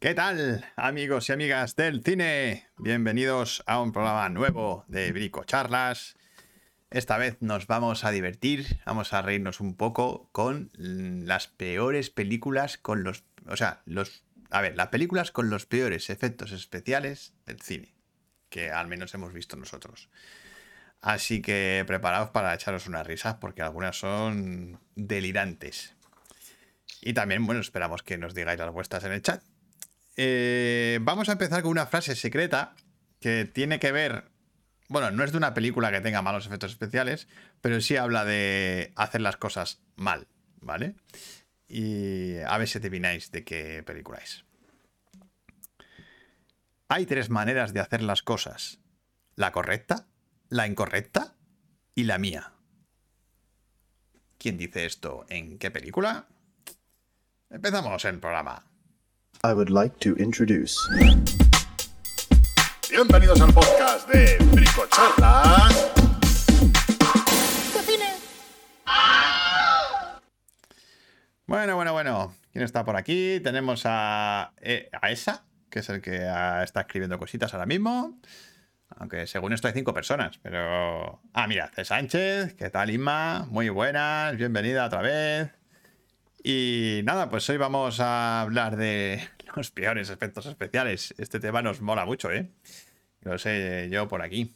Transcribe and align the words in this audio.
¿Qué 0.00 0.14
tal, 0.14 0.64
amigos 0.76 1.28
y 1.28 1.32
amigas 1.32 1.74
del 1.74 2.04
cine? 2.04 2.68
Bienvenidos 2.76 3.64
a 3.66 3.82
un 3.82 3.90
programa 3.90 4.28
nuevo 4.28 4.84
de 4.86 5.10
Brico 5.10 5.42
Charlas. 5.42 6.16
Esta 6.88 7.18
vez 7.18 7.38
nos 7.40 7.66
vamos 7.66 8.04
a 8.04 8.12
divertir, 8.12 8.78
vamos 8.86 9.12
a 9.12 9.22
reírnos 9.22 9.58
un 9.58 9.74
poco 9.74 10.28
con 10.30 10.70
las 10.76 11.48
peores 11.48 12.10
películas 12.10 12.78
con 12.78 13.02
los... 13.02 13.24
O 13.48 13.56
sea, 13.56 13.82
los... 13.86 14.22
A 14.50 14.60
ver, 14.60 14.76
las 14.76 14.86
películas 14.86 15.32
con 15.32 15.50
los 15.50 15.66
peores 15.66 16.10
efectos 16.10 16.52
especiales 16.52 17.32
del 17.44 17.60
cine, 17.60 17.92
que 18.50 18.70
al 18.70 18.86
menos 18.86 19.12
hemos 19.14 19.32
visto 19.32 19.56
nosotros. 19.56 20.10
Así 21.00 21.42
que 21.42 21.82
preparaos 21.88 22.30
para 22.30 22.54
echaros 22.54 22.86
unas 22.86 23.04
risas 23.04 23.38
porque 23.40 23.62
algunas 23.62 23.98
son 23.98 24.78
delirantes. 24.94 25.96
Y 27.00 27.14
también, 27.14 27.44
bueno, 27.46 27.60
esperamos 27.60 28.04
que 28.04 28.16
nos 28.16 28.32
digáis 28.32 28.60
las 28.60 28.70
vuestras 28.70 29.02
en 29.02 29.10
el 29.10 29.22
chat. 29.22 29.42
Eh, 30.20 30.98
vamos 31.02 31.28
a 31.28 31.32
empezar 31.32 31.62
con 31.62 31.70
una 31.70 31.86
frase 31.86 32.16
secreta 32.16 32.74
que 33.20 33.44
tiene 33.44 33.78
que 33.78 33.92
ver, 33.92 34.24
bueno, 34.88 35.12
no 35.12 35.22
es 35.22 35.30
de 35.30 35.38
una 35.38 35.54
película 35.54 35.92
que 35.92 36.00
tenga 36.00 36.22
malos 36.22 36.44
efectos 36.44 36.72
especiales, 36.72 37.28
pero 37.60 37.80
sí 37.80 37.96
habla 37.96 38.24
de 38.24 38.92
hacer 38.96 39.20
las 39.20 39.36
cosas 39.36 39.80
mal, 39.94 40.26
¿vale? 40.60 40.96
Y 41.68 42.36
a 42.38 42.58
ver 42.58 42.66
si 42.66 42.78
adivináis 42.78 43.30
de 43.30 43.44
qué 43.44 43.84
película 43.84 44.18
es. 44.18 44.44
Hay 46.88 47.06
tres 47.06 47.30
maneras 47.30 47.72
de 47.72 47.78
hacer 47.78 48.02
las 48.02 48.22
cosas. 48.22 48.80
La 49.36 49.52
correcta, 49.52 50.08
la 50.48 50.66
incorrecta 50.66 51.36
y 51.94 52.04
la 52.04 52.18
mía. 52.18 52.54
¿Quién 54.36 54.58
dice 54.58 54.84
esto? 54.84 55.26
¿En 55.28 55.58
qué 55.58 55.70
película? 55.70 56.26
Empezamos 57.50 58.04
el 58.04 58.18
programa. 58.18 58.67
I 59.44 59.52
would 59.52 59.70
like 59.70 60.00
to 60.00 60.16
introduce. 60.16 60.76
Bienvenidos 62.90 63.40
al 63.40 63.52
podcast 63.54 64.08
de 64.08 64.36
Bricocharlas. 64.52 65.92
Bueno, 71.46 71.76
bueno, 71.76 71.92
bueno. 71.92 72.34
¿Quién 72.52 72.64
está 72.64 72.84
por 72.84 72.96
aquí? 72.96 73.38
Tenemos 73.38 73.82
a, 73.84 74.54
eh, 74.60 74.90
a 75.00 75.10
Esa, 75.12 75.44
que 75.70 75.78
es 75.78 75.88
el 75.88 76.00
que 76.02 76.26
ah, 76.26 76.64
está 76.64 76.80
escribiendo 76.80 77.16
cositas 77.18 77.54
ahora 77.54 77.66
mismo. 77.66 78.18
Aunque 78.96 79.28
según 79.28 79.52
esto 79.52 79.68
hay 79.68 79.74
cinco 79.74 79.94
personas, 79.94 80.38
pero... 80.42 81.20
Ah, 81.32 81.46
mira, 81.46 81.70
C. 81.76 81.84
Sánchez, 81.84 82.54
¿qué 82.54 82.70
tal 82.70 82.90
Inma? 82.90 83.46
Muy 83.50 83.68
buenas, 83.68 84.36
bienvenida 84.36 84.86
otra 84.86 85.00
vez. 85.00 85.52
Y 86.42 87.00
nada, 87.04 87.28
pues 87.28 87.48
hoy 87.50 87.56
vamos 87.56 88.00
a 88.00 88.40
hablar 88.40 88.76
de 88.76 89.20
los 89.58 89.72
peores 89.72 90.08
efectos 90.08 90.46
especiales. 90.46 91.12
Este 91.18 91.40
tema 91.40 91.62
nos 91.62 91.80
mola 91.80 92.06
mucho, 92.06 92.30
¿eh? 92.30 92.48
Lo 93.22 93.38
sé 93.38 93.88
yo 93.90 94.06
por 94.06 94.22
aquí. 94.22 94.54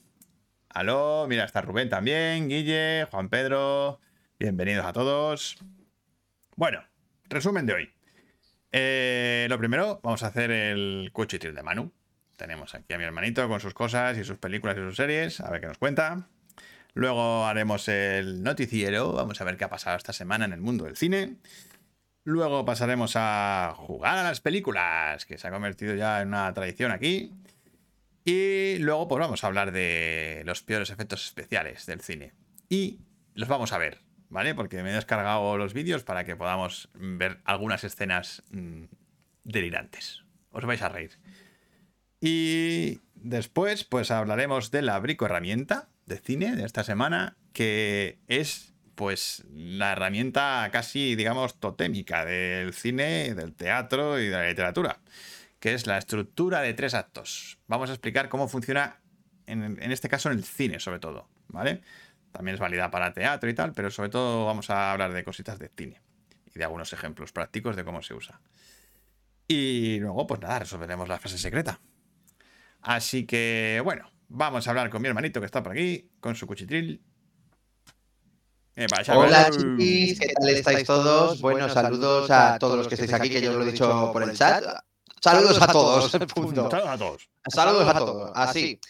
Aló, 0.69 1.27
mira, 1.29 1.43
está 1.45 1.61
Rubén 1.61 1.89
también, 1.89 2.49
Guille, 2.49 3.09
Juan 3.11 3.29
Pedro. 3.29 3.99
Bienvenidos 4.39 4.87
a 4.87 4.93
todos. 4.93 5.59
Bueno, 6.55 6.85
resumen 7.25 7.67
de 7.67 7.75
hoy. 7.75 7.91
Eh, 8.71 9.49
lo 9.51 9.59
primero, 9.59 9.99
vamos 10.05 10.23
a 10.23 10.29
hacer 10.29 10.53
el 10.53 11.11
cuchitril 11.13 11.53
de 11.53 11.65
Manu. 11.65 11.93
Tenemos 12.37 12.73
aquí 12.77 12.95
a 12.95 12.99
mi 12.99 13.03
hermanito 13.03 13.49
con 13.49 13.59
sus 13.59 13.75
cosas 13.75 14.17
y 14.19 14.23
sus 14.23 14.39
películas 14.39 14.77
y 14.77 14.83
sus 14.83 14.95
series, 14.95 15.41
a 15.41 15.51
ver 15.51 15.61
qué 15.61 15.67
nos 15.67 15.79
cuenta. 15.79 16.29
Luego 16.95 17.45
haremos 17.45 17.89
el 17.89 18.45
noticiero, 18.45 19.13
vamos 19.15 19.41
a 19.41 19.45
ver 19.45 19.57
qué 19.57 19.65
ha 19.65 19.69
pasado 19.69 19.97
esta 19.97 20.13
semana 20.13 20.45
en 20.45 20.53
el 20.53 20.61
mundo 20.61 20.85
del 20.85 20.97
cine. 20.97 21.39
Luego 22.25 22.65
pasaremos 22.65 23.15
a 23.17 23.75
jugar 23.77 24.19
a 24.19 24.23
las 24.23 24.41
películas, 24.41 25.27
que 25.27 25.39
se 25.39 25.49
ha 25.49 25.51
convertido 25.51 25.95
ya 25.95 26.23
en 26.23 26.29
una 26.29 26.53
tradición 26.55 26.93
aquí. 26.93 27.33
Y 28.25 28.79
luego 28.79 29.09
pues 29.09 29.21
vamos 29.21 29.43
a 29.43 29.49
hablar 29.49 29.73
de 29.73 30.43
los 30.45 30.63
peores 30.63 30.91
efectos 30.91 31.25
especiales 31.25 31.87
del 31.87 32.01
cine. 32.01 32.33
Y 32.69 33.01
los 33.35 33.49
vamos 33.49 33.73
a 33.73 33.79
ver, 33.79 33.99
¿vale? 34.29 34.55
Porque 34.55 34.83
me 34.83 34.91
he 34.91 34.95
descargado 34.95 35.59
los 35.59 35.75
vídeos 35.75 36.05
para 36.05 36.25
que 36.25 36.37
podamos 36.37 36.89
ver 36.95 37.41
algunas 37.45 37.83
escenas 37.83 38.45
mmm, 38.51 38.85
delirantes. 39.43 40.23
Os 40.51 40.65
vais 40.65 40.83
a 40.83 40.89
reír. 40.89 41.19
Y 42.21 43.01
después, 43.15 43.83
pues 43.83 44.13
hablaremos 44.13 44.71
de 44.71 44.83
la 44.83 45.01
brico 45.01 45.27
herramienta 45.27 45.89
de 46.07 46.19
cine 46.19 46.55
de 46.55 46.65
esta 46.65 46.85
semana, 46.85 47.37
que 47.53 48.21
es 48.29 48.72
pues 48.95 49.45
la 49.53 49.93
herramienta 49.93 50.69
casi, 50.73 51.15
digamos, 51.15 51.59
totémica 51.59 52.25
del 52.25 52.73
cine, 52.73 53.35
del 53.35 53.55
teatro 53.55 54.19
y 54.19 54.27
de 54.27 54.37
la 54.37 54.49
literatura, 54.49 55.01
que 55.61 55.75
es 55.75 55.87
la 55.87 55.99
estructura 55.99 56.61
de 56.61 56.75
tres 56.75 56.95
actos. 56.95 57.59
Vamos 57.67 57.91
a 57.91 57.93
explicar 57.93 58.29
cómo 58.29 58.49
funciona, 58.49 59.01
en, 59.47 59.63
en 59.63 59.93
este 59.93 60.09
caso, 60.09 60.31
en 60.31 60.39
el 60.39 60.45
cine, 60.45 60.81
sobre 60.81 60.99
todo, 60.99 61.29
¿vale? 61.49 61.83
También 62.33 62.55
es 62.55 62.61
válida 62.61 62.91
para 62.91 63.13
teatro 63.13 63.49
y 63.51 63.55
tal, 63.55 63.73
pero 63.73 63.91
sobre 63.91 64.09
todo 64.09 64.47
vamos 64.47 64.71
a 64.71 64.93
hablar 64.93 65.13
de 65.13 65.25
cositas 65.25 65.59
de 65.59 65.69
cine 65.69 66.01
y 66.55 66.59
de 66.59 66.65
algunos 66.65 66.93
ejemplos 66.93 67.33
prácticos 67.33 67.77
de 67.77 67.85
cómo 67.85 68.03
se 68.03 68.15
usa. 68.15 68.41
Y 69.49 69.99
luego, 70.01 70.27
pues 70.27 70.41
nada, 70.41 70.61
resolveremos 70.61 71.09
la 71.09 71.19
frase 71.19 71.39
secreta. 71.39 71.81
Así 72.81 73.27
que, 73.27 73.81
bueno, 73.85 74.11
vamos 74.29 74.67
a 74.67 74.71
hablar 74.71 74.91
con 74.91 75.03
mi 75.03 75.09
hermanito 75.09 75.41
que 75.41 75.47
está 75.47 75.63
por 75.63 75.73
aquí, 75.73 76.11
con 76.21 76.35
su 76.35 76.47
cuchitril. 76.47 77.03
Eh, 78.75 78.87
Hola 79.15 79.51
chiquis, 79.51 80.19
¿qué 80.19 80.33
tal 80.33 80.49
estáis 80.49 80.87
todos? 80.87 81.43
Bueno, 81.43 81.69
saludos 81.69 82.31
a 82.31 82.59
todos 82.59 82.79
los 82.79 82.89
que 82.89 82.95
estáis 82.95 83.13
aquí, 83.13 83.29
que 83.29 83.43
yo 83.43 83.53
lo 83.53 83.65
he 83.65 83.71
dicho 83.71 84.11
por 84.11 84.23
el 84.23 84.35
chat. 84.35 84.65
Saludos 85.21 85.61
a 85.61 85.67
todos, 85.67 86.11
punto. 86.35 86.71
Saludos 86.71 86.89
a 86.89 86.99
todos. 86.99 87.29
Saludos 87.49 87.89
a 87.89 87.99
todos, 87.99 88.33
así. 88.35 88.81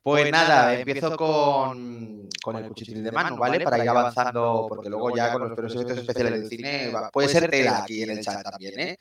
Pues 0.00 0.30
nada, 0.30 0.78
empiezo 0.78 1.16
con, 1.16 2.28
con 2.40 2.56
el 2.56 2.68
cuchitril 2.68 3.02
de 3.02 3.10
mano, 3.10 3.36
¿vale? 3.36 3.60
Para 3.64 3.82
ir 3.82 3.88
avanzando, 3.88 4.66
porque 4.68 4.88
luego 4.88 5.14
ya 5.14 5.32
con 5.32 5.50
los 5.56 5.74
efectos 5.74 5.98
especiales 5.98 6.32
del 6.34 6.48
cine 6.48 6.92
puede 7.12 7.28
ser 7.28 7.50
tela 7.50 7.82
aquí 7.82 8.02
en 8.02 8.10
el 8.10 8.20
chat 8.20 8.44
también, 8.44 8.78
¿eh? 8.78 8.98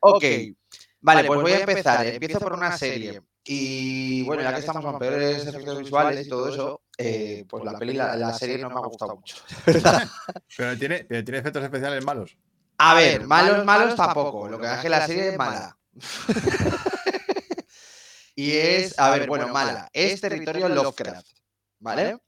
Ok, 0.00 0.24
vale, 1.00 1.26
pues 1.26 1.40
voy 1.40 1.52
a 1.52 1.60
empezar. 1.60 2.06
Empiezo 2.06 2.38
por 2.38 2.52
una 2.52 2.76
serie 2.76 3.22
y 3.44 4.22
bueno, 4.24 4.42
ya 4.42 4.52
que 4.52 4.60
estamos 4.60 4.84
con 4.84 4.98
peores 4.98 5.46
efectos 5.46 5.78
visuales 5.78 6.26
y 6.26 6.28
todo 6.28 6.48
eso, 6.48 6.82
eh, 7.02 7.46
pues 7.48 7.64
la 7.64 7.78
peli, 7.78 7.94
la, 7.94 8.14
la, 8.14 8.32
serie 8.34 8.58
no 8.58 8.68
me 8.68 8.76
ha 8.76 8.80
gustado 8.80 9.16
mucho, 9.16 9.36
pero, 10.56 10.78
tiene, 10.78 11.04
pero 11.04 11.24
tiene 11.24 11.38
efectos 11.38 11.64
especiales 11.64 12.04
malos. 12.04 12.36
A 12.76 12.94
ver, 12.94 13.26
malos, 13.26 13.64
malos 13.64 13.94
tampoco. 13.94 14.48
Lo 14.48 14.58
que 14.58 14.66
hace 14.66 14.82
que 14.82 14.88
la 14.88 15.06
serie 15.06 15.28
es 15.30 15.38
mala. 15.38 15.76
y 18.34 18.52
es, 18.52 18.98
a 18.98 19.10
ver, 19.10 19.28
bueno, 19.28 19.48
mala. 19.48 19.88
Es 19.92 20.20
territorio 20.20 20.68
Lovecraft, 20.68 21.28
¿vale? 21.78 22.18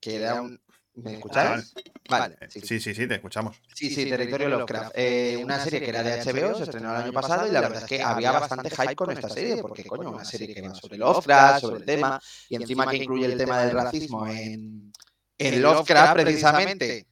Que 0.00 0.16
era 0.16 0.40
un, 0.40 0.60
¿Me 0.96 1.14
escucháis? 1.14 1.74
Vale. 2.08 2.36
Sí 2.48 2.60
sí. 2.60 2.80
sí, 2.80 2.94
sí, 2.94 3.06
te 3.06 3.16
escuchamos. 3.16 3.60
Sí, 3.74 3.90
sí, 3.90 4.08
Territorio 4.08 4.48
Lovecraft. 4.48 4.92
Eh, 4.94 5.38
una 5.42 5.60
serie 5.60 5.80
que 5.80 5.90
era 5.90 6.02
de 6.02 6.22
HBO, 6.22 6.56
se 6.56 6.64
estrenó 6.64 6.90
el 6.96 7.02
año 7.02 7.12
pasado 7.12 7.46
y 7.46 7.50
la 7.50 7.60
verdad 7.60 7.82
es 7.82 7.84
que 7.84 8.02
había 8.02 8.32
bastante 8.32 8.70
hype 8.70 8.96
con 8.96 9.10
esta 9.10 9.28
serie, 9.28 9.58
porque, 9.60 9.84
coño, 9.84 10.10
una 10.10 10.24
serie 10.24 10.54
que 10.54 10.62
va 10.62 10.74
sobre 10.74 10.96
Lovecraft, 10.96 11.60
sobre 11.60 11.76
el 11.80 11.84
tema, 11.84 12.20
y 12.48 12.56
encima 12.56 12.86
que 12.90 12.96
incluye 12.96 13.26
el 13.26 13.36
tema 13.36 13.62
del 13.62 13.72
racismo 13.72 14.26
en, 14.26 14.92
en 15.38 15.62
Lovecraft, 15.62 16.14
precisamente. 16.14 17.06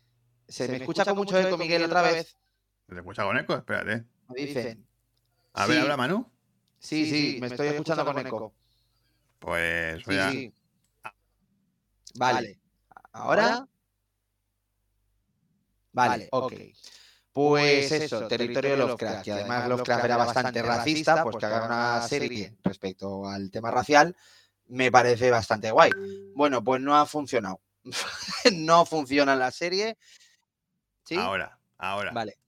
¿Se 0.48 0.68
me 0.68 0.76
escucha 0.76 1.04
con 1.04 1.16
mucho 1.16 1.38
eco, 1.38 1.58
Miguel, 1.58 1.84
otra 1.84 2.02
vez? 2.02 2.36
¿Se 2.88 2.94
escucha 2.94 3.24
con 3.24 3.36
eco? 3.36 3.54
Espérate. 3.54 4.04
Me 4.28 4.42
dicen. 4.42 4.86
A 5.52 5.66
ver, 5.66 5.80
habla 5.80 5.96
Manu. 5.96 6.30
Sí, 6.78 7.08
sí, 7.08 7.38
me 7.40 7.48
estoy 7.48 7.68
escuchando 7.68 8.04
con 8.04 8.18
eco. 8.18 8.54
Pues 9.38 10.04
voy 10.04 10.16
a... 10.16 10.32
Vale. 12.16 12.58
¿Ahora? 13.12 13.66
Vale, 15.94 16.28
ok. 16.30 16.52
Pues, 17.32 17.88
pues 17.88 17.92
eso, 18.02 18.28
territorio 18.28 18.76
Lovecraft, 18.76 19.24
que 19.24 19.32
además 19.32 19.68
Lovecraft 19.68 20.04
era 20.04 20.16
bastante 20.16 20.62
racista, 20.62 21.22
pues, 21.22 21.32
pues 21.32 21.40
que 21.40 21.46
haga 21.46 21.66
una 21.66 22.06
serie 22.06 22.56
respecto 22.62 23.26
al 23.26 23.50
tema 23.50 23.72
racial, 23.72 24.14
me 24.66 24.92
parece 24.92 25.30
bastante 25.30 25.70
guay. 25.70 25.90
Bueno, 26.34 26.62
pues 26.62 26.80
no 26.80 26.96
ha 26.96 27.06
funcionado. 27.06 27.60
no 28.52 28.86
funciona 28.86 29.34
la 29.34 29.50
serie. 29.50 29.98
¿Sí? 31.04 31.16
Ahora, 31.16 31.58
ahora. 31.76 32.12
Vale. 32.12 32.38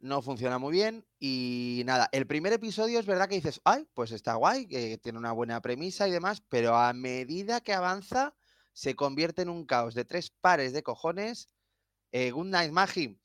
No 0.00 0.22
funciona 0.22 0.58
muy 0.58 0.72
bien. 0.72 1.04
Y 1.18 1.82
nada, 1.84 2.08
el 2.12 2.26
primer 2.26 2.52
episodio 2.52 3.00
es 3.00 3.06
verdad 3.06 3.28
que 3.28 3.34
dices, 3.34 3.60
ay, 3.64 3.88
pues 3.92 4.12
está 4.12 4.34
guay, 4.34 4.68
que 4.68 4.98
tiene 4.98 5.18
una 5.18 5.32
buena 5.32 5.60
premisa 5.60 6.06
y 6.06 6.12
demás, 6.12 6.42
pero 6.48 6.76
a 6.76 6.92
medida 6.92 7.60
que 7.60 7.72
avanza, 7.72 8.34
se 8.72 8.94
convierte 8.94 9.42
en 9.42 9.48
un 9.48 9.66
caos 9.66 9.94
de 9.94 10.04
tres 10.04 10.30
pares 10.30 10.72
de 10.72 10.84
cojones 10.84 11.48
eh, 12.12 12.30
Good 12.30 12.46
Night 12.46 12.72
Magi. 12.72 13.18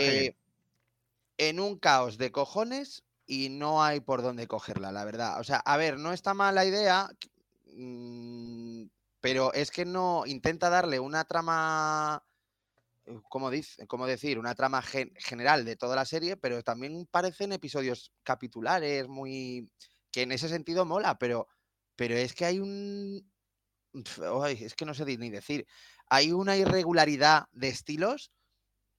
Eh, 0.00 0.34
en 1.38 1.60
un 1.60 1.78
caos 1.78 2.18
de 2.18 2.32
cojones 2.32 3.04
y 3.26 3.48
no 3.48 3.82
hay 3.82 4.00
por 4.00 4.22
dónde 4.22 4.46
cogerla, 4.46 4.92
la 4.92 5.04
verdad. 5.04 5.40
O 5.40 5.44
sea, 5.44 5.56
a 5.58 5.76
ver, 5.76 5.98
no 5.98 6.12
está 6.12 6.34
mal 6.34 6.54
la 6.54 6.64
idea, 6.64 7.08
mmm, 7.74 8.84
pero 9.20 9.52
es 9.52 9.70
que 9.70 9.84
no 9.84 10.24
intenta 10.26 10.70
darle 10.70 11.00
una 11.00 11.24
trama 11.24 12.24
como, 13.28 13.50
dice, 13.50 13.86
como 13.86 14.06
decir, 14.06 14.38
una 14.38 14.54
trama 14.54 14.82
gen- 14.82 15.12
general 15.16 15.64
de 15.64 15.76
toda 15.76 15.96
la 15.96 16.04
serie, 16.04 16.36
pero 16.36 16.62
también 16.62 17.06
parecen 17.10 17.52
episodios 17.52 18.12
capitulares, 18.22 19.08
muy. 19.08 19.70
que 20.12 20.22
en 20.22 20.32
ese 20.32 20.48
sentido 20.48 20.84
mola, 20.84 21.18
pero, 21.18 21.48
pero 21.96 22.16
es 22.16 22.34
que 22.34 22.44
hay 22.44 22.60
un. 22.60 23.30
Es 24.58 24.74
que 24.74 24.84
no 24.84 24.94
sé 24.94 25.04
ni 25.04 25.30
decir. 25.30 25.66
Hay 26.10 26.32
una 26.32 26.56
irregularidad 26.58 27.46
de 27.52 27.68
estilos. 27.68 28.32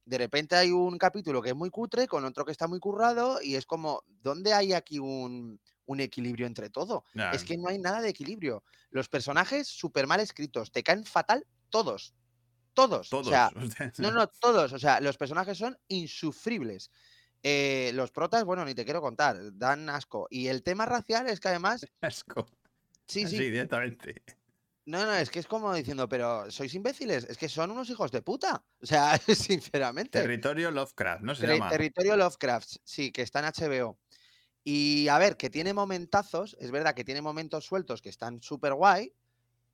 De 0.05 0.17
repente 0.17 0.55
hay 0.55 0.71
un 0.71 0.97
capítulo 0.97 1.41
que 1.41 1.49
es 1.49 1.55
muy 1.55 1.69
cutre, 1.69 2.07
con 2.07 2.25
otro 2.25 2.45
que 2.45 2.51
está 2.51 2.67
muy 2.67 2.79
currado, 2.79 3.39
y 3.41 3.55
es 3.55 3.65
como, 3.67 4.03
¿dónde 4.07 4.53
hay 4.53 4.73
aquí 4.73 4.99
un, 4.99 5.61
un 5.85 5.99
equilibrio 5.99 6.47
entre 6.47 6.69
todo? 6.69 7.05
Ya, 7.13 7.31
Es 7.31 7.43
que 7.43 7.57
no 7.57 7.69
hay 7.69 7.77
nada 7.79 8.01
de 8.01 8.09
equilibrio. 8.09 8.63
Los 8.89 9.09
personajes 9.09 9.67
súper 9.67 10.07
mal 10.07 10.19
escritos, 10.19 10.71
te 10.71 10.83
caen 10.83 11.05
fatal 11.05 11.45
todos. 11.69 12.15
Todos. 12.73 13.09
todos. 13.09 13.27
O 13.27 13.29
sea, 13.29 13.51
no, 13.99 14.11
no, 14.11 14.27
todos. 14.27 14.73
O 14.73 14.79
sea, 14.79 15.01
los 15.01 15.17
personajes 15.17 15.57
son 15.57 15.77
insufribles. 15.87 16.89
Eh, 17.43 17.91
los 17.93 18.11
protas, 18.11 18.43
bueno, 18.45 18.63
ni 18.65 18.75
te 18.75 18.85
quiero 18.85 19.01
contar, 19.01 19.37
dan 19.53 19.89
asco. 19.89 20.27
Y 20.29 20.47
el 20.47 20.63
tema 20.63 20.85
racial 20.85 21.27
es 21.27 21.39
que 21.39 21.49
además, 21.49 21.85
asco. 22.01 22.47
sí, 23.07 23.23
Así, 23.23 23.37
sí, 23.37 23.43
directamente. 23.49 24.23
No, 24.85 25.05
no, 25.05 25.13
es 25.13 25.29
que 25.29 25.39
es 25.39 25.47
como 25.47 25.73
diciendo, 25.73 26.09
pero 26.09 26.49
sois 26.51 26.73
imbéciles, 26.73 27.25
es 27.25 27.37
que 27.37 27.49
son 27.49 27.71
unos 27.71 27.89
hijos 27.89 28.11
de 28.11 28.21
puta. 28.21 28.65
O 28.81 28.85
sea, 28.85 29.17
sinceramente. 29.27 30.19
Territorio 30.19 30.71
Lovecraft, 30.71 31.21
¿no 31.23 31.35
se 31.35 31.45
Terri- 31.45 31.53
llama? 31.53 31.69
Territorio 31.69 32.17
Lovecraft, 32.17 32.69
sí, 32.83 33.11
que 33.11 33.21
está 33.21 33.39
en 33.39 33.45
HBO. 33.45 33.99
Y 34.63 35.07
a 35.07 35.17
ver, 35.17 35.37
que 35.37 35.49
tiene 35.49 35.73
momentazos, 35.73 36.55
es 36.59 36.71
verdad 36.71 36.93
que 36.93 37.03
tiene 37.03 37.21
momentos 37.21 37.65
sueltos 37.65 38.01
que 38.01 38.09
están 38.09 38.41
súper 38.41 38.73
guay, 38.75 39.13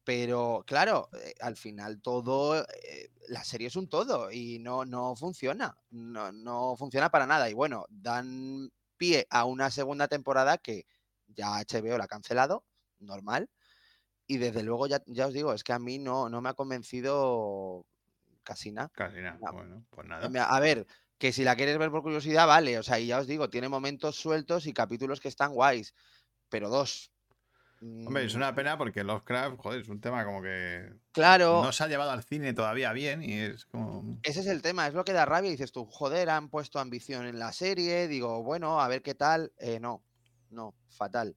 pero 0.03 0.63
claro, 0.65 1.09
eh, 1.13 1.33
al 1.41 1.57
final 1.57 2.01
todo, 2.01 2.61
eh, 2.63 3.11
la 3.29 3.43
serie 3.43 3.67
es 3.67 3.75
un 3.75 3.89
todo 3.89 4.31
y 4.31 4.59
no, 4.59 4.85
no 4.85 5.15
funciona, 5.17 5.77
no, 5.89 6.31
no 6.31 6.75
funciona 6.77 7.09
para 7.11 7.27
nada. 7.27 7.49
Y 7.49 7.53
bueno, 7.53 7.85
dan 7.89 8.71
pie 8.97 9.27
a 9.29 9.45
una 9.45 9.69
segunda 9.71 10.07
temporada 10.07 10.57
que 10.59 10.85
ya 11.27 11.57
HBO 11.59 11.97
la 11.97 12.05
ha 12.05 12.07
cancelado, 12.07 12.65
normal. 12.99 13.49
Y 14.27 14.37
desde 14.37 14.63
luego, 14.63 14.87
ya, 14.87 15.01
ya 15.05 15.27
os 15.27 15.33
digo, 15.33 15.53
es 15.53 15.63
que 15.63 15.73
a 15.73 15.79
mí 15.79 15.99
no, 15.99 16.29
no 16.29 16.41
me 16.41 16.49
ha 16.49 16.53
convencido 16.53 17.85
casi 18.43 18.71
nada. 18.71 18.89
Casi 18.93 19.17
nada. 19.21 19.37
No. 19.41 19.53
Bueno, 19.53 19.85
pues 19.89 20.05
Eh, 20.05 20.09
nada. 20.09 20.45
A 20.55 20.59
ver, 20.59 20.85
que 21.17 21.31
si 21.31 21.43
la 21.43 21.55
quieres 21.55 21.77
ver 21.77 21.91
por 21.91 22.03
curiosidad, 22.03 22.45
vale. 22.47 22.77
O 22.77 22.83
sea, 22.83 22.99
y 22.99 23.07
ya 23.07 23.19
os 23.19 23.27
digo, 23.27 23.49
tiene 23.49 23.69
momentos 23.69 24.15
sueltos 24.15 24.67
y 24.67 24.73
capítulos 24.73 25.19
que 25.19 25.29
están 25.29 25.53
guays. 25.53 25.93
Pero 26.49 26.69
dos. 26.69 27.11
Hombre, 27.79 28.25
es 28.25 28.33
Mm, 28.33 28.37
una 28.37 28.55
pena 28.55 28.77
porque 28.77 29.03
Lovecraft, 29.03 29.57
joder, 29.57 29.81
es 29.81 29.87
un 29.89 30.01
tema 30.01 30.25
como 30.25 30.41
que 30.41 30.93
Claro, 31.11 31.61
no 31.61 31.71
se 31.71 31.83
ha 31.83 31.87
llevado 31.87 32.09
al 32.09 32.23
cine 32.23 32.53
todavía 32.53 32.91
bien 32.91 33.21
y 33.21 33.33
es 33.33 33.65
como. 33.65 34.17
ese 34.23 34.39
es 34.39 34.47
el 34.47 34.61
tema, 34.63 34.87
es 34.87 34.93
lo 34.95 35.03
que 35.05 35.13
da 35.13 35.25
rabia. 35.25 35.51
Dices 35.51 35.71
tú, 35.71 35.85
joder, 35.85 36.29
han 36.31 36.49
puesto 36.49 36.79
ambición 36.79 37.25
en 37.27 37.37
la 37.37 37.51
serie. 37.53 38.07
Digo, 38.07 38.41
bueno, 38.43 38.81
a 38.81 38.87
ver 38.87 39.03
qué 39.03 39.13
tal. 39.13 39.53
Eh, 39.59 39.79
no, 39.79 40.03
no, 40.49 40.73
fatal. 40.89 41.35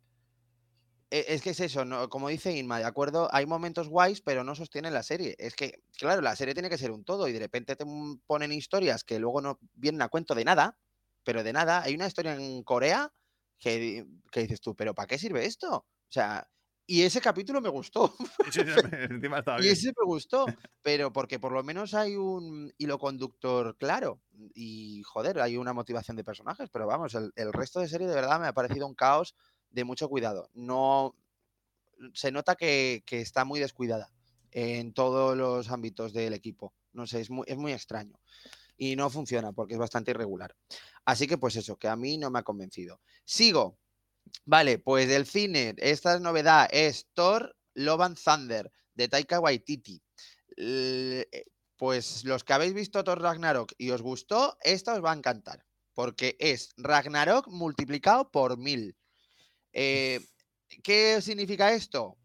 E- 1.11 1.25
Es 1.35 1.43
que 1.43 1.51
es 1.51 1.61
eso, 1.61 1.85
no, 1.85 2.09
como 2.09 2.29
dice 2.29 2.57
Inma, 2.57 2.79
de 2.79 2.85
acuerdo, 2.85 3.29
hay 3.33 3.47
momentos 3.47 3.89
guays, 3.89 4.21
pero 4.23 4.45
no 4.45 4.55
sostienen 4.55 4.95
la 4.95 5.03
serie. 5.03 5.35
Es 5.39 5.55
que, 5.57 5.83
claro, 5.99 6.21
la 6.23 6.37
serie 6.37 6.55
tiene 6.55 6.71
que 6.71 6.79
ser 6.79 6.91
un 6.93 7.05
todo 7.05 7.29
y 7.29 7.33
de 7.33 7.39
repente 7.41 7.77
te 7.77 7.85
ponen 8.27 8.53
historias 8.53 9.05
que 9.05 9.19
luego 9.19 9.41
no 9.41 9.59
vienen 9.75 10.03
a 10.03 10.09
cuento 10.09 10.35
de 10.35 10.45
nada, 10.45 10.79
pero 11.25 11.43
de 11.43 11.53
nada. 11.53 11.83
Hay 11.83 11.95
una 11.95 12.07
historia 12.07 12.35
en 12.35 12.63
Corea 12.63 13.13
que, 13.59 14.07
que 14.31 14.41
dices 14.43 14.61
tú, 14.61 14.75
pero 14.77 14.95
¿para 14.95 15.07
qué 15.09 15.19
sirve 15.19 15.45
esto? 15.47 15.77
O 15.79 15.87
sea, 16.13 16.49
y 16.87 17.03
ese 17.03 17.21
capítulo 17.21 17.61
me 17.61 17.69
gustó. 17.69 18.15
Sí, 18.51 18.61
encima 19.11 19.43
Y 19.57 19.69
ese 19.69 19.89
me 19.89 20.05
gustó, 20.07 20.55
pero 20.83 21.13
porque 21.13 21.39
por 21.39 21.53
lo 21.53 21.63
menos 21.63 21.95
hay 21.95 22.17
un 22.17 22.73
hilo 22.79 22.99
conductor 22.99 23.77
claro 23.77 24.23
y, 24.55 25.03
joder, 25.05 25.41
hay 25.41 25.57
una 25.57 25.73
motivación 25.73 26.17
de 26.17 26.25
personajes, 26.25 26.71
pero 26.73 26.87
vamos, 26.87 27.15
el, 27.15 27.31
el 27.37 27.53
resto 27.53 27.81
de 27.81 27.89
serie 27.89 28.07
de 28.07 28.15
verdad 28.15 28.41
me 28.41 28.47
ha 28.47 28.53
parecido 28.55 28.87
un 28.87 28.95
caos 28.95 29.35
de 29.71 29.85
mucho 29.85 30.09
cuidado. 30.09 30.51
No 30.55 31.15
se 32.15 32.31
nota 32.31 32.57
que, 32.57 33.03
que 33.07 33.21
está 33.21 33.45
muy 33.45 33.61
descuidada 33.61 34.11
en 34.51 34.93
todos 34.93 35.37
los 35.37 35.71
ámbitos 35.71 36.13
del 36.13 36.35
equipo. 36.35 36.75
No 36.93 37.07
sé, 37.07 37.21
es 37.21 37.31
muy, 37.31 37.45
es 37.47 37.57
muy 37.57 37.73
extraño 37.73 38.19
y 38.77 38.97
no 38.97 39.11
funciona 39.11 39.53
porque 39.53 39.75
es 39.75 39.79
bastante 39.79 40.11
irregular. 40.11 40.57
Así 41.05 41.27
que 41.27 41.39
pues 41.39 41.57
eso, 41.57 41.77
que 41.77 41.89
a 41.89 41.97
mí 41.97 42.19
no 42.19 42.31
me 42.31 42.39
ha 42.39 42.43
convencido. 42.43 43.01
Sigo. 43.25 43.79
Vale, 44.45 44.79
pues 44.79 45.09
del 45.09 45.27
cine, 45.27 45.75
esta 45.79 46.15
es 46.15 46.21
novedad, 46.21 46.69
es 46.71 47.07
Thor 47.15 47.57
Love 47.75 48.03
and 48.03 48.19
Thunder 48.23 48.73
de 48.95 49.09
Taika 49.09 49.41
Waititi. 49.41 50.03
Eh, 50.57 51.27
Pues 51.77 52.25
los 52.25 52.45
que 52.45 52.53
habéis 52.53 52.75
visto 52.75 53.03
Thor 53.03 53.23
Ragnarok 53.23 53.73
y 53.79 53.91
os 53.91 54.03
gustó, 54.03 54.59
esta 54.63 54.93
os 54.93 55.03
va 55.03 55.13
a 55.13 55.17
encantar, 55.17 55.65
porque 55.95 56.37
es 56.39 56.75
Ragnarok 56.77 57.49
multiplicado 57.49 58.31
por 58.31 58.59
mil. 58.59 58.95
Eh, 59.73 60.21
¿Qué 60.83 61.21
significa 61.21 61.73
esto? 61.73 62.17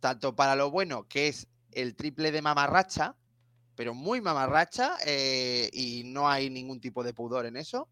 Tanto 0.00 0.34
para 0.34 0.56
lo 0.56 0.70
bueno, 0.70 1.06
que 1.08 1.28
es 1.28 1.46
el 1.70 1.94
triple 1.94 2.32
de 2.32 2.42
mamarracha, 2.42 3.16
pero 3.74 3.94
muy 3.94 4.20
mamarracha, 4.20 4.96
eh, 5.06 5.70
y 5.72 6.02
no 6.04 6.28
hay 6.28 6.50
ningún 6.50 6.80
tipo 6.80 7.02
de 7.02 7.14
pudor 7.14 7.46
en 7.46 7.56
eso, 7.56 7.88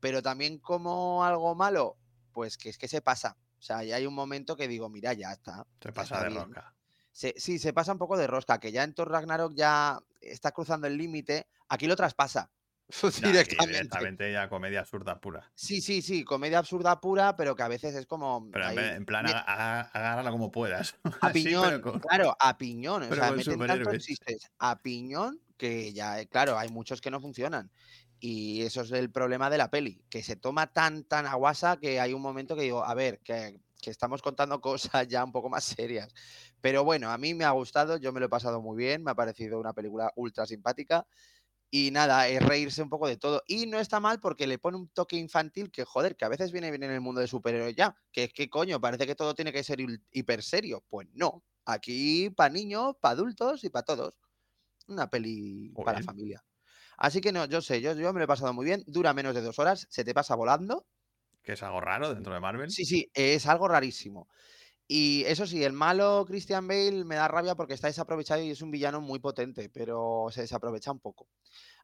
pero 0.00 0.22
también 0.22 0.58
como 0.58 1.24
algo 1.24 1.54
malo, 1.54 1.96
pues 2.32 2.56
que 2.58 2.68
es 2.68 2.78
que 2.78 2.88
se 2.88 3.00
pasa. 3.00 3.36
O 3.58 3.62
sea, 3.62 3.82
ya 3.82 3.96
hay 3.96 4.06
un 4.06 4.14
momento 4.14 4.56
que 4.56 4.68
digo, 4.68 4.88
mira, 4.90 5.14
ya 5.14 5.32
está. 5.32 5.66
Se 5.80 5.88
ya 5.88 5.94
pasa 5.94 6.14
está 6.16 6.28
de 6.28 6.28
bien. 6.34 6.54
Se- 7.12 7.34
sí, 7.38 7.58
se 7.58 7.72
pasa 7.72 7.92
un 7.92 7.98
poco 7.98 8.16
de 8.16 8.26
rosca, 8.26 8.60
que 8.60 8.70
ya 8.72 8.82
en 8.84 8.92
Thor 8.94 9.10
Ragnarok 9.10 9.54
ya 9.54 9.98
está 10.20 10.52
cruzando 10.52 10.86
el 10.86 10.98
límite. 10.98 11.46
Aquí 11.68 11.86
lo 11.86 11.96
traspasa 11.96 12.50
Nah, 13.02 13.10
directamente. 13.28 13.72
directamente 13.78 14.32
ya 14.32 14.48
comedia 14.48 14.80
absurda 14.80 15.20
pura. 15.20 15.50
Sí, 15.54 15.80
sí, 15.80 16.02
sí, 16.02 16.24
comedia 16.24 16.58
absurda 16.58 17.00
pura, 17.00 17.34
pero 17.36 17.56
que 17.56 17.62
a 17.62 17.68
veces 17.68 17.94
es 17.94 18.06
como. 18.06 18.48
Pero 18.50 18.64
en, 18.64 18.70
ahí, 18.70 18.76
vez- 18.76 18.96
en 18.96 19.06
plan, 19.06 19.24
me- 19.24 19.32
agárrala 19.32 20.30
como 20.30 20.50
puedas. 20.50 20.96
a 21.22 21.32
piñón, 21.32 21.80
con- 21.80 22.00
claro, 22.00 22.36
a 22.38 22.58
piñón. 22.58 23.02
O 23.04 23.14
sea, 23.14 23.30
meten 23.32 23.44
superhéroes. 23.54 24.04
chistes 24.04 24.50
a 24.58 24.80
piñón 24.82 25.40
que 25.56 25.92
ya, 25.92 26.20
eh, 26.20 26.28
claro, 26.28 26.58
hay 26.58 26.68
muchos 26.68 27.00
que 27.00 27.10
no 27.10 27.20
funcionan. 27.20 27.70
Y 28.20 28.62
eso 28.62 28.82
es 28.82 28.92
el 28.92 29.10
problema 29.10 29.50
de 29.50 29.58
la 29.58 29.70
peli, 29.70 30.02
que 30.08 30.22
se 30.22 30.36
toma 30.36 30.72
tan, 30.72 31.04
tan 31.04 31.26
aguasa 31.26 31.76
que 31.78 32.00
hay 32.00 32.12
un 32.14 32.22
momento 32.22 32.56
que 32.56 32.62
digo, 32.62 32.84
a 32.84 32.94
ver, 32.94 33.20
que, 33.20 33.60
que 33.80 33.90
estamos 33.90 34.22
contando 34.22 34.60
cosas 34.62 35.06
ya 35.08 35.24
un 35.24 35.32
poco 35.32 35.50
más 35.50 35.64
serias. 35.64 36.08
Pero 36.60 36.84
bueno, 36.84 37.10
a 37.10 37.18
mí 37.18 37.34
me 37.34 37.44
ha 37.44 37.50
gustado, 37.50 37.98
yo 37.98 38.12
me 38.12 38.20
lo 38.20 38.26
he 38.26 38.28
pasado 38.30 38.62
muy 38.62 38.76
bien, 38.76 39.02
me 39.04 39.10
ha 39.10 39.14
parecido 39.14 39.58
una 39.60 39.74
película 39.74 40.10
ultra 40.16 40.46
simpática. 40.46 41.06
Y 41.70 41.90
nada, 41.90 42.28
es 42.28 42.40
reírse 42.42 42.82
un 42.82 42.88
poco 42.88 43.08
de 43.08 43.16
todo. 43.16 43.42
Y 43.48 43.66
no 43.66 43.80
está 43.80 43.98
mal 44.00 44.20
porque 44.20 44.46
le 44.46 44.58
pone 44.58 44.76
un 44.76 44.88
toque 44.88 45.16
infantil 45.16 45.70
que, 45.72 45.84
joder, 45.84 46.16
que 46.16 46.24
a 46.24 46.28
veces 46.28 46.52
viene 46.52 46.70
bien 46.70 46.84
en 46.84 46.92
el 46.92 47.00
mundo 47.00 47.20
de 47.20 47.26
superhéroes 47.26 47.74
ya. 47.76 47.96
Que 48.12 48.24
es 48.24 48.32
que, 48.32 48.48
coño, 48.48 48.80
parece 48.80 49.06
que 49.06 49.14
todo 49.16 49.34
tiene 49.34 49.52
que 49.52 49.64
ser 49.64 49.78
hiper 50.12 50.42
serio. 50.42 50.84
Pues 50.88 51.08
no. 51.12 51.44
Aquí 51.66 52.30
para 52.30 52.50
niños, 52.52 52.94
para 53.00 53.12
adultos 53.14 53.64
y 53.64 53.70
para 53.70 53.84
todos. 53.84 54.14
Una 54.88 55.10
peli 55.10 55.76
Muy 55.76 55.84
para 55.84 55.96
bien. 55.96 56.00
la 56.00 56.02
familia. 56.02 56.44
Así 56.98 57.20
que 57.20 57.32
no, 57.32 57.46
yo 57.46 57.60
sé, 57.62 57.80
yo, 57.80 57.94
yo 57.94 58.12
me 58.12 58.20
lo 58.20 58.24
he 58.24 58.28
pasado 58.28 58.52
muy 58.54 58.64
bien. 58.66 58.84
Dura 58.86 59.14
menos 59.14 59.34
de 59.34 59.42
dos 59.42 59.58
horas, 59.58 59.86
se 59.90 60.04
te 60.04 60.14
pasa 60.14 60.34
volando. 60.36 60.86
Que 61.42 61.52
es 61.52 61.62
algo 61.62 61.80
raro 61.80 62.12
dentro 62.14 62.34
de 62.34 62.40
Marvel. 62.40 62.76
Sí, 62.76 62.84
sí, 62.84 63.10
es 63.14 63.46
algo 63.46 63.68
rarísimo. 63.68 64.28
Y 64.86 65.24
eso 65.24 65.46
sí, 65.46 65.64
el 65.64 65.72
malo 65.72 66.24
Christian 66.26 66.68
Bale 66.68 67.04
me 67.04 67.14
da 67.14 67.26
rabia 67.26 67.54
porque 67.54 67.72
está 67.72 67.86
desaprovechado 67.86 68.42
y 68.42 68.50
es 68.50 68.60
un 68.60 68.70
villano 68.70 69.00
muy 69.00 69.18
potente, 69.18 69.70
pero 69.70 70.26
se 70.30 70.42
desaprovecha 70.42 70.92
un 70.92 71.00
poco. 71.00 71.28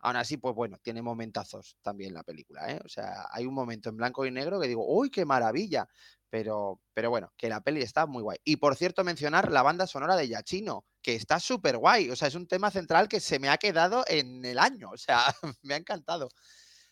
Aún 0.01 0.17
así, 0.17 0.37
pues 0.37 0.55
bueno, 0.55 0.79
tiene 0.83 1.01
momentazos 1.01 1.79
también 1.81 2.13
la 2.13 2.23
película, 2.23 2.71
¿eh? 2.71 2.81
O 2.85 2.89
sea, 2.89 3.27
hay 3.31 3.47
un 3.47 3.55
momento 3.55 3.89
en 3.89 3.97
blanco 3.97 4.27
y 4.27 4.31
negro 4.31 4.61
que 4.61 4.69
digo, 4.69 4.85
¡uy, 4.87 5.11
qué 5.11 5.25
maravilla! 5.25 5.89
Pero, 6.29 6.81
pero 6.93 7.11
bueno, 7.11 7.33
que 7.37 7.49
la 7.49 7.63
peli 7.63 7.81
está 7.83 8.07
muy 8.07 8.23
guay. 8.23 8.39
Y 8.45 8.57
por 8.57 8.77
cierto, 8.77 9.03
mencionar 9.03 9.51
la 9.51 9.63
banda 9.63 9.87
sonora 9.87 10.15
de 10.15 10.29
Yachino, 10.29 10.85
que 11.03 11.17
está 11.17 11.41
súper 11.41 11.79
guay. 11.79 12.11
O 12.11 12.17
sea, 12.17 12.29
es 12.29 12.35
un 12.35 12.47
tema 12.47 12.71
central 12.71 13.09
que 13.09 13.21
se 13.21 13.39
me 13.39 13.49
ha 13.49 13.57
quedado 13.57 14.05
en 14.07 14.45
el 14.45 14.59
año. 14.59 14.91
O 14.91 14.97
sea, 14.97 15.25
me 15.63 15.75
ha 15.75 15.79
encantado. 15.79 16.29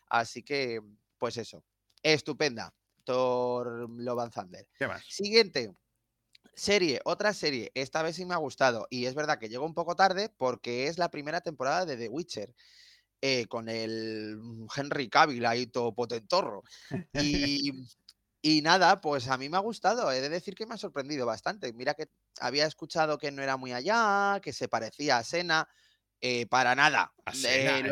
Así 0.09 0.43
que, 0.43 0.81
pues 1.19 1.37
eso, 1.37 1.63
estupenda. 2.03 2.75
Thor 3.05 3.89
Love 3.91 4.21
and 4.21 4.33
Thunder. 4.33 4.69
¿Qué 4.77 4.87
más? 4.87 5.03
Siguiente. 5.09 5.73
Serie, 6.55 7.01
otra 7.05 7.33
serie. 7.35 7.71
Esta 7.75 8.03
vez 8.03 8.17
sí 8.17 8.25
me 8.25 8.35
ha 8.35 8.39
gustado. 8.39 8.87
Y 8.91 9.07
es 9.07 9.15
verdad 9.15 9.39
que 9.39 9.49
llegó 9.49 9.65
un 9.65 9.75
poco 9.75 9.95
tarde 9.97 10.29
porque 10.37 10.89
es 10.89 10.99
la 10.99 11.11
primera 11.11 11.41
temporada 11.41 11.87
de 11.87 11.97
The 11.97 12.09
Witcher. 12.09 12.55
eh, 13.23 13.47
con 13.49 13.69
el 13.69 14.39
Henry 14.77 15.09
Cavill 15.11 15.47
ahí 15.47 15.67
todo 15.69 15.95
potentorro. 15.95 16.63
Y, 17.17 17.73
y 18.43 18.63
nada, 18.63 19.01
pues 19.01 19.29
a 19.29 19.39
mí 19.39 19.49
me 19.51 19.57
ha 19.59 19.61
gustado. 19.61 20.13
He 20.13 20.21
de 20.23 20.29
decir 20.31 20.55
que 20.57 20.67
me 20.67 20.75
ha 20.75 20.79
sorprendido 20.79 21.27
bastante. 21.27 21.73
Mira 21.75 21.95
que 21.95 22.07
había 22.41 22.67
escuchado 22.67 23.19
que 23.19 23.33
no 23.33 23.43
era 23.43 23.57
muy 23.59 23.73
allá, 23.73 24.41
que 24.43 24.53
se 24.55 24.69
parecía 24.69 25.19
a 25.19 25.25
Sena. 25.25 25.69
eh, 26.21 26.47
para 26.49 26.75
nada. 26.75 27.15
¿A 27.27 27.33
Eh, 27.45 27.83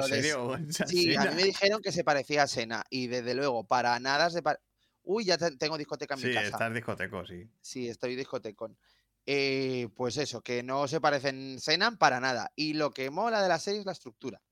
Sí, 0.85 1.15
a 1.17 1.27
mí 1.27 1.35
me 1.35 1.45
dijeron 1.45 1.81
que 1.83 1.93
se 1.93 2.05
parecía 2.05 2.45
a 2.45 2.47
Sena. 2.49 2.85
Y 2.91 3.09
desde 3.09 3.35
luego, 3.35 3.67
para 3.67 3.99
nada 4.01 4.31
se 4.31 4.43
pa- 4.43 4.59
Uy, 5.07 5.25
ya 5.25 5.39
te- 5.39 5.57
tengo 5.57 5.79
discoteca 5.79 6.15
en 6.15 6.21
Sí, 6.21 6.27
mi 6.27 6.31
casa. 6.31 6.59
estás 6.59 6.75
discoteco, 6.75 7.25
sí. 7.27 7.49
Sí, 7.63 7.89
estoy 7.89 8.17
discotecón. 8.17 8.79
Eh, 9.27 9.89
pues 9.97 10.17
eso, 10.19 10.43
que 10.43 10.63
no 10.63 10.89
se 10.89 11.01
parecen 11.01 11.61
Senan 11.61 11.99
para 11.99 12.21
nada. 12.21 12.53
Y 12.57 12.75
lo 12.75 12.93
que 12.93 13.11
mola 13.11 13.43
de 13.43 13.49
la 13.49 13.59
serie 13.59 13.81
es 13.81 13.87
la 13.87 13.93
estructura. 13.93 14.43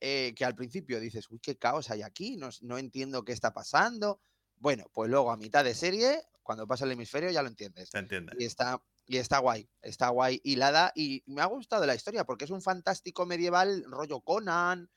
eh, 0.00 0.34
que 0.36 0.44
al 0.44 0.54
principio 0.54 1.00
dices, 1.00 1.30
uy, 1.30 1.38
qué 1.40 1.56
caos 1.56 1.90
hay 1.90 2.02
aquí, 2.02 2.36
no, 2.36 2.50
no 2.62 2.78
entiendo 2.78 3.24
qué 3.24 3.32
está 3.32 3.52
pasando. 3.52 4.20
Bueno, 4.56 4.86
pues 4.92 5.10
luego 5.10 5.30
a 5.30 5.36
mitad 5.36 5.64
de 5.64 5.74
serie, 5.74 6.22
cuando 6.42 6.66
pasa 6.66 6.84
el 6.84 6.92
hemisferio, 6.92 7.30
ya 7.30 7.42
lo 7.42 7.48
entiendes. 7.48 7.92
Se 7.92 7.98
entiende. 7.98 8.38
Y 8.38 8.44
está, 8.44 8.82
y 9.06 9.16
está 9.18 9.38
guay, 9.38 9.68
está 9.82 10.08
guay 10.10 10.40
hilada 10.44 10.92
y 10.94 11.22
me 11.26 11.40
ha 11.42 11.46
gustado 11.46 11.86
la 11.86 11.94
historia 11.94 12.24
porque 12.24 12.44
es 12.44 12.50
un 12.50 12.62
fantástico 12.62 13.24
medieval 13.26 13.84
rollo 13.86 14.20
Conan 14.20 14.90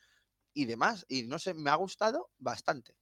y 0.53 0.65
demás. 0.65 1.05
Y 1.09 1.23
no 1.23 1.39
sé, 1.39 1.53
me 1.53 1.69
ha 1.71 1.75
gustado 1.75 2.31
bastante. 2.37 2.95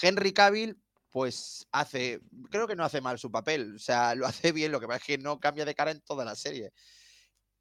Henry 0.00 0.32
Cavill, 0.32 0.82
pues 1.12 1.68
hace, 1.70 2.20
creo 2.50 2.66
que 2.66 2.74
no 2.74 2.84
hace 2.84 3.00
mal 3.00 3.18
su 3.18 3.30
papel, 3.30 3.76
o 3.76 3.78
sea, 3.78 4.14
lo 4.14 4.26
hace 4.26 4.50
bien, 4.52 4.72
lo 4.72 4.80
que 4.80 4.86
pasa 4.86 4.98
es 4.98 5.04
que 5.04 5.18
no 5.18 5.38
cambia 5.38 5.64
de 5.64 5.74
cara 5.74 5.90
en 5.92 6.00
toda 6.00 6.24
la 6.24 6.34
serie. 6.34 6.72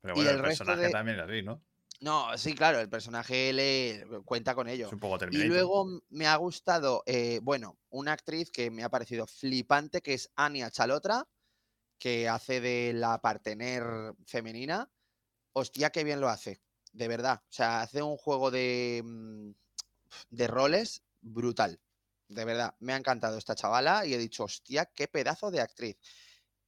Pero 0.02 0.16
y 0.16 0.18
bueno, 0.18 0.32
el 0.32 0.38
el, 0.38 0.42
personaje 0.42 0.88
de- 0.88 0.92
también 0.92 1.20
es 1.20 1.26
así, 1.26 1.42
¿no? 1.44 1.62
No, 2.00 2.36
sí, 2.36 2.56
claro, 2.56 2.80
el 2.80 2.90
personaje 2.90 3.54
le 3.54 4.04
cuenta 4.26 4.56
con 4.56 4.68
ello. 4.68 4.88
Es 4.88 4.94
un 4.94 5.00
poco 5.00 5.24
Y 5.30 5.44
luego 5.44 6.02
me 6.10 6.26
ha 6.26 6.36
gustado, 6.38 7.04
eh, 7.06 7.40
bueno, 7.44 7.78
una 7.92 8.14
actriz 8.14 8.50
que 8.50 8.72
me 8.72 8.84
ha 8.84 8.90
parecido 8.90 9.28
flipante, 9.28 10.02
que 10.02 10.16
es 10.16 10.32
Anya 10.36 10.72
Chalotra, 10.72 11.28
que 12.00 12.28
hace 12.28 12.60
de 12.60 12.94
la 12.94 13.20
partener 13.22 13.84
femenina. 14.26 14.90
Hostia, 15.54 15.92
qué 15.92 16.04
bien 16.04 16.22
lo 16.22 16.30
hace, 16.30 16.62
de 16.94 17.08
verdad. 17.08 17.42
O 17.44 17.54
sea, 17.54 17.82
hace 17.82 18.02
un 18.02 18.18
juego 18.18 18.50
de, 18.50 19.04
mm, 19.06 19.52
de 20.32 20.48
roles 20.48 21.04
brutal. 21.22 21.80
De 22.34 22.46
verdad, 22.46 22.76
me 22.80 22.94
ha 22.94 22.98
encantado 22.98 23.38
esta 23.38 23.56
chavala 23.56 24.06
y 24.06 24.14
he 24.14 24.18
dicho, 24.18 24.46
hostia, 24.46 24.86
qué 24.86 25.08
pedazo 25.08 25.52
de 25.52 25.62
actriz. 25.62 25.98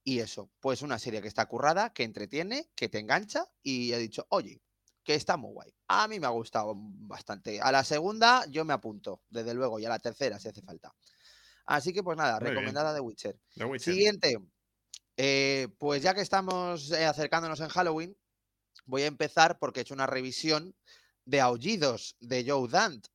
Y 0.02 0.18
eso, 0.20 0.50
pues 0.60 0.82
una 0.82 0.98
serie 0.98 1.22
que 1.22 1.28
está 1.28 1.46
currada, 1.46 1.92
que 1.92 2.04
entretiene, 2.04 2.70
que 2.74 2.88
te 2.88 2.98
engancha 2.98 3.46
y 3.62 3.92
he 3.92 3.98
dicho, 3.98 4.26
oye, 4.28 4.60
que 5.02 5.14
está 5.14 5.36
muy 5.36 5.52
guay. 5.52 5.74
A 5.88 6.06
mí 6.08 6.20
me 6.20 6.26
ha 6.26 6.30
gustado 6.30 6.74
bastante. 6.76 7.60
A 7.60 7.72
la 7.72 7.84
segunda 7.84 8.44
yo 8.50 8.64
me 8.64 8.74
apunto, 8.74 9.22
desde 9.30 9.54
luego, 9.54 9.78
y 9.78 9.86
a 9.86 9.88
la 9.88 9.98
tercera 9.98 10.38
si 10.38 10.48
hace 10.48 10.62
falta. 10.62 10.94
Así 11.66 11.92
que 11.92 12.02
pues 12.02 12.16
nada, 12.16 12.38
Muy 12.38 12.50
recomendada 12.50 12.92
de 12.92 13.00
Witcher. 13.00 13.38
The 13.54 13.64
Witcher. 13.64 13.94
Siguiente, 13.94 14.38
eh, 15.16 15.68
pues 15.78 16.02
ya 16.02 16.14
que 16.14 16.20
estamos 16.20 16.90
eh, 16.90 17.04
acercándonos 17.04 17.60
en 17.60 17.68
Halloween, 17.68 18.16
voy 18.84 19.02
a 19.02 19.06
empezar 19.06 19.58
porque 19.58 19.80
he 19.80 19.82
hecho 19.82 19.94
una 19.94 20.06
revisión 20.06 20.74
de 21.24 21.40
Aullidos 21.40 22.16
de 22.20 22.44
Joe 22.46 22.68
Dante, 22.68 23.08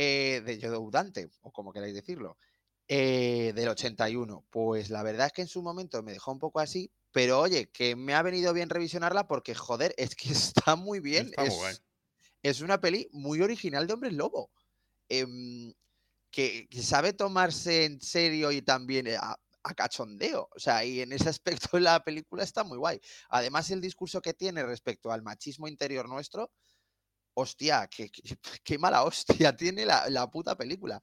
eh, 0.00 0.42
de 0.44 0.60
Joe 0.60 0.90
Dante, 0.92 1.28
o 1.40 1.50
como 1.50 1.72
queráis 1.72 1.92
decirlo, 1.92 2.38
eh, 2.86 3.52
del 3.52 3.68
81. 3.68 4.46
Pues 4.48 4.90
la 4.90 5.02
verdad 5.02 5.26
es 5.26 5.32
que 5.32 5.42
en 5.42 5.48
su 5.48 5.60
momento 5.60 6.04
me 6.04 6.12
dejó 6.12 6.30
un 6.30 6.38
poco 6.38 6.60
así, 6.60 6.92
pero 7.10 7.40
oye, 7.40 7.68
que 7.72 7.96
me 7.96 8.14
ha 8.14 8.22
venido 8.22 8.52
bien 8.52 8.70
revisionarla 8.70 9.26
porque, 9.26 9.56
joder, 9.56 9.92
es 9.98 10.14
que 10.14 10.28
está 10.32 10.76
muy 10.76 11.00
bien. 11.00 11.26
Está 11.26 11.46
es, 11.46 11.82
es 12.44 12.60
una 12.60 12.80
peli 12.80 13.08
muy 13.10 13.42
original 13.42 13.88
de 13.88 13.94
Hombres 13.94 14.12
Lobo. 14.12 14.52
em, 15.08 15.74
que, 16.30 16.68
que 16.68 16.82
sabe 16.82 17.12
tomarse 17.12 17.84
en 17.86 18.00
serio 18.00 18.52
y 18.52 18.62
también 18.62 19.08
eh, 19.08 19.16
a, 19.16 19.36
a 19.64 19.74
cachondeo. 19.74 20.48
O 20.54 20.60
sea, 20.60 20.84
y 20.84 21.00
en 21.00 21.12
ese 21.12 21.28
aspecto 21.28 21.70
la 21.80 22.04
película 22.04 22.44
está 22.44 22.62
muy 22.62 22.78
guay. 22.78 23.00
Además, 23.30 23.68
el 23.72 23.80
discurso 23.80 24.20
que 24.22 24.34
tiene 24.34 24.62
respecto 24.64 25.10
al 25.10 25.22
machismo 25.22 25.66
interior 25.66 26.08
nuestro, 26.08 26.52
hostia, 27.40 27.88
qué, 27.88 28.10
qué- 28.10 28.22
qué 28.64 28.78
mala 28.78 29.04
hostia 29.04 29.56
tiene 29.56 29.84
la, 29.86 30.08
la 30.10 30.30
puta 30.30 30.56
película. 30.56 31.00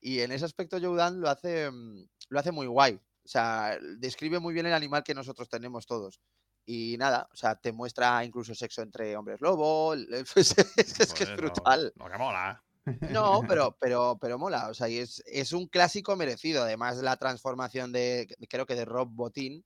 Y 0.00 0.20
en 0.20 0.32
ese 0.32 0.44
aspecto 0.46 0.78
Joe 0.80 0.96
Dan 0.96 1.20
lo 1.20 1.28
hace, 1.28 1.70
mm, 1.70 2.04
lo 2.30 2.40
hace 2.40 2.52
muy 2.52 2.66
guay. 2.66 2.94
O 2.94 3.28
sea, 3.28 3.78
describe 3.98 4.38
muy 4.40 4.54
bien 4.54 4.66
el 4.66 4.72
animal 4.72 5.04
que 5.04 5.14
nosotros 5.14 5.48
tenemos 5.48 5.86
todos. 5.86 6.20
Y 6.66 6.96
nada, 6.98 7.28
o 7.32 7.36
sea, 7.36 7.56
te 7.56 7.72
muestra 7.72 8.24
incluso 8.24 8.54
sexo 8.54 8.82
entre 8.82 9.16
hombres 9.16 9.40
lobo. 9.40 9.94
pues, 10.34 10.54
es, 10.76 10.94
que 10.94 11.02
es 11.02 11.12
que 11.12 11.22
es 11.24 11.28
Joder, 11.28 11.28
lo- 11.28 11.36
brutal. 11.36 11.92
Lo, 11.96 12.10
que 12.10 12.18
mola. 12.18 12.64
No, 13.10 13.42
pero, 13.48 13.76
pero, 13.78 14.18
pero 14.20 14.38
mola. 14.38 14.68
O 14.68 14.74
sea, 14.74 14.88
y 14.88 14.98
es, 14.98 15.22
es 15.26 15.52
un 15.52 15.66
clásico 15.66 16.16
merecido. 16.16 16.62
Además, 16.62 16.96
la 16.98 17.16
transformación 17.16 17.92
de, 17.92 18.26
creo 18.48 18.66
que 18.66 18.74
de 18.74 18.84
Rob 18.84 19.08
Bottin, 19.10 19.64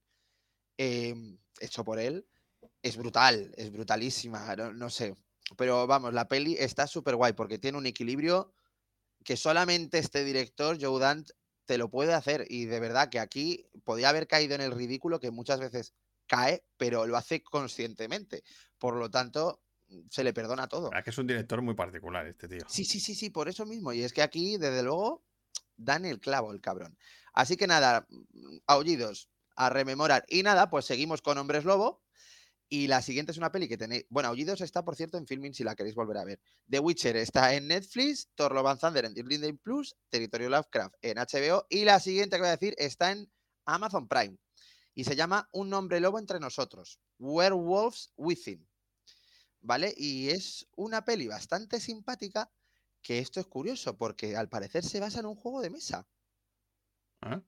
em, 0.77 1.39
hecho 1.61 1.85
por 1.85 1.99
él, 1.99 2.27
es 2.83 2.97
brutal, 2.97 3.53
es 3.57 3.71
brutalísima. 3.71 4.55
No, 4.57 4.73
no 4.73 4.91
sé. 4.91 5.15
Pero 5.57 5.87
vamos, 5.87 6.13
la 6.15 6.29
peli 6.29 6.57
está 6.59 6.87
súper 6.87 7.17
guay 7.17 7.33
porque 7.35 7.59
tiene 7.59 7.79
un 7.79 7.87
equilibrio 7.87 8.53
que 9.25 9.37
solamente 9.37 9.99
este 9.99 10.25
director, 10.25 10.79
Joe 10.81 11.01
Dante, 11.01 11.33
te 11.65 11.79
lo 11.79 11.91
puede 11.91 12.15
hacer. 12.15 12.47
Y 12.49 12.67
de 12.67 12.81
verdad 12.81 13.09
que 13.09 13.21
aquí 13.21 13.67
podía 13.85 14.09
haber 14.09 14.27
caído 14.27 14.55
en 14.55 14.61
el 14.61 14.73
ridículo 14.73 15.21
que 15.21 15.31
muchas 15.31 15.61
veces 15.61 15.95
cae, 16.27 16.65
pero 16.77 17.07
lo 17.07 17.17
hace 17.17 17.43
conscientemente. 17.43 18.45
Por 18.79 18.97
lo 18.97 19.11
tanto, 19.11 19.63
se 20.11 20.25
le 20.25 20.33
perdona 20.33 20.69
todo. 20.69 20.93
Es 20.93 21.05
que 21.05 21.11
es 21.11 21.19
un 21.19 21.27
director 21.27 21.63
muy 21.63 21.75
particular 21.75 22.27
este 22.27 22.49
tío. 22.49 22.61
Sí, 22.69 22.85
sí, 22.85 23.01
sí, 23.01 23.15
sí, 23.15 23.31
por 23.31 23.49
eso 23.49 23.67
mismo. 23.67 23.93
Y 23.93 24.03
es 24.03 24.13
que 24.13 24.23
aquí, 24.23 24.57
desde 24.57 24.83
luego, 24.83 25.25
dan 25.77 26.05
el 26.05 26.21
clavo 26.21 26.53
el 26.53 26.61
cabrón. 26.61 26.99
Así 27.33 27.57
que 27.57 27.67
nada, 27.67 28.07
aullidos, 28.67 29.29
a 29.57 29.71
rememorar. 29.71 30.25
Y 30.29 30.43
nada, 30.43 30.71
pues 30.71 30.85
seguimos 30.85 31.23
con 31.23 31.39
Hombres 31.39 31.65
Lobo. 31.65 32.04
Y 32.75 32.89
la 32.89 33.03
siguiente 33.03 33.31
es 33.31 33.39
una 33.39 33.53
peli 33.53 33.69
que 33.69 33.79
tenéis. 33.79 34.05
Bueno, 34.09 34.31
Aullidos 34.31 34.61
está, 34.61 34.85
por 34.85 34.97
cierto, 34.97 35.17
en 35.17 35.29
filming 35.29 35.55
si 35.55 35.63
la 35.63 35.77
queréis 35.77 35.95
volver 35.95 36.17
a 36.17 36.25
ver. 36.25 36.41
The 36.69 36.81
Witcher 36.81 37.17
está 37.17 37.55
en 37.55 37.69
Netflix, 37.69 38.31
Thor 38.35 38.53
Love 38.53 38.67
and 38.67 38.81
Thunder 38.81 39.05
en 39.05 39.15
Disney 39.15 39.53
Plus, 39.53 39.95
Territorio 40.09 40.49
Lovecraft 40.51 40.97
en 41.01 41.19
HBO. 41.19 41.67
Y 41.71 41.85
la 41.85 42.01
siguiente 42.01 42.35
que 42.35 42.41
voy 42.41 42.49
a 42.49 42.57
decir 42.57 42.75
está 42.77 43.13
en 43.13 43.31
Amazon 43.65 44.09
Prime. 44.09 44.37
Y 44.93 45.05
se 45.05 45.15
llama 45.15 45.49
Un 45.53 45.73
hombre 45.73 46.01
lobo 46.01 46.19
entre 46.19 46.41
nosotros. 46.41 46.99
Werewolves 47.21 48.11
Within. 48.17 48.67
¿Vale? 49.61 49.95
Y 49.97 50.31
es 50.31 50.67
una 50.75 51.05
peli 51.05 51.29
bastante 51.29 51.79
simpática. 51.79 52.51
Que 53.03 53.21
esto 53.21 53.39
es 53.39 53.47
curioso, 53.47 53.97
porque 53.97 54.37
al 54.37 54.49
parecer 54.49 54.83
se 54.83 54.99
basa 54.99 55.21
en 55.21 55.27
un 55.27 55.37
juego 55.37 55.61
de 55.61 55.71
mesa. 55.71 56.09
¿eh? 57.23 57.41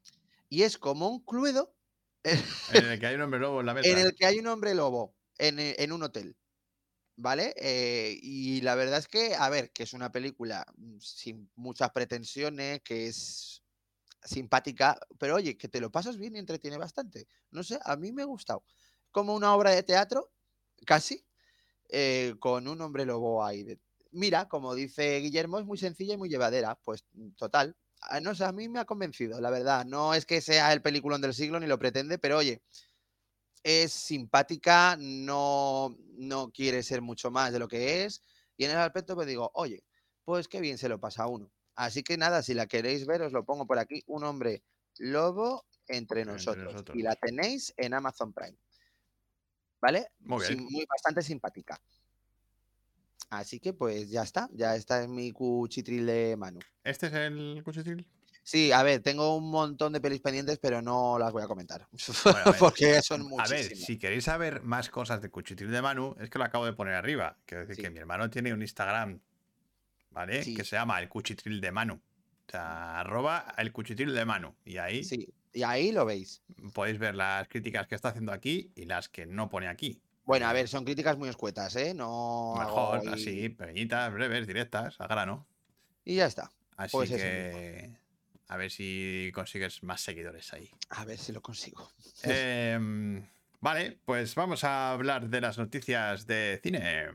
Y 0.49 0.63
es 0.63 0.79
como 0.79 1.09
un 1.09 1.25
cluedo 1.25 1.75
En 2.23 2.85
el 2.85 3.01
que 3.01 3.07
hay 3.09 3.17
un 3.17 3.23
hombre 3.23 3.41
lobo 3.41 3.59
en 3.59 3.67
la 3.67 3.75
mesa. 3.75 3.89
en 3.89 3.99
el 3.99 4.15
que 4.15 4.25
hay 4.25 4.39
un 4.39 4.47
hombre 4.47 4.73
lobo 4.73 5.16
en, 5.39 5.59
eh, 5.59 5.77
en 5.79 5.93
un 5.93 6.03
hotel. 6.03 6.37
¿Vale? 7.19 7.55
Eh, 7.57 8.19
y 8.23 8.61
la 8.61 8.75
verdad 8.75 8.99
es 8.99 9.09
que, 9.09 9.35
a 9.35 9.49
ver, 9.49 9.71
que 9.73 9.85
es 9.85 9.95
una 9.95 10.13
película 10.13 10.67
mm, 10.77 10.99
sin 11.01 11.51
muchas 11.55 11.91
pretensiones, 11.91 12.83
que 12.83 13.07
es 13.09 13.63
simpática, 14.25 14.99
pero 15.19 15.37
oye, 15.37 15.57
que 15.57 15.69
te 15.69 15.81
lo 15.81 15.91
pasas 15.91 16.19
bien 16.19 16.37
y 16.37 16.41
entretiene 16.41 16.79
bastante. 16.79 17.29
No 17.51 17.63
sé, 17.63 17.79
a 17.85 17.97
mí 17.97 18.13
me 18.13 18.23
ha 18.23 18.27
gustado. 18.27 18.65
Como 19.13 19.35
una 19.35 19.55
obra 19.55 19.71
de 19.73 19.83
teatro, 19.83 20.33
casi, 20.87 21.25
eh, 21.89 22.35
con 22.41 22.69
un 22.69 22.81
hombre 22.81 23.05
lobo 23.07 23.45
ahí. 23.45 23.79
Mira, 24.13 24.49
como 24.49 24.75
dice 24.75 25.19
Guillermo, 25.21 25.59
es 25.59 25.67
muy 25.67 25.79
sencilla 25.79 26.15
y 26.15 26.17
muy 26.17 26.29
llevadera. 26.29 26.77
Pues 26.85 27.05
mm, 27.13 27.31
total. 27.33 27.77
Ah, 28.03 28.21
No 28.21 28.35
sé, 28.35 28.45
a 28.45 28.53
mí 28.53 28.69
me 28.69 28.81
ha 28.81 28.85
convencido, 28.85 29.41
la 29.41 29.51
verdad. 29.51 29.85
No 29.85 30.15
es 30.15 30.27
que 30.27 30.41
sea 30.41 30.73
el 30.73 30.83
peliculón 30.83 31.21
del 31.21 31.35
siglo 31.35 31.61
ni 31.61 31.67
lo 31.67 31.79
pretende, 31.79 32.19
pero 32.19 32.39
oye, 32.39 32.63
es 33.69 33.93
simpática, 33.93 34.97
no, 34.97 35.97
no 36.17 36.53
quiere 36.53 36.85
ser 36.85 37.03
mucho 37.03 37.33
más 37.33 37.53
de 37.53 37.59
lo 37.59 37.67
que 37.67 38.05
es. 38.05 38.23
Y 38.57 38.65
en 38.65 38.71
ese 38.71 38.79
aspecto, 38.79 39.17
pues 39.17 39.27
digo, 39.27 39.51
oye, 39.55 39.83
pues 40.25 40.47
qué 40.47 40.61
bien 40.61 40.79
se 40.79 40.89
lo 40.89 41.01
pasa 41.01 41.25
a 41.25 41.27
uno. 41.27 41.51
Así 41.75 42.05
que 42.05 42.17
nada, 42.17 42.43
si 42.43 42.55
la 42.55 42.69
queréis 42.69 43.07
ver, 43.07 43.23
os 43.23 43.33
lo 43.33 43.45
pongo 43.45 43.67
por 43.67 43.81
aquí. 43.81 44.05
Un 44.07 44.23
hombre 44.23 44.63
lobo 44.99 45.67
entre 45.89 46.21
Entre 46.21 46.33
nosotros. 46.33 46.73
nosotros. 46.73 46.97
Y 46.97 47.03
la 47.03 47.17
tenéis 47.17 47.75
en 47.77 47.95
Amazon 47.95 48.33
Prime. 48.33 48.57
¿Vale? 49.81 50.13
Muy 50.21 50.47
bien. 50.47 50.63
Muy 50.63 50.87
bastante 50.89 51.23
simpática. 51.23 51.81
Así 53.31 53.59
que 53.59 53.73
pues 53.73 54.09
ya 54.09 54.23
está. 54.23 54.49
Ya 54.53 54.77
está 54.77 55.03
en 55.03 55.13
mi 55.13 55.33
cuchitril 55.33 56.07
de 56.07 56.37
Manu. 56.37 56.61
¿Este 56.85 57.09
es 57.09 57.13
el 57.13 57.61
cuchitril? 57.65 58.07
Sí, 58.49 58.71
a 58.71 58.85
ver, 58.85 59.01
tengo 59.03 59.37
un 59.37 59.51
montón 59.51 59.93
de 59.93 60.01
pelis 60.01 60.21
pendientes, 60.21 60.59
pero 60.61 60.81
no 60.81 61.19
las 61.19 61.33
voy 61.33 61.43
a 61.43 61.49
comentar. 61.49 61.89
Bueno, 62.23 62.39
a 62.39 62.45
ver, 62.53 62.59
porque 62.61 63.03
son 63.03 63.23
A 63.23 63.25
muchísimas. 63.25 63.51
ver, 63.51 63.77
si 63.77 63.99
queréis 63.99 64.23
saber 64.23 64.63
más 64.63 64.89
cosas 64.89 65.21
de 65.21 65.31
Cuchitril 65.31 65.69
de 65.73 65.83
Manu, 65.83 66.15
es 66.21 66.31
que 66.31 66.39
lo 66.39 66.45
acabo 66.45 66.65
de 66.65 66.73
poner 66.73 66.95
arriba. 66.95 67.37
Quiero 67.45 67.63
decir 67.63 67.75
Sí. 67.75 67.83
que 67.83 67.91
mi 67.91 67.99
hermano 67.99 68.31
tiene 68.31 68.55
un 68.55 68.63
Instagram, 68.63 69.19
¿vale? 70.11 70.45
Sí. 70.45 70.55
Que 70.55 70.63
se 70.63 70.77
llama 70.77 71.01
el 71.01 71.09
Cuchitril 71.09 71.61
de 71.61 71.73
Manu. 71.73 71.95
O 71.95 72.51
sea, 72.53 73.01
arroba 73.01 73.53
el 73.59 73.73
Cuchitril 73.73 74.15
de 74.15 74.25
Manu. 74.25 74.55
Y 74.65 74.77
ahí 74.79 75.03
Sí, 75.03 75.29
y 75.53 75.65
ahí 75.65 75.91
lo 75.91 76.05
veis. 76.05 76.41
podéis 76.73 77.01
ver 77.01 77.17
las 77.17 77.49
críticas 77.49 77.89
que 77.89 77.97
está 77.97 78.11
haciendo 78.11 78.31
aquí 78.31 78.71
y 78.77 78.85
las 78.85 79.09
que 79.09 79.27
no 79.27 79.49
pone 79.49 79.67
aquí. 79.67 80.01
Bueno, 80.25 80.47
a 80.47 80.53
ver, 80.53 80.69
son 80.69 80.85
críticas 80.85 81.19
muy 81.19 81.29
escuetas, 81.29 81.75
¿eh? 81.75 81.95
No. 81.95 82.55
Mejor, 82.57 83.09
así, 83.09 83.49
pequeñitas, 83.49 84.13
breves, 84.13 84.47
directas, 84.47 85.01
a 85.01 85.09
grano. 85.09 85.49
Y 86.05 86.15
ya 86.15 86.27
está. 86.27 86.49
Así 86.77 86.93
Pues 86.93 87.11
que 87.11 87.97
a 88.49 88.57
ver 88.57 88.71
si 88.71 89.31
consigues 89.35 89.83
más 89.83 90.01
seguidores 90.01 90.53
ahí. 90.53 90.71
A 90.91 91.05
ver 91.05 91.19
si 91.19 91.33
lo 91.33 91.43
consigo. 91.43 91.91
Em, 92.23 93.27
vale, 93.61 93.99
pues 94.05 94.35
vamos 94.35 94.65
a 94.65 94.93
hablar 94.93 95.29
de 95.29 95.41
las 95.41 95.59
noticias 95.59 96.27
de 96.27 96.61
cine. 96.63 97.09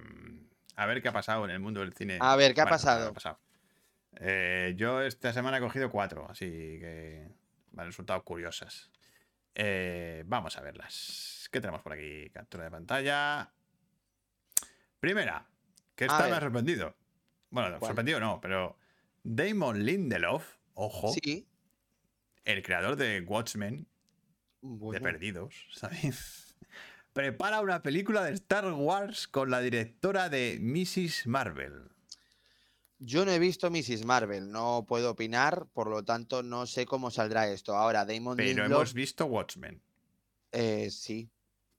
A 0.76 0.86
ver 0.86 1.02
qué 1.02 1.10
ha 1.10 1.14
pasado 1.14 1.46
en 1.46 1.52
el 1.52 1.60
mundo 1.60 1.82
del 1.82 1.94
cine. 1.94 2.18
A 2.20 2.36
ver, 2.36 2.54
¿qué 2.54 2.62
ha 2.62 2.66
Bueno, 2.66 3.14
pasado? 3.14 3.40
Eh, 4.20 4.74
yo 4.78 5.02
esta 5.02 5.34
semana 5.34 5.58
he 5.58 5.62
cogido 5.62 5.90
cuatro, 5.90 6.28
así 6.30 6.46
que 6.46 7.28
me 7.72 7.82
han 7.82 7.88
resultado 7.88 8.24
curiosas. 8.24 8.92
Eh, 9.56 10.24
vamos 10.26 10.58
a 10.58 10.62
verlas. 10.62 11.50
¿Qué 11.52 11.60
tenemos 11.60 11.82
por 11.82 11.94
aquí? 11.94 12.30
Captura 12.30 12.66
de 12.66 12.72
pantalla. 12.72 13.52
Primera, 15.00 15.46
que 15.96 16.06
esta 16.06 16.28
me 16.28 16.36
ha 16.36 16.40
sorprendido. 16.40 16.96
Bueno, 17.50 17.78
¿Cuál? 17.80 17.90
sorprendido 17.90 18.20
no, 18.20 18.40
pero 18.40 18.78
Damon 19.24 19.84
Lindelof, 19.84 20.58
ojo, 20.74 21.14
Sí. 21.14 21.48
el 22.46 22.62
creador 22.64 22.96
de 22.96 23.22
Watchmen, 23.22 23.88
Bueno, 24.62 24.94
de 24.94 25.02
Perdidos, 25.02 25.54
¿sabes? 25.74 26.56
Prepara 27.14 27.62
una 27.62 27.82
película 27.84 28.24
de 28.24 28.32
Star 28.34 28.72
Wars 28.72 29.28
con 29.28 29.50
la 29.52 29.60
directora 29.60 30.30
de 30.30 30.60
Mrs. 30.62 31.28
Marvel. 31.28 31.90
Yo 33.00 33.26
no 33.26 33.32
he 33.32 33.40
visto 33.40 33.70
Mrs. 33.72 34.06
Marvel, 34.06 34.52
no 34.52 34.86
puedo 34.88 35.12
opinar, 35.12 35.66
por 35.74 35.88
lo 35.90 36.04
tanto 36.06 36.44
no 36.44 36.68
sé 36.68 36.86
cómo 36.86 37.10
saldrá 37.12 37.48
esto. 37.50 37.76
Ahora, 37.76 38.06
Damon 38.06 38.38
Pero 38.38 38.48
Lindelof, 38.48 38.72
hemos 38.72 38.94
visto 38.94 39.26
Watchmen. 39.26 39.82
eh, 40.52 40.90
sí. 40.92 41.30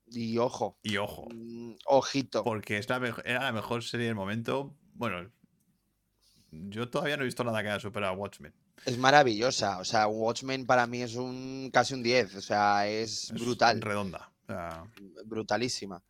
Y 0.07 0.37
ojo, 0.37 0.77
Y 0.83 0.97
ojo, 0.97 1.27
mm, 1.33 1.75
ojito. 1.85 2.43
porque 2.43 2.77
es 2.77 2.89
la 2.89 2.99
mejo- 2.99 3.21
era 3.23 3.41
la 3.41 3.51
mejor 3.53 3.83
serie 3.83 4.05
del 4.07 4.15
momento. 4.15 4.75
Bueno, 4.93 5.31
yo 6.51 6.89
todavía 6.89 7.15
no 7.17 7.23
he 7.23 7.25
visto 7.25 7.43
nada 7.43 7.63
que 7.63 7.69
haya 7.69 7.79
superado 7.79 8.13
a 8.13 8.17
Watchmen. 8.17 8.53
Es 8.85 8.97
maravillosa. 8.97 9.79
O 9.79 9.85
sea, 9.85 10.07
Watchmen 10.07 10.65
para 10.65 10.87
mí 10.87 11.01
es 11.01 11.15
un 11.15 11.69
casi 11.71 11.93
un 11.93 12.03
10. 12.03 12.35
O 12.35 12.41
sea, 12.41 12.87
es, 12.87 13.31
Es 13.31 13.41
brutal. 13.41 13.81
Redonda. 13.81 14.31
Brutalísima. 15.25 16.03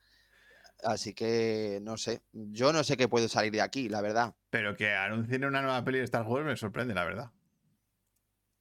Así 0.83 1.13
que 1.13 1.79
no 1.81 1.97
sé. 1.97 2.21
Yo 2.33 2.73
no 2.73 2.83
sé 2.83 2.97
qué 2.97 3.07
puede 3.07 3.29
salir 3.29 3.51
de 3.51 3.61
aquí, 3.61 3.87
la 3.89 4.01
verdad. 4.01 4.35
pero 4.49 4.75
que 4.75 4.93
anuncien 4.93 5.45
una 5.45 5.61
nueva 5.61 5.83
peli 5.83 5.99
de 5.99 6.03
Star 6.03 6.23
Wars 6.23 6.45
me 6.45 6.57
sorprende, 6.57 6.93
la 6.93 7.05
verdad. 7.05 7.31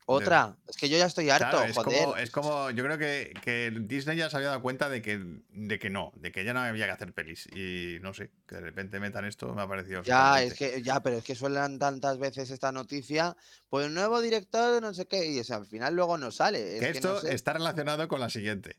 Otra. 0.06 0.56
Es 0.68 0.76
que 0.76 0.88
yo 0.88 0.99
ya 0.99 1.06
estoy 1.06 1.30
harto, 1.30 1.49
Claro, 1.50 1.64
es 1.64 1.76
joder. 1.76 2.02
como, 2.02 2.16
es 2.16 2.30
como, 2.30 2.71
yo 2.71 2.85
creo 2.85 2.99
que, 2.99 3.32
que 3.42 3.73
Disney 3.82 4.16
ya 4.16 4.28
se 4.28 4.37
había 4.37 4.49
dado 4.49 4.61
cuenta 4.62 4.88
de 4.88 5.00
que, 5.00 5.21
de 5.50 5.78
que 5.78 5.90
no, 5.90 6.12
de 6.16 6.32
que 6.32 6.44
ya 6.44 6.52
no 6.52 6.61
había 6.61 6.87
que 6.87 6.90
hacer 6.92 7.12
pelis. 7.12 7.47
Y 7.54 7.99
no 8.02 8.12
sé, 8.12 8.30
que 8.49 8.56
de 8.56 8.61
repente 8.62 8.99
metan 9.00 9.25
esto 9.25 9.54
me 9.54 9.62
ha 9.62 9.68
parecido. 9.68 10.02
Ya, 10.02 10.42
es 10.42 10.54
que, 10.54 10.82
ya, 10.82 11.00
pero 11.00 11.18
es 11.18 11.25
que 11.25 11.35
suelan 11.37 11.78
tantas 11.78 12.18
veces 12.18 12.50
esta 12.50 12.73
noticia. 12.73 13.37
Pues 13.71 13.90
nuevo 13.90 14.21
director 14.21 14.75
de 14.75 14.80
no 14.80 14.92
sé 14.92 15.06
qué. 15.06 15.25
Y 15.30 15.38
o 15.38 15.44
sea, 15.44 15.56
al 15.59 15.66
final 15.66 15.94
luego 15.94 16.18
no 16.18 16.30
sale. 16.32 16.75
Es 16.76 16.80
Que 16.80 16.90
esto 16.90 17.14
no 17.14 17.21
sé. 17.21 17.35
está 17.35 17.52
relacionado 17.52 18.09
con 18.09 18.18
la 18.21 18.28
siguiente 18.28 18.76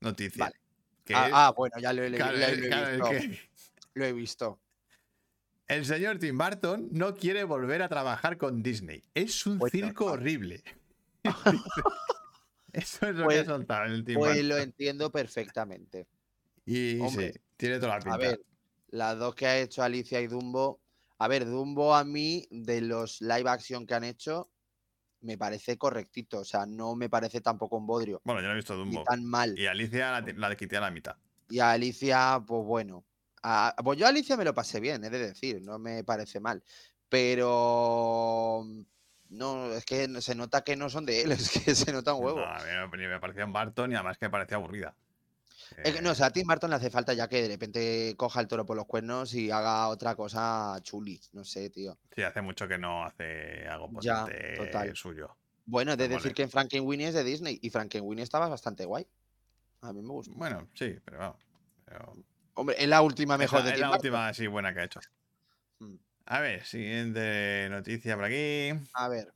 noticia. 0.00 0.44
Vale. 0.46 0.56
Que 1.04 1.14
Ah, 1.14 1.26
es- 1.28 1.32
ah, 1.34 1.52
bueno, 1.56 1.78
ya 1.80 1.92
lo, 1.92 2.02
he- 2.02 2.10
claro, 2.10 2.36
lo 2.36 2.44
he- 2.44 2.56
visto. 2.56 3.10
que- 3.10 3.40
Lo 3.94 4.04
he 4.04 4.12
visto. 4.12 4.58
El 5.68 5.84
señor 5.84 6.18
Tim 6.18 6.36
Burton 6.38 6.88
no 6.92 7.14
quiere 7.14 7.44
volver 7.44 7.82
a 7.82 7.88
trabajar 7.88 8.36
con 8.38 8.62
Disney. 8.62 9.02
Es 9.14 9.46
un 9.46 9.58
the 9.58 9.70
circo 9.70 10.04
fuck? 10.04 10.12
horrible. 10.14 10.62
Eso 12.72 13.06
es 13.08 13.14
lo 13.14 13.22
que 13.22 13.24
Pues- 13.24 13.40
ha 13.40 13.44
soltado 13.44 13.84
el 13.86 14.04
Tim 14.04 14.14
Pues 14.18 14.32
Burton. 14.32 14.48
lo 14.48 14.56
entiendo 14.58 15.10
perfectamente. 15.10 16.06
Y 16.66 17.00
hombre, 17.00 17.32
sí, 17.32 17.40
tiene 17.56 17.76
toda 17.78 17.94
la 17.94 17.98
pinta. 18.00 18.14
A 18.14 18.18
ver, 18.18 18.40
las 18.88 19.18
dos 19.18 19.34
que 19.34 19.46
ha 19.46 19.58
hecho 19.58 19.82
Alicia 19.82 20.20
y 20.20 20.26
Dumbo. 20.26 20.80
A 21.18 21.28
ver, 21.28 21.46
Dumbo 21.46 21.94
a 21.94 22.04
mí, 22.04 22.46
de 22.50 22.80
los 22.82 23.20
live 23.22 23.48
action 23.48 23.86
que 23.86 23.94
han 23.94 24.04
hecho, 24.04 24.50
me 25.22 25.38
parece 25.38 25.78
correctito. 25.78 26.40
O 26.40 26.44
sea, 26.44 26.66
no 26.66 26.94
me 26.96 27.08
parece 27.08 27.40
tampoco 27.40 27.76
un 27.76 27.86
bodrio. 27.86 28.20
Bueno, 28.24 28.40
yo 28.42 28.48
no 28.48 28.52
he 28.52 28.56
visto 28.56 28.74
Ni 28.74 28.80
Dumbo. 28.92 29.04
tan 29.04 29.24
mal. 29.24 29.58
Y 29.58 29.66
Alicia 29.66 30.20
la, 30.20 30.32
la 30.48 30.56
quité 30.56 30.76
a 30.76 30.80
la 30.80 30.90
mitad. 30.90 31.16
Y 31.48 31.60
a 31.60 31.70
Alicia, 31.70 32.42
pues 32.46 32.64
bueno. 32.64 33.04
A- 33.42 33.74
pues 33.84 33.98
yo 33.98 34.06
a 34.06 34.08
Alicia 34.08 34.36
me 34.36 34.44
lo 34.44 34.54
pasé 34.54 34.80
bien, 34.80 35.04
he 35.04 35.10
de 35.10 35.18
decir, 35.28 35.62
no 35.62 35.78
me 35.78 36.02
parece 36.04 36.40
mal. 36.40 36.62
Pero 37.08 38.62
mm, 38.64 38.80
no, 39.30 39.72
es 39.72 39.84
que 39.84 40.20
se 40.20 40.34
nota 40.34 40.62
que 40.62 40.76
no 40.76 40.88
son 40.90 41.06
de 41.06 41.22
él, 41.22 41.32
es 41.32 41.50
que 41.50 41.74
se 41.74 41.92
nota 41.92 42.14
un 42.14 42.24
huevo. 42.24 42.40
No, 42.40 42.46
a 42.46 42.58
mí 42.88 42.98
me- 43.06 43.20
parecía 43.20 43.44
un 43.44 43.52
Barton 43.52 43.92
y 43.92 43.94
además 43.94 44.18
que 44.18 44.26
me 44.26 44.30
parecía 44.30 44.56
aburrida. 44.56 44.94
Es 45.82 45.94
que, 45.94 46.00
no, 46.02 46.10
Eh, 46.10 46.12
o 46.12 46.14
sea, 46.14 46.26
a 46.26 46.30
Tim 46.30 46.46
Burton 46.46 46.70
le 46.70 46.76
hace 46.76 46.90
falta 46.90 47.12
ya 47.12 47.28
que 47.28 47.42
de 47.42 47.48
repente 47.48 48.14
coja 48.16 48.40
el 48.40 48.46
toro 48.46 48.64
por 48.64 48.76
los 48.76 48.86
cuernos 48.86 49.34
y 49.34 49.50
haga 49.50 49.88
otra 49.88 50.14
cosa 50.14 50.78
chuli. 50.82 51.20
No 51.32 51.44
sé, 51.44 51.70
tío. 51.70 51.98
Sí, 52.14 52.22
hace 52.22 52.40
mucho 52.40 52.68
que 52.68 52.78
no 52.78 53.04
hace 53.04 53.66
algo 53.68 53.90
Ya, 54.00 54.24
potente 54.24 54.54
total. 54.56 54.96
suyo. 54.96 55.36
Bueno, 55.64 55.92
he 55.92 55.96
de 55.96 56.08
Me 56.08 56.14
decir 56.14 56.32
que 56.34 56.46
Frankenweenie 56.46 57.08
es 57.08 57.14
de 57.14 57.24
Disney 57.24 57.58
y 57.60 57.70
Frankenweenie 57.70 58.22
estaba 58.22 58.48
bastante 58.48 58.84
guay. 58.84 59.06
A 59.80 59.92
mí 59.92 60.00
me 60.02 60.10
gusta. 60.10 60.32
Bueno, 60.36 60.68
sí, 60.74 60.96
pero 61.04 61.18
vamos. 61.18 61.40
pero- 61.84 62.12
Hombre, 62.56 62.76
es 62.82 62.88
la 62.88 63.02
última 63.02 63.38
mejor 63.38 63.60
es 63.60 63.64
la, 63.64 63.70
de 63.70 63.74
es 63.74 63.78
la 63.80 63.90
última 63.90 64.28
así 64.28 64.46
buena 64.46 64.72
que 64.74 64.80
ha 64.80 64.84
hecho. 64.84 65.00
Mm. 65.78 65.96
A 66.26 66.40
ver, 66.40 66.64
siguiente 66.64 67.68
noticia 67.70 68.16
por 68.16 68.24
aquí. 68.24 68.72
A 68.94 69.08
ver, 69.08 69.32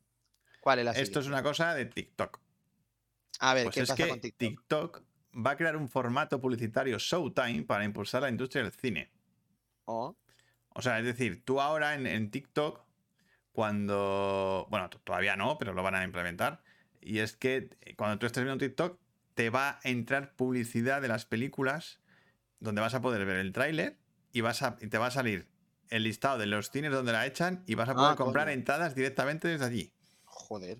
¿cuál 0.60 0.80
es 0.80 0.84
la 0.86 0.94
Esto 0.94 1.20
es 1.20 1.26
siguiente? 1.26 1.28
una 1.28 1.42
cosa 1.42 1.74
de 1.74 1.86
TikTok. 1.86 2.40
A 3.40 3.54
ver, 3.54 3.64
Pues 3.64 3.74
¿qué 3.74 3.80
es 3.82 3.86
pasa 3.88 3.94
que 3.94 4.08
con 4.08 4.20
TikTok? 4.20 4.38
TikTok 4.38 5.04
va 5.46 5.52
a 5.52 5.56
crear 5.56 5.76
un 5.76 5.88
formato 5.88 6.40
publicitario 6.40 6.98
Showtime 6.98 7.62
para 7.64 7.84
impulsar 7.84 8.22
la 8.22 8.28
industria 8.28 8.62
del 8.64 8.72
cine. 8.72 9.12
Oh, 9.86 10.16
O 10.70 10.82
sea, 10.82 10.98
es 10.98 11.04
decir, 11.04 11.44
tú 11.44 11.60
ahora 11.60 11.94
en, 11.94 12.06
en 12.06 12.30
TikTok, 12.30 12.84
cuando. 13.52 14.66
Bueno, 14.70 14.88
todavía 14.90 15.36
no, 15.36 15.58
pero 15.58 15.72
lo 15.74 15.82
van 15.82 15.94
a 15.96 16.04
implementar. 16.04 16.62
Y 17.00 17.18
es 17.18 17.36
que 17.36 17.70
eh, 17.82 17.96
cuando 17.96 18.18
tú 18.18 18.26
estés 18.26 18.44
viendo 18.44 18.64
TikTok, 18.64 19.00
te 19.34 19.50
va 19.50 19.70
a 19.70 19.80
entrar 19.88 20.34
publicidad 20.36 21.02
de 21.02 21.08
las 21.08 21.24
películas 21.26 22.00
donde 22.60 22.80
vas 22.80 22.94
a 22.94 23.00
poder 23.00 23.24
ver 23.24 23.36
el 23.36 23.52
tráiler 23.52 23.98
y, 24.32 24.40
vas 24.42 24.62
a, 24.62 24.76
y 24.80 24.86
te 24.88 24.98
va 24.98 25.06
a 25.06 25.10
salir 25.10 25.48
el 25.88 26.04
listado 26.04 26.38
de 26.38 26.46
los 26.46 26.70
cines 26.70 26.92
donde 26.92 27.12
la 27.12 27.26
echan 27.26 27.64
y 27.66 27.74
vas 27.74 27.88
a 27.88 27.94
poder 27.94 28.12
Ah, 28.12 28.16
comprar 28.16 28.46
coño. 28.46 28.54
entradas 28.54 28.94
directamente 28.94 29.48
desde 29.48 29.64
allí. 29.64 29.92
joder. 30.24 30.78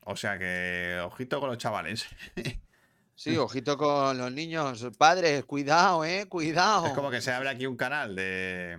O 0.00 0.14
sea 0.16 0.38
que, 0.38 1.00
ojito 1.04 1.40
con 1.40 1.48
los 1.48 1.58
chavales. 1.58 2.06
Sí, 3.18 3.34
ojito 3.38 3.78
con 3.78 4.18
los 4.18 4.30
niños. 4.30 4.86
Padres, 4.98 5.42
cuidado, 5.46 6.04
eh, 6.04 6.26
cuidado. 6.28 6.86
Es 6.86 6.92
como 6.92 7.10
que 7.10 7.22
se 7.22 7.32
abre 7.32 7.48
aquí 7.48 7.66
un 7.66 7.74
canal 7.78 8.14
de, 8.14 8.78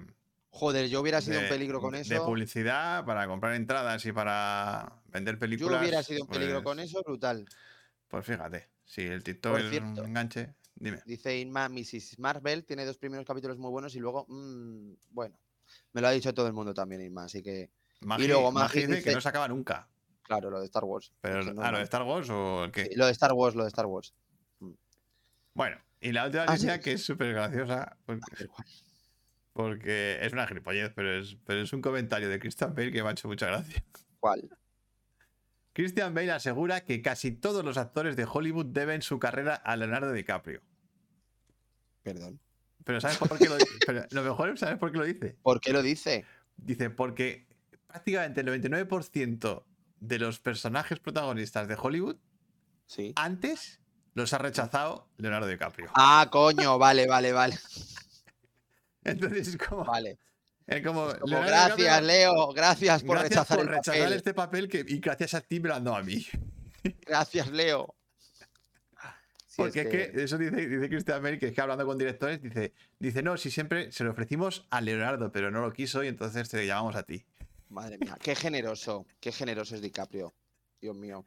Joder, 0.52 0.88
yo 0.90 1.02
hubiera 1.02 1.22
sido 1.22 1.38
un 1.40 1.46
de- 1.46 1.50
peligro 1.50 1.82
con 1.82 1.94
de 1.94 2.02
eso. 2.02 2.24
publicidad 2.24 3.04
para 3.04 3.26
comprar 3.26 3.56
entradas 3.56 4.06
y 4.06 4.12
para 4.12 4.94
vender 5.08 5.36
Yo 5.36 5.40
películas. 5.40 5.82
hubiera 5.82 6.04
sido 6.04 6.22
un 6.26 6.30
peligro 6.30 6.62
pues- 6.62 6.64
con 6.66 6.80
eso, 6.80 7.02
brutal. 7.04 7.46
Pues 8.08 8.26
fíjate, 8.28 8.70
si 8.86 9.02
el 9.08 9.24
TikTok 9.24 9.58
es 9.58 9.82
un 9.82 9.98
enganche, 10.06 10.54
dime. 10.80 11.02
Dice 11.06 11.38
Inma, 11.38 11.70
Mrs. 11.70 12.20
Marvel 12.20 12.66
tiene 12.66 12.86
dos 12.86 12.98
primeros 12.98 13.26
capítulos 13.26 13.58
muy 13.58 13.70
buenos 13.72 13.96
y 13.96 14.00
luego, 14.00 14.26
mm, 14.28 14.94
bueno, 15.12 15.38
me 15.94 16.02
lo 16.02 16.08
ha 16.08 16.12
dicho 16.12 16.34
todo 16.34 16.48
el 16.48 16.54
mundo 16.54 16.74
también, 16.74 17.02
Inma, 17.02 17.26
así 17.26 17.42
que, 17.44 17.70
Magi, 18.02 18.28
luego 18.28 18.52
Magi 18.52 18.80
Magi 18.82 18.88
dice 18.88 19.04
que 19.04 19.14
no 19.16 19.22
se 19.22 19.30
acaba 19.30 19.48
nunca. 19.48 19.88
claro, 20.24 20.50
lo 20.50 20.60
de 20.60 20.66
Star 20.66 20.84
Wars. 20.84 21.12
Pero, 21.22 21.42
no 21.54 21.62
ah, 21.62 21.72
lo 21.72 21.78
de 21.78 21.84
Star 21.84 22.04
Wars 22.04 22.30
o 22.30 22.66
el 22.66 22.72
qué. 22.72 22.86
sí, 22.86 22.96
lo 22.96 23.06
de 23.06 23.12
Star 23.12 23.34
Wars, 23.34 23.56
lo 23.56 23.64
de 23.64 23.70
Star 23.70 23.86
Wars. 23.86 24.14
Bueno, 25.54 25.78
y 26.00 26.12
la 26.12 26.26
última 26.26 26.44
Ah, 26.48 26.58
sí. 26.58 26.68
que 26.84 26.92
es 26.94 27.04
súper 27.04 27.34
graciosa, 27.34 27.98
porque, 28.06 28.48
porque 29.54 30.20
es 30.22 30.32
una 30.34 30.46
gilipollez, 30.46 30.92
pero 30.96 31.18
es, 31.18 31.36
pero 31.46 31.62
es 31.62 31.74
un 31.74 31.82
comentario 31.82 32.30
de 32.30 32.40
Christian 32.40 32.76
Bale 32.76 32.92
que 32.92 33.02
me 33.02 33.10
ha 33.10 33.12
hecho 33.14 33.28
mucha 33.28 33.48
gracia. 33.48 33.84
¿Cuál? 34.20 34.48
Christian 35.78 36.16
Bale 36.16 36.32
asegura 36.32 36.82
que 36.84 37.04
casi 37.04 37.32
todos 37.32 37.64
los 37.64 37.78
actores 37.78 38.16
de 38.16 38.26
Hollywood 38.26 38.66
deben 38.66 39.04
su 39.04 39.20
carrera 39.20 39.54
a 39.54 39.76
Leonardo 39.76 40.12
DiCaprio. 40.12 40.64
Perdón. 42.02 42.40
Pero 42.84 43.00
¿sabes 43.00 43.20
por 43.20 43.38
qué 43.38 43.46
lo 43.48 43.58
dice? 43.58 43.78
Pero 43.86 44.04
lo 44.10 44.24
mejor 44.24 44.50
es 44.50 44.60
saber 44.60 44.80
por 44.80 44.92
qué 44.92 44.98
lo 44.98 45.06
dice. 45.06 45.38
¿Por 45.44 45.62
qué 45.62 45.72
lo 45.74 45.84
dice? 45.84 46.26
Dice, 46.56 46.90
porque 46.90 47.46
prácticamente 47.86 48.42
el 48.42 48.48
99% 48.48 49.66
de 50.00 50.18
los 50.18 50.40
personajes 50.40 51.00
protagonistas 51.00 51.68
de 51.68 51.78
Hollywood 51.80 52.16
Sí. 52.88 53.14
antes 53.16 53.80
los 54.16 54.34
ha 54.34 54.40
rechazado 54.40 55.08
Leonardo 55.18 55.46
DiCaprio. 55.48 55.92
Ah, 55.94 56.28
coño, 56.32 56.80
vale, 56.80 57.06
vale, 57.06 57.34
vale. 57.34 57.56
Entonces 59.04 59.50
es 59.50 59.58
como, 59.58 59.86
Vale. 59.86 60.18
Es 60.68 60.86
como, 60.86 61.08
Como, 61.08 61.28
Leonardo 61.28 61.48
gracias, 61.48 61.78
DiCaprio, 61.78 62.08
Leo, 62.08 62.54
gracias 62.54 63.04
por 63.04 63.18
gracias 63.18 63.30
rechazar, 63.30 63.58
por 63.58 63.66
el 63.66 63.72
rechazar 63.72 64.00
papel. 64.02 64.14
este 64.14 64.34
papel 64.34 64.68
que, 64.68 64.86
y 64.88 65.00
gracias 65.00 65.34
a 65.34 65.42
ti 65.42 65.60
me 65.60 65.70
lo 65.70 65.76
han 65.76 65.84
dado 65.84 65.98
a 65.98 66.04
mí. 66.04 66.26
Gracias, 67.06 67.50
Leo. 67.52 67.96
Sí, 69.48 69.56
Porque 69.58 69.82
es 69.82 69.88
que, 69.88 70.24
eso 70.24 70.38
dice, 70.38 70.68
dice 70.68 70.88
Christian 70.88 71.22
Bale, 71.24 71.40
que 71.40 71.48
es 71.48 71.54
que 71.54 71.62
hablando 71.62 71.86
con 71.86 71.98
directores, 71.98 72.42
dice, 72.42 72.74
dice, 73.00 73.24
no, 73.24 73.36
si 73.38 73.50
siempre 73.50 73.92
se 73.92 74.04
lo 74.04 74.12
ofrecimos 74.12 74.68
a 74.70 74.80
Leonardo, 74.82 75.32
pero 75.32 75.50
no 75.52 75.62
lo 75.62 75.74
quiso 75.74 76.04
y 76.04 76.08
entonces 76.08 76.48
te 76.48 76.66
llamamos 76.66 76.96
a 76.96 77.04
ti. 77.04 77.26
Madre 77.70 77.98
mía, 77.98 78.18
qué 78.22 78.36
generoso, 78.36 79.06
qué 79.20 79.32
generoso 79.32 79.76
es 79.76 79.82
DiCaprio. 79.82 80.34
Dios 80.80 80.96
mío, 80.96 81.26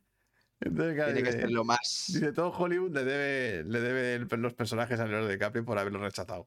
Entonces, 0.61 0.95
claro, 0.95 1.13
tiene 1.13 1.29
que 1.29 1.37
ser 1.37 1.51
lo 1.51 1.65
más. 1.65 2.05
dice, 2.07 2.33
todo 2.33 2.51
Hollywood 2.51 2.93
le 2.93 3.05
debe, 3.05 3.65
le 3.65 3.81
debe 3.81 4.37
los 4.39 4.55
personajes 4.55 5.01
a 5.01 5.05
Leonardo 5.05 5.29
DiCaprio 5.29 5.65
por 5.65 5.79
haberlo 5.79 5.99
rechazado. 5.99 6.47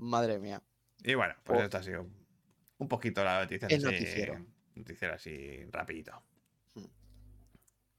Madre 0.00 0.38
mía. 0.38 0.62
Y 1.02 1.14
bueno, 1.14 1.34
pues 1.44 1.60
Oh. 1.60 1.62
esto 1.62 1.76
ha 1.78 1.82
sido 1.82 2.06
un 2.78 2.88
poquito 2.88 3.22
la 3.22 3.40
noticia. 3.40 3.68
El 3.68 3.76
así, 3.76 3.84
noticiero. 3.84 4.46
Noticiero 4.74 5.14
así 5.14 5.64
rapidito. 5.70 6.22
Hmm. 6.74 6.84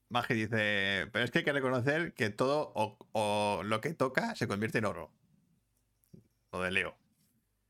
Magi 0.10 0.34
dice, 0.34 1.08
pero 1.12 1.24
es 1.24 1.32
que 1.32 1.40
hay 1.40 1.46
que 1.46 1.54
reconocer 1.54 2.14
que 2.14 2.30
todo 2.32 2.72
o, 2.76 2.98
o 3.14 3.64
lo 3.64 3.82
que 3.82 3.94
toca 3.94 4.36
se 4.36 4.48
convierte 4.48 4.80
en 4.80 4.86
oro. 4.86 5.12
Lo 6.52 6.62
de 6.62 6.72
Leo. 6.72 6.98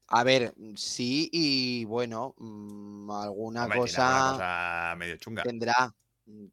A 0.07 0.23
ver, 0.23 0.53
sí, 0.75 1.29
y 1.31 1.85
bueno, 1.85 2.35
mm, 2.37 3.11
alguna 3.11 3.63
Hombre, 3.63 3.79
cosa, 3.79 4.31
cosa 4.33 4.95
medio 4.97 5.15
chunga. 5.17 5.43
tendrá. 5.43 5.93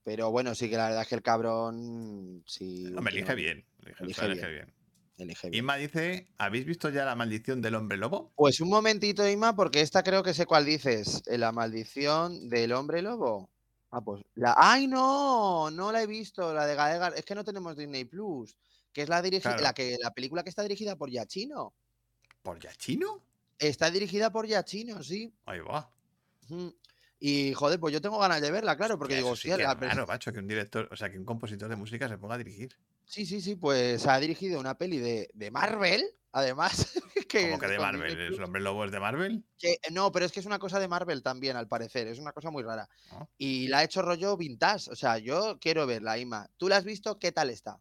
Pero 0.05 0.31
bueno, 0.31 0.55
sí 0.55 0.69
que 0.71 0.77
la 0.77 0.87
verdad 0.87 1.03
es 1.03 1.09
que 1.09 1.15
el 1.15 1.23
cabrón. 1.23 2.43
Sí. 2.47 2.87
Hombre, 2.97 3.15
elige 3.15 3.33
últimamente- 3.33 3.35
bien. 3.35 3.65
Elige, 4.01 4.25
Elige 4.27 4.49
bien. 4.49 4.75
Elige 5.19 5.51
bien. 5.51 5.63
Inma 5.65 5.77
dice: 5.77 6.29
¿Habéis 6.39 6.65
visto 6.65 6.91
ya 6.91 7.05
la 7.05 7.17
maldición 7.17 7.61
del 7.61 7.75
hombre 7.75 7.99
lobo? 7.99 8.33
Pues 8.37 8.61
un 8.61 8.69
momentito, 8.71 9.29
Ima, 9.29 9.55
porque 9.55 9.81
esta 9.81 10.03
creo 10.03 10.23
que 10.23 10.33
sé 10.33 10.47
cuál 10.47 10.65
dices. 10.65 11.23
eh, 11.27 11.37
La 11.39 11.53
maldición 11.53 12.49
del 12.49 12.73
hombre 12.73 13.03
lobo. 13.03 13.51
Ah, 13.91 14.01
pues. 14.01 14.23
La... 14.35 14.55
¡Ay, 14.57 14.87
no! 14.87 15.71
No 15.71 15.91
la 15.93 16.03
he 16.03 16.07
visto, 16.07 16.53
la 16.55 16.67
de 16.67 16.75
Gaegar. 16.75 17.15
Es 17.17 17.25
que 17.25 17.35
no 17.35 17.45
tenemos 17.45 17.77
Disney 17.77 18.05
Plus. 18.05 18.57
Que 18.93 19.03
es 19.03 19.09
la. 19.09 19.23
Claro. 19.23 19.63
La, 19.63 19.73
que, 19.73 19.97
la 20.01 20.13
película 20.13 20.43
que 20.43 20.51
está 20.51 20.63
dirigida 20.63 20.97
por 20.97 21.11
Yachino. 21.11 21.75
¿Por 22.43 22.59
Yachino? 22.61 23.21
Está 23.59 23.91
dirigida 23.91 24.31
por 24.31 24.47
Yachino, 24.47 25.03
sí. 25.03 25.35
Ahí 25.47 25.61
va. 25.61 25.91
Y 27.21 27.53
joder, 27.55 27.81
pues 27.81 27.93
yo 27.93 28.01
tengo 28.01 28.19
ganas 28.19 28.41
de 28.41 28.51
verla, 28.51 28.77
claro, 28.77 28.97
porque 28.97 29.17
digo, 29.17 29.35
sí 29.35 29.49
la 29.49 29.75
raro, 29.75 30.07
macho, 30.07 30.33
que 30.33 30.39
un 30.39 30.47
director, 30.47 30.89
o 30.93 30.97
sea, 30.97 31.11
que 31.11 31.19
un 31.19 31.25
compositor 31.25 31.69
de 31.69 31.75
música 31.75 32.09
se 32.09 32.17
ponga 32.17 32.37
a 32.37 32.39
dirigir. 32.39 32.77
Sí, 33.05 33.27
sí, 33.27 33.41
sí, 33.41 33.57
pues 33.57 34.07
ha 34.07 34.21
dirigido 34.21 34.61
una 34.61 34.77
peli 34.77 34.99
de, 34.99 35.29
de 35.35 35.51
Marvel, 35.51 36.05
además. 36.31 36.93
que 37.29 37.49
Como 37.49 37.59
que 37.59 37.67
de 37.67 37.79
Marvel. 37.79 38.21
¿El 38.21 38.43
hombre 38.43 38.61
lobo 38.61 38.85
es 38.85 38.93
de 38.93 39.01
Marvel? 39.01 39.45
que- 39.59 39.79
no, 39.91 40.13
pero 40.13 40.27
es 40.27 40.33
que 40.33 40.41
es 40.41 40.47
una 40.47 40.61
cosa 40.61 40.79
de 40.79 40.87
Marvel 40.87 41.23
también, 41.23 41.57
al 41.57 41.67
parecer. 41.67 42.07
Es 42.07 42.21
una 42.21 42.33
cosa 42.33 42.51
muy 42.51 42.63
rara. 42.63 42.89
Ah. 43.11 43.27
Y 43.37 43.67
la 43.67 43.79
ha 43.79 43.85
hecho 43.85 44.03
rollo 44.03 44.37
vintage. 44.37 44.91
O 44.91 44.95
sea, 44.95 45.19
yo 45.19 45.59
quiero 45.61 45.87
verla, 45.87 46.19
Ima. 46.19 46.49
¿Tú 46.57 46.69
la 46.69 46.77
has 46.77 46.85
visto? 46.85 47.19
¿Qué 47.19 47.33
tal 47.33 47.51
está? 47.51 47.81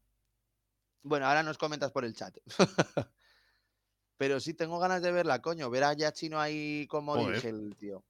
Bueno, 1.04 1.28
ahora 1.28 1.44
nos 1.44 1.58
comentas 1.60 1.92
por 1.92 2.06
el 2.06 2.16
chat. 2.16 2.36
pero 4.18 4.40
sí 4.40 4.56
tengo 4.56 4.80
ganas 4.80 5.02
de 5.04 5.12
verla, 5.12 5.42
coño. 5.42 5.70
Ver 5.70 5.84
a 5.84 5.94
Yachino 5.94 6.40
ahí 6.40 6.88
como 6.88 7.16
dirige 7.18 7.50
el 7.50 7.76
tío. 7.78 8.04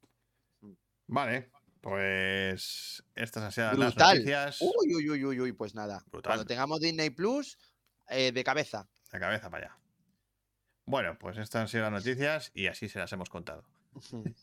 Vale, 1.07 1.49
pues 1.81 3.03
estas 3.15 3.43
han 3.43 3.51
sido 3.51 3.71
las 3.73 3.95
noticias 3.95 4.61
Uy, 4.61 4.95
uy, 4.95 5.09
uy, 5.09 5.25
uy, 5.25 5.39
uy, 5.41 5.51
pues 5.53 5.73
nada. 5.75 6.03
Brutal. 6.11 6.31
Cuando 6.31 6.45
tengamos 6.45 6.79
Disney 6.81 7.09
Plus, 7.09 7.57
eh, 8.09 8.31
de 8.31 8.43
cabeza. 8.43 8.87
de 9.11 9.19
cabeza 9.19 9.49
para 9.49 9.67
allá. 9.67 9.77
Bueno, 10.85 11.17
pues 11.19 11.37
estas 11.37 11.61
han 11.61 11.67
sido 11.67 11.83
las 11.83 11.91
noticias 11.91 12.51
y 12.53 12.67
así 12.67 12.87
se 12.89 12.99
las 12.99 13.11
hemos 13.13 13.29
contado. 13.29 13.63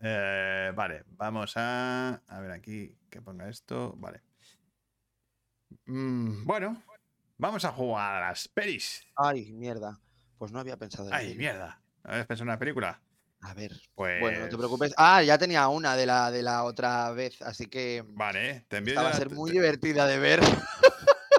Eh, 0.00 0.70
vale, 0.76 1.02
vamos 1.08 1.54
a. 1.56 2.22
A 2.28 2.40
ver 2.40 2.52
aquí 2.52 2.96
que 3.10 3.20
ponga 3.20 3.48
esto. 3.48 3.94
Vale. 3.96 4.22
Mm, 5.86 6.44
bueno, 6.44 6.80
vamos 7.36 7.64
a 7.64 7.72
jugar 7.72 8.22
a 8.22 8.28
las 8.28 8.46
pelis. 8.46 9.04
Ay, 9.16 9.52
mierda. 9.52 9.98
Pues 10.38 10.52
no 10.52 10.60
había 10.60 10.76
pensado 10.76 11.08
en 11.08 11.14
Ay, 11.14 11.30
ello. 11.30 11.38
mierda. 11.38 11.80
¿Habías 12.04 12.26
pensado 12.26 12.44
en 12.44 12.50
una 12.50 12.58
película? 12.60 13.00
A 13.40 13.54
ver. 13.54 13.72
Pues. 13.94 14.20
Bueno, 14.20 14.40
no 14.40 14.48
te 14.48 14.56
preocupes. 14.56 14.92
Ah, 14.96 15.22
ya 15.22 15.38
tenía 15.38 15.68
una 15.68 15.96
de 15.96 16.06
la, 16.06 16.30
de 16.30 16.42
la 16.42 16.64
otra 16.64 17.10
vez, 17.12 17.40
así 17.42 17.66
que 17.66 18.04
Vale, 18.06 18.64
te 18.68 18.78
envío 18.78 18.96
va 19.02 19.10
a 19.10 19.14
ser 19.14 19.30
muy 19.30 19.50
te- 19.50 19.56
divertida 19.56 20.06
de 20.06 20.18
ver. 20.18 20.40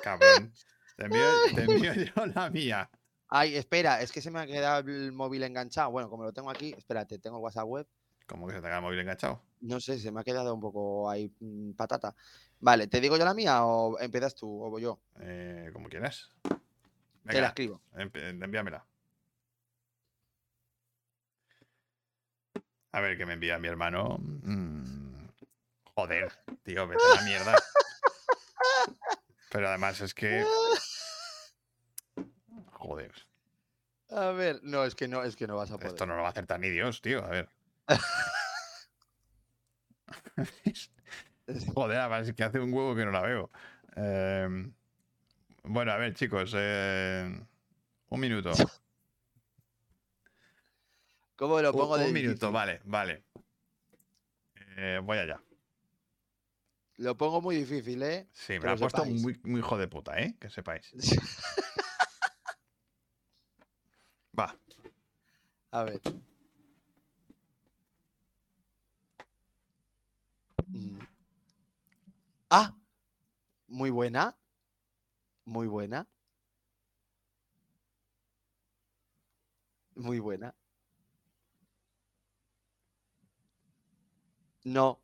Cabrón. 0.04 0.52
Te 0.96 1.06
envío, 1.06 1.24
te 1.56 1.64
envío 1.64 1.94
yo 1.94 2.26
la 2.28 2.50
mía. 2.50 2.90
Ay, 3.30 3.56
espera, 3.56 4.02
es 4.02 4.12
que 4.12 4.22
se 4.22 4.32
me 4.32 4.40
ha 4.40 4.48
quedado 4.48 4.80
el 4.90 5.12
móvil 5.12 5.44
enganchado. 5.44 5.92
Bueno, 5.92 6.10
como 6.10 6.24
lo 6.24 6.34
tengo 6.34 6.50
aquí, 6.50 6.74
espérate, 6.78 7.20
tengo 7.20 7.38
el 7.38 7.44
WhatsApp 7.44 7.66
web. 7.68 7.88
Como 8.28 8.48
que 8.48 8.54
se 8.54 8.60
te 8.60 8.68
queda 8.68 8.78
el 8.78 8.82
móvil 8.82 9.00
enganchado. 9.00 9.42
No 9.62 9.80
sé, 9.80 10.00
se 10.00 10.12
me 10.12 10.22
ha 10.22 10.24
quedado 10.24 10.54
un 10.54 10.62
poco 10.62 11.10
ahí 11.10 11.32
mm, 11.40 11.74
patata. 11.74 12.16
Vale, 12.60 12.88
¿te 12.88 13.00
digo 13.02 13.18
yo 13.18 13.26
la 13.26 13.34
mía 13.34 13.66
o 13.66 14.00
empiezas 14.00 14.34
tú 14.36 14.64
o 14.64 14.70
voy 14.70 14.82
yo? 14.84 15.00
Eh, 15.20 15.70
como 15.74 15.90
quieras. 15.90 16.32
Te 16.44 16.50
la 16.54 17.34
Venga, 17.34 17.48
escribo. 17.50 17.82
envíamela. 17.96 18.86
A 22.91 23.02
ver 23.02 23.17
qué 23.17 23.25
me 23.25 23.34
envía 23.34 23.60
mi 23.60 23.67
hermano. 23.67 24.17
Mm, 24.19 25.28
Joder, 25.95 26.32
tío, 26.63 26.88
vete 26.88 27.04
a 27.12 27.15
la 27.15 27.21
mierda. 27.21 27.56
Pero 29.52 29.67
además 29.69 29.99
es 30.02 30.13
que. 30.13 30.45
Joder, 32.71 33.12
A 34.10 34.32
ver, 34.32 34.60
no, 34.63 34.84
es 34.86 34.95
que 34.95 35.08
no, 35.08 35.23
es 35.23 35.36
que 35.36 35.45
no 35.47 35.58
vas 35.58 35.69
a 35.71 35.75
poder. 35.75 35.89
esto 35.89 36.06
no 36.06 36.15
lo 36.15 36.21
va 36.21 36.30
a 36.30 36.32
acertar 36.32 36.60
ni 36.60 36.69
Dios, 36.69 37.02
tío. 37.02 37.23
A 37.23 37.28
ver. 37.30 37.49
Joder, 41.73 41.97
además 41.97 42.28
es 42.28 42.36
que 42.36 42.43
hace 42.43 42.60
un 42.60 42.71
huevo 42.73 42.95
que 42.95 43.06
no 43.06 43.12
la 43.12 43.21
veo. 43.21 43.49
Em, 43.95 44.71
bueno, 45.63 45.91
a 45.91 45.97
ver, 45.97 46.13
chicos. 46.13 46.54
eh, 46.56 47.43
un 48.10 48.19
minuto. 48.19 48.52
¿Cómo 51.39 51.62
lo 51.62 51.71
Un- 51.71 51.78
pongo 51.78 51.93
un, 51.95 52.02
de 52.02 52.12
minuto, 52.12 52.47
difícil? 52.47 52.52
vale, 52.54 52.82
vale. 52.84 53.23
Eh, 54.75 54.99
voy 55.02 55.17
allá. 55.19 55.41
Lo 56.97 57.15
pongo 57.15 57.39
muy 57.39 57.56
difícil, 57.56 58.04
¿eh? 58.04 58.28
Sí, 58.34 58.60
me 58.60 58.65
lo 58.65 58.71
ha 58.71 58.75
puesto 58.75 59.06
muy 59.06 59.39
hijo 59.58 59.78
de 59.78 59.88
puta, 59.88 60.19
¿eh? 60.19 60.36
Que 60.38 60.49
sepáis. 60.49 60.93
Va. 64.38 64.54
A 65.71 65.84
ver. 65.86 66.02
Mm. 70.67 70.99
Ah, 72.49 72.75
muy 73.67 73.91
buena. 73.91 74.38
Muy 75.45 75.67
buena. 75.67 76.06
Muy 79.95 80.19
buena. 80.19 80.54
No. 84.63 85.00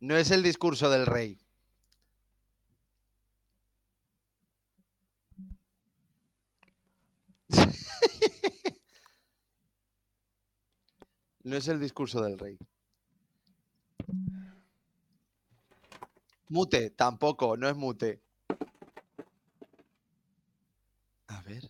No 0.00 0.16
es 0.16 0.30
el 0.30 0.42
discurso 0.42 0.90
del 0.90 1.06
rey. 1.06 1.38
No 11.44 11.56
es 11.56 11.68
el 11.68 11.78
discurso 11.78 12.20
del 12.20 12.36
rey. 12.38 12.58
Mute, 16.50 16.90
tampoco, 16.90 17.56
no 17.56 17.68
es 17.68 17.74
mute. 17.76 18.22
A 21.28 21.42
ver. 21.42 21.68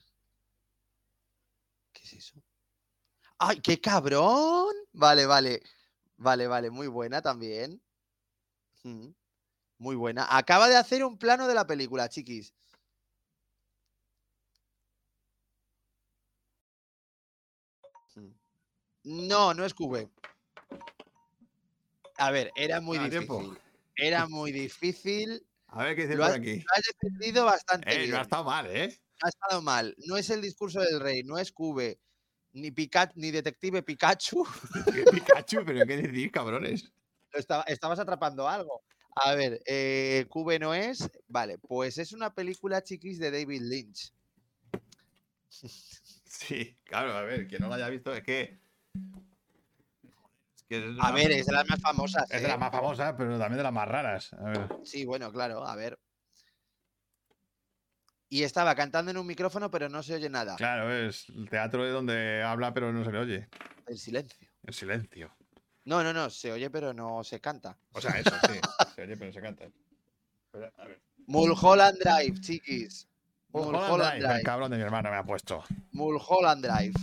¿Qué 1.93 2.03
es 2.05 2.13
eso? 2.15 2.43
¡Ay, 3.39 3.61
qué 3.61 3.81
cabrón! 3.81 4.75
Vale, 4.93 5.27
vale. 5.27 5.63
Vale, 6.23 6.47
vale, 6.47 6.71
muy 6.71 6.87
buena 6.87 7.21
también. 7.21 7.83
Mm, 8.85 9.09
Muy 9.79 9.97
buena. 9.97 10.27
Acaba 10.37 10.69
de 10.69 10.77
hacer 10.77 11.05
un 11.05 11.19
plano 11.19 11.49
de 11.49 11.55
la 11.55 11.67
película, 11.67 12.09
chiquis. 12.09 12.55
Mm. 18.15 18.31
No, 19.29 19.55
no 19.55 19.65
es 19.65 19.75
Cube. 19.75 20.09
A 22.19 22.31
ver, 22.31 22.51
era 22.57 22.81
muy 22.81 22.99
Ah, 22.99 23.05
difícil. 23.05 23.27
tiempo. 23.29 23.57
Era 23.97 24.27
muy 24.29 24.53
difícil. 24.53 25.45
A 25.69 25.85
ver 25.85 25.97
qué 25.97 26.03
dice 26.03 26.17
por 26.17 26.27
has- 26.27 26.35
aquí. 26.37 26.57
Lo 26.61 26.75
has 26.75 26.83
defendido 27.01 27.45
bastante 27.45 27.95
Eh, 27.95 27.99
bien. 27.99 28.11
no 28.13 28.17
ha 28.19 28.23
estado 28.23 28.45
mal, 28.45 28.67
¿eh? 28.69 28.99
ha 29.25 29.29
estado 29.29 29.63
mal. 29.63 29.95
No 30.07 30.17
es 30.17 30.31
el 30.31 30.43
discurso 30.43 30.81
del 30.81 30.99
rey, 31.01 31.23
no 31.23 31.39
es 31.39 31.53
Cube, 31.53 32.01
ni 32.53 32.71
Pikachu, 32.71 33.13
ni 33.17 33.31
Detective 33.31 33.83
Pikachu. 33.83 34.45
¿Qué 34.93 35.05
Pikachu? 35.05 35.65
¿Pero 35.65 35.87
qué 35.87 35.97
decís, 35.97 36.31
cabrones? 36.31 36.93
Estaba- 37.33 37.65
estabas 37.65 37.99
atrapando 37.99 38.49
algo. 38.49 38.83
A 39.15 39.35
ver, 39.35 39.61
eh, 39.67 40.27
Cube 40.29 40.59
no 40.59 40.75
es. 40.75 41.11
Vale, 41.29 41.59
pues 41.59 41.99
es 41.99 42.13
una 42.13 42.35
película 42.35 42.83
chiquis 42.83 43.19
de 43.19 43.31
David 43.31 43.63
Lynch. 43.63 44.13
Sí, 45.49 46.79
claro, 46.85 47.13
a 47.13 47.23
ver, 47.23 47.47
quien 47.47 47.61
no 47.61 47.69
lo 47.69 47.75
haya 47.75 47.89
visto 47.89 48.13
es 48.15 48.23
que. 48.23 48.59
Es, 50.57 50.63
que 50.69 50.79
es 50.79 50.97
A 50.99 51.13
ver, 51.13 51.31
es 51.33 51.47
de 51.47 51.53
las 51.53 51.69
más 51.69 51.81
famosas. 51.81 52.25
es 52.31 52.41
de 52.41 52.47
¿eh? 52.47 52.51
las 52.51 52.59
más 52.59 52.71
famosas, 52.73 53.15
pero 53.19 53.39
también 53.39 53.59
de 53.59 53.63
las 53.63 53.73
más 53.73 53.87
raras. 53.89 54.33
A 54.33 54.45
ver. 54.45 54.69
Sí, 54.85 55.05
bueno, 55.05 55.31
claro, 55.31 55.67
a 55.67 55.77
ver. 55.77 55.99
Y 58.33 58.45
estaba 58.45 58.75
cantando 58.75 59.11
en 59.11 59.19
un 59.19 59.27
micrófono, 59.27 59.71
pero 59.71 59.91
no 59.91 60.03
se 60.03 60.15
oye 60.15 60.31
nada. 60.31 60.57
Claro, 60.57 60.91
es 60.91 61.29
el 61.29 61.51
teatro 61.51 61.85
de 61.85 61.91
donde 61.91 62.43
habla, 62.43 62.73
pero 62.73 62.91
no 62.91 63.05
se 63.05 63.13
le 63.13 63.19
oye. 63.19 63.49
El 63.87 63.99
silencio. 63.99 64.49
El 64.63 64.73
silencio. 64.73 65.37
No, 65.85 66.03
no, 66.03 66.15
no, 66.15 66.31
se 66.31 66.51
oye, 66.51 66.71
pero 66.71 66.95
no 66.95 67.23
se 67.25 67.41
canta. 67.41 67.77
O 67.93 68.01
sea, 68.01 68.19
eso, 68.19 68.31
sí. 68.51 68.59
Se 68.97 69.03
oye, 69.03 69.19
pero 69.19 69.35
se 69.35 69.41
canta. 69.43 69.67
Pero, 70.51 70.73
a 70.79 70.85
ver. 70.87 71.03
Mulholland 71.27 71.99
Drive, 71.99 72.41
chiquis. 72.41 73.07
Mulholland 73.53 73.91
Mulholland 73.91 74.23
Drive, 74.23 74.37
el 74.39 74.43
cabrón 74.43 74.71
de 74.71 74.77
mi 74.79 74.83
hermano 74.83 75.11
me 75.11 75.17
ha 75.17 75.25
puesto. 75.25 75.63
Mulholland 75.91 76.65
Drive. 76.65 76.95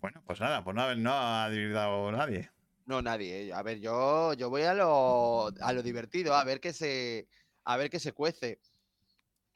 Bueno, 0.00 0.22
pues 0.24 0.40
nada, 0.40 0.64
pues 0.64 0.74
no, 0.74 0.94
no 0.94 1.12
ha 1.12 1.44
adivinado 1.44 2.10
nadie. 2.10 2.50
No, 2.86 3.02
nadie. 3.02 3.48
eh. 3.48 3.52
A 3.52 3.62
ver, 3.62 3.80
yo, 3.80 4.32
yo 4.32 4.48
voy 4.48 4.62
a 4.62 4.72
lo, 4.72 5.48
a 5.60 5.72
lo 5.74 5.82
divertido, 5.82 6.34
a 6.34 6.42
ver 6.44 6.58
qué 6.58 6.72
se, 6.72 7.28
a 7.64 7.76
ver 7.76 7.90
qué 7.90 8.00
se 8.00 8.12
cuece. 8.12 8.60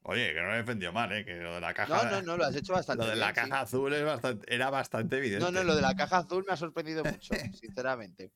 Oye, 0.02 0.32
que 0.32 0.40
no 0.40 0.46
lo 0.46 0.54
he 0.54 0.58
defendido 0.58 0.92
mal, 0.92 1.12
¿eh? 1.12 1.24
Que 1.24 1.34
lo 1.36 1.54
de 1.56 1.60
la 1.60 1.74
caja. 1.74 2.04
No, 2.04 2.10
no, 2.10 2.22
no, 2.22 2.36
lo 2.36 2.44
has 2.44 2.54
hecho 2.56 2.72
bastante 2.72 3.04
Lo 3.04 3.10
de 3.10 3.16
la 3.16 3.32
bien, 3.32 3.44
sí. 3.44 3.50
caja 3.50 3.60
azul 3.62 3.92
es 3.92 4.04
bastante, 4.04 4.54
era 4.54 4.70
bastante 4.70 5.18
evidente. 5.18 5.44
No, 5.44 5.50
no, 5.50 5.62
lo 5.64 5.74
de 5.76 5.82
la 5.82 5.94
caja 5.94 6.18
azul 6.18 6.44
me 6.46 6.52
ha 6.54 6.56
sorprendido 6.56 7.04
mucho, 7.04 7.34
sinceramente. 7.52 8.32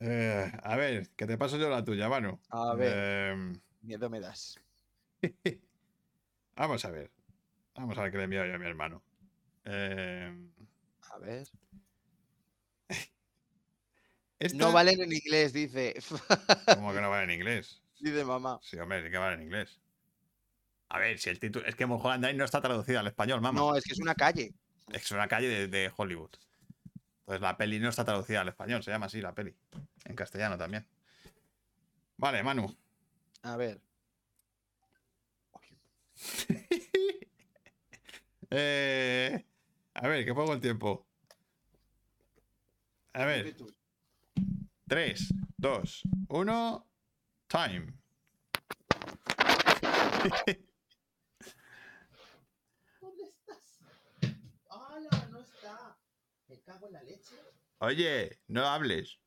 Eh, 0.00 0.52
a 0.64 0.76
ver, 0.76 1.10
que 1.10 1.26
te 1.26 1.38
paso 1.38 1.58
yo 1.58 1.70
la 1.70 1.84
tuya, 1.84 2.08
Manu. 2.08 2.40
A 2.50 2.74
ver. 2.74 2.92
Eh, 2.96 3.52
Miedo 3.82 4.10
me 4.10 4.18
das. 4.20 4.58
Vamos 6.56 6.84
a 6.84 6.90
ver. 6.90 7.10
Vamos 7.74 7.96
a 7.98 8.02
ver 8.02 8.10
qué 8.10 8.18
le 8.18 8.24
envío 8.24 8.44
yo 8.44 8.54
a 8.54 8.58
mi 8.58 8.66
hermano. 8.66 9.02
Eh, 9.64 10.34
A 11.12 11.18
ver. 11.18 11.46
esta- 14.40 14.58
No 14.58 14.72
valen 14.72 15.00
en 15.02 15.12
inglés, 15.12 15.52
dice. 15.52 15.94
¿Cómo 16.74 16.92
que 16.92 17.00
no 17.00 17.10
vale 17.10 17.24
en 17.24 17.30
inglés? 17.38 17.80
dice 18.00 18.24
mamá. 18.24 18.58
Sí, 18.62 18.76
hombre, 18.78 19.04
sí 19.04 19.10
que 19.10 19.18
vale 19.18 19.36
en 19.36 19.42
inglés. 19.42 19.78
A 20.92 20.98
ver, 20.98 21.18
si 21.18 21.30
el 21.30 21.40
título. 21.40 21.64
Es 21.66 21.74
que 21.74 21.86
Mulholland 21.86 22.22
Drive 22.22 22.36
no 22.36 22.44
está 22.44 22.60
traducida 22.60 23.00
al 23.00 23.06
español, 23.06 23.40
mamá. 23.40 23.58
No, 23.58 23.74
es 23.74 23.82
que 23.82 23.94
es 23.94 23.98
una 23.98 24.14
calle. 24.14 24.52
Es 24.92 25.10
una 25.10 25.26
calle 25.26 25.48
de, 25.48 25.66
de 25.66 25.90
Hollywood. 25.96 26.32
Entonces 27.20 27.40
la 27.40 27.56
peli 27.56 27.80
no 27.80 27.88
está 27.88 28.04
traducida 28.04 28.42
al 28.42 28.48
español, 28.48 28.82
se 28.82 28.90
llama 28.90 29.06
así 29.06 29.22
la 29.22 29.34
peli. 29.34 29.56
En 30.04 30.14
castellano 30.14 30.58
también. 30.58 30.86
Vale, 32.18 32.42
Manu. 32.42 32.76
A 33.42 33.56
ver. 33.56 33.80
Eh, 38.54 39.46
a 39.94 40.08
ver, 40.08 40.26
que 40.26 40.34
pongo 40.34 40.52
el 40.52 40.60
tiempo. 40.60 41.06
A 43.14 43.24
ver, 43.24 43.56
3, 44.86 45.34
2, 45.56 46.02
1, 46.28 46.86
time. 47.48 47.94
¿Dónde 53.00 53.24
estás? 53.24 53.80
¡Hala! 54.70 55.28
No 55.30 55.40
está. 55.40 55.96
Me 56.52 56.60
cago 56.60 56.86
en 56.88 56.92
la 56.92 57.02
leche. 57.02 57.34
Oye, 57.80 58.38
no 58.48 58.66
hables. 58.66 59.18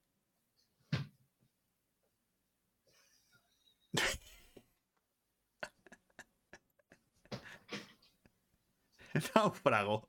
Náufrago. 9.35 10.07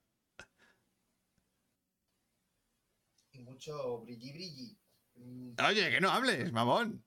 Y 3.33 3.39
mucho 3.39 4.01
brilli 4.01 4.33
brilli. 4.33 4.79
Mm, 5.17 5.55
Oye, 5.69 5.91
que 5.91 6.01
no 6.01 6.11
hables, 6.11 6.53
mamón. 6.53 7.05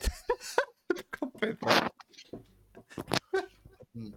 Con 1.18 1.30
pezo. 1.32 1.66
mm. 3.94 4.12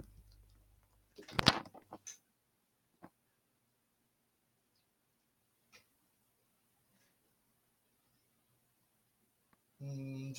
Mm, 9.79 9.79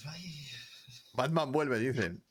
ay. 0.07 0.47
Batman 1.15 1.53
vuelve, 1.53 1.79
dicen. 1.79 2.25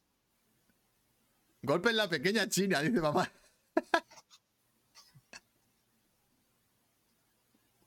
Golpe 1.62 1.90
en 1.90 1.98
la 1.98 2.08
pequeña 2.10 2.48
China, 2.48 2.82
dice 2.82 3.02
mamá. 3.02 3.32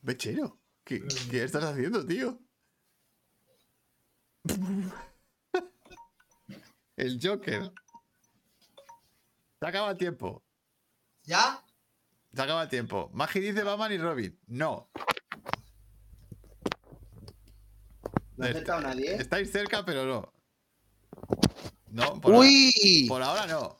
Bechero, 0.03 0.59
¿qué, 0.85 1.03
qué 1.31 1.45
estás 1.45 1.65
haciendo, 1.65 2.05
tío? 2.05 2.39
El 6.97 7.19
Joker. 7.23 7.73
Se 9.61 9.67
acaba 9.67 9.91
el 9.93 9.97
tiempo. 9.97 10.45
¿Ya? 11.25 11.65
Se 12.35 12.43
acaba 12.43 12.65
el 12.65 12.69
tiempo. 12.69 13.11
Magi 13.13 13.41
dice 13.41 13.63
Batman 13.63 13.93
y 13.93 13.99
Robin. 13.99 14.39
No. 14.47 14.91
No 18.37 18.47
ha 18.47 18.49
acertado 18.49 18.81
nadie. 18.81 19.13
¿eh? 19.13 19.17
Estáis 19.21 19.51
cerca, 19.51 19.85
pero 19.85 20.05
no. 20.05 20.33
No, 21.91 22.21
por, 22.21 22.35
¡Uy! 22.35 23.07
por 23.09 23.23
ahora 23.23 23.47
no. 23.47 23.77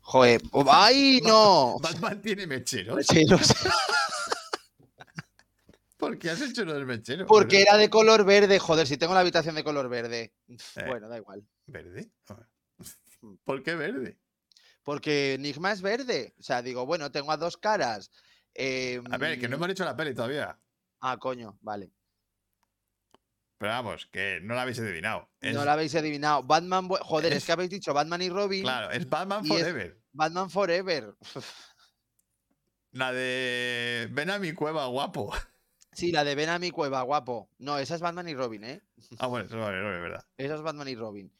Joder. 0.00 0.40
¡Ay, 0.68 1.20
no! 1.24 1.76
Batman 1.82 2.20
tiene 2.20 2.46
mecheros. 2.46 3.06
Sí, 3.06 3.24
no 3.24 3.38
sé. 3.38 3.54
¿Por 5.96 6.18
qué 6.18 6.30
has 6.30 6.40
hecho 6.40 6.64
lo 6.64 6.74
del 6.74 6.86
mechero? 6.86 7.26
Porque 7.26 7.62
era 7.62 7.76
de 7.76 7.90
color 7.90 8.24
verde. 8.24 8.58
Joder, 8.58 8.86
si 8.86 8.96
tengo 8.96 9.14
la 9.14 9.20
habitación 9.20 9.54
de 9.56 9.64
color 9.64 9.88
verde. 9.88 10.32
Eh. 10.48 10.84
Bueno, 10.86 11.08
da 11.08 11.16
igual. 11.18 11.44
¿Verde? 11.66 12.10
¿Por 13.44 13.62
qué 13.64 13.74
verde? 13.74 14.16
Porque 14.84 15.34
Enigma 15.34 15.72
es 15.72 15.82
verde. 15.82 16.34
O 16.38 16.42
sea, 16.42 16.62
digo, 16.62 16.86
bueno, 16.86 17.10
tengo 17.10 17.32
a 17.32 17.36
dos 17.36 17.56
caras. 17.56 18.10
Eh, 18.54 19.02
A 19.10 19.18
ver, 19.18 19.38
que 19.38 19.48
no 19.48 19.56
hemos 19.56 19.68
hecho 19.70 19.84
la 19.84 19.96
peli 19.96 20.14
todavía. 20.14 20.56
Ah, 21.00 21.16
coño, 21.18 21.58
vale. 21.60 21.90
Pero 23.58 23.72
vamos, 23.72 24.06
que 24.06 24.38
no 24.42 24.54
la 24.54 24.62
habéis 24.62 24.78
adivinado. 24.78 25.28
Es- 25.40 25.52
No 25.54 25.64
la 25.64 25.72
habéis 25.72 25.94
adivinado. 25.96 26.42
Batman. 26.44 26.88
Joder, 26.88 27.32
es, 27.32 27.38
es- 27.38 27.44
que 27.44 27.52
habéis 27.52 27.70
dicho 27.70 27.92
Batman 27.92 28.22
y 28.22 28.28
Robin. 28.30 28.62
Claro, 28.62 28.90
es 28.92 29.08
Batman 29.08 29.44
Forever. 29.44 29.98
Batman 30.12 30.48
Forever. 30.50 31.14
La 32.92 33.12
de 33.12 34.08
Ven 34.12 34.30
a 34.30 34.38
mi 34.38 34.52
cueva, 34.52 34.86
guapo. 34.86 35.32
Sí, 35.92 36.12
la 36.12 36.22
de 36.24 36.34
Ven 36.36 36.48
a 36.48 36.58
mi 36.60 36.70
cueva, 36.70 37.02
guapo. 37.02 37.50
No, 37.58 37.76
esa 37.78 37.96
es 37.96 38.00
Batman 38.00 38.28
y 38.28 38.34
Robin, 38.34 38.62
¿eh? 38.64 38.80
Ah, 39.18 39.26
bueno, 39.26 39.46
eso 39.46 39.58
vale, 39.58 39.78
no 39.80 39.92
es 39.94 40.00
verdad. 40.00 40.24
Esa 40.36 40.54
es 40.54 40.62
Batman 40.62 40.88
y 40.88 40.94
Robin. 40.94 41.32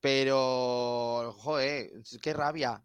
Pero, 0.00 1.34
joder, 1.38 1.90
qué 2.22 2.32
rabia. 2.32 2.82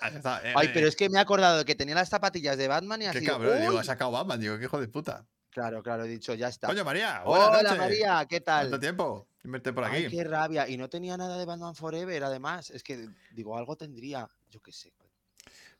Ah, 0.00 0.40
eh, 0.44 0.52
Ay, 0.56 0.68
eh, 0.68 0.70
pero 0.72 0.86
es 0.86 0.94
que 0.96 1.08
me 1.08 1.18
he 1.18 1.20
acordado 1.20 1.58
de 1.58 1.64
que 1.64 1.74
tenía 1.74 1.94
las 1.96 2.08
zapatillas 2.08 2.56
de 2.56 2.68
Batman 2.68 3.02
y 3.02 3.04
Qué 3.06 3.18
así. 3.18 3.26
cabrón, 3.26 3.60
digo, 3.60 3.78
ha 3.78 3.84
sacado 3.84 4.10
Batman. 4.12 4.40
Digo, 4.40 4.58
qué 4.58 4.64
hijo 4.64 4.80
de 4.80 4.88
puta. 4.88 5.26
Claro, 5.56 5.82
claro, 5.82 6.04
he 6.04 6.08
dicho, 6.08 6.34
ya 6.34 6.48
está. 6.48 6.66
Coño, 6.66 6.84
María. 6.84 7.22
Hola, 7.24 7.62
noches. 7.62 7.78
María, 7.78 8.26
¿qué 8.28 8.42
¿Cuánto 8.42 8.72
tal? 8.72 8.80
tiempo? 8.80 9.26
sin 9.40 9.52
verte 9.52 9.72
por 9.72 9.84
aquí. 9.84 9.96
Ay, 10.04 10.10
qué 10.10 10.22
rabia. 10.22 10.68
Y 10.68 10.76
no 10.76 10.90
tenía 10.90 11.16
nada 11.16 11.38
de 11.38 11.46
Batman 11.46 11.74
Forever, 11.74 12.24
además. 12.24 12.68
Es 12.68 12.82
que, 12.82 13.08
digo, 13.32 13.56
algo 13.56 13.74
tendría. 13.74 14.28
Yo 14.50 14.60
qué 14.60 14.70
sé. 14.70 14.92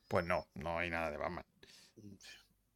Pues 0.07 0.25
no, 0.25 0.47
no 0.55 0.79
hay 0.79 0.89
nada 0.89 1.11
de 1.11 1.17
Batman. 1.17 1.45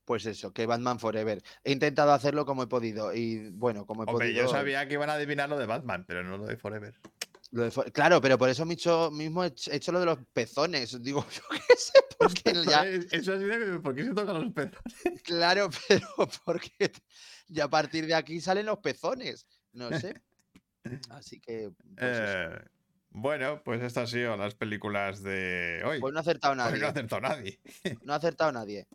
Pues 0.05 0.27
eso, 0.27 0.53
que 0.53 0.67
Batman 0.67 0.99
Forever. 0.99 1.41
He 1.63 1.71
intentado 1.71 2.11
hacerlo 2.13 2.45
como 2.45 2.61
he 2.61 2.67
podido. 2.67 3.15
Y 3.15 3.49
bueno, 3.49 3.87
como 3.87 4.03
he 4.03 4.05
Hombre, 4.05 4.27
podido. 4.27 4.45
yo 4.45 4.51
sabía 4.51 4.87
que 4.87 4.93
iban 4.93 5.09
a 5.09 5.13
adivinar 5.13 5.49
lo 5.49 5.57
de 5.57 5.65
Batman, 5.65 6.05
pero 6.07 6.23
no 6.23 6.37
lo 6.37 6.45
de 6.45 6.55
Forever. 6.55 6.93
Lo 7.51 7.63
de 7.63 7.71
Fo- 7.71 7.91
Claro, 7.91 8.21
pero 8.21 8.37
por 8.37 8.49
eso 8.49 8.65
mismo 8.65 9.43
he 9.43 9.47
hecho, 9.47 9.71
he 9.71 9.75
hecho 9.75 9.91
lo 9.91 9.99
de 9.99 10.05
los 10.05 10.19
pezones. 10.33 10.99
Digo, 11.03 11.25
yo 11.29 11.41
qué 11.51 11.75
sé, 11.77 11.99
porque 12.19 12.53
ya. 12.65 12.85
Eso 12.85 13.33
así 13.33 13.43
de 13.43 13.79
¿por 13.79 13.95
qué 13.95 14.05
se 14.05 14.13
tocan 14.13 14.43
los 14.45 14.53
pezones? 14.53 14.81
Claro, 15.23 15.69
pero 15.87 16.07
porque 16.45 16.91
ya 17.47 17.65
a 17.65 17.69
partir 17.69 18.05
de 18.07 18.15
aquí 18.15 18.39
salen 18.41 18.65
los 18.65 18.79
pezones. 18.79 19.45
No 19.73 19.89
sé. 19.97 20.21
Así 21.09 21.39
que. 21.39 21.71
Pues, 21.71 22.11
eso. 22.11 22.23
Eh, 22.23 22.65
bueno, 23.13 23.61
pues 23.63 23.81
estas 23.81 24.03
han 24.03 24.07
sido 24.07 24.37
las 24.37 24.55
películas 24.55 25.21
de 25.21 25.81
hoy. 25.85 25.99
Pues 25.99 26.13
no 26.13 26.19
ha 26.19 26.21
acertado 26.21 26.55
no 26.55 26.63
nadie. 26.63 26.85
ha 26.85 26.89
acertado 26.89 27.21
nadie. 27.21 27.59
No 28.03 28.13
ha 28.13 28.15
acertado 28.15 28.51
nadie. 28.53 28.87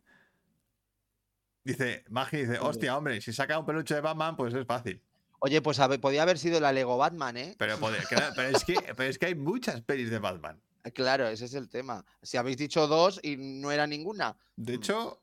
Dice, 1.64 2.05
Magi 2.09 2.38
dice, 2.38 2.59
hostia, 2.61 2.97
hombre, 2.97 3.21
si 3.21 3.33
saca 3.33 3.59
un 3.59 3.66
peluche 3.66 3.95
de 3.95 4.01
Batman, 4.01 4.37
pues 4.37 4.55
es 4.55 4.66
fácil. 4.66 5.03
Oye, 5.40 5.61
pues 5.62 5.79
podía 6.01 6.22
haber 6.22 6.38
sido 6.38 6.61
la 6.61 6.72
Lego 6.72 6.96
Batman, 6.96 7.37
¿eh? 7.37 7.55
Pero, 7.59 7.77
pode- 7.81 8.07
claro, 8.09 8.33
pero, 8.35 8.57
es 8.57 8.64
que, 8.64 8.75
pero 8.96 9.11
es 9.11 9.18
que 9.18 9.27
hay 9.27 9.35
muchas 9.35 9.81
pelis 9.83 10.11
de 10.11 10.18
Batman. 10.18 10.61
Claro, 10.94 11.27
ese 11.27 11.46
es 11.46 11.55
el 11.55 11.68
tema. 11.68 12.05
Si 12.22 12.37
habéis 12.37 12.57
dicho 12.57 12.87
dos 12.87 13.18
y 13.22 13.37
no 13.37 13.72
era 13.72 13.87
ninguna. 13.87 14.37
De 14.55 14.75
hecho, 14.75 15.20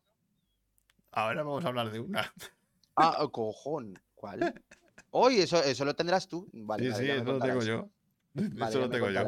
ahora 1.12 1.44
vamos 1.44 1.64
a 1.64 1.70
hablar 1.70 1.92
de 1.92 2.00
una. 2.00 2.34
Ah, 2.96 3.18
oh, 3.22 3.32
cojón. 3.32 3.98
¿Cuál? 4.14 4.54
Oye, 5.12 5.44
eso, 5.44 5.64
eso 5.64 5.86
lo 5.86 5.96
tendrás 5.96 6.28
tú. 6.28 6.48
Vale, 6.54 6.84
Sí, 6.86 6.90
vale, 6.92 7.06
sí, 7.06 7.12
eso 7.12 7.24
lo 7.24 7.40
tengo 7.40 7.62
yo. 7.62 7.90
Vale, 8.34 8.70
Eso 8.72 8.80
lo 8.80 8.90
tengo 8.90 9.10
yo. 9.10 9.28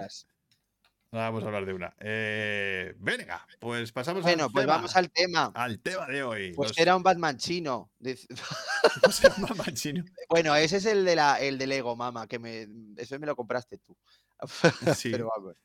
Ahora 1.15 1.29
vamos 1.29 1.43
a 1.43 1.45
hablar 1.47 1.65
de 1.65 1.73
una. 1.73 1.93
Eh, 1.99 2.93
venga, 2.99 3.45
pues 3.59 3.91
pasamos 3.93 4.23
Bueno, 4.23 4.45
al, 4.45 4.51
pues 4.51 4.63
tema, 4.63 4.75
vamos 4.75 4.95
al 4.97 5.09
tema. 5.09 5.51
al 5.55 5.79
tema 5.79 6.07
de 6.07 6.23
hoy. 6.23 6.53
Pues 6.53 6.71
Los- 6.71 6.77
era 6.77 6.95
un 6.95 7.03
Batman 7.03 7.37
chino. 7.37 7.89
Batman. 8.01 10.05
Bueno, 10.29 10.55
ese 10.55 10.77
es 10.77 10.85
el 10.85 11.05
de 11.05 11.15
la, 11.15 11.39
el 11.39 11.57
de 11.57 11.67
Lego, 11.67 11.95
mamá, 11.95 12.27
que 12.27 12.39
me, 12.39 12.67
eso 12.97 13.17
me 13.19 13.27
lo 13.27 13.35
compraste 13.35 13.77
tú. 13.77 13.95
Sí. 14.95 15.11
Pero 15.11 15.29
vamos. 15.35 15.55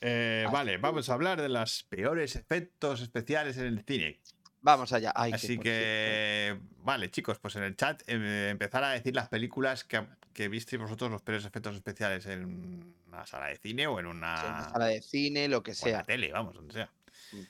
Eh, 0.00 0.46
vale, 0.52 0.76
vamos 0.78 1.08
a 1.08 1.14
hablar 1.14 1.40
de 1.40 1.48
los 1.48 1.84
peores 1.84 2.34
efectos 2.36 3.00
especiales 3.00 3.56
en 3.58 3.66
el 3.66 3.84
cine. 3.84 4.20
Vamos 4.60 4.92
allá. 4.92 5.12
Ay, 5.14 5.32
Así 5.32 5.58
que, 5.58 6.58
vale, 6.82 7.10
chicos, 7.12 7.38
pues 7.38 7.54
en 7.54 7.62
el 7.62 7.76
chat 7.76 8.02
eh, 8.08 8.48
empezar 8.50 8.82
a 8.82 8.90
decir 8.90 9.14
las 9.14 9.28
películas 9.28 9.84
que, 9.84 10.04
que 10.32 10.48
visteis 10.48 10.82
vosotros 10.82 11.08
los 11.10 11.22
peores 11.22 11.44
efectos 11.44 11.76
especiales 11.76 12.26
en 12.26 12.92
una 13.16 13.26
sala 13.26 13.46
de 13.46 13.56
cine 13.56 13.86
o 13.86 13.98
en 13.98 14.06
una, 14.06 14.34
en 14.40 14.52
una 14.52 14.68
sala 14.68 14.86
de 14.86 15.02
cine, 15.02 15.48
lo 15.48 15.62
que 15.62 15.72
o 15.72 15.74
en 15.74 15.78
la 15.92 15.98
sea. 15.98 16.02
tele, 16.04 16.32
vamos, 16.32 16.54
donde 16.54 16.74
sea. 16.74 16.90
Mm. 17.32 17.40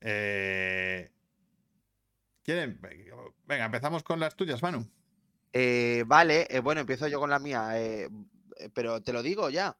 Eh, 0.00 1.10
¿Quieren? 2.42 2.80
Venga, 3.46 3.66
empezamos 3.66 4.02
con 4.02 4.18
las 4.18 4.34
tuyas, 4.34 4.62
Manu. 4.62 4.86
Eh, 5.52 6.04
vale, 6.06 6.46
eh, 6.48 6.60
bueno, 6.60 6.80
empiezo 6.80 7.06
yo 7.08 7.20
con 7.20 7.30
la 7.30 7.38
mía. 7.38 7.70
pero 8.72 9.02
te 9.02 9.12
lo 9.12 9.22
digo 9.22 9.50
ya. 9.50 9.76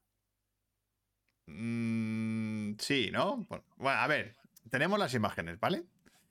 Mm, 1.47 2.75
sí, 2.77 3.09
¿no? 3.11 3.37
Bueno, 3.49 3.63
bueno, 3.77 3.99
a 3.99 4.07
ver, 4.07 4.35
tenemos 4.69 4.99
las 4.99 5.13
imágenes, 5.13 5.59
¿vale? 5.59 5.83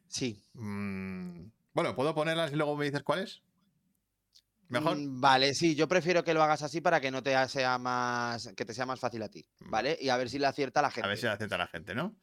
Sí. 0.06 0.42
Mm, 0.54 1.46
bueno, 1.74 1.94
¿puedo 1.94 2.14
ponerlas 2.14 2.52
y 2.52 2.56
luego 2.56 2.76
me 2.76 2.84
dices 2.84 3.02
cuáles? 3.02 3.42
¿Mejor? 4.70 4.96
Mm, 4.96 5.20
Vale, 5.20 5.52
sí, 5.54 5.74
yo 5.74 5.86
prefiero 5.88 6.22
que 6.24 6.32
lo 6.32 6.42
hagas 6.42 6.62
así 6.62 6.80
para 6.80 7.00
que 7.00 7.10
no 7.10 7.22
te 7.22 7.36
sea 7.48 7.76
más, 7.78 8.48
que 8.56 8.64
te 8.64 8.72
sea 8.72 8.86
más 8.86 8.98
fácil 9.00 9.22
a 9.22 9.28
ti, 9.28 9.44
Mm. 9.60 9.70
¿vale? 9.70 9.98
Y 10.00 10.08
a 10.08 10.16
ver 10.16 10.30
si 10.30 10.38
le 10.38 10.46
acierta 10.46 10.80
la 10.80 10.90
gente. 10.90 11.04
A 11.06 11.08
ver 11.08 11.18
si 11.18 11.26
la 11.26 11.32
acepta 11.32 11.58
la 11.58 11.66
gente, 11.66 11.94
¿no? 11.94 12.14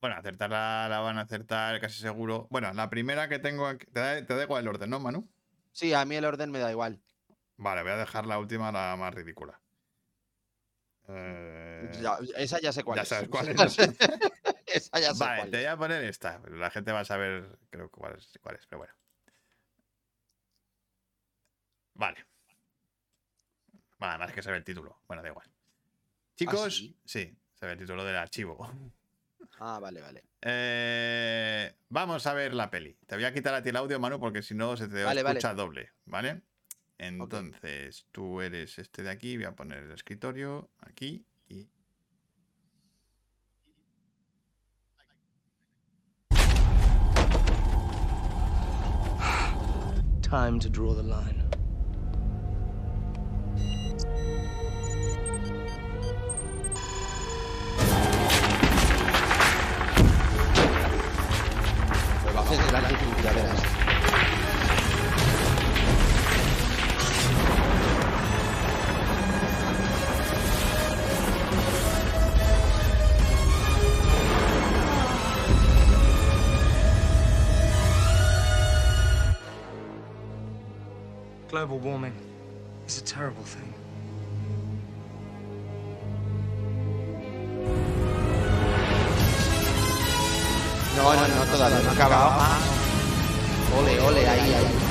Bueno, 0.00 0.16
acertarla 0.16 0.88
la 0.88 1.00
van 1.00 1.18
a 1.18 1.22
acertar 1.22 1.80
casi 1.80 2.00
seguro. 2.00 2.46
Bueno, 2.50 2.72
la 2.72 2.88
primera 2.88 3.28
que 3.28 3.38
tengo 3.38 3.66
aquí. 3.66 3.86
Te 3.86 3.98
da, 4.00 4.24
te 4.26 4.34
da 4.36 4.42
igual 4.44 4.62
el 4.62 4.68
orden, 4.68 4.90
¿no, 4.90 5.00
Manu? 5.00 5.28
Sí, 5.72 5.92
a 5.92 6.04
mí 6.04 6.14
el 6.14 6.24
orden 6.24 6.50
me 6.50 6.58
da 6.60 6.70
igual. 6.70 7.00
Vale, 7.56 7.82
voy 7.82 7.92
a 7.92 7.96
dejar 7.96 8.26
la 8.26 8.38
última, 8.38 8.70
la 8.70 8.94
más 8.96 9.12
ridícula. 9.14 9.60
Eh, 11.08 11.90
Ya- 12.00 12.18
esa 12.36 12.60
ya 12.60 12.72
sé 12.72 12.82
cuál 12.84 12.96
ya 12.98 13.02
es. 13.02 13.08
sabes 13.08 13.28
cuál 13.28 13.48
es. 13.48 13.78
esa 14.66 15.00
ya 15.00 15.14
sé 15.14 15.18
Vale, 15.24 15.36
cuál 15.38 15.50
te 15.50 15.56
voy 15.58 15.66
a 15.66 15.76
poner 15.76 16.04
esta. 16.04 16.40
pero 16.42 16.56
La 16.56 16.70
gente 16.70 16.92
va 16.92 17.00
a 17.00 17.04
saber, 17.04 17.58
creo 17.70 17.90
que 17.90 17.98
cuál 17.98 18.16
es, 18.16 18.30
cuál 18.42 18.56
es, 18.56 18.66
pero 18.66 18.78
bueno. 18.78 18.94
Vale. 21.96 22.26
Vale, 23.98 24.14
además 24.14 24.32
que 24.32 24.42
se 24.42 24.50
ve 24.50 24.58
el 24.58 24.64
título. 24.64 25.00
Bueno, 25.06 25.22
da 25.22 25.28
igual. 25.28 25.50
Chicos, 26.36 26.76
sí? 26.76 26.96
sí, 27.04 27.34
se 27.54 27.66
ve 27.66 27.72
el 27.72 27.78
título 27.78 28.04
del 28.04 28.16
archivo. 28.16 28.70
Ah, 29.58 29.78
vale, 29.80 30.02
vale. 30.02 30.22
Eh, 30.42 31.74
vamos 31.88 32.26
a 32.26 32.34
ver 32.34 32.52
la 32.52 32.70
peli. 32.70 32.94
Te 33.06 33.14
voy 33.16 33.24
a 33.24 33.32
quitar 33.32 33.54
a 33.54 33.62
ti 33.62 33.70
el 33.70 33.76
audio, 33.76 33.98
Manu, 33.98 34.20
porque 34.20 34.42
si 34.42 34.54
no 34.54 34.76
se 34.76 34.86
te 34.88 35.02
Vale, 35.02 35.22
vale. 35.22 35.38
escucha 35.38 35.54
doble, 35.54 35.92
¿vale? 36.04 36.42
Entonces, 36.98 38.06
tú 38.12 38.40
eres 38.42 38.78
este 38.78 39.02
de 39.02 39.10
aquí. 39.10 39.36
Voy 39.36 39.46
a 39.46 39.52
poner 39.56 39.84
el 39.84 39.92
escritorio 39.92 40.70
aquí 40.80 41.24
y. 41.48 41.70
Time 50.22 50.58
to 50.58 50.68
draw 50.68 50.94
the 50.94 51.02
line. 51.02 51.44
Verás. 63.22 63.62
Global 81.48 81.78
warming 81.78 82.12
is 82.86 82.98
a 82.98 83.04
terrible 83.04 83.42
thing. 83.42 83.85
No, 90.96 91.14
no, 91.14 91.28
no, 91.28 91.44
todavía 91.52 91.78
no 91.80 91.90
ha 91.90 91.92
acabado. 91.92 92.30
Ah. 92.32 92.58
Ole, 93.78 94.00
ole, 94.00 94.28
ahí, 94.28 94.54
ahí. 94.54 94.85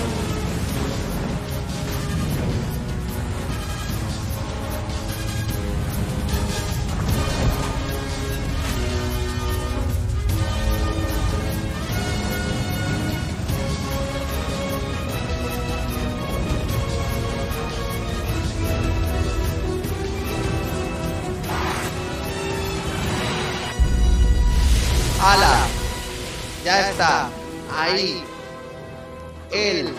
Ahí. 27.96 28.24
Él. 29.52 29.94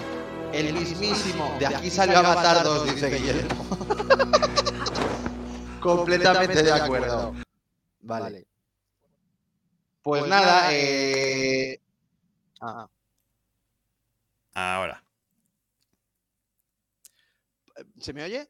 El 0.53 0.73
mismísimo. 0.75 1.57
De 1.59 1.67
aquí 1.67 1.91
salió 1.91 2.19
Avatar 2.19 2.63
2, 2.63 2.95
dice 2.95 3.11
Guillermo. 3.11 3.67
Completamente 5.81 6.63
de 6.63 6.73
acuerdo. 6.73 7.35
Vale. 8.01 8.47
Pues 10.03 10.27
nada, 10.29 10.69
eh. 10.73 11.81
Ah, 12.61 12.89
Ahora. 14.55 15.03
¿Se 18.01 18.13
me 18.13 18.25
oye? 18.25 18.49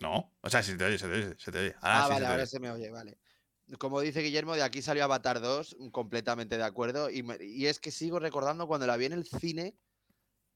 No. 0.00 0.32
O 0.40 0.50
sea, 0.50 0.62
si 0.62 0.76
te 0.76 0.84
oye, 0.84 0.98
se 0.98 1.06
te 1.08 1.14
oye. 1.14 1.34
Se 1.38 1.52
te 1.52 1.58
oye. 1.58 1.74
Ahora 1.80 1.98
Ah, 1.98 2.02
sí 2.02 2.06
se 2.06 2.12
vale, 2.12 2.20
te 2.20 2.26
ahora 2.26 2.42
oye. 2.42 2.46
se 2.46 2.60
me 2.60 2.70
oye, 2.70 2.90
vale. 2.90 3.18
Como 3.78 4.00
dice 4.00 4.20
Guillermo, 4.20 4.54
de 4.54 4.62
aquí 4.62 4.82
salió 4.82 5.04
Avatar 5.04 5.40
2, 5.40 5.76
completamente 5.92 6.56
de 6.56 6.64
acuerdo. 6.64 7.08
Y, 7.10 7.66
es 7.66 7.80
que 7.80 7.90
sigo 7.90 8.18
recordando 8.18 8.66
cuando 8.66 8.86
la 8.86 8.96
vi 8.96 9.06
en 9.06 9.12
el 9.12 9.26
cine, 9.26 9.76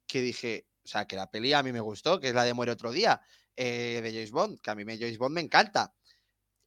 que 0.07 0.21
dije, 0.21 0.67
o 0.85 0.89
sea, 0.89 1.07
que 1.07 1.17
la 1.17 1.31
peli 1.31 1.53
a 1.53 1.63
mí 1.63 1.73
me 1.73 1.81
gustó, 1.81 2.21
que 2.21 2.29
es 2.29 2.35
la 2.35 2.45
de 2.45 2.55
Muere 2.55 2.73
otro 2.73 2.93
día, 2.93 3.21
eh, 3.57 4.01
de 4.03 4.13
James 4.13 4.31
Bond, 4.31 4.61
que 4.61 4.71
a 4.71 4.75
mí 4.75 4.85
me, 4.85 4.99
James 4.99 5.19
Bond 5.19 5.35
me 5.35 5.41
encanta. 5.41 5.95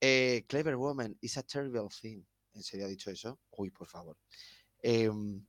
Eh, 0.02 0.46
Clever 0.48 0.76
Woman 0.76 1.18
is 1.22 1.38
a 1.38 1.44
terrible 1.44 1.88
thing. 2.02 2.24
¿En 2.54 2.64
serio 2.64 2.86
ha 2.86 2.90
dicho 2.90 3.12
eso? 3.12 3.40
Uy, 3.52 3.70
por 3.70 3.88
favor. 3.88 4.18
Em, 4.82 5.46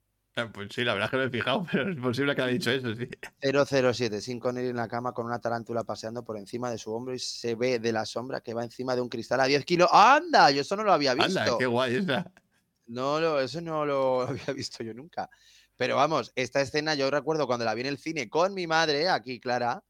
Pues 0.52 0.68
sí, 0.72 0.84
la 0.84 0.94
verdad 0.94 1.06
es 1.06 1.10
que 1.10 1.16
no 1.16 1.22
he 1.24 1.30
fijado, 1.30 1.66
pero 1.72 1.90
es 1.90 1.96
posible 1.98 2.34
que 2.34 2.42
haya 2.42 2.52
dicho 2.52 2.70
eso, 2.70 2.94
sí. 2.94 3.08
007, 3.42 4.20
sin 4.20 4.38
Connery 4.38 4.68
en 4.68 4.76
la 4.76 4.88
cama 4.88 5.12
con 5.12 5.26
una 5.26 5.40
tarántula 5.40 5.84
paseando 5.84 6.24
por 6.24 6.36
encima 6.36 6.70
de 6.70 6.78
su 6.78 6.92
hombro 6.92 7.14
y 7.14 7.18
se 7.18 7.54
ve 7.54 7.78
de 7.78 7.92
la 7.92 8.04
sombra 8.06 8.40
que 8.40 8.54
va 8.54 8.64
encima 8.64 8.94
de 8.94 9.00
un 9.02 9.08
cristal 9.08 9.40
a 9.40 9.44
10 9.46 9.64
kilos. 9.64 9.88
¡Anda! 9.92 10.50
Yo 10.50 10.60
eso 10.62 10.76
no 10.76 10.84
lo 10.84 10.92
había 10.92 11.14
visto. 11.14 11.40
Anda, 11.40 11.58
qué 11.58 11.66
guay 11.66 11.96
esa. 11.96 12.30
No, 12.86 13.20
lo- 13.20 13.40
eso 13.40 13.60
no 13.60 13.84
lo 13.84 14.20
había 14.28 14.52
visto 14.54 14.82
yo 14.82 14.94
nunca. 14.94 15.28
Pero 15.76 15.96
vamos, 15.96 16.32
esta 16.36 16.60
escena 16.60 16.94
yo 16.94 17.10
recuerdo 17.10 17.46
cuando 17.46 17.64
la 17.64 17.74
vi 17.74 17.80
en 17.82 17.86
el 17.88 17.98
cine 17.98 18.28
con 18.28 18.52
mi 18.54 18.66
madre, 18.66 19.08
aquí 19.08 19.40
Clara, 19.40 19.82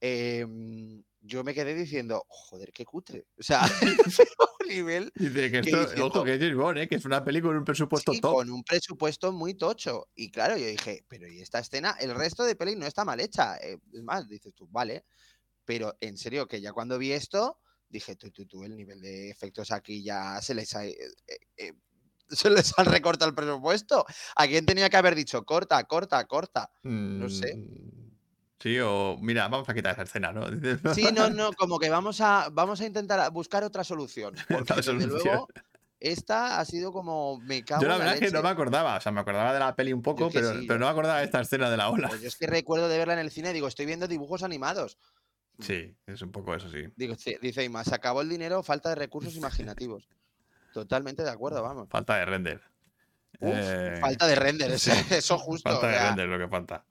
em, 0.00 1.02
yo 1.20 1.44
me 1.44 1.54
quedé 1.54 1.74
diciendo, 1.74 2.24
joder, 2.28 2.72
qué 2.72 2.84
cutre. 2.84 3.26
O 3.38 3.42
sea, 3.42 3.60
pero 4.16 4.49
nivel 4.70 5.12
Dice 5.14 5.50
que 5.50 5.60
¿Qué 5.60 5.70
esto, 5.70 5.80
diciendo? 5.80 6.06
ojo, 6.06 6.24
que 6.24 6.34
es 6.34 6.40
James 6.40 6.56
Bond, 6.56 6.78
¿eh? 6.78 6.88
que 6.88 6.94
es 6.96 7.04
una 7.04 7.22
película 7.22 7.50
con 7.50 7.58
un 7.58 7.64
presupuesto 7.64 8.12
sí, 8.12 8.20
top. 8.20 8.34
con 8.34 8.50
un 8.50 8.64
presupuesto 8.64 9.32
muy 9.32 9.54
tocho. 9.54 10.08
Y 10.14 10.30
claro, 10.30 10.56
yo 10.56 10.66
dije, 10.66 11.04
pero 11.08 11.28
¿y 11.28 11.40
esta 11.40 11.58
escena? 11.58 11.96
El 12.00 12.14
resto 12.14 12.44
de 12.44 12.56
peli 12.56 12.76
no 12.76 12.86
está 12.86 13.04
mal 13.04 13.20
hecha. 13.20 13.56
Eh, 13.58 13.78
es 13.92 14.02
más, 14.02 14.28
dices 14.28 14.54
tú, 14.54 14.66
vale. 14.70 15.04
Pero 15.64 15.96
en 16.00 16.16
serio, 16.16 16.48
que 16.48 16.60
ya 16.60 16.72
cuando 16.72 16.98
vi 16.98 17.12
esto, 17.12 17.58
dije, 17.88 18.16
tú, 18.16 18.30
tú, 18.30 18.46
tú, 18.46 18.64
el 18.64 18.76
nivel 18.76 19.00
de 19.00 19.30
efectos 19.30 19.70
aquí 19.70 20.02
ya 20.02 20.40
se 20.40 20.54
les 20.54 20.74
ha, 20.74 20.86
eh, 20.86 20.96
eh, 21.56 21.72
se 22.28 22.50
les 22.50 22.72
han 22.78 22.86
recortado 22.86 23.28
el 23.28 23.34
presupuesto. 23.34 24.06
¿A 24.36 24.46
quién 24.46 24.66
tenía 24.66 24.88
que 24.88 24.96
haber 24.96 25.14
dicho 25.14 25.44
corta, 25.44 25.82
corta, 25.84 26.24
corta? 26.26 26.70
no 26.82 27.28
sé. 27.28 27.56
Sí, 28.60 28.78
o 28.78 29.16
mira, 29.20 29.48
vamos 29.48 29.68
a 29.68 29.74
quitar 29.74 29.92
esa 29.92 30.02
escena, 30.02 30.32
¿no? 30.32 30.94
Sí, 30.94 31.08
no, 31.14 31.30
no, 31.30 31.52
como 31.54 31.78
que 31.78 31.88
vamos 31.88 32.20
a, 32.20 32.48
vamos 32.52 32.80
a 32.80 32.86
intentar 32.86 33.30
buscar 33.32 33.64
otra 33.64 33.84
solución. 33.84 34.34
Porque 34.48 34.74
desde 34.74 34.82
solución. 34.82 35.22
luego, 35.24 35.48
esta 35.98 36.60
ha 36.60 36.64
sido 36.64 36.92
como 36.92 37.38
me 37.40 37.64
cago 37.64 37.82
Yo 37.82 37.88
la 37.88 37.98
verdad 37.98 38.14
es 38.14 38.20
que 38.20 38.30
no 38.30 38.42
me 38.42 38.48
acordaba, 38.48 38.96
o 38.96 39.00
sea, 39.00 39.12
me 39.12 39.20
acordaba 39.20 39.52
de 39.52 39.60
la 39.60 39.74
peli 39.74 39.92
un 39.92 40.02
poco, 40.02 40.30
pero, 40.30 40.52
sí, 40.52 40.66
pero 40.66 40.78
no 40.78 40.86
me 40.86 40.92
acordaba 40.92 41.18
de 41.18 41.24
esta 41.24 41.40
escena 41.40 41.70
de 41.70 41.76
la 41.76 41.90
ola. 41.90 42.08
Pues 42.08 42.20
yo 42.20 42.28
es 42.28 42.36
que 42.36 42.46
recuerdo 42.46 42.88
de 42.88 42.98
verla 42.98 43.14
en 43.14 43.20
el 43.20 43.30
cine 43.30 43.50
y 43.50 43.54
digo, 43.54 43.66
estoy 43.66 43.86
viendo 43.86 44.06
dibujos 44.06 44.42
animados. 44.42 44.98
Sí, 45.58 45.94
es 46.06 46.22
un 46.22 46.32
poco 46.32 46.54
eso, 46.54 46.70
sí. 46.70 46.84
Digo, 46.96 47.16
dice 47.42 47.64
Ima, 47.64 47.84
se 47.84 47.94
acabó 47.94 48.22
el 48.22 48.28
dinero, 48.28 48.62
falta 48.62 48.90
de 48.90 48.94
recursos 48.94 49.34
imaginativos. 49.36 50.08
Totalmente 50.72 51.22
de 51.22 51.30
acuerdo, 51.30 51.62
vamos. 51.62 51.88
Falta 51.90 52.16
de 52.16 52.24
render. 52.24 52.60
Uf, 53.40 53.54
Eh, 53.54 53.98
falta 54.00 54.26
de 54.26 54.34
render, 54.34 54.70
eso, 54.70 54.92
eso 55.10 55.38
justo. 55.38 55.70
Falta 55.70 55.86
de 55.86 55.98
render 55.98 56.28
lo 56.28 56.38
que 56.38 56.48
falta. 56.48 56.84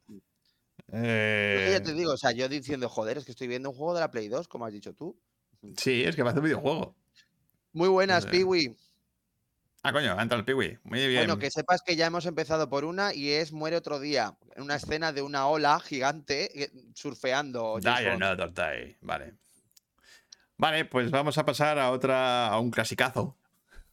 Eh, 0.94 1.72
yo 1.74 1.84
te 1.84 1.94
digo, 1.94 2.14
o 2.14 2.18
sea, 2.18 2.32
yo 2.32 2.48
diciendo, 2.50 2.90
joder, 2.90 3.18
es 3.18 3.26
que 3.26 3.32
estoy 3.32 3.48
viendo 3.48 3.70
un 3.70 3.76
juego 3.76 3.94
de 3.94 4.00
la 4.02 4.12
Play 4.12 4.28
2, 4.28 4.48
como 4.48 4.66
has 4.66 4.74
dicho 4.74 4.94
tú. 4.94 5.20
sí, 5.78 6.04
es 6.04 6.16
que 6.16 6.24
parece 6.24 6.40
un 6.40 6.46
videojuego. 6.46 6.96
Muy 7.74 7.90
buenas, 7.90 8.26
Eh, 8.26 8.30
Piwi. 8.30 8.76
Ah, 9.84 9.94
coño, 9.94 10.16
ha 10.18 10.22
entrado 10.22 10.40
el 10.40 10.46
Piwi. 10.46 10.78
Muy 10.84 11.08
bien. 11.08 11.22
Bueno, 11.22 11.38
que 11.40 11.50
sepas 11.52 11.82
que 11.82 11.96
ya 11.96 12.08
hemos 12.08 12.26
empezado 12.26 12.68
por 12.70 12.84
una 12.84 13.14
y 13.14 13.30
es 13.32 13.54
Muere 13.54 13.78
otro 13.78 14.00
día. 14.00 14.38
Una 14.58 14.76
escena 14.76 15.14
de 15.14 15.22
una 15.22 15.48
ola 15.48 15.80
gigante 15.80 16.64
eh, 16.64 16.72
surfeando. 16.94 17.80
Die 17.80 18.10
another 18.10 18.54
day. 18.54 18.98
Vale. 19.02 19.36
Vale, 20.58 20.84
pues 20.86 21.12
vamos 21.12 21.38
a 21.38 21.46
pasar 21.46 21.80
a 21.80 21.92
otra. 21.92 22.48
a 22.48 22.60
un 22.60 22.72
clasicazo. 22.72 23.38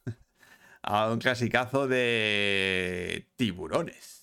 a 0.81 1.09
un 1.09 1.19
clasicazo 1.19 1.87
de 1.87 3.29
tiburones. 3.37 4.16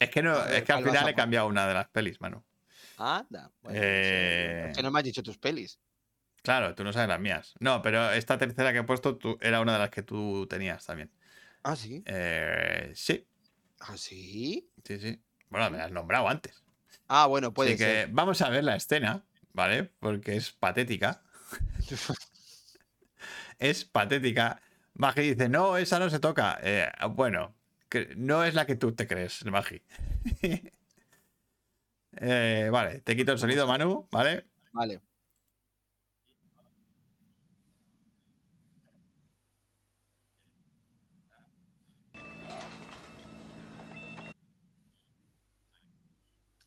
Es 0.00 0.10
que 0.10 0.22
no, 0.22 0.32
es 0.46 0.64
que 0.64 0.72
al 0.72 0.78
¿cuál 0.82 0.84
vas 0.84 0.98
final 0.98 1.08
he 1.10 1.14
cambiado 1.14 1.46
una 1.46 1.68
de 1.68 1.74
las 1.74 1.88
pelis, 1.88 2.20
mano. 2.20 2.44
Anda. 2.96 3.52
bueno, 3.62 3.78
Eh, 3.80 4.66
Es 4.70 4.76
que 4.76 4.82
no 4.82 4.90
me 4.90 4.98
has 4.98 5.04
dicho 5.04 5.22
tus 5.22 5.38
pelis. 5.38 5.78
Claro, 6.42 6.74
tú 6.74 6.82
no 6.84 6.92
sabes 6.92 7.08
las 7.08 7.20
mías. 7.20 7.54
No, 7.60 7.82
pero 7.82 8.10
esta 8.12 8.38
tercera 8.38 8.72
que 8.72 8.78
he 8.78 8.82
puesto 8.82 9.16
tú- 9.16 9.38
era 9.42 9.60
una 9.60 9.74
de 9.74 9.78
las 9.78 9.90
que 9.90 10.02
tú 10.02 10.46
tenías 10.48 10.84
también. 10.86 11.10
Ah, 11.62 11.76
sí. 11.76 12.02
Eh, 12.06 12.90
sí, 12.94 13.26
Ah, 13.80 13.96
sí. 13.96 14.70
sí, 14.84 14.98
sí. 14.98 15.22
Bueno, 15.50 15.70
me 15.70 15.78
la 15.78 15.84
has 15.84 15.92
nombrado 15.92 16.28
antes. 16.28 16.62
Ah, 17.08 17.26
bueno, 17.26 17.52
puede 17.52 17.70
Así 17.70 17.78
que 17.78 17.84
ser. 17.84 18.08
vamos 18.10 18.40
a 18.40 18.48
ver 18.48 18.64
la 18.64 18.76
escena, 18.76 19.22
¿vale? 19.52 19.84
Porque 20.00 20.36
es 20.36 20.50
patética. 20.52 21.22
es 23.58 23.84
patética. 23.84 24.60
Magi 24.94 25.22
dice, 25.34 25.48
no, 25.48 25.76
esa 25.76 25.98
no 25.98 26.08
se 26.10 26.20
toca. 26.20 26.58
Eh, 26.62 26.90
bueno, 27.10 27.54
que 27.90 28.14
no 28.16 28.44
es 28.44 28.54
la 28.54 28.66
que 28.66 28.76
tú 28.76 28.94
te 28.94 29.06
crees, 29.06 29.44
Magi. 29.46 29.82
Eh, 32.20 32.68
vale, 32.72 33.00
te 33.02 33.16
quito 33.16 33.32
el 33.32 33.38
sonido, 33.38 33.66
Manu, 33.66 34.08
¿vale? 34.10 34.46
Vale. 34.72 35.00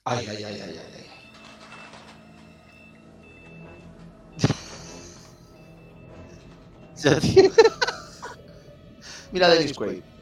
Ay, 0.06 0.26
ay, 0.30 0.44
ay, 0.44 0.62
ay, 0.62 0.78
ay. 0.80 1.06
Mira 9.32 9.50
Dennis 9.50 9.74
Quaid. 9.74 10.13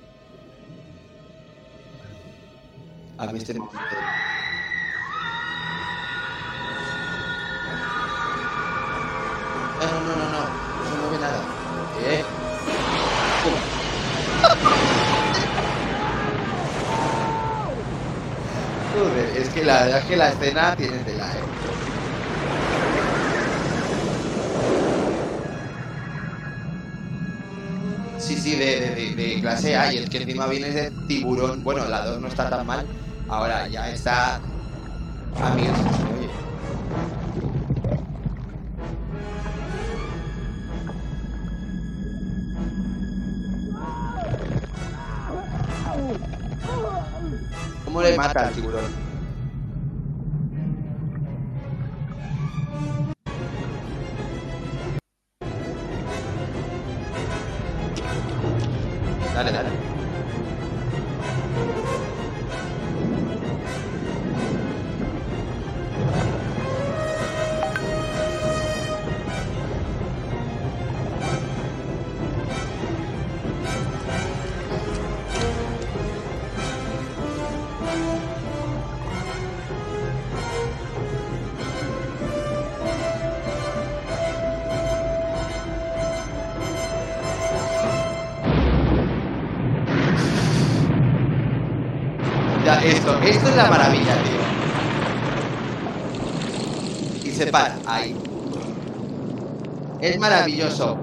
A 3.22 3.28
mí 3.32 3.38
este 3.40 3.54
momento. 3.54 3.96
No, 9.80 9.88
no, 9.92 10.02
no, 10.02 10.16
no, 10.16 10.28
no. 10.30 10.62
No 10.76 10.86
se 10.86 10.96
mueve 10.96 11.18
nada. 11.20 11.54
Eh. 11.92 12.24
Joder, 18.94 19.30
es 19.38 19.50
que 19.50 19.64
la 19.66 19.82
verdad 19.84 20.00
es 20.00 20.06
que 20.06 20.16
la 20.18 20.30
escena 20.32 20.76
tiene 20.76 21.04
tela, 21.04 21.38
eh. 21.40 21.52
Sí, 28.16 28.38
sí, 28.40 28.56
de, 28.56 28.66
de- 28.80 28.96
de- 28.96 29.16
de 29.16 29.40
clase 29.40 29.76
A 29.76 29.92
y 29.92 29.98
es 29.98 30.10
que 30.10 30.20
encima 30.20 30.48
viene 30.48 30.70
de 30.72 30.92
tiburón. 31.06 31.64
Bueno, 31.64 31.88
la 31.88 32.06
2 32.06 32.20
no 32.22 32.28
está 32.28 32.50
tan 32.50 32.66
mal. 32.66 32.92
Ahora 33.32 33.66
ya 33.70 33.90
está. 33.90 34.42
Me 35.56 35.62
oye. 35.62 36.30
¿Cómo 47.86 48.02
le 48.02 48.18
mata 48.18 48.48
al 48.48 48.54
tiburón? 48.54 49.11
Maravilloso. 100.22 100.98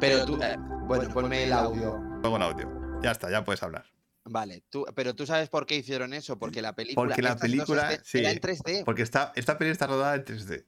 Pero 0.00 0.24
tú, 0.24 0.38
eh, 0.42 0.56
bueno, 0.86 1.12
ponme 1.12 1.44
el 1.44 1.52
audio. 1.52 2.00
Pongo 2.22 2.36
el 2.36 2.42
audio. 2.42 3.00
Ya 3.02 3.10
está, 3.12 3.30
ya 3.30 3.44
puedes 3.44 3.62
hablar. 3.62 3.84
Vale, 4.24 4.62
tú, 4.70 4.86
pero 4.94 5.14
tú 5.14 5.26
sabes 5.26 5.50
por 5.50 5.66
qué 5.66 5.76
hicieron 5.76 6.14
eso, 6.14 6.38
porque 6.38 6.62
la 6.62 6.74
película. 6.74 7.08
Porque 7.08 7.22
la 7.22 7.36
película, 7.36 8.00
sí. 8.02 8.18
era 8.18 8.30
en 8.30 8.40
3D. 8.40 8.84
Porque 8.84 9.02
esta, 9.02 9.32
esta 9.36 9.58
peli 9.58 9.70
está 9.70 9.86
rodada 9.86 10.14
en 10.14 10.24
3D. 10.24 10.64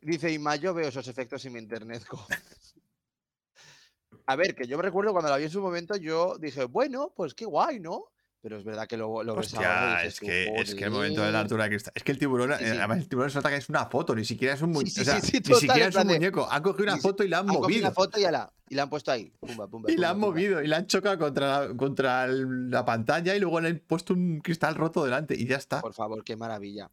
Dice 0.00 0.32
Ima, 0.32 0.56
yo 0.56 0.72
veo 0.72 0.88
esos 0.88 1.06
efectos 1.08 1.44
en 1.44 1.52
mi 1.52 1.58
internet. 1.58 2.04
co". 2.06 2.26
A 4.28 4.34
ver, 4.34 4.54
que 4.54 4.66
yo 4.66 4.76
me 4.78 4.82
recuerdo 4.82 5.12
cuando 5.12 5.30
la 5.30 5.36
vi 5.36 5.44
en 5.44 5.50
su 5.50 5.60
momento, 5.60 5.94
yo 5.96 6.36
dije, 6.38 6.64
bueno, 6.64 7.12
pues 7.14 7.34
qué 7.34 7.44
guay, 7.44 7.78
¿no? 7.78 8.06
Pero 8.42 8.58
es 8.58 8.64
verdad 8.64 8.86
que 8.86 8.96
lo, 8.96 9.24
lo 9.24 9.34
ves 9.34 9.54
ahora 9.54 10.04
y 10.04 10.06
Hostia, 10.06 10.08
es 10.08 10.14
tú, 10.20 10.26
que, 10.26 10.44
es 10.60 10.74
que 10.76 10.84
el 10.84 10.90
momento 10.90 11.22
de 11.22 11.32
la 11.32 11.40
altura 11.40 11.64
de 11.64 11.70
cristal. 11.70 11.92
Es 11.96 12.04
que 12.04 12.12
el 12.12 12.18
tiburón, 12.18 12.50
Sí, 12.58 12.64
eh, 12.64 12.70
sí. 12.70 12.76
además 12.78 12.98
el 12.98 13.08
tiburón 13.08 13.30
se 13.30 13.40
que 13.40 13.56
es 13.56 13.68
una 13.68 13.86
foto, 13.86 14.14
ni 14.14 14.24
siquiera 14.24 14.54
es 14.54 14.62
un 14.62 14.70
muñeco. 14.70 14.90
Sí, 14.90 15.00
ni 15.32 15.40
total, 15.40 15.60
siquiera 15.60 15.88
es 15.88 15.96
un 15.96 16.06
muñeco. 16.06 16.48
Han 16.50 16.62
cogido 16.62 16.84
una 16.92 16.98
foto 16.98 17.24
y 17.24 17.28
la 17.28 17.38
han 17.38 17.48
Han 17.48 17.56
cogido 17.56 17.62
movido. 17.62 17.80
una 17.80 17.90
foto 17.90 18.20
y, 18.20 18.24
ala, 18.24 18.52
y 18.68 18.74
la 18.76 18.82
han 18.84 18.90
puesto 18.90 19.10
ahí. 19.10 19.32
Pumba, 19.40 19.66
pumba, 19.66 19.90
Y 19.90 19.96
la 19.96 20.10
han 20.10 20.20
movido 20.20 20.62
y 20.62 20.68
la 20.68 20.76
han 20.76 20.86
chocado 20.86 21.18
contra, 21.18 21.66
la- 21.68 21.74
contra 21.76 22.26
la 22.28 22.84
pantalla 22.84 23.34
y 23.34 23.40
luego 23.40 23.60
le 23.60 23.68
han 23.70 23.78
puesto 23.84 24.14
un 24.14 24.38
cristal 24.40 24.76
roto 24.76 25.04
delante 25.04 25.34
y 25.34 25.46
ya 25.46 25.56
está. 25.56 25.80
Por 25.80 25.94
favor, 25.94 26.22
qué 26.22 26.36
maravilla. 26.36 26.86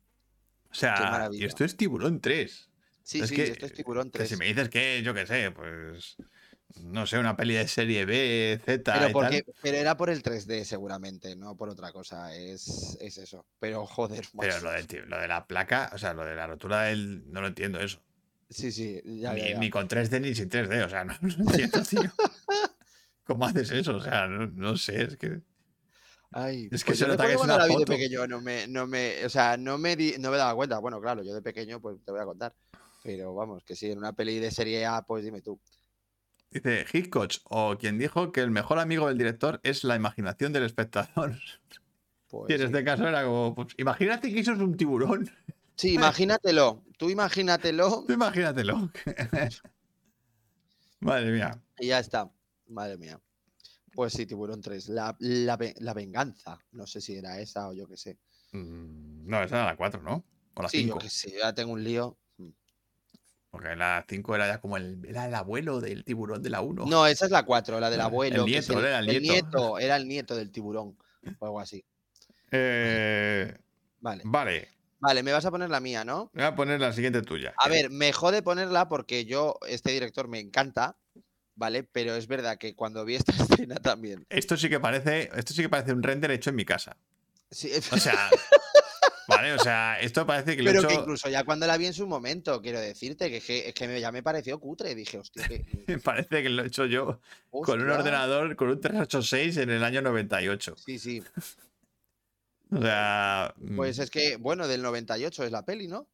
O 0.71 0.73
sea, 0.73 0.95
y 0.97 1.03
maravilla. 1.03 1.45
esto 1.45 1.63
es 1.65 1.77
tiburón 1.77 2.19
3. 2.19 2.69
Sí, 3.03 3.19
Es 3.19 3.29
sí, 3.29 3.35
que- 3.35 3.43
esto 3.43 3.65
es 3.67 3.73
tiburón 3.73 4.05
Que 4.09 4.19
3. 4.19 4.29
si 4.29 4.37
me 4.37 4.45
dices 4.45 4.69
que, 4.69 5.03
yo 5.03 5.13
qué 5.13 5.27
sé, 5.27 5.51
pues. 5.51 6.15
No 6.81 7.05
sé, 7.05 7.17
una 7.19 7.35
peli 7.35 7.53
de 7.53 7.67
serie 7.67 8.05
B, 8.05 8.59
Z. 8.65 8.91
Pero, 8.93 9.09
y 9.09 9.13
porque, 9.13 9.43
tal. 9.43 9.55
pero 9.61 9.77
era 9.77 9.95
por 9.95 10.09
el 10.09 10.23
3D 10.23 10.65
seguramente, 10.65 11.35
no 11.35 11.55
por 11.55 11.69
otra 11.69 11.91
cosa. 11.91 12.35
Es, 12.35 12.97
es 12.99 13.17
eso. 13.17 13.45
Pero 13.59 13.85
joder, 13.85 14.23
Pero 14.39 14.59
lo, 14.61 14.71
de 15.19 15.27
la 15.27 15.45
placa, 15.47 15.91
o 15.93 15.97
sea, 15.97 16.13
lo 16.13 16.25
de 16.25 16.35
la 16.35 16.47
rotura 16.47 16.83
del. 16.83 17.31
No 17.31 17.41
lo 17.41 17.47
entiendo 17.47 17.79
eso. 17.79 18.01
Sí, 18.49 18.71
sí, 18.71 19.01
ya, 19.05 19.33
ni, 19.33 19.41
ya, 19.41 19.49
ya. 19.49 19.59
ni 19.59 19.69
con 19.69 19.87
3D 19.87 20.19
ni 20.19 20.35
sin 20.35 20.49
3D, 20.49 20.83
o 20.83 20.89
sea, 20.89 21.03
no, 21.05 21.13
no 21.21 21.43
entiendo, 21.43 21.81
tío. 21.83 22.11
¿Cómo 23.25 23.45
haces 23.45 23.71
eso? 23.71 23.95
O 23.97 24.01
sea, 24.01 24.27
no, 24.27 24.47
no 24.47 24.75
sé, 24.77 25.03
es 25.03 25.17
que. 25.17 25.41
Ay, 26.31 26.67
Es 26.69 26.83
que 26.83 26.87
pues 26.87 26.99
se 26.99 27.07
nota 27.07 27.27
que 27.27 27.33
es 27.33 27.41
una 27.41 27.57
la 27.57 27.65
de 27.65 27.73
foto. 27.73 27.85
pequeño, 27.85 28.27
no 28.27 28.41
me, 28.41 28.67
no 28.67 28.87
me, 28.87 29.23
o 29.25 29.29
sea, 29.29 29.55
no 29.55 29.77
me, 29.77 29.95
di- 29.95 30.15
no 30.19 30.31
me 30.31 30.37
daba 30.37 30.55
cuenta. 30.55 30.79
Bueno, 30.79 30.99
claro, 30.99 31.23
yo 31.23 31.33
de 31.33 31.41
pequeño, 31.41 31.79
pues 31.79 31.97
te 32.03 32.11
voy 32.11 32.21
a 32.21 32.25
contar. 32.25 32.53
Pero 33.03 33.33
vamos, 33.35 33.63
que 33.63 33.75
sí, 33.75 33.91
en 33.91 33.97
una 33.99 34.13
peli 34.13 34.39
de 34.39 34.49
serie 34.49 34.85
A, 34.85 35.01
pues 35.03 35.23
dime 35.23 35.41
tú. 35.41 35.59
Dice 36.53 36.85
Hitchcock, 36.91 37.31
o 37.45 37.77
quien 37.77 37.97
dijo 37.97 38.31
que 38.31 38.41
el 38.41 38.51
mejor 38.51 38.79
amigo 38.79 39.07
del 39.07 39.17
director 39.17 39.59
es 39.63 39.83
la 39.83 39.95
imaginación 39.95 40.53
del 40.53 40.63
espectador. 40.63 41.35
Pues, 42.29 42.49
y 42.49 42.53
en 42.53 42.59
sí. 42.61 42.65
este 42.65 42.83
caso 42.83 43.07
era 43.07 43.23
como, 43.25 43.53
pues, 43.53 43.75
imagínate 43.77 44.33
que 44.33 44.39
eso 44.39 44.53
es 44.53 44.59
un 44.59 44.75
tiburón. 44.75 45.29
Sí, 45.75 45.93
imagínatelo. 45.93 46.83
Tú 46.97 47.11
imagínatelo 47.11 48.05
Tú 48.07 48.13
imagínatelo. 48.13 48.91
Madre 50.99 51.31
mía. 51.31 51.61
y 51.79 51.87
ya 51.87 51.99
está. 51.99 52.31
Madre 52.67 52.97
mía. 52.97 53.19
Pues 53.93 54.13
sí, 54.13 54.25
Tiburón 54.25 54.61
3. 54.61 54.89
La, 54.89 55.15
la, 55.19 55.59
la 55.79 55.93
venganza. 55.93 56.57
No 56.71 56.87
sé 56.87 57.01
si 57.01 57.15
era 57.15 57.39
esa 57.39 57.67
o 57.69 57.73
yo 57.73 57.87
qué 57.87 57.97
sé. 57.97 58.17
Mm, 58.53 59.27
No, 59.29 59.43
esa 59.43 59.57
era 59.57 59.65
la 59.67 59.77
4, 59.77 60.01
¿no? 60.01 60.25
O 60.55 60.61
la 60.63 60.69
Sí, 60.69 60.79
5. 60.83 60.95
yo 60.95 60.99
qué 60.99 61.09
sé. 61.09 61.33
Ya 61.39 61.53
tengo 61.53 61.73
un 61.73 61.83
lío. 61.83 62.17
Porque 63.53 63.75
la 63.75 64.03
5 64.09 64.33
era 64.35 64.47
ya 64.47 64.59
como 64.59 64.77
el, 64.77 65.05
era 65.07 65.27
el 65.27 65.35
abuelo 65.35 65.79
del 65.79 66.03
tiburón 66.03 66.41
de 66.41 66.49
la 66.49 66.61
1. 66.61 66.85
No, 66.87 67.05
esa 67.05 67.25
es 67.25 67.31
la 67.31 67.43
4, 67.45 67.79
la 67.79 67.91
del 67.91 67.99
El 67.99 68.05
abuelo. 68.05 68.41
es 68.41 68.47
nieto, 68.47 68.79
era 68.79 68.97
el 68.97 69.21
nieto. 69.21 69.77
Era 69.77 69.95
el 69.95 70.07
nieto 70.07 70.35
del 70.35 70.49
tiburón. 70.51 70.97
O 71.37 71.45
algo 71.45 71.59
así. 71.59 71.85
Eh, 72.55 73.55
Vale. 73.99 74.21
vale, 74.25 74.67
Vale, 74.99 75.21
me 75.23 75.31
vas 75.31 75.43
a 75.45 75.51
poner 75.51 75.69
la 75.69 75.79
mía, 75.79 76.03
¿no? 76.05 76.29
voy 76.33 76.43
a 76.43 76.55
poner 76.55 76.79
la 76.79 76.93
siguiente 76.93 77.21
tuya. 77.23 77.53
A 77.57 77.67
ver, 77.67 77.89
me 77.89 78.11
jode 78.13 78.41
ponerla 78.41 78.87
porque 78.89 79.25
yo, 79.25 79.57
este 79.67 79.91
director 79.91 80.27
me 80.27 80.39
encanta, 80.39 80.95
¿vale? 81.55 81.83
Pero 81.83 82.15
es 82.15 82.27
verdad 82.27 82.57
que 82.57 82.75
cuando 82.75 83.05
vi 83.05 83.15
esta 83.15 83.31
escena 83.67 83.75
también. 83.75 84.25
Esto 84.29 84.55
sí 84.57 84.69
que 84.69 84.79
parece, 84.79 85.29
esto 85.35 85.53
sí 85.53 85.61
que 85.63 85.69
parece 85.69 85.93
un 85.93 86.03
render 86.03 86.31
hecho 86.31 86.51
en 86.51 86.55
mi 86.55 86.65
casa. 86.65 86.95
Sí, 87.51 87.71
O 87.91 87.97
sea, 87.97 88.29
vale, 89.27 89.53
o 89.53 89.59
sea, 89.59 89.99
esto 89.99 90.25
parece 90.25 90.55
que 90.55 90.63
lo 90.63 90.69
he 90.69 90.73
pero 90.73 90.87
que 90.87 90.93
hecho, 90.93 91.01
incluso 91.01 91.29
ya 91.29 91.43
cuando 91.43 91.67
la 91.67 91.77
vi 91.77 91.87
en 91.87 91.93
su 91.93 92.07
momento, 92.07 92.61
quiero 92.61 92.79
decirte 92.79 93.29
que, 93.29 93.37
es 93.37 93.45
que, 93.45 93.69
es 93.69 93.73
que 93.73 93.99
ya 93.99 94.11
me 94.11 94.23
pareció 94.23 94.59
cutre. 94.59 94.95
Dije, 94.95 95.17
hostia, 95.17 95.47
que, 95.47 95.65
parece 96.03 96.43
que 96.43 96.49
lo 96.49 96.63
he 96.63 96.67
hecho 96.67 96.85
yo 96.85 97.19
con 97.49 97.81
un 97.81 97.89
ordenador, 97.89 98.55
con 98.55 98.69
un 98.69 98.79
386 98.79 99.57
en 99.57 99.69
el 99.69 99.83
año 99.83 100.01
98. 100.01 100.75
Sí, 100.77 100.99
sí. 100.99 101.23
O 102.71 102.81
sea, 102.81 103.53
mm, 103.57 103.75
Pues 103.75 103.99
es 103.99 104.09
que, 104.09 104.37
bueno, 104.37 104.67
del 104.67 104.81
98 104.81 105.43
es 105.43 105.51
la 105.51 105.63
peli, 105.63 105.87
¿no? 105.87 106.09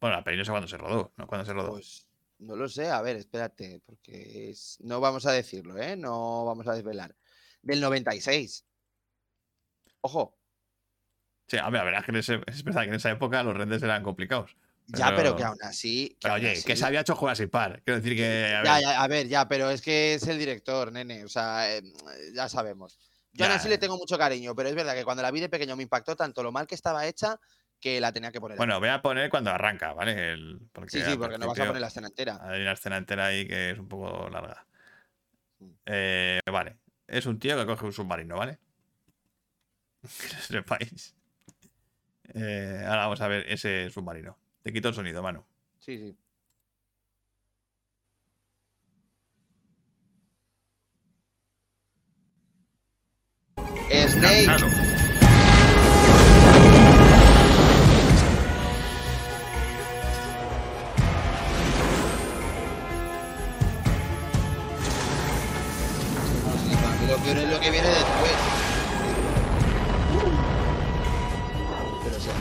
bueno, 0.00 0.16
la 0.16 0.24
peli 0.24 0.38
no 0.38 0.44
sé 0.44 0.50
cuándo 0.50 0.66
se 0.66 0.76
rodó, 0.76 1.12
¿no? 1.16 1.26
¿Cuándo 1.28 1.44
se 1.44 1.52
rodó? 1.52 1.70
Pues 1.72 2.04
No 2.38 2.56
lo 2.56 2.68
sé, 2.68 2.88
a 2.88 3.00
ver, 3.00 3.14
espérate, 3.14 3.80
porque 3.86 4.50
es... 4.50 4.78
no 4.80 4.98
vamos 4.98 5.26
a 5.26 5.32
decirlo, 5.32 5.78
¿eh? 5.78 5.96
No 5.96 6.44
vamos 6.46 6.66
a 6.66 6.74
desvelar. 6.74 7.14
Del 7.62 7.80
96. 7.80 8.64
Ojo, 10.00 10.39
Sí, 11.50 11.58
a 11.58 11.68
ver, 11.68 11.80
a 11.80 11.84
ver, 11.84 11.94
es, 11.94 12.04
que 12.04 12.10
en 12.12 12.16
ese- 12.16 12.40
es 12.46 12.62
verdad 12.62 12.82
que 12.82 12.88
en 12.90 12.94
esa 12.94 13.10
época 13.10 13.42
los 13.42 13.56
renders 13.56 13.82
eran 13.82 14.04
complicados. 14.04 14.56
ya, 14.86 15.12
pero 15.16 15.34
que 15.34 15.42
aún 15.42 15.58
así. 15.62 16.10
que 16.10 16.16
Pero 16.22 16.34
aún 16.34 16.42
oye, 16.44 16.52
así- 16.52 16.64
que 16.64 16.76
se 16.76 16.86
había 16.86 17.00
hecho 17.00 17.16
Jurassic 17.16 17.50
Park. 17.50 17.82
Quiero 17.84 18.00
decir 18.00 18.16
que. 18.16 18.54
a 18.54 18.62
Ya, 18.62 18.74
ver, 18.74 18.82
ya, 18.82 19.02
a 19.02 19.08
ver, 19.08 19.26
ya, 19.28 19.48
pero 19.48 19.68
es 19.70 19.82
que 19.82 20.14
es 20.14 20.26
el 20.28 20.38
director, 20.38 20.92
nene. 20.92 21.24
O 21.24 21.28
sea, 21.28 21.76
eh, 21.76 21.82
ya 22.34 22.48
sabemos. 22.48 23.00
Yo 23.32 23.46
aún 23.46 23.52
Ya, 23.52 23.56
así 23.56 23.68
le 23.68 23.78
tengo 23.78 23.96
mucho 23.96 24.16
cariño, 24.16 24.54
pero 24.54 24.68
es 24.68 24.76
verdad 24.76 24.94
que 24.94 25.02
cuando 25.04 25.22
la 25.24 25.30
vi 25.32 25.40
de 25.40 25.48
pequeño 25.48 25.74
me 25.74 25.82
impactó 25.82 26.14
tanto 26.14 26.42
lo 26.44 26.52
mal 26.52 26.68
que 26.68 26.76
estaba 26.76 27.04
hecha 27.06 27.36
que 27.80 28.00
la 28.00 28.12
tenía 28.12 28.30
que 28.30 28.40
poner. 28.40 28.56
Bueno, 28.56 28.78
voy 28.78 28.88
a 28.90 29.02
poner 29.02 29.28
cuando 29.28 29.50
arranca, 29.50 29.92
¿vale? 29.92 30.32
El- 30.32 30.60
porque 30.72 30.90
sí, 30.90 31.02
sí, 31.02 31.16
porque 31.16 31.36
no 31.38 31.48
vas 31.48 31.58
a 31.58 31.66
poner 31.66 31.80
la 31.80 31.88
escena 31.88 32.06
entera. 32.08 32.38
Hay 32.42 32.60
una 32.60 32.72
escena 32.72 32.96
entera 32.96 33.26
ahí 33.26 33.46
que 33.48 33.70
es 33.70 33.78
un 33.78 33.88
poco 33.88 34.28
larga. 34.30 34.66
Mm. 35.58 35.70
Eh, 35.86 36.40
vale. 36.50 36.76
Es 37.08 37.26
un 37.26 37.38
tío 37.40 37.56
que 37.56 37.66
coge 37.66 37.86
un 37.86 37.92
submarino, 37.92 38.36
¿vale? 38.36 38.58
Que 40.20 40.28
lo 40.36 40.42
sepáis. 40.42 41.14
Eh, 42.34 42.84
ahora 42.86 43.02
vamos 43.02 43.20
a 43.20 43.28
ver 43.28 43.44
ese 43.48 43.90
submarino. 43.90 44.36
Te 44.62 44.72
quito 44.72 44.88
el 44.88 44.94
sonido, 44.94 45.22
mano. 45.22 45.46
Sí, 45.78 45.98
sí. 45.98 46.16
Snake. 54.08 54.50
Es 67.26 67.48
lo 67.48 67.60
que 67.60 67.70
viene 67.70 67.88
después. 67.88 68.49
Cuidado 72.20 72.36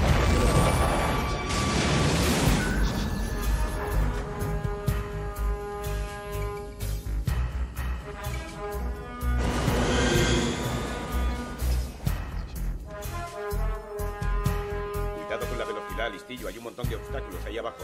con 15.48 15.58
la 15.58 15.64
velocidad, 15.64 16.12
listillo. 16.12 16.50
Hay 16.50 16.58
un 16.58 16.66
montón 16.66 16.90
de 16.90 16.98
obstáculos 16.98 17.46
ahí 17.46 17.58
abajo. 17.58 17.78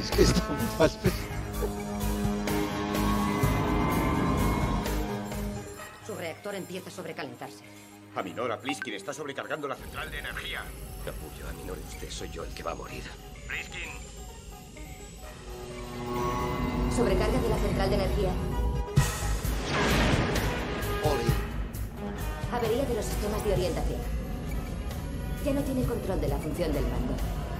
Es 0.00 0.10
que 0.10 0.22
está 0.22 0.42
muy 0.48 0.78
mal. 0.80 0.90
Su 6.04 6.14
reactor 6.16 6.56
empieza 6.56 6.88
a 6.88 6.92
sobrecalentarse. 6.92 7.62
Aminora, 8.14 8.60
Pliskin 8.60 8.92
está 8.92 9.14
sobrecargando 9.14 9.66
la 9.66 9.74
central 9.74 10.10
de 10.10 10.18
energía. 10.18 10.60
Capullo, 11.02 11.48
Aminore, 11.48 11.80
usted 11.88 12.10
soy 12.10 12.28
yo 12.28 12.44
el 12.44 12.52
que 12.52 12.62
va 12.62 12.72
a 12.72 12.74
morir. 12.74 13.02
Pliskin, 13.48 13.88
Sobrecarga 16.94 17.40
de 17.40 17.48
la 17.48 17.56
central 17.56 17.88
de 17.88 17.96
energía. 17.96 18.28
Oli. 21.04 21.24
Avería 22.52 22.84
de 22.84 22.94
los 22.94 23.04
sistemas 23.04 23.42
de 23.44 23.52
orientación. 23.54 24.00
Ya 25.44 25.52
no 25.54 25.62
tiene 25.62 25.82
control 25.84 26.20
de 26.20 26.28
la 26.28 26.36
función 26.36 26.70
del 26.70 26.82
mando. 26.82 27.14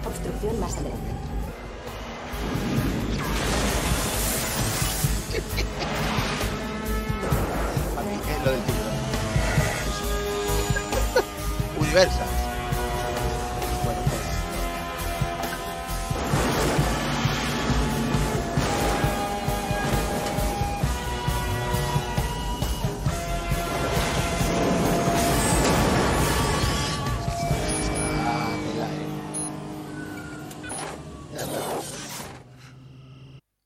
Obstrucción 0.05 0.61
más 0.61 0.77
adelante. 0.77 1.13
A 7.99 8.03
mí 8.03 8.13
es 8.13 8.45
lo 8.45 8.53
del 8.53 8.82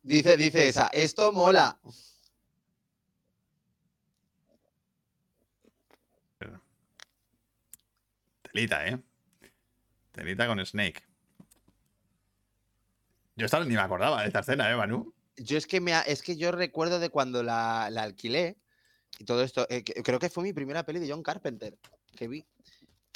Dice, 0.03 0.37
dice 0.37 0.68
esa, 0.68 0.89
esto 0.93 1.31
mola. 1.31 1.79
Telita, 8.57 8.87
¿eh? 8.89 8.99
Telita 10.13 10.47
con 10.47 10.65
Snake. 10.65 11.03
Yo 13.37 13.45
esta 13.45 13.63
ni 13.63 13.75
me 13.75 13.81
acordaba 13.81 14.23
de 14.23 14.29
esta 14.29 14.41
escena, 14.41 14.71
¿eh, 14.71 14.75
Manu? 14.77 15.13
Yo 15.37 15.59
es 15.59 15.67
que 15.67 15.79
me 15.79 15.93
ha- 15.93 16.01
es 16.01 16.23
que 16.23 16.39
yo 16.39 16.53
recuerdo 16.53 16.99
de 16.99 17.11
cuando 17.11 17.43
la, 17.43 17.91
la 17.91 18.03
alquilé 18.03 18.57
y 19.19 19.25
todo 19.27 19.43
esto. 19.43 19.67
eh, 19.69 19.85
que- 19.85 20.03
creo 20.03 20.19
que 20.19 20.31
fue 20.31 20.43
mi 20.43 20.55
primera 20.55 20.85
peli 20.87 21.01
de 21.01 21.11
John 21.11 21.23
Carpenter 21.23 21.77
que 22.17 22.29
vi. 22.29 22.47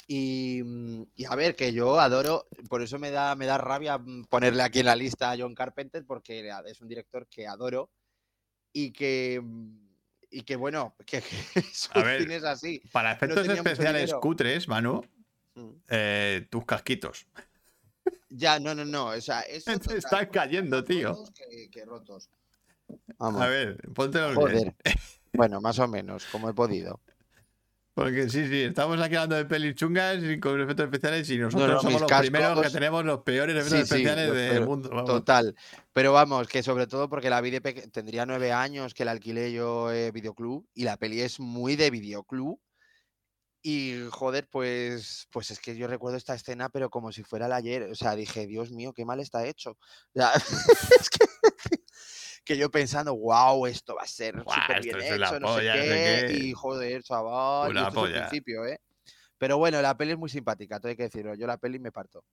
Y, 0.07 0.61
mm, 0.63 1.05
y 1.15 1.25
a 1.25 1.33
ver, 1.33 1.55
que 1.55 1.73
yo 1.73 1.99
adoro, 1.99 2.47
por 2.69 2.83
eso 2.83 2.99
me 2.99 3.09
da, 3.09 3.35
me 3.35 3.47
da 3.47 3.57
rabia 3.57 3.97
mm, 3.97 4.25
ponerle 4.25 4.61
aquí 4.61 4.81
en 4.81 4.85
la 4.85 4.95
lista 4.95 5.31
a 5.31 5.37
John 5.39 5.55
Carpenter, 5.55 6.05
porque 6.05 6.47
es 6.67 6.81
un 6.81 6.87
director 6.87 7.25
que 7.27 7.47
adoro 7.47 7.89
y 8.73 8.91
que, 8.91 9.41
mm, 9.43 9.87
y 10.29 10.43
que 10.43 10.55
bueno, 10.55 10.95
que, 11.03 11.23
que 11.93 12.03
ver, 12.03 12.21
cine 12.21 12.35
es 12.35 12.43
así. 12.43 12.79
Para 12.91 13.13
efectos 13.13 13.47
especiales 13.47 14.13
cutres, 14.13 14.67
Manu. 14.67 15.01
Eh, 15.89 16.47
tus 16.49 16.65
casquitos. 16.65 17.25
Ya, 18.29 18.59
no, 18.59 18.73
no, 18.73 18.85
no. 18.85 19.07
O 19.07 19.21
sea, 19.21 19.41
eso 19.41 19.65
Te 19.79 19.97
están 19.97 20.19
porque 20.25 20.29
cayendo, 20.39 20.83
tío. 20.83 21.23
Que, 21.35 21.69
que 21.69 21.85
rotos. 21.85 22.29
Vamos. 23.17 23.41
A 23.41 23.47
ver, 23.47 23.77
póntelos 23.93 24.35
Joder. 24.35 24.53
bien. 24.55 24.75
Bueno, 25.33 25.61
más 25.61 25.79
o 25.79 25.87
menos, 25.87 26.25
como 26.25 26.49
he 26.49 26.53
podido. 26.53 26.99
Porque 27.93 28.29
sí, 28.29 28.47
sí, 28.49 28.63
estamos 28.63 28.99
aquí 28.99 29.15
hablando 29.15 29.37
de 29.37 29.45
pelis 29.45 29.75
chungas 29.75 30.21
y 30.21 30.39
con 30.41 30.59
efectos 30.59 30.85
especiales 30.85 31.29
y 31.29 31.37
nosotros 31.37 31.69
no, 31.75 31.81
somos 31.81 32.01
los 32.01 32.09
cascos- 32.11 32.21
primeros 32.31 32.61
que 32.61 32.69
tenemos 32.69 33.05
los 33.05 33.19
peores 33.21 33.55
efectos 33.55 33.77
Sí, 33.77 33.83
especiales 33.95 34.27
los 34.27 34.35
del 34.37 34.65
mundo. 34.65 34.89
vamos. 34.89 35.05
Total. 35.05 35.55
Pero 35.93 36.11
vamos, 36.11 36.47
que 36.49 36.63
sobre 36.63 36.85
todo 36.87 37.07
porque 37.07 37.29
la 37.29 37.39
vi 37.39 37.49
de 37.51 37.61
tendría 37.61 38.25
nueve 38.25 38.51
años 38.51 38.93
que 38.93 39.05
la 39.05 39.11
alquilé 39.11 39.53
yo 39.53 39.89
en 39.93 40.11
videoclub 40.11 40.67
y 40.73 40.83
la 40.83 40.97
peli 40.97 41.21
es 41.21 41.39
muy 41.39 41.77
de 41.77 41.91
videoclub. 41.91 42.59
Y 43.63 44.07
joder, 44.09 44.47
pues, 44.49 45.27
pues 45.31 45.51
es 45.51 45.59
que 45.59 45.75
yo 45.75 45.87
recuerdo 45.87 46.17
esta 46.17 46.33
escena, 46.33 46.69
pero 46.69 46.89
como 46.89 47.11
si 47.11 47.23
fuera 47.23 47.45
el 47.45 47.53
ayer. 47.53 47.83
O 47.83 47.95
sea, 47.95 48.15
dije, 48.15 48.47
Dios 48.47 48.71
mío, 48.71 48.93
qué 48.93 49.05
mal 49.05 49.19
está 49.19 49.45
hecho. 49.45 49.71
O 49.71 50.13
sea, 50.15 50.31
es 50.99 51.09
que, 51.09 51.25
que 52.43 52.57
yo 52.57 52.71
pensando, 52.71 53.15
wow, 53.15 53.67
esto 53.67 53.95
va 53.95 54.03
a 54.03 54.07
ser 54.07 54.35
súper 54.39 54.81
bien 54.81 55.01
hecho, 55.01 55.39
no 55.39 55.49
sé 55.49 55.55
polla, 55.55 55.75
no 55.75 55.81
sé 55.83 55.89
qué. 55.89 56.25
qué. 56.27 56.33
Y 56.39 56.53
joder, 56.53 57.03
chaval, 57.03 57.69
y 57.69 57.71
Una 57.71 57.87
es 57.87 57.95
el 57.95 58.11
principio, 58.13 58.65
¿eh? 58.65 58.79
Pero 59.37 59.57
bueno, 59.57 59.81
la 59.81 59.95
peli 59.95 60.11
es 60.11 60.17
muy 60.17 60.29
simpática, 60.29 60.79
todo 60.79 60.89
hay 60.89 60.95
que 60.95 61.03
decirlo. 61.03 61.35
Yo 61.35 61.47
la 61.47 61.57
peli 61.57 61.79
me 61.79 61.91
parto. 61.91 62.23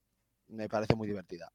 Me 0.47 0.67
parece 0.67 0.95
muy 0.95 1.07
divertida. 1.07 1.51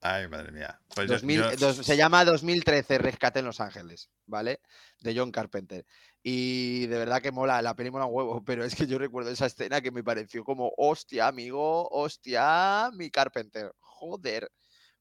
Ay, 0.00 0.28
madre 0.28 0.52
mía. 0.52 0.80
Pues 0.94 1.08
yo- 1.08 1.14
2000 1.14 1.40
yo- 1.40 1.50
eh, 1.50 1.56
dos- 1.58 1.76
se 1.84 1.96
llama 1.96 2.24
2013 2.24 2.98
Rescate 2.98 3.40
en 3.40 3.46
Los 3.46 3.60
Ángeles, 3.60 4.10
¿vale? 4.26 4.60
De 5.00 5.16
John 5.16 5.32
Carpenter. 5.32 5.84
Y 6.22 6.86
de 6.86 6.98
verdad 6.98 7.20
que 7.20 7.32
mola, 7.32 7.60
la 7.62 7.74
peli 7.74 7.90
mola 7.90 8.06
un 8.06 8.14
huevo, 8.14 8.44
pero 8.44 8.64
es 8.64 8.74
que 8.76 8.86
yo 8.86 8.98
recuerdo 8.98 9.30
esa 9.30 9.46
escena 9.46 9.80
que 9.80 9.90
me 9.90 10.04
pareció 10.04 10.44
como, 10.44 10.72
hostia, 10.76 11.26
amigo, 11.26 11.88
hostia, 11.90 12.90
mi 12.94 13.10
Carpenter, 13.10 13.72
joder. 13.80 14.50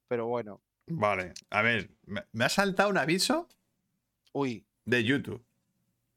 Pero 0.08 0.26
bueno, 0.28 0.62
Vale, 0.90 1.34
a 1.50 1.62
ver, 1.62 1.90
me, 2.06 2.46
ha 2.46 2.50
saltado 2.50 2.90
un 2.90 2.98
aviso 2.98 3.50
uy, 4.32 4.66
de 4.86 5.04
YouTube. 5.04 5.44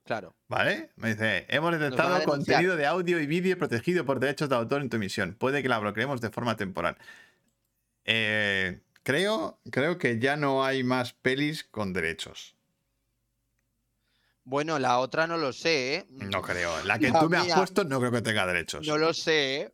claro. 0.05 0.35
¿Vale? 0.49 0.91
Me 0.97 1.09
dice, 1.11 1.45
hemos 1.49 1.73
detectado 1.79 2.23
contenido 2.25 2.77
de 2.77 2.87
audio 2.87 3.21
y 3.21 3.27
vídeo 3.27 3.59
protegido 3.59 4.05
por 4.07 4.21
derechos 4.21 4.49
de 4.49 4.55
autor 4.57 4.81
en 4.83 4.89
tu 4.89 4.97
emisión. 4.97 5.35
Puede 5.35 5.63
que 5.63 5.69
la 5.69 5.79
bloqueemos 5.81 6.21
de 6.21 6.31
forma 6.31 6.57
temporal. 6.57 6.97
Eh, 8.05 8.81
creo, 9.03 9.61
creo 9.71 9.99
que 9.99 10.19
ya 10.19 10.37
no 10.37 10.65
hay 10.65 10.83
más 10.83 11.13
pelis 11.13 11.65
con 11.65 11.93
derechos. 11.93 12.57
Bueno, 14.45 14.79
la 14.79 14.99
otra 14.99 15.27
no 15.27 15.37
lo 15.37 15.53
sé, 15.53 15.95
¿eh? 15.95 16.07
No 16.09 16.43
creo. 16.43 16.83
La 16.85 16.99
que 16.99 17.11
La 17.11 17.21
tú 17.21 17.29
me 17.29 17.37
has 17.37 17.53
puesto 17.53 17.85
no 17.85 18.01
creo 18.01 18.11
que 18.11 18.23
tenga 18.23 18.47
derechos. 18.47 18.87
No 18.87 18.99
lo 18.99 19.13
sé, 19.13 19.61
¿eh? 19.61 19.73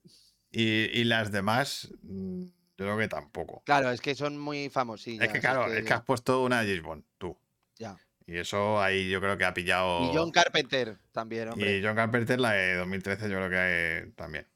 Y, 0.50 1.00
y 1.00 1.04
las 1.04 1.32
demás, 1.32 1.88
mm, 2.02 2.44
yo 2.44 2.84
creo 2.84 2.98
que 2.98 3.08
tampoco. 3.08 3.62
Claro, 3.64 3.90
es 3.90 4.00
que 4.00 4.14
son 4.14 4.38
muy 4.38 4.68
famosillas. 4.68 5.26
es 5.26 5.32
que 5.32 5.40
claro, 5.40 5.72
es 5.72 5.84
que 5.84 5.92
has 5.92 6.02
puesto 6.02 6.42
una 6.42 6.62
de 6.62 6.80
James 6.80 7.04
tú. 7.18 7.36
Ya. 7.78 7.96
Y 8.26 8.36
eso 8.38 8.80
ahí 8.80 9.08
yo 9.08 9.20
creo 9.20 9.38
que 9.38 9.44
ha 9.44 9.54
pillado. 9.54 10.10
Y 10.10 10.16
John 10.16 10.32
Carpenter 10.32 10.98
también, 11.12 11.48
hombre. 11.48 11.78
Y 11.78 11.84
John 11.84 11.94
Carpenter, 11.94 12.40
la 12.40 12.52
de 12.52 12.74
2013, 12.74 13.30
yo 13.30 13.36
creo 13.36 13.50
que 13.50 14.12
también. 14.16 14.46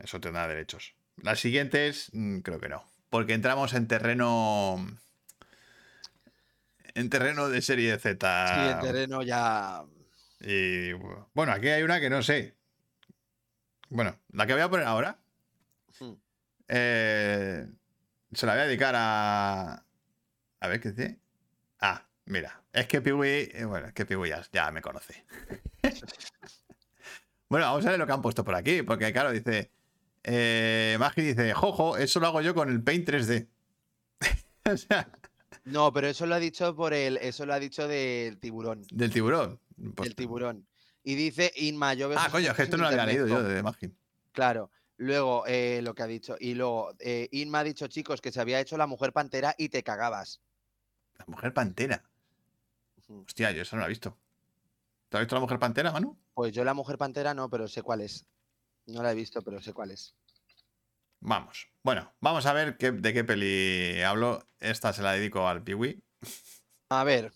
Eso 0.00 0.20
tendrá 0.20 0.48
derechos. 0.48 0.94
Las 1.22 1.40
siguientes, 1.40 2.10
mm, 2.12 2.38
creo 2.40 2.60
que 2.60 2.68
no. 2.68 2.84
porque 3.10 3.32
entramos 3.34 3.72
en 3.74 3.86
terreno. 3.88 4.86
En 6.94 7.10
terreno 7.10 7.48
de 7.48 7.62
serie 7.62 7.98
Z. 7.98 8.46
Sí, 8.48 8.70
en 8.72 8.80
terreno 8.80 9.22
ya. 9.22 9.84
Y 10.40 10.92
bueno, 11.34 11.52
aquí 11.52 11.68
hay 11.68 11.82
una 11.82 12.00
que 12.00 12.10
no 12.10 12.22
sé. 12.22 12.54
Bueno, 13.88 14.18
la 14.32 14.46
que 14.46 14.52
voy 14.52 14.62
a 14.62 14.68
poner 14.68 14.86
ahora. 14.86 15.18
Hmm. 16.00 16.12
eh, 16.68 17.66
se 18.32 18.46
la 18.46 18.52
voy 18.52 18.62
a 18.62 18.66
dedicar 18.66 18.94
a. 18.96 19.84
A 20.60 20.68
ver 20.68 20.80
qué 20.80 20.90
dice. 20.90 21.18
Ah, 21.80 22.04
mira. 22.26 22.62
Es 22.72 22.86
que 22.86 23.00
Piwi. 23.00 23.50
eh, 23.52 23.64
Bueno, 23.64 23.86
es 23.88 23.94
que 23.94 24.04
Piwi 24.04 24.28
ya, 24.28 24.44
ya 24.52 24.70
me 24.70 24.82
conoce. 24.82 25.24
bueno, 27.48 27.66
vamos 27.66 27.86
a 27.86 27.90
ver 27.90 27.98
lo 27.98 28.06
que 28.06 28.12
han 28.12 28.22
puesto 28.22 28.44
por 28.44 28.54
aquí. 28.54 28.82
Porque, 28.82 29.12
claro, 29.12 29.30
dice. 29.32 29.70
Eh, 30.30 30.96
Magi 30.98 31.22
dice: 31.22 31.54
Jojo, 31.54 31.96
eso 31.96 32.20
lo 32.20 32.26
hago 32.26 32.42
yo 32.42 32.54
con 32.54 32.68
el 32.68 32.82
Paint 32.82 33.08
3D. 33.08 33.48
o 34.72 34.76
sea, 34.76 35.08
No, 35.64 35.90
pero 35.92 36.08
eso 36.08 36.26
lo 36.26 36.34
ha 36.34 36.38
dicho 36.38 36.76
por 36.76 36.92
el. 36.92 37.16
Eso 37.16 37.46
lo 37.46 37.54
ha 37.54 37.58
dicho 37.58 37.88
del 37.88 38.38
tiburón. 38.38 38.84
del 38.90 39.10
tiburón. 39.10 39.58
Pues- 39.94 40.08
del 40.08 40.14
tiburón. 40.14 40.66
Y 41.02 41.14
dice 41.14 41.50
Inma, 41.56 41.94
yo 41.94 42.10
veo. 42.10 42.18
ah, 42.20 42.28
coño, 42.30 42.50
es 42.50 42.56
que 42.56 42.64
esto 42.64 42.76
no 42.76 42.82
lo 42.82 42.88
había 42.90 43.06
leído 43.06 43.26
yo 43.26 43.42
de 43.42 43.62
Magi. 43.62 43.90
Claro. 44.32 44.70
Luego, 44.98 45.44
eh, 45.46 45.80
lo 45.82 45.94
que 45.94 46.02
ha 46.02 46.06
dicho. 46.06 46.36
Y 46.38 46.54
luego, 46.54 46.92
eh, 46.98 47.28
Inma 47.30 47.60
ha 47.60 47.64
dicho, 47.64 47.86
chicos, 47.86 48.20
que 48.20 48.30
se 48.32 48.40
había 48.40 48.60
hecho 48.60 48.76
la 48.76 48.86
mujer 48.86 49.12
pantera 49.12 49.54
y 49.56 49.70
te 49.70 49.82
cagabas. 49.82 50.40
La 51.16 51.24
mujer 51.28 51.54
pantera. 51.54 52.02
Hostia, 53.08 53.52
yo 53.52 53.62
eso 53.62 53.76
no 53.76 53.80
lo 53.80 53.86
he 53.86 53.88
visto. 53.88 54.18
¿Te 55.08 55.16
has 55.16 55.22
visto 55.22 55.36
la 55.36 55.40
mujer 55.40 55.58
pantera, 55.58 55.92
Manu? 55.92 56.18
Pues 56.34 56.52
yo 56.52 56.62
la 56.64 56.74
mujer 56.74 56.98
pantera 56.98 57.32
no, 57.32 57.48
pero 57.48 57.68
sé 57.68 57.80
cuál 57.82 58.02
es. 58.02 58.26
No 58.88 59.02
la 59.02 59.12
he 59.12 59.14
visto, 59.14 59.42
pero 59.42 59.60
sé 59.62 59.72
cuál 59.72 59.90
es. 59.92 60.14
Vamos. 61.20 61.68
Bueno, 61.82 62.12
vamos 62.20 62.46
a 62.46 62.52
ver 62.52 62.76
qué- 62.76 62.92
de 62.92 63.12
qué 63.12 63.24
peli 63.24 64.02
hablo. 64.02 64.46
Esta 64.60 64.92
se 64.92 65.02
la 65.02 65.12
dedico 65.12 65.46
al 65.48 65.62
Piwi. 65.62 66.02
A 66.90 67.04
ver. 67.04 67.32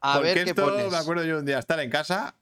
A 0.00 0.14
Porque 0.14 0.26
ver 0.34 0.44
qué 0.44 0.50
esto 0.50 0.62
pones. 0.66 0.90
me 0.90 0.96
acuerdo 0.96 1.24
yo 1.24 1.38
un 1.38 1.44
día 1.46 1.58
estar 1.58 1.78
en 1.80 1.90
casa 1.90 2.34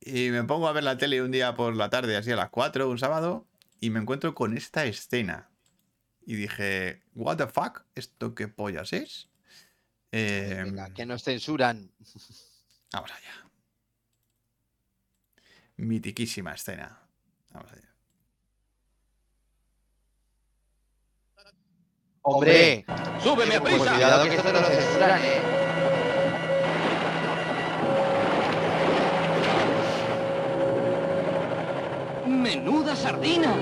y 0.00 0.30
me 0.30 0.44
pongo 0.44 0.68
a 0.68 0.72
ver 0.72 0.84
la 0.84 0.96
tele 0.96 1.22
un 1.22 1.30
día 1.30 1.54
por 1.54 1.74
la 1.74 1.90
tarde, 1.90 2.16
así 2.16 2.30
a 2.30 2.36
las 2.36 2.50
4, 2.50 2.88
un 2.88 2.98
sábado, 2.98 3.46
y 3.80 3.90
me 3.90 4.00
encuentro 4.00 4.34
con 4.34 4.56
esta 4.56 4.84
escena. 4.84 5.50
Y 6.24 6.34
dije, 6.34 7.02
¿What 7.14 7.36
the 7.38 7.46
fuck? 7.46 7.84
¿Esto 7.94 8.34
qué 8.34 8.48
pollas 8.48 8.92
es? 8.92 9.28
Eh, 10.12 10.62
Venga, 10.64 10.92
que 10.94 11.04
nos 11.06 11.22
censuran. 11.24 11.90
Vamos 12.92 13.10
allá. 13.12 13.45
Mitiquísima 15.76 16.54
escena. 16.54 16.98
Vamos 17.52 17.72
allá. 17.72 17.94
¡Hombre! 22.22 22.84
¡Súbeme 23.22 23.56
a 23.56 23.60
Pues 23.60 23.74
prisa! 23.74 23.92
cuidado 23.94 24.24
que 24.24 24.34
esto 24.34 24.48
censuran, 24.48 25.20
¿eh? 25.22 25.40
¡Menuda 32.26 32.96
sardina! 32.96 33.54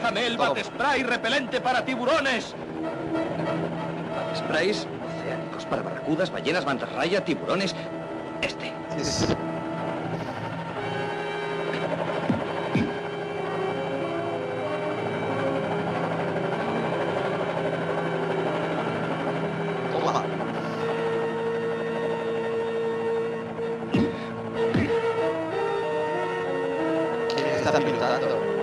¡Bájame 0.00 0.26
el 0.26 0.38
bat 0.38 0.56
spray 0.64 1.02
repelente 1.02 1.60
para 1.60 1.84
tiburones! 1.84 2.54
Bat 4.16 4.34
sprays 4.34 4.86
oceánicos 5.04 5.66
para 5.66 5.82
barracudas, 5.82 6.30
ballenas, 6.32 6.64
mantarraya, 6.64 7.22
tiburones. 7.22 7.74
Este. 8.40 8.72
Toma. 19.92 20.24
¿Quién 27.34 27.46
está 27.48 27.78
pilotando? 27.78 28.59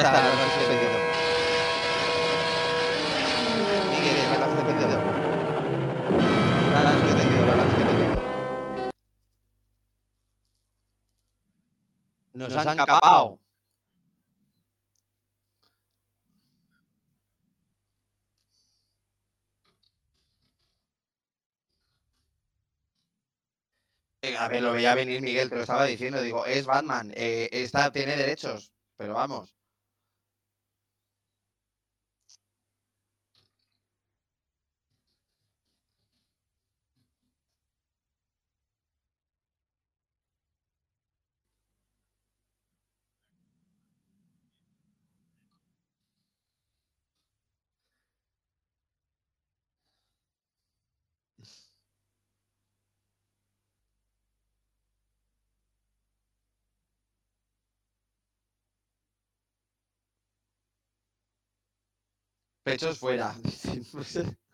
Ya 0.00 0.06
está, 0.06 0.22
lo 0.22 0.42
has 0.42 0.52
suspendido. 0.54 0.98
Miguel, 3.90 4.30
me 4.30 4.38
lo 4.38 4.44
has 4.46 4.52
suspendido. 4.52 4.96
Lo 6.70 6.76
has 6.78 7.00
suspendido, 7.00 7.44
lo 7.44 7.52
has 7.52 7.70
suspendido. 7.70 8.14
Nos 12.32 12.56
han 12.56 12.76
capado. 12.78 13.38
A 24.38 24.48
ver, 24.48 24.62
lo 24.62 24.72
veía 24.72 24.94
venir 24.94 25.20
Miguel, 25.20 25.50
te 25.50 25.56
lo 25.56 25.60
estaba 25.60 25.84
diciendo. 25.84 26.22
Digo, 26.22 26.46
es 26.46 26.64
Batman, 26.64 27.12
eh, 27.14 27.50
esta 27.52 27.92
tiene 27.92 28.16
derechos, 28.16 28.72
pero 28.96 29.12
vamos. 29.14 29.59
Pechos 62.62 62.98
fuera. 62.98 63.34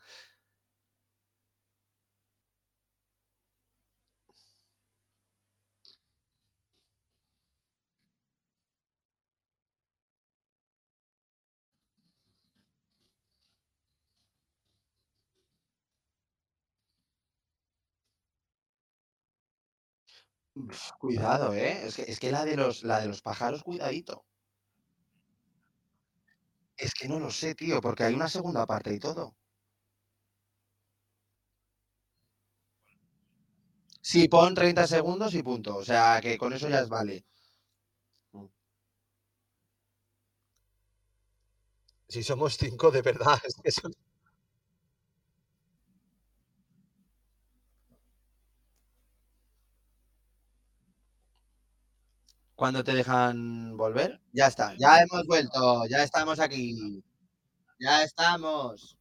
Cuidado, 20.98 21.54
¿eh? 21.54 21.86
Es 21.86 21.96
que, 21.96 22.02
es 22.02 22.18
que 22.20 22.30
la 22.32 22.44
de 22.44 22.57
los, 22.57 22.82
la 22.82 23.00
de 23.00 23.07
los 23.09 23.22
pájaros, 23.22 23.62
cuidadito. 23.62 24.26
Es 26.79 26.95
que 26.95 27.07
no 27.07 27.18
lo 27.20 27.31
sé, 27.31 27.55
tío, 27.55 27.83
porque 27.83 28.05
hay 28.05 28.14
una 28.14 28.31
segunda 28.31 28.64
parte 28.64 28.95
y 28.95 28.99
todo. 28.99 29.37
Sí, 34.11 34.20
pon 34.35 34.55
30 34.59 34.85
segundos 34.95 35.35
y 35.35 35.43
punto. 35.49 35.70
O 35.77 35.85
sea, 35.85 36.18
que 36.22 36.39
con 36.39 36.53
eso 36.55 36.68
ya 36.70 36.81
es 36.81 36.89
vale. 36.89 37.24
Si 42.09 42.22
somos 42.24 42.57
cinco, 42.57 42.91
de 42.91 43.01
verdad. 43.03 43.39
Es 43.45 43.55
que 43.62 43.70
son- 43.70 43.93
cuando 52.57 52.82
te 52.82 52.94
dejan 52.94 53.76
volver. 53.76 54.20
Ya 54.32 54.46
está, 54.46 54.74
ya 54.76 55.00
hemos 55.02 55.26
vuelto, 55.26 55.86
ya 55.86 56.02
estamos 56.02 56.40
aquí. 56.40 57.02
Ya 57.78 58.02
estamos. 58.02 58.96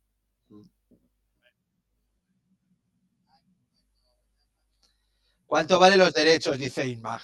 ¿Cuánto 5.47 5.79
valen 5.79 5.99
los 5.99 6.13
derechos? 6.13 6.57
Dice 6.57 6.85
Inma. 6.85 7.21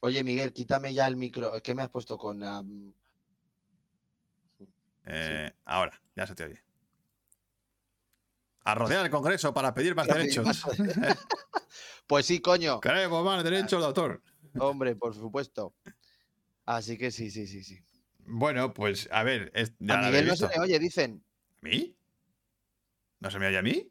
Oye, 0.00 0.22
Miguel, 0.22 0.52
quítame 0.52 0.94
ya 0.94 1.06
el 1.06 1.16
micro. 1.16 1.60
¿Qué 1.62 1.74
me 1.74 1.82
has 1.82 1.90
puesto 1.90 2.16
con. 2.16 2.94
Eh, 5.04 5.52
ahora, 5.64 6.00
ya 6.14 6.26
se 6.26 6.34
te 6.34 6.44
oye. 6.44 6.67
A 8.68 8.74
rodear 8.74 9.02
el 9.06 9.10
Congreso 9.10 9.54
para 9.54 9.72
pedir 9.72 9.94
más 9.96 10.06
derechos. 10.06 10.62
Pues 12.06 12.26
sí, 12.26 12.40
coño. 12.40 12.80
Queremos 12.80 13.24
más 13.24 13.42
derechos 13.42 13.80
de 13.80 13.86
autor. 13.86 14.22
Hombre, 14.58 14.94
por 14.94 15.14
supuesto. 15.14 15.74
Así 16.66 16.98
que 16.98 17.10
sí, 17.10 17.30
sí, 17.30 17.46
sí, 17.46 17.64
sí. 17.64 17.82
Bueno, 18.26 18.74
pues 18.74 19.08
a 19.10 19.22
ver. 19.22 19.50
es- 19.54 19.72
A 19.88 19.96
Miguel 20.02 20.26
no 20.26 20.36
se 20.36 20.48
le 20.48 20.60
oye, 20.60 20.78
dicen. 20.78 21.24
¿A 21.62 21.66
mí? 21.66 21.96
¿No 23.20 23.30
se 23.30 23.38
me 23.38 23.46
oye 23.46 23.56
a 23.56 23.62
mí? 23.62 23.90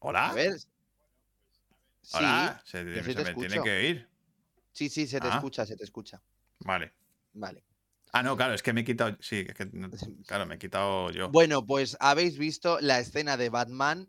¿Hola? 0.00 0.30
A 0.30 0.34
ver. 0.34 0.58
Sí, 0.58 2.16
¿Hola? 2.16 2.60
Se, 2.64 2.82
sí 2.82 3.12
se 3.12 3.22
me 3.24 3.34
tiene 3.34 3.62
que 3.62 3.70
oír. 3.70 4.08
sí, 4.72 4.88
sí, 4.88 5.06
se 5.06 5.20
te 5.20 5.28
Ah. 5.28 5.34
escucha, 5.36 5.64
se 5.64 5.76
te 5.76 5.84
escucha. 5.84 6.20
Vale. 6.60 6.92
Vale. 7.32 7.62
Ah, 8.12 8.22
no, 8.22 8.36
claro, 8.36 8.54
es 8.54 8.62
que 8.62 8.72
me 8.72 8.80
he 8.82 8.84
quitado. 8.84 9.16
Sí, 9.20 9.44
es 9.46 9.54
que. 9.54 9.66
no- 9.72 9.90
Claro, 10.26 10.46
me 10.46 10.56
he 10.56 10.58
quitado 10.58 11.10
yo. 11.10 11.28
Bueno, 11.30 11.64
pues 11.64 11.96
habéis 12.00 12.38
visto 12.38 12.78
la 12.80 12.98
escena 12.98 13.36
de 13.36 13.50
Batman. 13.50 14.08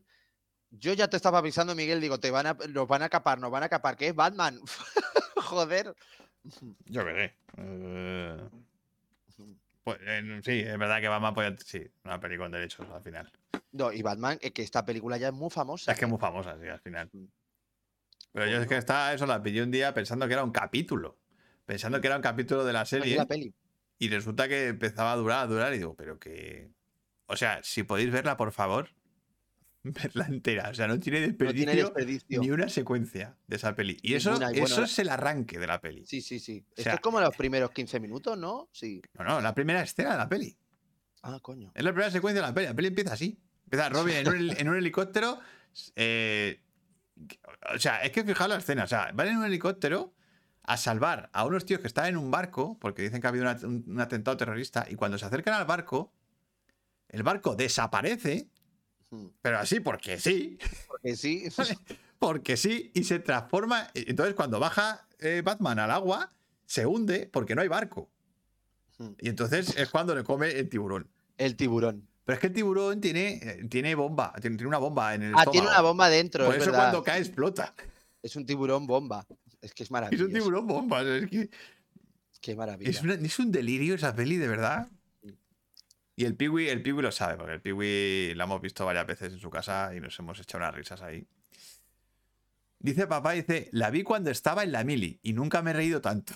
Yo 0.71 0.93
ya 0.93 1.07
te 1.07 1.17
estaba 1.17 1.39
avisando, 1.39 1.75
Miguel, 1.75 1.99
digo, 1.99 2.19
te 2.19 2.31
van 2.31 2.45
a, 2.45 2.57
nos 2.69 2.87
van 2.87 3.01
a 3.01 3.09
capar, 3.09 3.39
nos 3.39 3.51
van 3.51 3.63
a 3.63 3.69
capar, 3.69 3.97
que 3.97 4.07
es 4.07 4.15
Batman. 4.15 4.59
Joder. 5.37 5.95
Yo 6.85 7.05
qué 7.05 7.13
sé. 7.13 7.35
Eh, 7.57 8.37
pues, 9.83 9.97
eh, 10.01 10.41
sí, 10.43 10.59
es 10.59 10.77
verdad 10.77 11.01
que 11.01 11.07
Batman 11.07 11.33
podía. 11.33 11.55
Sí, 11.57 11.81
una 12.03 12.19
película 12.19 12.45
con 12.45 12.51
derechos 12.51 12.87
al 12.93 13.01
final. 13.01 13.31
No, 13.71 13.91
y 13.91 14.01
Batman, 14.01 14.37
es 14.41 14.51
que 14.51 14.61
esta 14.61 14.85
película 14.85 15.17
ya 15.17 15.27
es 15.29 15.33
muy 15.33 15.49
famosa. 15.49 15.91
Es 15.91 15.97
que 15.97 16.05
es 16.05 16.07
¿eh? 16.07 16.11
muy 16.11 16.19
famosa, 16.19 16.57
sí, 16.59 16.67
al 16.67 16.79
final. 16.79 17.09
Mm. 17.11 17.25
Pero 18.31 18.45
yo 18.47 18.61
es 18.61 18.67
que 18.67 18.77
estaba, 18.77 19.13
eso 19.13 19.25
la 19.25 19.41
pillé 19.41 19.63
un 19.63 19.71
día 19.71 19.93
pensando 19.93 20.27
que 20.27 20.33
era 20.33 20.43
un 20.43 20.51
capítulo. 20.51 21.17
Pensando 21.65 21.99
que 22.01 22.07
era 22.07 22.15
un 22.15 22.21
capítulo 22.21 22.63
de 22.63 22.73
la 22.73 22.85
serie. 22.85 23.15
la 23.15 23.25
peli. 23.25 23.53
Y 23.99 24.09
resulta 24.09 24.47
que 24.47 24.67
empezaba 24.67 25.11
a 25.11 25.15
durar, 25.17 25.43
a 25.43 25.47
durar. 25.47 25.73
Y 25.73 25.77
digo, 25.77 25.95
pero 25.95 26.17
que. 26.19 26.71
O 27.27 27.35
sea, 27.35 27.59
si 27.63 27.83
podéis 27.83 28.11
verla, 28.11 28.37
por 28.37 28.51
favor, 28.51 28.89
verla 29.83 30.25
entera. 30.27 30.69
O 30.69 30.73
sea, 30.73 30.87
no 30.87 30.99
tiene 30.99 31.19
No 31.21 31.27
desperdicio, 31.27 31.65
tiene 31.65 31.81
desperdicio. 31.83 32.41
ni 32.41 32.49
una 32.51 32.69
secuencia 32.69 33.37
de 33.47 33.55
esa 33.57 33.75
peli. 33.75 33.97
Y 34.01 34.13
eso, 34.15 34.31
Ninguna, 34.31 34.51
y 34.51 34.59
bueno, 34.61 34.73
eso 34.75 34.83
es 34.83 34.97
el 34.99 35.09
arranque 35.09 35.59
de 35.59 35.67
la 35.67 35.79
peli. 35.81 36.05
Sí, 36.05 36.21
sí, 36.21 36.39
sí. 36.39 36.65
Esto 36.71 36.83
sea, 36.83 36.93
es 36.95 36.99
como 37.01 37.19
los 37.21 37.35
primeros 37.35 37.71
15 37.71 37.99
minutos, 37.99 38.37
¿no? 38.37 38.69
Sí. 38.71 39.01
No, 39.17 39.23
no, 39.25 39.41
la 39.41 39.53
primera 39.53 39.81
escena 39.83 40.11
de 40.13 40.17
la 40.17 40.29
peli. 40.29 40.57
Ah, 41.21 41.37
coño. 41.41 41.71
Es 41.75 41.83
la 41.83 41.91
primera 41.91 42.09
secuencia 42.11 42.41
de 42.41 42.47
la 42.47 42.53
peli. 42.53 42.67
La 42.67 42.73
peli 42.73 42.87
empieza 42.87 43.13
así. 43.13 43.37
Empieza 43.65 43.89
Robin 43.89 44.15
en 44.15 44.27
un, 44.29 44.49
en 44.57 44.69
un 44.69 44.77
helicóptero. 44.77 45.39
eh, 45.95 46.61
o 47.75 47.77
sea, 47.77 48.01
es 48.03 48.11
que 48.11 48.23
fijaos 48.23 48.49
la 48.49 48.57
escena. 48.57 48.85
O 48.85 48.87
sea, 48.87 49.11
van 49.13 49.27
en 49.27 49.37
un 49.37 49.45
helicóptero 49.45 50.13
a 50.71 50.77
salvar 50.77 51.29
a 51.33 51.45
unos 51.45 51.65
tíos 51.65 51.81
que 51.81 51.87
están 51.87 52.05
en 52.05 52.17
un 52.17 52.29
barco, 52.29 52.77
porque 52.79 53.01
dicen 53.01 53.19
que 53.21 53.27
ha 53.27 53.29
habido 53.31 53.43
una- 53.45 53.59
un, 53.67 53.83
un 53.87 53.99
atentado 53.99 54.37
terrorista, 54.37 54.85
y 54.89 54.95
cuando 54.95 55.17
se 55.17 55.25
acercan 55.25 55.55
al 55.55 55.65
barco, 55.65 56.13
el 57.09 57.23
barco 57.23 57.55
desaparece, 57.55 58.47
Mm. 59.11 59.25
pero 59.41 59.57
así 59.57 59.79
porque 59.79 60.19
sí, 60.19 60.59
Porque 60.87 61.15
sí. 61.15 61.43
porque 62.19 62.55
sí, 62.57 62.91
y 62.93 63.03
se 63.03 63.17
transforma. 63.19 63.87
Entonces, 63.95 64.35
cuando 64.35 64.59
baja 64.59 65.07
eh, 65.17 65.41
Batman 65.43 65.79
al 65.79 65.89
agua, 65.89 66.31
se 66.67 66.85
hunde 66.85 67.27
porque 67.33 67.55
no 67.55 67.61
hay 67.63 67.67
barco. 67.67 68.07
Mm. 68.99 69.09
Y 69.19 69.29
entonces 69.29 69.75
es 69.75 69.89
cuando 69.89 70.13
le 70.13 70.23
come 70.23 70.51
el 70.51 70.69
tiburón. 70.69 71.09
El 71.37 71.55
tiburón. 71.55 72.07
Pero 72.25 72.35
es 72.35 72.39
que 72.41 72.47
el 72.47 72.53
tiburón 72.53 73.01
tiene, 73.01 73.39
eh, 73.41 73.65
tiene 73.67 73.95
bomba, 73.95 74.31
tiene, 74.39 74.55
tiene 74.57 74.67
una 74.67 74.77
bomba 74.77 75.15
en 75.15 75.23
el 75.23 75.33
Ah, 75.35 75.45
tiene 75.51 75.65
una 75.67 75.81
bomba 75.81 76.07
dentro. 76.09 76.45
Por 76.45 76.53
es 76.55 76.61
eso 76.61 76.69
verdad. 76.71 76.83
cuando 76.91 77.03
cae 77.03 77.19
explota. 77.21 77.73
Es 78.21 78.35
un 78.35 78.45
tiburón 78.45 78.85
bomba. 78.85 79.25
Es 79.61 79.73
que 79.73 79.83
es 79.83 79.87
Es 79.89 79.91
maravilloso. 79.91 80.25
un 80.27 80.33
tiburón 80.33 80.67
bomba. 80.67 81.01
Es, 81.01 81.27
que 81.29 81.49
Qué 82.41 82.55
maravilla. 82.55 82.89
es, 82.89 83.01
una- 83.01 83.13
es 83.15 83.39
un 83.39 83.51
delirio 83.51 83.95
esa 83.95 84.15
peli, 84.15 84.37
de 84.37 84.47
verdad. 84.47 84.87
Y 86.15 86.25
el 86.25 86.35
Piwi, 86.35 86.67
el 86.67 86.81
Piwi 86.81 87.01
lo 87.01 87.11
sabe, 87.13 87.37
porque 87.37 87.53
el 87.53 87.61
Piwi 87.61 88.33
la 88.35 88.43
hemos 88.43 88.61
visto 88.61 88.85
varias 88.85 89.07
veces 89.07 89.31
en 89.33 89.39
su 89.39 89.49
casa 89.49 89.93
y 89.95 90.01
nos 90.01 90.17
hemos 90.19 90.37
echado 90.39 90.63
unas 90.63 90.75
risas 90.75 91.01
ahí. 91.01 91.25
Dice 92.79 93.07
papá, 93.07 93.33
dice, 93.33 93.69
la 93.71 93.89
vi 93.89 94.03
cuando 94.03 94.29
estaba 94.31 94.63
en 94.63 94.71
la 94.71 94.83
mili 94.83 95.19
y 95.21 95.33
nunca 95.33 95.61
me 95.61 95.71
he 95.71 95.73
reído 95.73 96.01
tanto. 96.01 96.33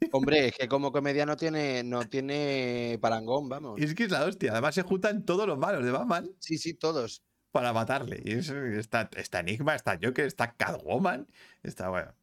Hombre, 0.12 0.48
es 0.48 0.54
que 0.54 0.68
como 0.68 0.92
comedia 0.92 1.24
no 1.24 1.36
tiene, 1.36 1.82
no 1.82 2.06
tiene 2.06 2.98
parangón, 3.00 3.48
vamos. 3.48 3.80
Y 3.80 3.84
es 3.84 3.94
que 3.94 4.04
es 4.04 4.10
la 4.10 4.24
hostia. 4.24 4.52
Además 4.52 4.74
se 4.74 4.82
juntan 4.82 5.24
todos 5.24 5.46
los 5.46 5.58
malos 5.58 5.84
de 5.84 5.90
Batman 5.90 6.28
Sí, 6.38 6.58
sí, 6.58 6.74
todos. 6.74 7.22
para 7.50 7.72
matarle. 7.72 8.20
Y 8.24 8.32
es- 8.32 8.50
está, 8.50 9.08
está 9.16 9.40
Enigma, 9.40 9.74
está 9.74 9.98
Joker, 10.02 10.26
está 10.26 10.52
Catwoman. 10.54 11.26
Está 11.62 11.88
bueno. 11.88 12.14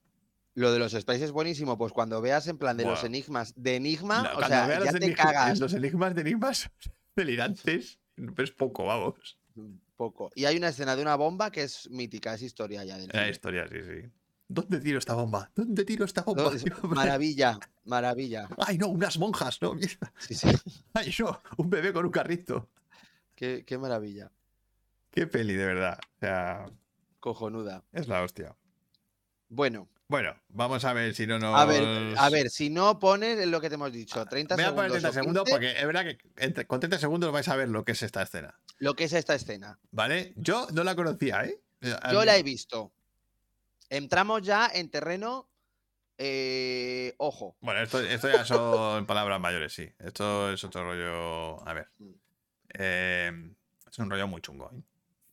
Lo 0.56 0.72
de 0.72 0.80
los 0.80 0.91
sprays 0.91 1.22
es 1.22 1.32
buenísimo, 1.32 1.78
pues 1.78 1.93
cuando 1.93 2.22
veas 2.22 2.47
en 2.47 2.58
plan 2.58 2.78
de 2.78 2.86
los 2.86 3.04
enigmas 3.04 3.54
de 3.56 3.76
enigma, 3.76 4.24
No, 4.24 4.38
o 4.38 4.47
sea, 4.47 4.84
ya 4.84 4.91
te 4.99 5.14
cagas 5.16 5.60
los 5.60 5.74
enigmas 5.74 6.14
de 6.14 6.22
enigmas 6.22 6.70
son 6.78 6.93
delirantes. 7.16 7.99
Es 8.38 8.51
poco, 8.51 8.86
vamos. 8.86 9.39
poco. 9.97 10.30
Y 10.36 10.45
hay 10.45 10.58
una 10.58 10.68
escena 10.68 10.95
de 10.95 11.01
una 11.01 11.16
bomba 11.16 11.51
que 11.51 11.64
es 11.64 11.89
mítica, 11.89 12.36
es 12.36 12.43
historia 12.43 12.84
ya 12.84 12.97
del 12.97 13.10
historia, 13.30 13.68
sí, 13.68 13.78
sí. 13.82 14.10
¿Dónde 14.47 14.80
tiro 14.80 14.99
esta 14.99 15.16
bomba? 15.16 15.49
¿Dónde 15.56 15.84
tiro 15.86 16.06
esta 16.06 16.22
bomba? 16.22 16.51
Maravilla, 16.84 17.58
maravilla. 17.86 18.47
Ay, 18.60 18.78
no, 18.78 18.89
unas 18.89 19.18
monjas, 19.18 19.60
no, 19.62 19.74
mierda. 19.74 20.14
Sí, 20.20 20.36
sí. 20.36 20.49
Ay, 20.93 21.12
no, 21.18 21.41
un 21.58 21.70
bebé 21.72 21.91
con 21.91 22.06
un 22.06 22.12
carrito. 22.12 22.70
Qué, 23.34 23.64
qué 23.66 23.80
maravilla. 23.80 24.32
Qué 25.10 25.26
peli, 25.26 25.54
de 25.54 25.66
verdad. 25.66 25.97
O 26.18 26.20
sea, 26.20 26.66
Cojonuda. 27.20 27.84
es 27.91 28.08
la 28.08 28.22
hostia. 28.22 28.56
Bueno, 29.49 29.88
Bueno, 30.08 30.36
vamos 30.49 30.84
a 30.86 30.93
ver 30.93 31.16
si 31.16 31.26
no 31.26 31.39
nos. 31.39 31.58
a 31.60 31.66
ver, 31.66 32.16
a 32.18 32.30
ver, 32.30 32.49
si 32.49 32.70
no 32.70 32.99
pones 32.99 33.47
lo 33.47 33.60
que 33.62 33.70
te 33.70 33.76
hemos 33.76 33.91
dicho, 33.91 34.26
30 34.26 34.56
Voy 34.56 34.64
a 34.64 34.68
segundos. 34.68 34.76
poner 34.86 34.91
30 35.01 35.10
o 35.10 35.14
segundos 35.14 35.43
15, 35.45 35.51
porque 35.51 35.72
es 35.80 35.86
verdad 35.88 36.04
que 36.06 36.18
entre- 36.38 36.68
con 36.68 36.80
30 36.80 36.99
segundos 36.99 37.32
vais 37.32 37.47
a 37.47 37.56
ver 37.56 37.70
lo 37.70 37.84
que 37.84 37.93
es 37.93 38.04
esta 38.04 38.22
escena. 38.22 38.60
Lo 38.80 38.93
que 38.95 39.06
es 39.06 39.14
esta 39.14 39.34
escena. 39.34 39.80
¿Vale? 39.91 40.34
Yo 40.36 40.68
no 40.74 40.84
la 40.84 40.95
conocía, 40.95 41.45
¿eh? 41.45 41.60
Yo 42.12 42.26
la 42.26 42.38
he 42.38 42.43
visto. 42.43 42.91
Entramos 43.89 44.41
ya 44.43 44.70
en 44.74 44.89
terreno. 44.89 45.49
eh, 46.18 47.16
ojo. 47.18 47.56
Bueno, 47.62 47.82
esto, 47.82 47.99
esto 47.99 48.30
ya 48.30 48.45
son 48.45 49.06
palabras 49.08 49.39
mayores, 49.39 49.74
sí. 49.74 49.89
Esto 49.99 50.51
es 50.51 50.64
otro 50.64 50.84
rollo. 50.84 51.68
A 51.68 51.74
ver. 51.74 51.88
Mm. 51.97 52.12
Eh, 52.76 53.51
es 53.89 53.99
un 53.99 54.10
rollo 54.10 54.28
muy 54.28 54.41
chungo. 54.41 54.70
¿eh? 54.74 54.82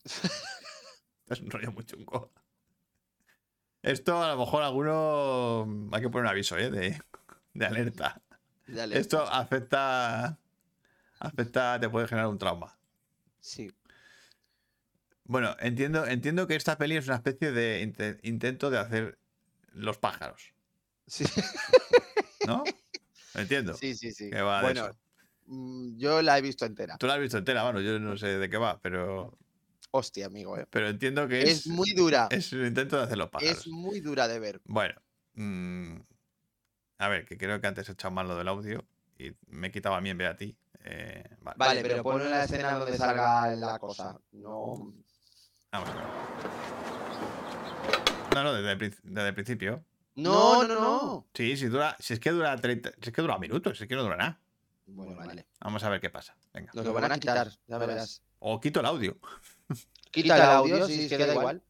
es 1.29 1.41
un 1.41 1.51
rollo 1.51 1.71
muy 1.73 1.85
chungo. 1.85 2.33
Esto 3.83 4.23
a 4.23 4.29
lo 4.35 4.39
mejor 4.39 4.63
alguno. 4.63 5.89
Hay 5.93 6.03
que 6.03 6.09
poner 6.11 6.25
un 6.25 6.31
aviso, 6.31 6.57
¿eh? 6.59 6.71
De, 6.71 7.01
de 7.55 7.67
alerta. 7.67 8.21
Esto 8.93 9.23
afecta. 9.23 10.39
Afecta, 11.19 11.79
te 11.81 11.89
puede 11.89 12.07
generar 12.09 12.29
un 12.29 12.39
trauma. 12.39 12.79
Sí. 13.41 13.73
Bueno, 15.25 15.55
entiendo, 15.61 16.07
entiendo 16.07 16.47
que 16.47 16.57
esta 16.57 16.77
peli 16.79 16.97
es 16.97 17.07
una 17.07 17.17
especie 17.17 17.53
de 17.53 17.83
inte- 17.83 18.19
intento 18.23 18.71
de 18.71 18.79
hacer 18.79 19.19
los 19.73 19.97
pájaros, 19.99 20.53
Sí, 21.07 21.25
¿no? 22.47 22.65
Entiendo. 23.35 23.75
sí, 23.75 23.95
sí. 23.95 24.13
sí. 24.13 24.31
Que 24.31 24.43
va 24.43 24.59
de 24.59 24.63
Bueno, 24.65 24.97
mm, 25.47 25.99
yo 25.99 26.23
la 26.23 26.37
he 26.39 26.43
visto 26.43 26.65
entera. 26.67 26.97
Tú 26.99 27.07
la 27.07 27.15
has 27.15 27.21
visto 27.21 27.39
entera, 27.39 27.63
bueno, 27.63 27.81
yo 27.81 27.99
no 28.01 28.17
sé 28.17 28.39
de 28.39 28.51
qué 28.51 28.57
va, 28.57 28.81
pero, 28.81 29.39
Hostia, 29.93 30.27
amigo. 30.27 30.57
eh. 30.59 30.67
pero 30.71 30.89
entiendo 30.89 31.27
que 31.29 31.43
es, 31.43 31.49
Es 31.61 31.67
muy 31.67 31.93
dura. 31.93 32.29
es 32.31 32.53
un 32.53 32.65
intento 32.67 32.97
de 32.97 33.03
hacer 33.05 33.19
los 33.19 33.29
pájaros. 33.31 33.59
Es 33.59 33.67
muy 33.67 34.01
dura 34.01 34.29
de 34.29 34.39
ver. 34.39 34.61
Bueno, 34.65 34.95
mm, 35.35 35.97
a 36.99 37.09
ver, 37.09 37.25
que 37.27 37.37
creo 37.37 37.61
que 37.61 37.67
antes 37.67 37.89
he 37.89 37.93
echado 37.93 38.13
mal 38.13 38.29
lo 38.29 38.37
del 38.37 38.49
audio 38.49 38.85
y 39.19 39.33
me 39.49 39.69
he 39.69 39.71
quitado 39.73 39.95
a 39.97 40.01
mí 40.01 40.11
en 40.11 40.19
vez 40.19 40.27
de 40.29 40.31
a 40.33 40.37
ti. 40.37 40.57
Eh, 40.85 41.25
vale, 41.41 41.57
Vale, 41.59 41.83
pero 41.83 42.03
ponlo 42.03 42.25
en 42.25 42.31
la 42.31 42.45
escena 42.45 42.73
donde 42.79 42.97
salga 42.97 43.49
la 43.57 43.79
cosa. 43.79 44.19
No. 44.33 44.95
vamos 45.73 45.89
a 45.91 45.95
ver. 45.95 46.05
No, 48.35 48.45
no, 48.45 48.53
desde 48.55 48.73
el, 48.73 48.79
princi- 48.79 49.01
desde 49.03 49.29
el 49.29 49.35
principio. 49.35 49.85
No, 50.15 50.67
no, 50.67 50.75
no. 50.81 51.27
Sí, 51.35 51.57
si 51.57 51.67
dura, 51.67 51.97
si 51.99 52.15
es 52.15 52.21
que 52.21 52.31
dura 52.31 52.57
30, 52.57 52.91
si 53.01 53.09
es 53.09 53.13
que 53.13 53.23
dura 53.23 53.39
minutos, 53.39 53.77
si 53.79 53.85
es 53.85 53.89
que 53.89 53.97
no 53.97 54.03
dura 54.05 54.17
nada. 54.17 54.41
Bueno, 54.87 55.15
vale. 55.17 55.47
Vamos 55.61 55.83
a 55.85 55.89
ver 55.91 56.01
qué 56.01 56.11
pasa. 56.11 56.37
Venga. 56.53 56.71
Nos 56.75 56.85
lo 56.85 56.93
van 56.93 57.11
a 57.13 57.19
quitar, 57.19 57.51
ya 57.67 57.79
verás. 57.79 58.23
O 58.39 58.61
quito 58.61 58.81
el 58.81 58.87
audio. 58.87 59.19
Quita 60.11 60.37
el 60.37 60.43
audio, 60.43 60.87
si 60.87 61.05
es 61.05 61.09
que 61.09 61.27
da 61.27 61.35
igual. 61.35 61.63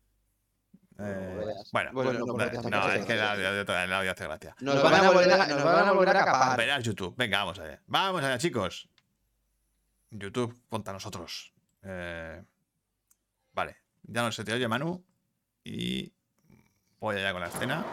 Eh, 1.02 1.54
bueno, 1.72 1.90
Bueno, 1.92 2.12
no, 2.12 2.92
es 2.92 3.06
que 3.06 3.14
el 3.14 3.22
audio, 3.22 3.48
el 3.60 3.92
audio 3.92 4.10
hace 4.10 4.24
gracia. 4.24 4.54
Nos 4.60 4.82
van 4.82 4.94
a 4.94 5.10
volver 5.10 5.32
a, 5.32 5.46
nos 5.46 5.64
van 5.64 5.88
a, 5.88 5.92
volver 5.92 6.16
a 6.16 6.24
capar. 6.24 6.58
Verás 6.58 6.84
YouTube. 6.84 7.14
Venga, 7.16 7.38
vamos 7.38 7.58
allá. 7.58 7.80
Vamos 7.86 8.22
allá, 8.22 8.38
chicos. 8.38 8.88
YouTube, 10.10 10.54
ponte 10.68 10.90
a 10.90 10.92
nosotros. 10.92 11.52
Eh, 11.82 12.42
vale, 13.52 13.76
ya 14.02 14.22
no 14.22 14.32
se 14.32 14.44
te 14.44 14.52
oye, 14.52 14.68
Manu. 14.68 15.02
Y 15.64 16.12
voy 16.98 17.16
allá 17.16 17.32
con 17.32 17.40
la 17.40 17.48
escena. 17.48 17.84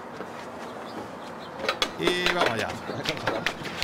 Y 2.00 2.26
vamos 2.34 2.50
allá. 2.52 2.70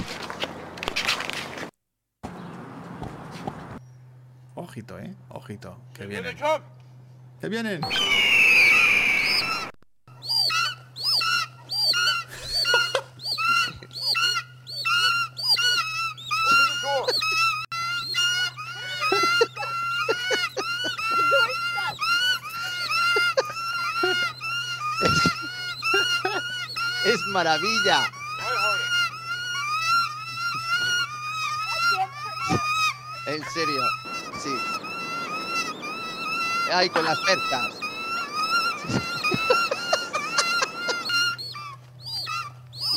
Ojito, 4.63 4.97
eh. 4.97 5.13
Ojito. 5.27 5.77
Que 5.93 6.05
vienen. 6.05 6.37
Que 7.41 7.49
vienen. 7.49 7.81
Es 27.05 27.19
maravilla. 27.27 28.09
En 33.25 33.43
serio. 33.49 34.02
Ay, 36.71 36.89
con 36.89 37.05
las 37.05 37.19
percas. 37.19 37.73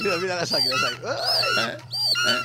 mira, 0.03 0.17
mira 0.19 0.37
las 0.37 0.53
águilas 0.53 0.83
ahí. 0.83 0.95
¡Ay! 1.05 1.71
Eh, 1.71 1.77
eh. 2.29 2.41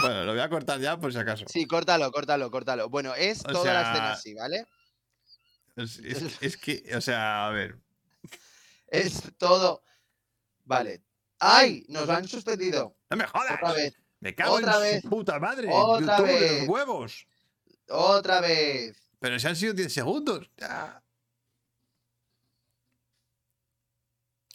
Bueno, 0.00 0.24
lo 0.24 0.32
voy 0.32 0.40
a 0.40 0.48
cortar 0.48 0.80
ya 0.80 0.96
por 0.98 1.12
si 1.12 1.18
acaso. 1.18 1.44
Sí, 1.48 1.66
córtalo, 1.66 2.10
córtalo, 2.10 2.50
córtalo. 2.50 2.88
Bueno, 2.88 3.14
es 3.14 3.40
O 3.40 3.52
toda 3.52 3.72
la 3.72 3.82
sea- 3.82 3.92
escena 3.92 4.12
así, 4.12 4.34
¿vale? 4.34 4.66
Es, 5.76 5.98
es- 5.98 6.42
es 6.42 6.56
que, 6.56 6.82
o 6.96 7.00
sea, 7.00 7.46
a 7.46 7.50
ver. 7.50 7.78
Es 8.88 9.22
todo. 9.38 9.82
Vale. 10.64 11.02
¡Ay! 11.38 11.84
Nos 11.88 12.08
han 12.08 12.26
suspendido. 12.28 12.96
¡No 13.10 13.16
me 13.16 13.26
jodas! 13.26 13.52
Otra 13.54 13.72
vez. 13.72 13.94
Me 14.22 14.36
cago 14.36 14.54
Otra 14.54 14.76
en 14.76 14.82
vez. 14.82 15.02
su 15.02 15.08
puta 15.10 15.40
madre. 15.40 15.68
Otra 15.68 16.18
YouTube 16.18 16.38
de 16.38 16.58
los 16.60 16.68
huevos. 16.68 17.26
Otra 17.88 18.40
vez. 18.40 18.96
Pero 19.18 19.36
si 19.40 19.46
han 19.48 19.56
sido 19.56 19.72
10 19.74 19.92
segundos. 19.92 20.48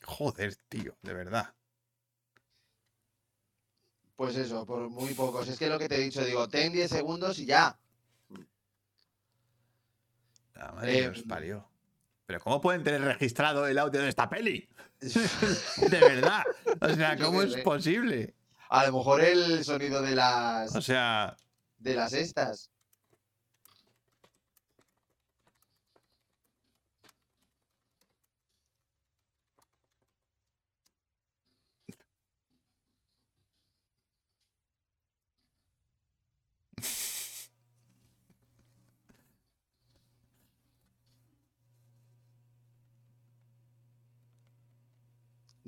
Joder, 0.06 0.56
tío, 0.70 0.96
de 1.02 1.14
verdad. 1.14 1.54
Pues 4.16 4.38
eso, 4.38 4.66
por 4.66 4.90
muy 4.90 5.14
pocos. 5.14 5.50
Es 5.50 5.60
que 5.60 5.68
lo 5.68 5.78
que 5.78 5.90
te 5.90 5.96
he 5.96 6.00
dicho, 6.00 6.24
digo, 6.24 6.48
ten 6.48 6.72
10 6.72 6.90
segundos 6.90 7.38
y 7.40 7.46
ya. 7.46 7.78
La 10.56 10.72
madre 10.72 11.00
Eh, 11.00 11.24
parió. 11.28 11.70
Pero 12.26 12.40
¿cómo 12.40 12.62
pueden 12.62 12.86
tener 12.86 13.02
registrado 13.02 13.68
el 13.68 13.78
audio 13.78 14.02
de 14.02 14.08
esta 14.08 14.30
peli? 14.30 14.68
De 15.02 16.00
verdad. 16.00 16.44
O 16.80 16.90
sea, 16.96 17.18
¿cómo 17.18 17.42
es 17.42 17.58
posible? 17.58 18.34
A 18.70 18.86
lo 18.86 18.98
mejor 18.98 19.22
el 19.22 19.64
sonido 19.64 20.02
de 20.02 20.16
las 20.16 20.76
O 20.76 20.82
sea, 20.82 21.38
de 21.78 21.96
las 21.96 22.14
estas. 22.14 22.72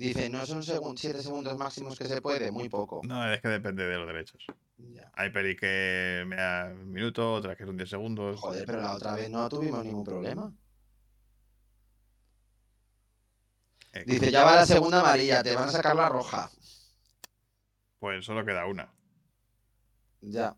Dice, 0.00 0.30
no 0.30 0.46
son 0.46 0.62
7 0.62 1.22
segundos 1.22 1.58
máximos 1.58 1.98
que 1.98 2.06
se 2.06 2.22
puede, 2.22 2.50
muy 2.50 2.70
poco. 2.70 3.02
no, 3.04 3.30
es 3.30 3.38
que 3.42 3.48
depende 3.48 3.86
de 3.86 3.98
los 3.98 4.06
derechos. 4.06 4.46
Ya. 4.78 5.12
Hay 5.12 5.28
peli 5.28 5.54
que 5.54 6.24
me 6.26 6.36
da 6.36 6.72
un 6.72 6.90
minuto, 6.90 7.34
otras 7.34 7.54
que 7.54 7.66
son 7.66 7.76
10 7.76 7.90
segundos. 7.90 8.40
Joder, 8.40 8.64
pero 8.64 8.80
la 8.80 8.94
otra 8.94 9.14
vez 9.14 9.28
no 9.28 9.46
tuvimos 9.50 9.84
ningún 9.84 10.02
problema. 10.02 10.50
Eh, 13.92 14.04
Dice, 14.06 14.30
ya 14.30 14.42
va 14.42 14.56
la 14.56 14.64
segunda 14.64 15.00
amarilla, 15.00 15.42
te 15.42 15.54
van 15.54 15.68
a 15.68 15.72
sacar 15.72 15.94
la 15.94 16.08
roja. 16.08 16.50
Pues 17.98 18.24
solo 18.24 18.42
queda 18.46 18.64
una. 18.64 18.90
Ya. 20.22 20.56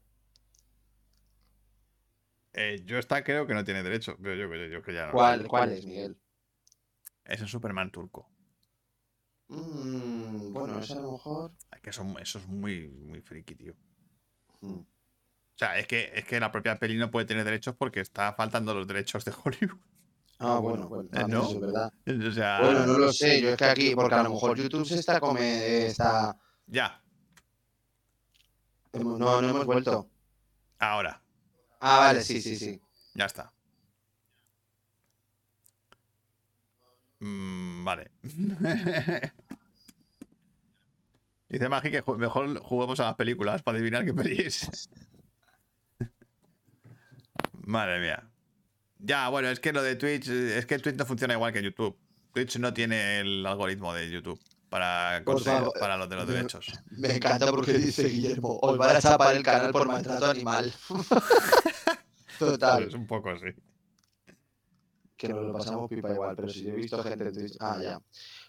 Eh, 2.53 2.80
yo 2.84 2.97
esta 2.97 3.24
creo 3.24 3.45
que 3.49 3.55
no 3.55 3.64
tiene 3.64 3.82
derecho, 3.82 4.16
yo, 4.20 4.34
yo, 4.34 4.55
yo 4.55 4.82
que 4.82 4.95
ya 4.95 5.07
no. 5.07 5.12
¿Cuál, 5.12 5.49
cuál 5.49 5.72
es, 5.72 5.84
Miguel? 5.84 6.16
Es 7.24 7.40
el 7.40 7.49
Superman 7.49 7.90
turco. 7.90 8.32
Mm, 9.53 10.53
bueno, 10.53 10.78
eso 10.78 10.98
a 10.98 11.03
lo 11.03 11.12
mejor. 11.12 11.53
Es 11.72 11.80
que 11.80 11.90
eso, 11.90 12.07
eso 12.20 12.38
es 12.38 12.46
muy, 12.46 12.88
muy 12.88 13.20
friki, 13.20 13.55
tío. 13.55 13.74
Mm. 14.61 14.74
O 14.78 15.59
sea, 15.59 15.78
es 15.78 15.86
que, 15.86 16.11
es 16.14 16.24
que 16.24 16.40
la 16.40 16.50
propia 16.50 16.78
peli 16.78 16.96
no 16.96 17.11
puede 17.11 17.26
tener 17.26 17.44
derechos 17.44 17.74
porque 17.76 18.00
está 18.00 18.32
faltando 18.32 18.74
los 18.74 18.86
derechos 18.86 19.24
de 19.24 19.32
Hollywood. 19.44 19.78
Ah, 20.38 20.59
bueno, 20.59 20.88
bueno, 20.88 21.05
Eh, 21.05 21.09
también 21.12 21.38
¿no? 21.38 21.44
eso 21.46 21.55
es 21.55 21.61
verdad. 21.61 21.92
O 22.28 22.32
sea, 22.32 22.59
Bueno, 22.62 22.86
no 22.86 22.98
lo 22.98 23.12
sé, 23.12 23.40
yo 23.40 23.50
es 23.50 23.57
que 23.57 23.64
aquí, 23.66 23.94
porque 23.94 24.14
a 24.14 24.22
lo 24.22 24.30
mejor 24.30 24.57
YouTube 24.57 24.86
se 24.86 24.98
está 24.98 25.20
come, 25.20 25.86
está. 25.86 26.36
ya, 26.66 27.00
hemos- 28.92 29.18
No, 29.18 29.40
no 29.40 29.48
hemos 29.50 29.66
vuelto. 29.66 30.09
ahora, 30.78 31.22
Ah, 31.78 31.98
vale, 31.98 32.24
sí, 32.24 32.40
sí, 32.40 32.57
sí. 32.57 32.80
ya 33.14 33.26
está. 33.26 33.53
Mm, 37.20 37.84
vale. 37.84 38.11
Dice 41.53 41.68
Magi 41.68 41.90
que 41.90 42.03
ju- 42.03 42.16
mejor 42.16 42.59
juguemos 42.61 42.98
a 43.00 43.05
las 43.05 43.14
películas 43.14 43.62
para 43.62 43.76
adivinar 43.76 44.05
qué 44.07 44.14
peli 44.14 44.40
es. 44.40 44.88
Madre 47.66 48.00
mía. 48.00 48.28
Ya, 48.98 49.28
bueno, 49.28 49.48
es 49.48 49.61
que 49.61 49.72
lo 49.72 49.82
de 49.82 49.96
Twitch, 49.96 50.28
es 50.28 50.64
que 50.66 50.78
Twitch 50.78 50.96
no 50.96 51.05
funciona 51.05 51.34
igual 51.34 51.53
que 51.53 51.62
YouTube. 51.62 51.96
Twitch 52.32 52.57
no 52.59 52.72
tiene 52.72 53.20
el 53.20 53.44
algoritmo 53.44 53.92
de 53.92 54.11
YouTube 54.11 54.40
para, 54.70 55.20
Por 55.24 55.34
conseguir- 55.36 55.59
favor, 55.59 55.72
para 55.78 55.96
los 55.98 56.09
de 56.09 56.16
los 56.16 56.26
me- 56.26 56.32
derechos. 56.34 56.72
Me 56.90 57.16
encanta 57.16 57.50
porque 57.50 57.74
dice 57.74 58.05
Guillermo, 58.09 58.59
os 58.62 58.78
van 58.78 58.96
a 58.96 59.00
chapar 59.00 59.36
el 59.36 59.42
canal 59.42 59.72
por 59.72 59.86
maltrato 59.86 60.26
animal. 60.26 60.72
Total. 62.38 62.84
Es 62.84 62.94
un 62.94 63.07
poco 63.07 63.30
así. 63.30 63.46
que 65.16 65.28
nos 65.28 65.44
lo 65.44 65.53
pasamos 65.53 65.88
pipa 65.90 66.11
igual, 66.12 66.34
pero 66.34 66.48
si 66.48 66.64
yo 66.64 66.70
he 66.70 66.76
visto 66.76 67.03
gente 67.03 67.24
en 67.28 67.32
Twitch. 67.34 67.57
Ah, 67.61 67.78
ya. 67.82 68.00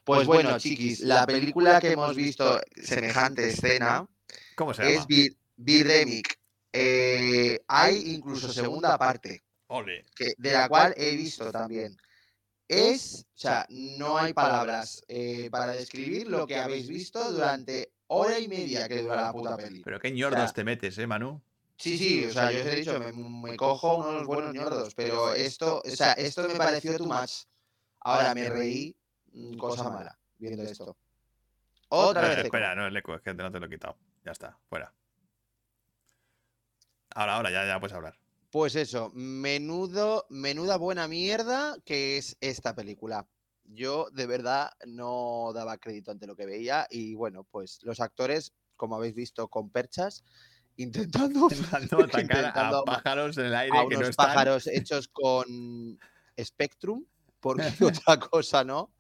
Pues 0.04 0.28
bueno, 0.28 0.58
chiquis, 0.60 1.00
la 1.02 1.26
película 1.26 1.80
que 1.80 1.92
hemos 1.92 2.16
visto, 2.16 2.60
semejante 2.76 3.50
escena, 3.50 4.06
¿Cómo 4.56 4.74
se 4.74 4.84
llama? 4.84 4.96
es 4.96 5.08
Bir- 5.08 5.38
Birdemic. 5.56 6.40
Eh, 6.74 7.64
hay 7.68 8.14
incluso 8.16 8.52
segunda 8.52 8.98
parte, 8.98 9.44
Ole. 9.68 10.06
que, 10.16 10.34
de 10.38 10.52
la 10.52 10.68
cual 10.68 10.94
he 10.98 11.16
visto 11.16 11.52
también. 11.52 11.96
Es, 12.68 13.26
o 13.36 13.38
sea, 13.38 13.66
no 13.70 14.18
hay 14.18 14.34
palabras 14.34 15.04
eh, 15.08 15.50
para 15.52 15.74
describir 15.74 16.28
lo 16.28 16.48
que 16.48 16.56
habéis 16.58 16.88
visto 16.88 17.32
durante 17.32 17.94
hora 18.08 18.40
y 18.40 18.48
media 18.48 18.88
que 18.88 19.04
dura 19.04 19.22
la 19.22 19.32
puta 19.32 19.56
peli. 19.56 19.84
Pero 19.84 20.00
qué 20.00 20.12
ñordos 20.12 20.46
sea, 20.46 20.54
te 20.54 20.64
metes, 20.64 20.98
¿eh, 20.98 21.06
Manu? 21.08 21.42
Sí, 21.78 21.98
sí, 21.98 22.26
o 22.26 22.32
sea, 22.32 22.52
yo 22.52 22.62
os 22.62 22.66
he 22.66 22.76
dicho, 22.76 23.00
me, 23.00 23.12
me 23.12 23.58
cojo 23.58 23.98
unos 23.98 24.26
buenos 24.26 24.54
ñordos, 24.54 24.96
pero 24.96 25.34
esto, 25.34 25.82
o 25.86 25.90
sea, 25.90 26.14
esto 26.14 26.48
me 26.48 26.56
pareció 26.56 26.98
too 26.98 27.06
much. 27.06 27.46
Ahora 28.02 28.34
me 28.34 28.50
reí, 28.50 28.96
cosa 29.58 29.90
mala, 29.90 30.18
viendo 30.38 30.64
esto. 30.64 30.98
Otra 31.90 32.22
vez. 32.22 32.38
eco. 32.40 32.48
espera, 32.48 32.76
no 32.76 32.88
es 32.88 32.96
eco, 32.96 33.16
es 33.16 33.22
que 33.22 33.34
no 33.34 33.52
te 33.52 33.60
lo 33.60 33.66
he 33.66 33.70
quitado. 33.70 33.98
Ya 34.26 34.32
está, 34.32 34.58
fuera. 34.68 34.94
Ahora, 37.16 37.36
ahora, 37.36 37.52
ya, 37.52 37.66
ya 37.66 37.80
puedes 37.80 37.96
hablar. 37.96 38.18
Pues 38.50 38.76
eso, 38.76 39.12
menudo, 39.16 40.26
menuda 40.30 40.78
buena 40.78 41.08
mierda 41.08 41.76
que 41.86 42.18
es 42.18 42.38
esta 42.40 42.76
película. 42.76 43.28
Yo 43.64 44.10
de 44.12 44.28
verdad 44.28 44.72
no 44.86 45.52
daba 45.54 45.78
crédito 45.78 46.12
ante 46.12 46.28
lo 46.28 46.36
que 46.36 46.46
veía 46.46 46.86
y 46.90 47.16
bueno, 47.16 47.46
pues 47.46 47.80
los 47.84 48.00
actores, 48.00 48.54
como 48.76 48.96
habéis 48.96 49.16
visto, 49.16 49.48
con 49.48 49.70
perchas, 49.72 50.24
intentando, 50.78 51.48
Intentando 51.52 52.04
atacar 52.04 52.22
intentando 52.22 52.80
a 52.80 52.86
pájaros 52.86 53.38
en 53.38 53.46
el 53.46 53.56
aire 53.56 53.78
a 53.78 53.84
que 53.88 53.96
no 53.96 53.98
unos 53.98 54.10
están. 54.10 54.28
pájaros 54.28 54.68
hechos 54.68 55.08
con 55.08 56.00
Spectrum, 56.40 57.06
porque 57.40 57.74
otra 57.84 58.20
cosa 58.20 58.64
no. 58.64 58.93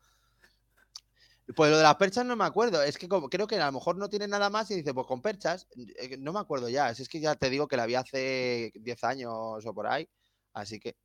Pues 1.55 1.69
lo 1.71 1.77
de 1.77 1.83
las 1.83 1.95
perchas 1.95 2.25
no 2.25 2.35
me 2.35 2.45
acuerdo. 2.45 2.81
Es 2.81 2.97
que 2.97 3.07
como, 3.09 3.29
creo 3.29 3.45
que 3.47 3.59
a 3.59 3.65
lo 3.65 3.71
mejor 3.73 3.97
no 3.97 4.07
tiene 4.09 4.27
nada 4.27 4.49
más 4.49 4.71
y 4.71 4.75
dice, 4.75 4.93
pues 4.93 5.05
con 5.07 5.21
perchas. 5.21 5.67
eh, 5.99 6.17
No 6.17 6.31
me 6.33 6.39
acuerdo 6.39 6.69
ya. 6.69 6.89
Es 6.89 7.07
que 7.09 7.19
ya 7.19 7.35
te 7.35 7.49
digo 7.49 7.67
que 7.67 7.75
la 7.77 7.85
vi 7.85 7.95
hace 7.95 8.71
10 8.75 9.03
años 9.03 9.31
o 9.65 9.73
por 9.73 9.87
ahí. 9.87 10.07
Así 10.53 10.79
que. 10.79 10.95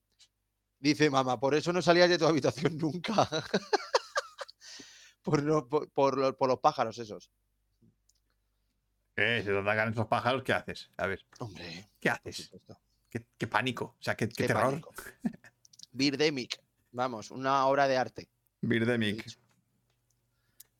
Dice 0.80 1.10
mamá, 1.10 1.40
por 1.40 1.56
eso 1.56 1.72
no 1.72 1.82
salías 1.82 2.08
de 2.08 2.18
tu 2.18 2.24
habitación 2.26 2.78
nunca. 2.78 3.28
por, 5.22 5.42
lo- 5.42 5.68
por, 5.68 5.90
por 5.90 6.16
lo- 6.16 6.36
por 6.36 6.48
los 6.48 6.60
pájaros 6.60 6.96
esos. 6.98 7.30
¿Qué? 9.16 9.40
Si 9.40 9.46
te 9.46 9.58
atacan 9.58 9.92
esos 9.92 10.06
pájaros, 10.06 10.42
¿qué 10.44 10.52
haces? 10.52 10.90
A 10.96 11.06
ver, 11.08 11.24
Hombre, 11.40 11.90
¿qué 12.00 12.10
haces? 12.10 12.50
¿Qué, 13.10 13.26
qué 13.36 13.46
pánico? 13.48 13.96
O 13.98 14.02
sea, 14.02 14.14
qué, 14.16 14.28
qué 14.28 14.34
Qué 14.34 14.46
terror. 14.46 14.62
pánico. 14.70 14.94
Birdemic. 15.90 16.60
Vamos, 16.92 17.30
una 17.32 17.66
obra 17.66 17.88
de 17.88 17.96
arte. 17.96 18.28
Birdemic. 18.60 19.26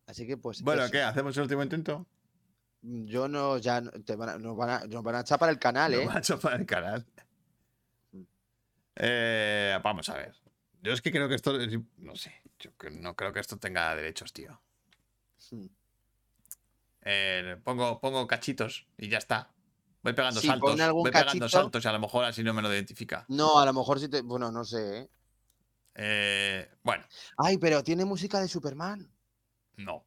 Así 0.09 0.27
que 0.27 0.39
pues. 0.39 0.63
Bueno, 0.63 0.83
eso. 0.85 0.91
¿qué? 0.93 1.03
¿Hacemos 1.03 1.37
el 1.37 1.43
último 1.43 1.63
intento? 1.63 2.07
Yo 2.81 3.29
no, 3.29 3.59
ya 3.59 3.83
no- 3.83 3.91
te 3.91 4.17
van 4.17 4.29
a, 4.31 4.39
nos, 4.39 4.57
van 4.57 4.71
a, 4.71 4.81
nos 4.87 5.03
van 5.03 5.17
a 5.17 5.23
chapar 5.25 5.51
el 5.51 5.59
canal, 5.59 5.93
¿eh? 5.93 6.07
van 6.07 6.17
a 6.17 6.21
chapar 6.23 6.59
el 6.59 6.67
canal. 6.67 7.07
Eh, 8.97 9.79
vamos 9.85 10.09
a 10.09 10.15
ver. 10.15 10.35
Yo 10.81 10.93
es 10.93 11.03
que 11.03 11.13
creo 11.13 11.29
que 11.29 11.35
esto. 11.35 11.53
No 11.99 12.17
sé. 12.17 12.43
Yo 12.59 12.71
no 12.93 13.15
creo 13.15 13.33
que 13.35 13.41
esto 13.41 13.59
tenga 13.59 13.95
derechos, 13.95 14.33
tío. 14.33 14.61
Hmm. 15.51 15.67
Eh, 17.03 17.57
pongo, 17.63 18.01
pongo 18.01 18.27
cachitos 18.27 18.87
y 18.97 19.09
ya 19.09 19.19
está. 19.19 19.53
Voy 20.03 20.15
pegando 20.15 20.41
Sí, 20.41 20.47
saltos. 20.47 20.77
Voy 20.93 21.11
pegando 21.11 21.49
saltos 21.51 21.85
y 21.85 21.89
a 21.89 21.93
lo 21.93 22.01
mejor 22.01 22.25
así 22.25 22.43
no 22.43 22.55
me 22.55 22.63
lo 22.63 22.73
identifica. 22.73 23.27
No, 23.29 23.59
a 23.59 23.67
lo 23.67 23.75
mejor 23.75 24.01
sí 24.01 24.09
te. 24.09 24.23
Bueno, 24.23 24.51
no 24.51 24.65
sé, 24.65 25.01
¿eh? 25.01 25.11
Eh, 26.01 26.71
bueno, 26.83 27.05
Ay, 27.37 27.59
pero 27.59 27.83
tiene 27.83 28.05
música 28.05 28.41
de 28.41 28.49
Superman. 28.49 29.13
No. 29.79 30.07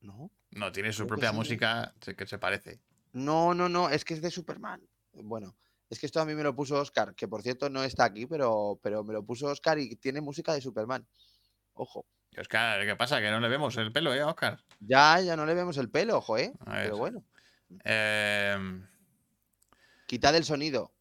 No. 0.00 0.30
No, 0.52 0.72
tiene 0.72 0.92
su 0.92 1.06
Creo 1.06 1.08
propia 1.08 1.30
sí. 1.30 1.36
música 1.36 1.94
que 2.16 2.26
se 2.26 2.38
parece. 2.38 2.80
No, 3.12 3.54
no, 3.54 3.68
no, 3.68 3.88
es 3.90 4.04
que 4.04 4.14
es 4.14 4.22
de 4.22 4.30
Superman. 4.30 4.82
Bueno, 5.12 5.56
es 5.90 5.98
que 5.98 6.06
esto 6.06 6.20
a 6.20 6.24
mí 6.24 6.34
me 6.34 6.42
lo 6.42 6.54
puso 6.54 6.76
Oscar, 6.80 7.14
que 7.14 7.28
por 7.28 7.42
cierto 7.42 7.68
no 7.70 7.84
está 7.84 8.04
aquí, 8.04 8.26
pero, 8.26 8.78
pero 8.82 9.04
me 9.04 9.12
lo 9.12 9.24
puso 9.24 9.46
Oscar 9.46 9.78
y 9.78 9.96
tiene 9.96 10.20
música 10.20 10.52
de 10.54 10.60
Superman. 10.60 11.06
Ojo. 11.74 12.06
Oscar, 12.38 12.84
¿qué 12.86 12.96
pasa? 12.96 13.20
Que 13.20 13.30
no 13.30 13.40
le 13.40 13.48
vemos 13.48 13.76
el 13.76 13.92
pelo, 13.92 14.14
¿eh, 14.14 14.22
Oscar? 14.24 14.58
Ya, 14.80 15.20
ya 15.20 15.36
no 15.36 15.44
le 15.46 15.54
vemos 15.54 15.76
el 15.76 15.90
pelo, 15.90 16.16
ojo, 16.18 16.38
¿eh? 16.38 16.52
Pero 16.64 16.96
bueno, 16.96 17.24
Eh, 17.84 18.56
quitad 20.06 20.34
el 20.36 20.44
sonido. 20.44 20.92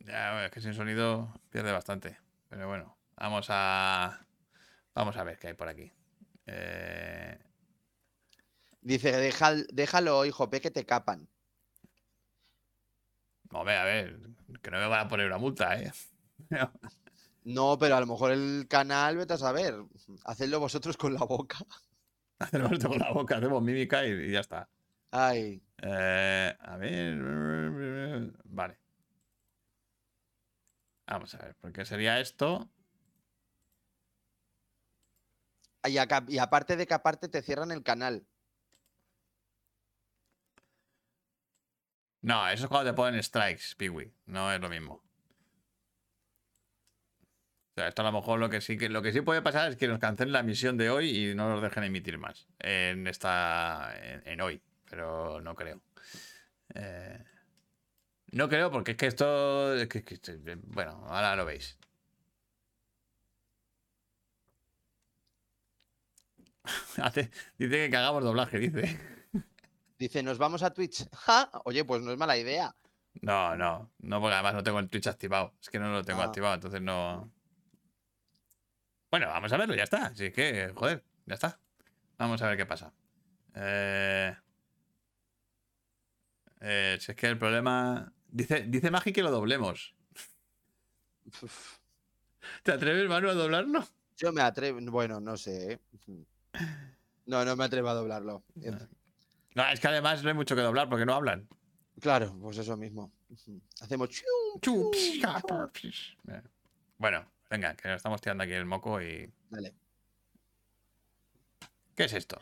ya, 0.00 0.44
es 0.46 0.50
que 0.50 0.60
sin 0.60 0.74
sonido 0.74 1.32
pierde 1.50 1.72
bastante. 1.72 2.18
Pero 2.48 2.66
bueno, 2.68 2.98
vamos 3.16 3.46
a. 3.50 4.26
Vamos 4.94 5.16
a 5.16 5.24
ver 5.24 5.38
qué 5.38 5.48
hay 5.48 5.54
por 5.54 5.68
aquí. 5.68 5.92
Eh, 6.50 7.38
Dice, 8.80 9.12
"Deja- 9.12 9.54
déjalo, 9.72 10.24
hijo, 10.24 10.48
pe 10.48 10.60
que 10.60 10.70
te 10.70 10.86
capan. 10.86 11.28
hombre, 13.50 13.76
a 13.76 13.84
ver, 13.84 14.18
que 14.62 14.70
no 14.70 14.78
me 14.78 14.86
van 14.86 15.06
a 15.06 15.08
poner 15.08 15.26
una 15.26 15.38
multa, 15.38 15.78
¿eh? 15.78 15.92
No, 17.44 17.78
pero 17.78 17.96
a 17.96 18.00
lo 18.00 18.06
mejor 18.06 18.32
el 18.32 18.66
canal, 18.68 19.16
vete 19.16 19.32
a 19.34 19.38
saber. 19.38 19.74
Hacedlo 20.26 20.60
vosotros 20.60 20.96
con 20.98 21.14
la 21.14 21.24
boca. 21.24 21.58
Hacemos 22.38 22.72
esto 22.72 22.88
con 22.88 22.98
la 22.98 23.10
boca, 23.12 23.36
hacemos 23.38 23.62
mímica 23.62 24.06
y, 24.06 24.10
y 24.10 24.32
ya 24.32 24.40
está. 24.40 24.68
Ay, 25.10 25.62
Eh, 25.82 26.54
a 26.60 26.76
ver. 26.76 27.18
Vale. 28.44 28.78
Vamos 31.06 31.34
a 31.34 31.38
ver, 31.38 31.56
porque 31.60 31.84
sería 31.86 32.20
esto. 32.20 32.68
Y, 35.88 35.98
aca- 35.98 36.24
y 36.28 36.38
aparte 36.38 36.76
de 36.76 36.86
que 36.86 36.94
aparte 36.94 37.28
te 37.28 37.42
cierran 37.42 37.70
el 37.72 37.82
canal. 37.82 38.26
No, 42.20 42.48
eso 42.48 42.64
es 42.64 42.68
cuando 42.68 42.90
te 42.90 42.96
ponen 42.96 43.22
strikes, 43.22 43.74
Piwi. 43.76 44.12
No 44.26 44.52
es 44.52 44.60
lo 44.60 44.68
mismo. 44.68 44.94
O 47.74 47.80
sea, 47.80 47.88
esto 47.88 48.02
a 48.02 48.06
lo 48.06 48.12
mejor 48.12 48.40
lo 48.40 48.50
que 48.50 48.60
sí 48.60 48.76
que 48.76 48.88
lo 48.88 49.02
que 49.02 49.12
sí 49.12 49.20
puede 49.20 49.40
pasar 49.40 49.70
es 49.70 49.76
que 49.76 49.86
nos 49.86 50.00
cancelen 50.00 50.32
la 50.32 50.40
emisión 50.40 50.76
de 50.76 50.90
hoy 50.90 51.10
y 51.30 51.34
no 51.34 51.48
nos 51.48 51.62
dejen 51.62 51.84
emitir 51.84 52.18
más 52.18 52.48
en 52.58 53.06
esta 53.06 53.94
en, 54.24 54.40
hoy, 54.40 54.60
pero 54.90 55.40
no 55.40 55.54
creo. 55.54 55.80
Eh, 56.74 57.24
no 58.32 58.48
creo 58.48 58.70
porque 58.72 58.92
es 58.92 58.96
que 58.96 59.06
esto 59.06 59.74
es 59.74 59.88
que- 59.88 60.02
que- 60.04 60.56
bueno, 60.56 61.04
ahora 61.08 61.36
lo 61.36 61.44
veis. 61.44 61.78
Hace- 67.02 67.30
dice 67.58 67.70
que 67.86 67.90
cagamos 67.90 68.22
doblaje, 68.24 68.58
dice. 68.58 68.98
Dice, 69.98 70.22
nos 70.22 70.38
vamos 70.38 70.62
a 70.62 70.72
Twitch. 70.72 71.08
Ja, 71.26 71.50
Oye, 71.64 71.84
pues 71.84 72.02
no 72.02 72.12
es 72.12 72.18
mala 72.18 72.36
idea. 72.36 72.74
No, 73.20 73.56
no, 73.56 73.90
no, 73.98 74.20
porque 74.20 74.34
además 74.34 74.54
no 74.54 74.62
tengo 74.62 74.78
el 74.78 74.88
Twitch 74.88 75.06
activado. 75.08 75.54
Es 75.60 75.70
que 75.70 75.78
no 75.78 75.90
lo 75.90 76.04
tengo 76.04 76.20
Ah. 76.22 76.26
activado, 76.26 76.54
entonces 76.54 76.80
no. 76.80 77.30
Bueno, 79.10 79.26
vamos 79.28 79.52
a 79.52 79.56
verlo, 79.56 79.74
ya 79.74 79.84
está. 79.84 80.06
Así 80.06 80.30
que, 80.30 80.72
joder, 80.74 81.02
ya 81.26 81.34
está. 81.34 81.58
Vamos 82.18 82.40
a 82.42 82.48
ver 82.48 82.56
qué 82.56 82.66
pasa. 82.66 82.92
Eh... 83.54 84.36
eh, 86.60 86.96
si 87.00 87.12
es 87.12 87.16
que 87.16 87.26
el 87.26 87.38
problema. 87.38 88.12
Dice, 88.30 88.64
dice 88.68 88.90
Magi 88.90 89.12
que 89.12 89.22
lo 89.22 89.30
doblemos. 89.30 89.94
¿Te 92.62 92.72
atreves, 92.72 93.08
Manu, 93.08 93.28
a 93.30 93.34
doblarlo? 93.34 93.86
Yo 94.16 94.32
me 94.32 94.42
atrevo. 94.42 94.78
Bueno, 94.90 95.20
no 95.20 95.36
sé. 95.36 95.80
No, 97.26 97.44
no 97.44 97.56
me 97.56 97.64
atrevo 97.64 97.88
a 97.88 97.94
doblarlo. 97.94 98.42
No, 99.54 99.68
es 99.68 99.80
que 99.80 99.88
además 99.88 100.22
no 100.22 100.28
hay 100.30 100.34
mucho 100.34 100.56
que 100.56 100.62
doblar 100.62 100.88
porque 100.88 101.04
no 101.04 101.14
hablan. 101.14 101.48
Claro, 102.00 102.36
pues 102.40 102.58
eso 102.58 102.76
mismo. 102.76 103.12
Hacemos. 103.80 104.08
chiu, 104.08 104.24
Chu, 104.62 104.90
chiu, 104.90 104.90
psh, 104.92 105.20
chiu. 105.20 105.90
psh. 105.90 106.16
Eh, 106.28 106.42
Bueno, 106.96 107.30
venga, 107.50 107.74
que 107.74 107.88
nos 107.88 107.96
estamos 107.96 108.20
tirando 108.20 108.44
aquí 108.44 108.52
el 108.52 108.64
moco 108.64 109.00
y. 109.02 109.30
Dale. 109.50 109.74
¿Qué 111.94 112.04
es 112.04 112.12
esto? 112.12 112.38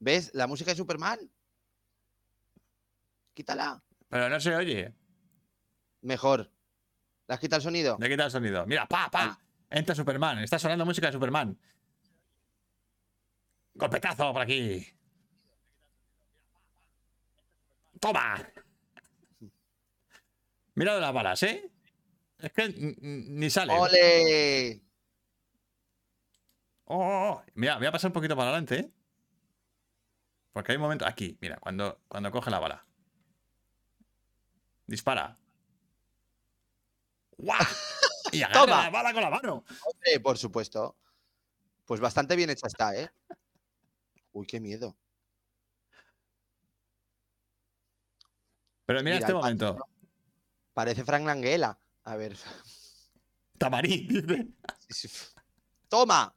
¿Ves? 0.00 0.30
La 0.34 0.46
música 0.46 0.70
de 0.70 0.76
Superman. 0.76 1.18
Quítala. 3.34 3.82
Pero 4.08 4.28
no 4.28 4.40
se 4.40 4.54
oye. 4.54 4.94
Mejor. 6.02 6.50
¿Le 7.26 7.34
has 7.34 7.40
quitado 7.40 7.58
el 7.58 7.62
sonido? 7.62 7.96
Le 8.00 8.08
quita 8.08 8.24
el 8.24 8.30
sonido. 8.30 8.66
Mira, 8.66 8.86
pa, 8.86 9.10
pa. 9.10 9.38
Entra 9.70 9.94
Superman. 9.94 10.38
Está 10.38 10.58
sonando 10.58 10.86
música 10.86 11.08
de 11.08 11.12
Superman. 11.12 11.58
Golpetazo 13.74 14.32
por 14.32 14.42
aquí. 14.42 14.86
Toma. 18.00 18.48
Mira 20.74 20.94
de 20.94 21.00
las 21.00 21.12
balas, 21.12 21.42
¿eh? 21.42 21.70
Es 22.38 22.52
que 22.52 22.68
ni 23.02 23.50
sale. 23.50 23.72
¡Ole! 23.72 24.80
Oh, 26.84 26.96
oh, 26.96 27.30
oh. 27.30 27.44
Mira, 27.54 27.76
voy 27.76 27.86
a 27.86 27.92
pasar 27.92 28.08
un 28.08 28.14
poquito 28.14 28.36
para 28.36 28.50
adelante, 28.50 28.78
¿eh? 28.78 28.90
Porque 30.52 30.72
hay 30.72 30.76
un 30.76 30.82
momento. 30.82 31.04
Aquí, 31.06 31.36
mira, 31.40 31.58
cuando, 31.58 32.00
cuando 32.08 32.30
coge 32.30 32.50
la 32.50 32.60
bala. 32.60 32.86
Dispara. 34.86 35.36
¡Guau! 37.38 37.58
Y 38.32 38.42
agarra 38.42 38.60
Toma. 38.60 38.82
la 38.84 38.90
bala 38.90 39.12
con 39.14 39.22
la 39.22 39.30
mano. 39.30 39.64
Hombre, 39.86 40.20
por 40.20 40.36
supuesto. 40.36 40.98
Pues 41.86 41.98
bastante 41.98 42.36
bien 42.36 42.50
hecha 42.50 42.66
está, 42.66 42.94
¿eh? 42.94 43.10
Uy, 44.32 44.46
qué 44.46 44.60
miedo. 44.60 44.94
Pero 48.84 48.98
mira, 49.02 49.16
Mira, 49.16 49.18
este 49.20 49.32
momento. 49.32 49.76
pato, 49.76 49.88
Parece 50.74 51.04
Frank 51.04 51.24
Langella. 51.24 51.78
A 52.04 52.16
ver. 52.16 52.36
Tamarí, 53.56 54.06
dice. 54.88 55.08
¡Toma! 55.88 56.34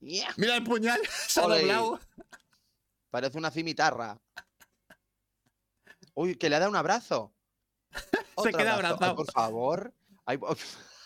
¡Yeah! 0.00 0.32
Mira 0.36 0.56
el 0.56 0.62
puñal. 0.64 1.00
Se 1.28 1.40
ha 1.40 1.42
doblado. 1.48 1.98
Parece 3.10 3.36
una 3.36 3.50
cimitarra. 3.50 4.16
Uy, 6.14 6.36
que 6.36 6.48
le 6.48 6.54
ha 6.56 6.60
dado 6.60 6.70
un 6.70 6.76
abrazo. 6.76 7.32
Se 8.42 8.52
queda 8.52 8.74
abrazo. 8.74 8.98
Ay, 9.00 9.10
abrazado. 9.10 9.16
por 9.16 9.30
favor. 9.32 9.94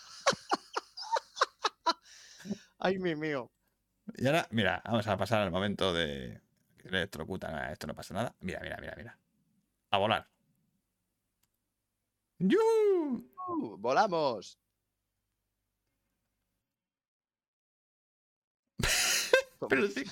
Ay, 2.79 2.97
mi 2.97 3.15
mío. 3.15 3.51
Y 4.15 4.25
ahora, 4.25 4.47
mira, 4.51 4.81
vamos 4.85 5.07
a 5.07 5.17
pasar 5.17 5.41
al 5.41 5.51
momento 5.51 5.93
de. 5.93 6.41
que 6.77 6.87
Electrocutan. 6.89 7.53
Ah, 7.55 7.71
Esto 7.71 7.87
no 7.87 7.95
pasa 7.95 8.13
nada. 8.13 8.35
Mira, 8.39 8.59
mira, 8.61 8.77
mira, 8.81 8.95
mira. 8.97 9.17
A 9.91 9.97
volar. 9.97 10.27
¡Yu! 12.39 12.59
Uh, 13.47 13.77
volamos. 13.77 14.57
Pero 19.69 19.87
sí, 19.87 20.05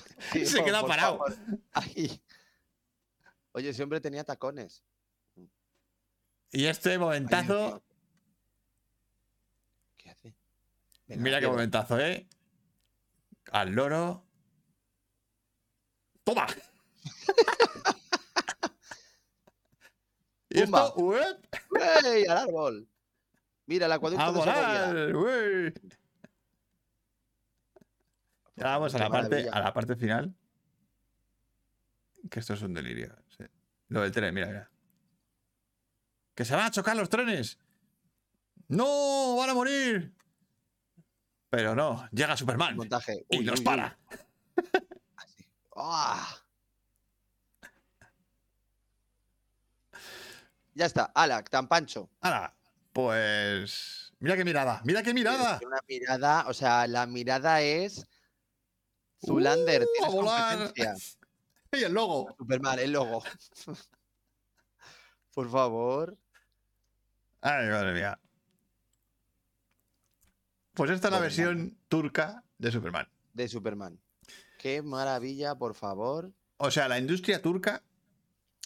se 0.46 0.62
queda 0.62 0.86
parado. 0.86 1.24
Ay. 1.72 2.22
Oye, 3.52 3.70
ese 3.70 3.82
hombre 3.82 4.00
tenía 4.00 4.22
tacones. 4.22 4.84
Y 6.52 6.66
este 6.66 6.98
momentazo. 6.98 7.82
¿Qué 9.96 10.10
hace? 10.10 10.34
Venga, 11.06 11.22
Mira 11.22 11.40
qué 11.40 11.46
momentazo, 11.46 11.98
¿eh? 11.98 12.26
Al 13.52 13.70
loro. 13.70 14.26
¡Toma! 16.24 16.46
y 20.50 20.60
esto. 20.60 20.94
¡Ey! 22.04 22.26
Al 22.26 22.38
árbol. 22.38 22.88
Mira, 23.66 23.86
el 23.86 23.92
acueducto 23.92 24.24
¡A 24.24 24.32
de 24.32 24.38
volar! 24.38 25.14
¡Uey! 25.14 25.72
Ya 28.56 28.64
vamos 28.64 28.94
a 28.94 28.98
la, 28.98 29.08
parte, 29.08 29.48
a 29.48 29.60
la 29.60 29.72
parte 29.72 29.96
final. 29.96 30.34
Que 32.28 32.40
esto 32.40 32.52
es 32.54 32.62
un 32.62 32.74
delirio. 32.74 33.14
sí. 33.28 33.44
Lo 33.88 34.02
del 34.02 34.10
tren, 34.12 34.34
mira, 34.34 34.48
mira. 34.48 34.70
¡Que 36.40 36.46
se 36.46 36.56
van 36.56 36.64
a 36.64 36.70
chocar 36.70 36.96
los 36.96 37.10
trenes! 37.10 37.58
¡No! 38.68 39.36
¡Van 39.36 39.50
a 39.50 39.52
morir! 39.52 40.10
Pero 41.50 41.74
no, 41.74 42.08
llega 42.12 42.34
Superman 42.34 42.76
Montaje. 42.78 43.26
y 43.28 43.40
Uy, 43.40 43.44
los 43.44 43.56
uy, 43.56 43.60
uy. 43.60 43.64
para. 43.66 43.98
Así. 45.16 45.44
¡Ah! 45.76 46.34
Ya 50.72 50.86
está, 50.86 51.12
ala, 51.14 51.44
tan 51.44 51.68
pancho. 51.68 52.08
Ahora, 52.22 52.56
pues. 52.94 54.14
Mira 54.20 54.34
qué 54.34 54.44
mirada, 54.46 54.80
mira 54.86 55.02
qué 55.02 55.12
mirada. 55.12 55.56
Es 55.60 55.66
Una 55.66 55.80
mirada, 55.86 56.44
o 56.48 56.54
sea, 56.54 56.86
la 56.86 57.04
mirada 57.06 57.60
es. 57.60 58.06
Zulander, 59.26 59.82
Uh, 59.82 59.84
a 59.84 59.88
tienes 59.92 60.14
volar. 60.14 60.56
competencia. 60.58 60.94
Y 61.72 61.84
el 61.84 61.92
logo. 61.92 62.34
Superman, 62.38 62.78
el 62.78 62.92
logo. 62.92 63.22
Por 65.34 65.50
favor. 65.50 66.16
Ay, 67.42 67.68
madre 67.68 67.92
mía. 67.94 68.18
Pues 70.74 70.90
esta 70.90 71.08
es 71.08 71.12
la 71.12 71.20
versión 71.20 71.78
turca 71.88 72.44
de 72.58 72.70
Superman. 72.70 73.08
De 73.34 73.48
Superman. 73.48 74.00
Qué 74.58 74.82
maravilla, 74.82 75.54
por 75.56 75.74
favor. 75.74 76.32
O 76.58 76.70
sea, 76.70 76.88
la 76.88 76.98
industria 76.98 77.40
turca 77.40 77.82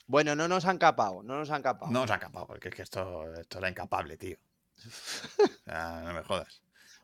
Bueno, 0.07 0.35
no 0.35 0.49
nos 0.49 0.65
han 0.65 0.79
capado, 0.79 1.23
no 1.23 1.39
nos 1.39 1.51
han 1.51 1.63
capado. 1.63 1.91
no 1.93 2.07
se 2.07 2.13
ha 2.13 2.19
capado, 2.19 2.47
porque 2.47 2.69
es 2.69 2.75
que 2.75 2.83
esto, 2.83 3.33
esto 3.35 3.59
era 3.59 3.69
incapable, 3.71 4.17
tío. 4.17 4.37
O 5.39 5.65
sea, 5.65 6.03
no 6.05 6.13
me 6.13 6.23
jodas. 6.23 6.63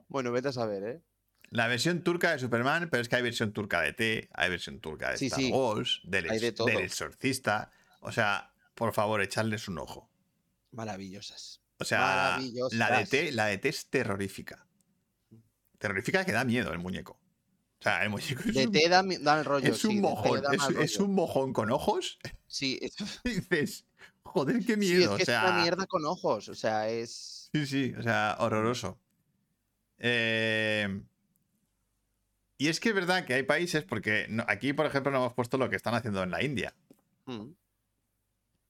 Bueno, 0.08 0.32
vete 0.32 0.48
a 0.48 0.52
saber, 0.52 0.82
¿eh? 0.84 1.02
La 1.50 1.66
versión 1.66 2.02
turca 2.02 2.32
de 2.32 2.38
Superman, 2.38 2.88
pero 2.90 3.00
es 3.00 3.08
que 3.08 3.16
hay 3.16 3.22
versión 3.22 3.52
turca 3.52 3.80
de 3.80 3.92
T, 3.92 4.28
hay 4.34 4.50
versión 4.50 4.80
turca 4.80 5.10
de 5.10 5.16
Sí, 5.16 5.26
Star 5.26 5.40
sí. 5.40 5.50
Wars, 5.52 6.00
del, 6.04 6.24
de 6.28 6.52
del 6.52 6.78
exorcista. 6.78 7.72
O 8.00 8.12
sea, 8.12 8.52
por 8.74 8.92
favor, 8.92 9.20
echarles 9.22 9.66
un 9.66 9.78
ojo. 9.78 10.08
Maravillosas. 10.72 11.59
O 11.80 11.84
sea, 11.84 12.38
la 12.72 12.98
de. 12.98 13.06
T, 13.06 13.32
la 13.32 13.46
de 13.46 13.58
T 13.58 13.68
es 13.68 13.86
terrorífica. 13.86 14.66
Terrorífica 15.78 16.24
que 16.24 16.32
da 16.32 16.44
miedo 16.44 16.72
el 16.72 16.78
muñeco. 16.78 17.18
O 17.78 17.82
sea, 17.82 18.04
el 18.04 18.10
muñeco 18.10 18.42
es 18.46 18.54
De 18.54 18.66
un, 18.66 18.72
té 18.72 18.88
da, 18.88 19.00
el 19.38 19.44
rollo. 19.44 19.72
es 19.72 19.84
un 19.84 19.92
sí, 19.92 20.00
mojón. 20.00 20.42
Es, 20.78 20.98
un 20.98 21.14
mojón 21.14 21.52
con 21.54 21.70
ojos. 21.70 22.18
Sí, 22.46 22.78
es, 22.82 23.20
Y 23.24 23.30
dices, 23.30 23.86
joder, 24.22 24.58
qué 24.58 24.64
sí, 24.64 24.72
es 24.72 24.78
miedo. 24.78 25.16
que 25.16 25.22
o 25.22 25.26
sea, 25.26 25.44
es 25.44 25.50
una 25.50 25.62
mierda 25.62 25.86
con 25.86 26.04
ojos. 26.04 26.48
O 26.50 26.54
sea, 26.54 26.88
es. 26.88 27.48
Sí, 27.54 27.66
sí, 27.66 27.94
o 27.98 28.02
sea, 28.02 28.36
horroroso. 28.40 28.98
Eh, 29.98 31.02
y 32.58 32.68
es 32.68 32.78
que 32.78 32.90
es 32.90 32.94
verdad 32.94 33.24
que 33.24 33.32
hay 33.32 33.42
países, 33.42 33.84
porque 33.84 34.28
aquí, 34.46 34.74
por 34.74 34.84
ejemplo, 34.84 35.10
no 35.10 35.16
hemos 35.16 35.32
puesto 35.32 35.56
lo 35.56 35.70
que 35.70 35.76
están 35.76 35.94
haciendo 35.94 36.22
en 36.22 36.30
la 36.30 36.42
India. 36.42 36.74
Mm. 37.24 37.52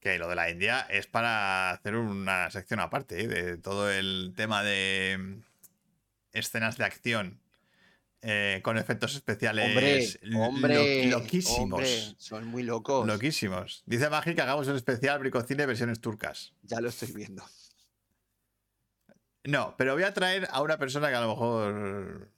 Que 0.01 0.18
lo 0.18 0.28
de 0.28 0.34
la 0.34 0.48
India 0.51 0.80
es 0.88 1.07
para 1.07 1.70
hacer 1.72 1.94
una 1.94 2.51
sección 2.51 2.80
aparte, 2.80 3.22
¿eh? 3.22 3.28
de 3.28 3.59
todo 3.59 3.90
el 3.90 4.32
tema 4.34 4.62
de 4.62 5.16
mm, 5.18 5.42
escenas 6.32 6.78
de 6.78 6.84
acción 6.84 7.38
eh, 8.22 8.61
con 8.62 8.78
efectos 8.78 9.14
especiales 9.14 9.66
Hombre, 9.66 10.09
lo- 10.22 10.40
hombre, 10.40 11.07
loquísimos. 11.07 11.61
hombre, 11.61 12.14
son 12.18 12.46
muy 12.46 12.62
locos. 12.62 13.07
Loquísimos. 13.07 13.82
Dice 13.86 14.09
Magi 14.09 14.34
que 14.34 14.40
hagamos 14.40 14.68
un 14.68 14.76
especial 14.76 15.18
Bricocine 15.18 15.66
versiones 15.66 16.01
turcas. 16.01 16.55
Ya 16.62 16.80
lo 16.80 16.88
estoy 16.88 17.12
viendo. 17.12 17.44
No, 19.44 19.74
pero 19.76 19.94
voy 19.94 20.03
a 20.03 20.12
traer 20.14 20.48
a 20.51 20.61
una 20.62 20.78
persona 20.78 21.09
que 21.09 21.14
a 21.14 21.20
lo 21.22 21.28
mejor 21.28 22.30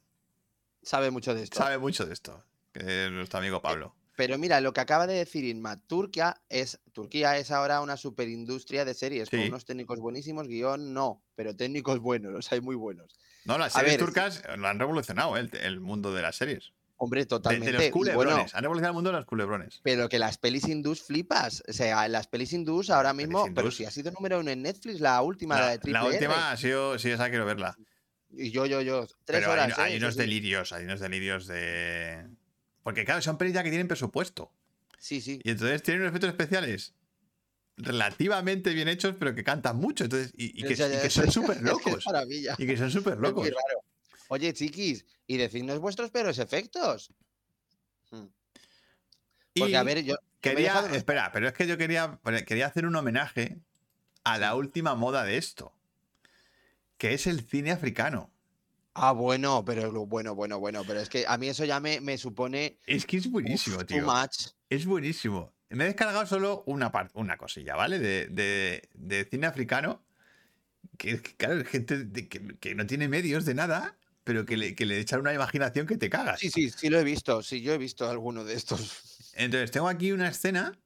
Sabe 0.82 1.10
mucho 1.10 1.34
de 1.34 1.42
esto. 1.44 1.58
sabe 1.58 1.78
mucho 1.78 2.06
de 2.06 2.12
esto, 2.12 2.44
que 2.72 3.06
es 3.06 3.10
nuestro 3.12 3.38
amigo 3.38 3.60
Pablo. 3.62 3.94
Pero 4.16 4.36
mira, 4.38 4.60
lo 4.60 4.72
que 4.72 4.80
acaba 4.80 5.06
de 5.06 5.14
decir 5.14 5.44
Inma, 5.44 5.80
Turquía 5.86 6.36
es, 6.48 6.80
Turquía 6.92 7.38
es 7.38 7.50
ahora 7.50 7.80
una 7.80 7.96
superindustria 7.96 8.84
de 8.84 8.94
series 8.94 9.30
con 9.30 9.40
unos 9.40 9.64
técnicos 9.64 10.00
buenísimos, 10.00 10.46
guion 10.48 10.92
no, 10.92 11.22
pero 11.34 11.56
técnicos 11.56 11.98
buenos, 12.00 12.32
los 12.32 12.52
hay 12.52 12.60
muy 12.60 12.76
buenos. 12.76 13.16
No, 13.44 13.58
las 13.58 13.72
series 13.72 13.92
ver, 13.92 14.00
turcas 14.00 14.42
lo 14.56 14.68
han 14.68 14.78
revolucionado, 14.78 15.36
¿eh? 15.36 15.40
el, 15.40 15.56
el 15.56 15.80
mundo 15.80 16.12
de 16.14 16.22
las 16.22 16.36
series. 16.36 16.72
Hombre, 16.98 17.26
totalmente. 17.26 17.72
de 17.72 17.78
los 17.78 17.90
culebrones. 17.90 18.34
bueno, 18.34 18.48
Han 18.52 18.62
revolucionado 18.62 18.90
el 18.92 18.94
mundo 18.94 19.10
de 19.10 19.16
los 19.16 19.26
culebrones. 19.26 19.80
pero 19.82 20.08
que 20.08 20.20
las 20.20 20.38
pelis 20.38 20.68
hindús 20.68 21.02
flipas. 21.02 21.64
O 21.68 21.72
sea, 21.72 22.06
las 22.06 22.28
pelis 22.28 22.52
hindús 22.52 22.90
ahora 22.90 23.12
mismo, 23.12 23.46
pero 23.52 23.72
si 23.72 23.84
ha 23.84 23.90
sido 23.90 24.12
número 24.12 24.38
uno 24.38 24.52
en 24.52 24.62
Netflix, 24.62 25.00
la 25.00 25.20
última, 25.22 25.56
la, 25.56 25.60
La, 25.64 25.70
de 25.72 25.78
Triple 25.78 25.92
la 26.00 26.06
R. 26.06 26.14
última 26.14 26.50
ha 26.52 26.56
sido, 26.56 26.96
sí, 27.00 27.10
esa 27.10 27.28
quiero 27.28 27.44
verla. 27.44 27.76
Y 28.30 28.52
yo, 28.52 28.66
yo, 28.66 28.80
yo. 28.82 29.04
Tres 29.24 29.40
Pero 29.40 29.50
horas. 29.50 29.76
hay, 29.78 29.84
hay 29.86 29.94
¿eh? 29.94 29.96
unos 29.98 30.14
Sí, 30.14 30.20
sí. 30.20 30.26
delirios, 30.28 30.72
hay 30.72 30.84
unos 30.84 31.00
delirios 31.00 31.46
de. 31.48 32.24
Porque 32.82 33.04
claro, 33.04 33.22
son 33.22 33.38
pelis 33.38 33.54
ya 33.54 33.62
que 33.62 33.70
tienen 33.70 33.88
presupuesto. 33.88 34.50
Sí, 34.98 35.20
sí. 35.20 35.40
Y 35.44 35.50
entonces 35.50 35.82
tienen 35.82 36.02
unos 36.02 36.10
efectos 36.12 36.30
especiales 36.30 36.94
relativamente 37.76 38.72
bien 38.74 38.88
hechos, 38.88 39.14
pero 39.18 39.34
que 39.34 39.42
cantan 39.44 39.76
mucho. 39.76 40.04
Entonces, 40.04 40.32
y, 40.36 40.60
y 40.60 40.66
que, 40.66 40.74
Ya, 40.74 40.88
ya, 40.88 40.98
y 40.98 41.02
que 41.02 41.10
son 41.10 41.30
súper 41.30 41.56
Es 41.56 41.62
que 41.62 41.68
es 41.68 41.72
locos. 41.72 42.04
Y 42.58 42.66
que 42.66 42.76
son 42.76 42.90
súper 42.90 43.14
Es 43.14 43.20
locos. 43.20 43.44
raro. 43.46 43.84
Oye, 44.28 44.52
chiquis, 44.52 45.04
y 45.26 45.36
decidnos 45.36 45.78
vuestros 45.78 46.10
peores 46.10 46.38
efectos. 46.38 47.12
Hmm. 48.10 48.26
Porque, 49.54 49.72
Y 49.72 49.74
a 49.74 49.82
ver, 49.82 50.02
yo. 50.04 50.16
quería, 50.40 50.72
dejado 50.74 50.94
espera, 50.94 51.30
pero 51.32 51.46
es 51.48 51.52
que 51.52 51.66
yo 51.66 51.76
quería, 51.76 52.18
quería 52.46 52.66
hacer 52.66 52.86
un 52.86 52.96
homenaje 52.96 53.58
a 54.24 54.38
la 54.38 54.54
última 54.54 54.94
moda 54.94 55.24
de 55.24 55.36
esto, 55.36 55.74
que 56.96 57.12
es 57.14 57.26
el 57.26 57.42
cine 57.42 57.70
africano. 57.72 58.31
Ah, 58.94 59.12
bueno, 59.12 59.64
pero 59.64 59.90
bueno, 60.06 60.34
bueno, 60.34 60.58
bueno, 60.60 60.84
pero 60.86 61.00
es 61.00 61.08
que 61.08 61.24
a 61.26 61.38
mí 61.38 61.48
eso 61.48 61.64
ya 61.64 61.80
me, 61.80 62.00
me 62.00 62.18
supone 62.18 62.78
Es 62.86 63.06
que 63.06 63.16
es 63.16 63.30
buenísimo, 63.30 63.76
uf, 63.78 63.86
tío. 63.86 64.04
too 64.04 64.12
much. 64.12 64.48
Es 64.68 64.84
buenísimo. 64.86 65.52
Me 65.70 65.84
he 65.84 65.86
descargado 65.86 66.26
solo 66.26 66.62
una 66.66 66.92
parte, 66.92 67.12
una 67.18 67.38
cosilla, 67.38 67.74
¿vale? 67.76 67.98
De, 67.98 68.26
de- 68.26 68.88
de 68.94 69.24
cine 69.24 69.46
africano. 69.46 70.04
Que, 70.98 71.22
que, 71.22 71.34
claro, 71.36 71.64
gente 71.64 72.04
de- 72.04 72.28
que, 72.28 72.58
que 72.58 72.74
no 72.74 72.86
tiene 72.86 73.08
medios 73.08 73.46
de 73.46 73.54
nada, 73.54 73.96
pero 74.24 74.44
que 74.44 74.56
le, 74.58 74.74
que 74.74 74.84
le 74.84 74.98
echan 74.98 75.20
una 75.20 75.32
imaginación 75.32 75.86
que 75.86 75.96
te 75.96 76.10
cagas. 76.10 76.40
Sí, 76.40 76.50
sí, 76.50 76.68
sí 76.70 76.90
lo 76.90 76.98
he 76.98 77.04
visto, 77.04 77.42
sí, 77.42 77.62
yo 77.62 77.72
he 77.72 77.78
visto 77.78 78.08
alguno 78.10 78.44
de 78.44 78.54
estos. 78.54 79.32
Entonces, 79.34 79.70
tengo 79.70 79.88
aquí 79.88 80.12
una 80.12 80.28
escena 80.28 80.78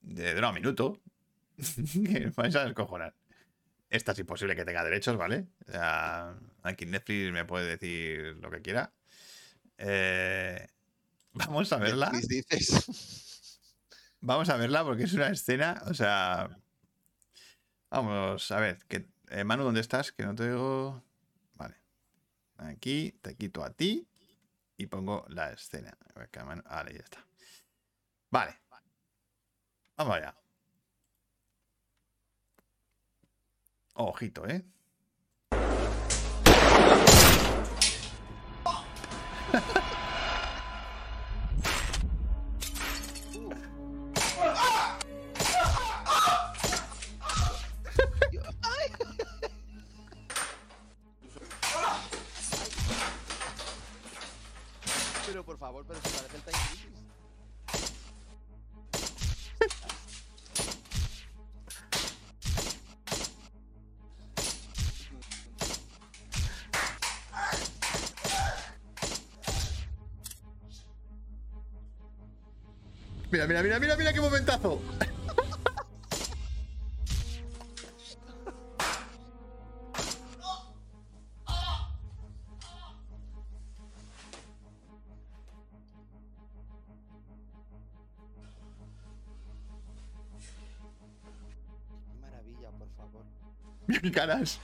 de 0.00 0.34
dura 0.34 0.48
un 0.48 0.54
minuto 0.56 1.00
que 1.92 2.32
vais 2.36 2.56
a 2.56 2.64
descojonar. 2.64 3.14
Esta 3.88 4.12
es 4.12 4.18
imposible 4.18 4.56
que 4.56 4.64
tenga 4.64 4.82
derechos, 4.84 5.16
¿vale? 5.16 5.46
Aquí 6.62 6.86
Netflix 6.86 7.32
me 7.32 7.44
puede 7.44 7.76
decir 7.76 8.36
lo 8.40 8.50
que 8.50 8.62
quiera. 8.62 8.92
Eh, 9.78 10.66
vamos 11.32 11.72
a 11.72 11.76
verla. 11.78 12.10
¿Qué 12.10 12.26
dices? 12.26 13.60
Vamos 14.20 14.48
a 14.48 14.56
verla 14.56 14.82
porque 14.82 15.04
es 15.04 15.12
una 15.12 15.28
escena, 15.28 15.82
o 15.86 15.94
sea... 15.94 16.48
Vamos 17.90 18.50
a 18.50 18.58
ver, 18.58 18.78
que, 18.88 19.08
eh, 19.28 19.44
Manu, 19.44 19.62
¿dónde 19.62 19.80
estás? 19.80 20.10
Que 20.10 20.24
no 20.24 20.34
te 20.34 20.48
digo... 20.48 21.02
Vale. 21.54 21.76
Aquí 22.56 23.16
te 23.22 23.36
quito 23.36 23.62
a 23.62 23.70
ti 23.70 24.08
y 24.76 24.86
pongo 24.86 25.24
la 25.28 25.52
escena. 25.52 25.96
Vale, 26.14 26.92
ya 26.92 27.00
está. 27.00 27.24
Vale. 28.30 28.58
Vamos 29.96 30.16
allá. 30.16 30.36
Ojito, 33.96 34.46
¿eh? 34.46 34.62
mi 94.06 94.12
caras. 94.12 94.60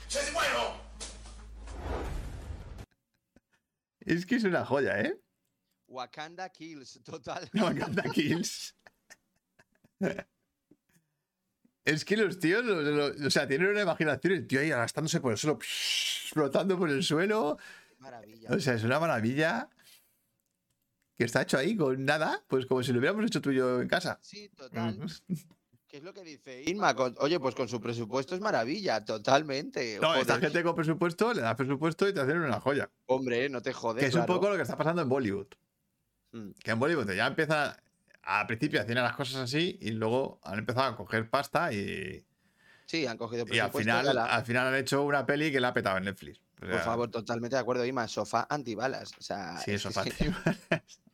Es 4.00 4.26
que 4.26 4.36
es 4.36 4.44
una 4.44 4.64
joya, 4.64 5.00
¿eh? 5.00 5.20
Wakanda 5.86 6.48
Kills, 6.48 7.00
total. 7.04 7.48
Encanta 7.54 8.02
Kills. 8.10 8.74
Es 11.84 12.04
que 12.04 12.16
los 12.16 12.38
tíos, 12.38 12.64
los- 12.64 12.84
los- 12.84 13.20
o 13.26 13.30
sea, 13.30 13.46
tienen 13.46 13.68
una 13.68 13.82
imaginación, 13.82 14.32
el 14.32 14.46
tío 14.46 14.60
ahí 14.60 14.70
arrastrándose 14.70 15.20
por 15.20 15.32
el 15.32 15.38
suelo, 15.38 15.58
flotando 15.60 16.78
por 16.78 16.90
el 16.90 17.02
suelo. 17.02 17.58
Maravilla. 17.98 18.50
O 18.50 18.58
sea, 18.58 18.74
es 18.74 18.84
una 18.84 18.98
maravilla 18.98 19.68
que 21.18 21.24
está 21.24 21.42
hecho 21.42 21.58
ahí 21.58 21.76
con 21.76 22.04
nada, 22.04 22.42
pues 22.48 22.66
como 22.66 22.82
si 22.82 22.92
lo 22.92 22.98
hubiéramos 22.98 23.24
hecho 23.26 23.40
tú 23.40 23.50
y 23.50 23.56
yo 23.56 23.80
en 23.80 23.88
casa. 23.88 24.18
Sí, 24.22 24.48
total. 24.56 24.98
¿Qué 25.92 25.98
es 25.98 26.04
lo 26.04 26.14
que 26.14 26.24
dice 26.24 26.62
Inma? 26.66 26.94
Con- 26.96 27.14
oye, 27.18 27.38
pues 27.38 27.54
con 27.54 27.68
su 27.68 27.78
presupuesto 27.78 28.34
es 28.34 28.40
maravilla, 28.40 29.04
totalmente. 29.04 29.98
No, 30.00 30.14
esta 30.14 30.36
Joder, 30.36 30.48
gente 30.48 30.62
con 30.62 30.74
presupuesto, 30.74 31.34
le 31.34 31.42
das 31.42 31.54
presupuesto 31.54 32.08
y 32.08 32.14
te 32.14 32.20
hacen 32.20 32.38
una 32.38 32.58
joya. 32.60 32.90
Hombre, 33.04 33.50
no 33.50 33.60
te 33.60 33.74
jodes. 33.74 34.00
Que 34.00 34.06
es 34.08 34.14
un 34.14 34.24
poco 34.24 34.48
lo 34.48 34.56
que 34.56 34.62
está 34.62 34.74
pasando 34.74 35.02
en 35.02 35.10
Bollywood. 35.10 35.48
Mm. 36.30 36.52
Que 36.64 36.70
en 36.70 36.78
Bollywood 36.78 37.12
ya 37.12 37.26
empiezan, 37.26 37.76
al 38.22 38.46
principio 38.46 38.80
hacían 38.80 39.02
las 39.02 39.14
cosas 39.14 39.42
así 39.42 39.76
y 39.82 39.90
luego 39.90 40.40
han 40.44 40.60
empezado 40.60 40.86
a 40.94 40.96
coger 40.96 41.28
pasta 41.28 41.70
y, 41.74 42.24
Sí, 42.86 43.06
han 43.06 43.18
cogido 43.18 43.40
y 43.50 43.58
al, 43.58 43.70
presupuesto. 43.70 43.78
final, 44.00 44.18
al 44.18 44.44
final 44.46 44.66
han 44.68 44.74
hecho 44.76 45.02
una 45.02 45.26
peli 45.26 45.52
que 45.52 45.60
la 45.60 45.68
ha 45.68 45.74
petado 45.74 45.98
en 45.98 46.04
Netflix. 46.04 46.40
O 46.62 46.66
Por 46.70 46.80
favor, 46.80 47.10
totalmente 47.10 47.54
de 47.56 47.60
acuerdo, 47.60 47.84
Inma. 47.84 48.08
Sofá 48.08 48.46
antibalas. 48.48 49.12
O 49.18 49.22
sea, 49.22 49.58
Sí, 49.58 49.72
que 49.72 49.78
fácil. 49.78 50.34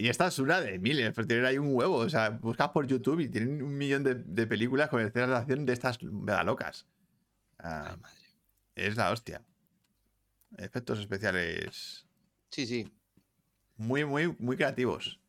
Y 0.00 0.08
esta 0.08 0.28
es 0.28 0.38
una 0.38 0.62
de 0.62 0.78
miles, 0.78 1.12
pues 1.14 1.26
tienen 1.26 1.44
ahí 1.44 1.58
un 1.58 1.74
huevo. 1.74 1.96
O 1.96 2.08
sea, 2.08 2.30
buscas 2.30 2.70
por 2.70 2.86
YouTube 2.86 3.20
y 3.20 3.28
tienen 3.28 3.62
un 3.62 3.76
millón 3.76 4.02
de, 4.02 4.14
de 4.14 4.46
películas 4.46 4.88
con 4.88 5.02
escenas 5.02 5.28
de 5.28 5.36
acción 5.36 5.66
de 5.66 5.74
estas 5.74 6.02
mega 6.02 6.42
locas. 6.42 6.86
Ah, 7.58 7.88
Ay, 7.90 7.96
madre. 8.00 8.16
es 8.76 8.96
la 8.96 9.10
hostia. 9.10 9.44
Efectos 10.56 11.00
especiales 11.00 12.06
Sí, 12.50 12.66
sí. 12.66 12.90
muy, 13.76 14.06
muy, 14.06 14.34
muy 14.38 14.56
creativos. 14.56 15.20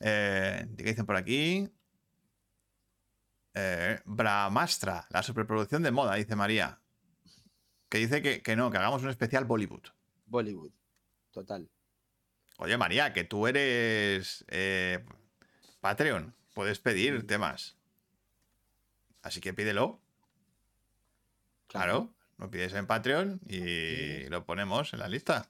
Eh, 0.00 0.66
¿Qué 0.76 0.82
dicen 0.82 1.06
por 1.06 1.14
aquí? 1.14 1.70
Eh, 3.54 4.00
Brahmastra, 4.04 5.06
la 5.10 5.22
superproducción 5.22 5.84
de 5.84 5.92
moda, 5.92 6.16
dice 6.16 6.34
María. 6.34 6.80
Que 7.88 7.98
dice 7.98 8.22
que, 8.22 8.42
que 8.42 8.56
no, 8.56 8.72
que 8.72 8.78
hagamos 8.78 9.04
un 9.04 9.10
especial 9.10 9.44
Bollywood. 9.44 9.84
Bollywood. 10.26 10.72
Total. 11.30 11.70
Oye, 12.58 12.76
María, 12.76 13.12
que 13.12 13.24
tú 13.24 13.46
eres 13.46 14.44
eh, 14.48 15.04
Patreon. 15.80 16.34
Puedes 16.54 16.78
pedir 16.78 17.26
temas. 17.26 17.76
Así 19.22 19.40
que 19.40 19.54
pídelo. 19.54 20.00
Claro. 21.66 22.12
Lo 22.38 22.50
pides 22.50 22.72
en 22.74 22.86
Patreon 22.86 23.40
y 23.48 24.24
lo 24.28 24.44
ponemos 24.44 24.92
en 24.92 24.98
la 24.98 25.08
lista. 25.08 25.48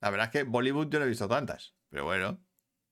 La 0.00 0.10
verdad 0.10 0.26
es 0.26 0.32
que 0.32 0.42
Bollywood 0.44 0.88
yo 0.88 0.98
no 0.98 1.04
he 1.04 1.08
visto 1.08 1.28
tantas. 1.28 1.74
Pero 1.90 2.04
bueno, 2.04 2.38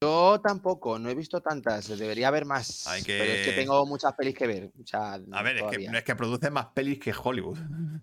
Yo 0.01 0.40
tampoco, 0.43 0.98
no 0.98 1.09
he 1.10 1.14
visto 1.14 1.40
tantas. 1.40 1.86
Debería 1.97 2.28
haber 2.28 2.44
más. 2.44 2.86
Hay 2.89 3.02
Pero 3.05 3.24
es 3.24 3.47
que 3.47 3.51
que- 3.55 3.56
tengo 3.60 3.86
muchas 3.86 4.14
pelis 4.14 4.34
que 4.34 4.47
ver. 4.47 4.70
O 4.82 4.86
sea, 4.86 5.14
a 5.14 5.43
ver, 5.43 5.59
es 5.59 5.64
que, 5.76 5.84
es 5.84 6.02
que 6.05 6.16
produce 6.16 6.51
más 6.51 6.66
pelis 6.74 6.98
que 6.98 7.14
Hollywood. 7.16 7.59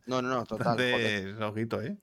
No, 0.06 0.22
no, 0.22 0.30
no, 0.30 0.46
total. 0.46 0.80
Entonces, 0.80 1.42
ojito, 1.42 1.82
¿eh? 1.82 1.98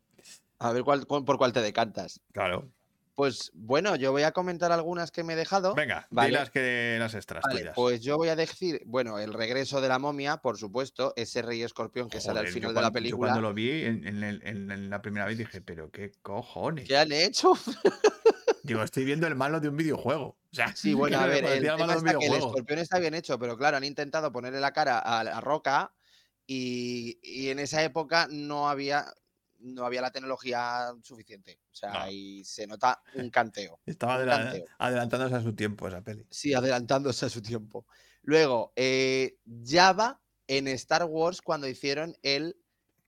A 0.59 0.73
ver 0.73 0.83
cuál, 0.85 1.07
por 1.07 1.37
cuál 1.39 1.53
te 1.53 1.61
decantas. 1.63 2.21
Claro. 2.33 2.71
Pues 3.15 3.51
bueno, 3.55 3.97
yo 3.97 4.13
voy 4.13 4.25
a 4.25 4.33
comentar 4.33 4.73
algunas 4.73 5.11
que 5.11 5.25
me 5.25 5.33
he 5.33 5.37
dejado. 5.37 5.75
Venga, 5.75 6.07
Vale. 6.11 6.29
di 6.29 6.35
las 6.35 6.51
que 6.51 6.97
las 6.99 7.15
extras 7.15 7.43
Vale, 7.47 7.61
tuyas. 7.61 7.75
pues 7.75 8.03
yo 8.03 8.19
voy 8.19 8.29
a 8.29 8.37
decir, 8.37 8.83
bueno, 8.85 9.19
el 9.19 9.33
regreso 9.33 9.81
de 9.81 9.89
la 9.89 9.99
momia, 9.99 10.37
por 10.37 10.59
supuesto, 10.59 11.15
ese 11.17 11.41
rey 11.41 11.63
escorpión 11.63 12.11
que 12.11 12.21
sale 12.21 12.41
al 12.41 12.49
final 12.49 12.75
de 12.75 12.83
la 12.83 12.91
película. 12.91 13.29
Yo 13.29 13.33
cuando 13.33 13.41
lo 13.41 13.55
vi 13.55 13.85
en, 13.85 14.07
en 14.07 14.23
el- 14.23 14.43
en- 14.45 14.71
en 14.71 14.91
la 14.91 15.01
primera 15.01 15.25
vez 15.25 15.39
dije, 15.39 15.63
pero 15.63 15.91
qué 15.91 16.13
cojones. 16.21 16.87
¿Qué 16.87 16.97
han 16.99 17.11
hecho? 17.11 17.55
Digo, 18.63 18.83
estoy 18.83 19.05
viendo 19.05 19.27
el 19.27 19.35
malo 19.37 19.61
de 19.61 19.69
un 19.69 19.77
videojuego. 19.77 20.27
O 20.53 20.55
sea, 20.55 20.75
Sí, 20.77 20.93
bueno, 20.93 21.19
a 21.19 21.27
ver, 21.27 21.45
el 21.45 21.63
tema 21.63 21.95
está 21.95 22.19
que 22.19 22.27
escorpión 22.27 22.79
está 22.81 22.99
bien 22.99 23.15
hecho, 23.15 23.39
pero 23.39 23.57
claro, 23.57 23.77
han 23.79 23.85
intentado 23.85 24.31
ponerle 24.33 24.61
la 24.61 24.73
cara 24.73 24.99
a 24.99 25.23
la 25.25 25.41
roca 25.41 25.95
y, 26.47 27.19
y 27.23 27.49
en 27.49 27.61
esa 27.61 27.83
época 27.83 28.27
no 28.31 28.69
había, 28.69 29.07
no 29.61 29.85
había 29.87 30.01
la 30.03 30.11
tecnología 30.11 30.93
suficiente. 31.03 31.61
O 31.73 31.75
sea, 31.75 31.93
No. 32.07 32.11
y 32.11 32.45
se 32.45 32.67
nota 32.67 33.03
un 33.15 33.31
canteo. 33.31 33.81
Estaba 33.87 34.17
un 34.17 34.21
adela- 34.29 34.43
canteo. 34.45 34.65
adelantándose 34.79 35.35
a 35.35 35.41
su 35.43 35.55
tiempo 35.55 35.89
esa 35.89 36.03
peli. 36.03 36.27
Sí, 36.31 36.55
adelantándose 36.55 37.27
a 37.27 37.29
su 37.29 37.43
tiempo. 37.43 37.87
Luego, 38.23 38.73
eh, 38.77 39.39
Java 39.65 40.21
en 40.47 40.69
Star 40.69 41.05
Wars 41.05 41.41
cuando 41.43 41.69
hicieron 41.69 42.17
el, 42.23 42.57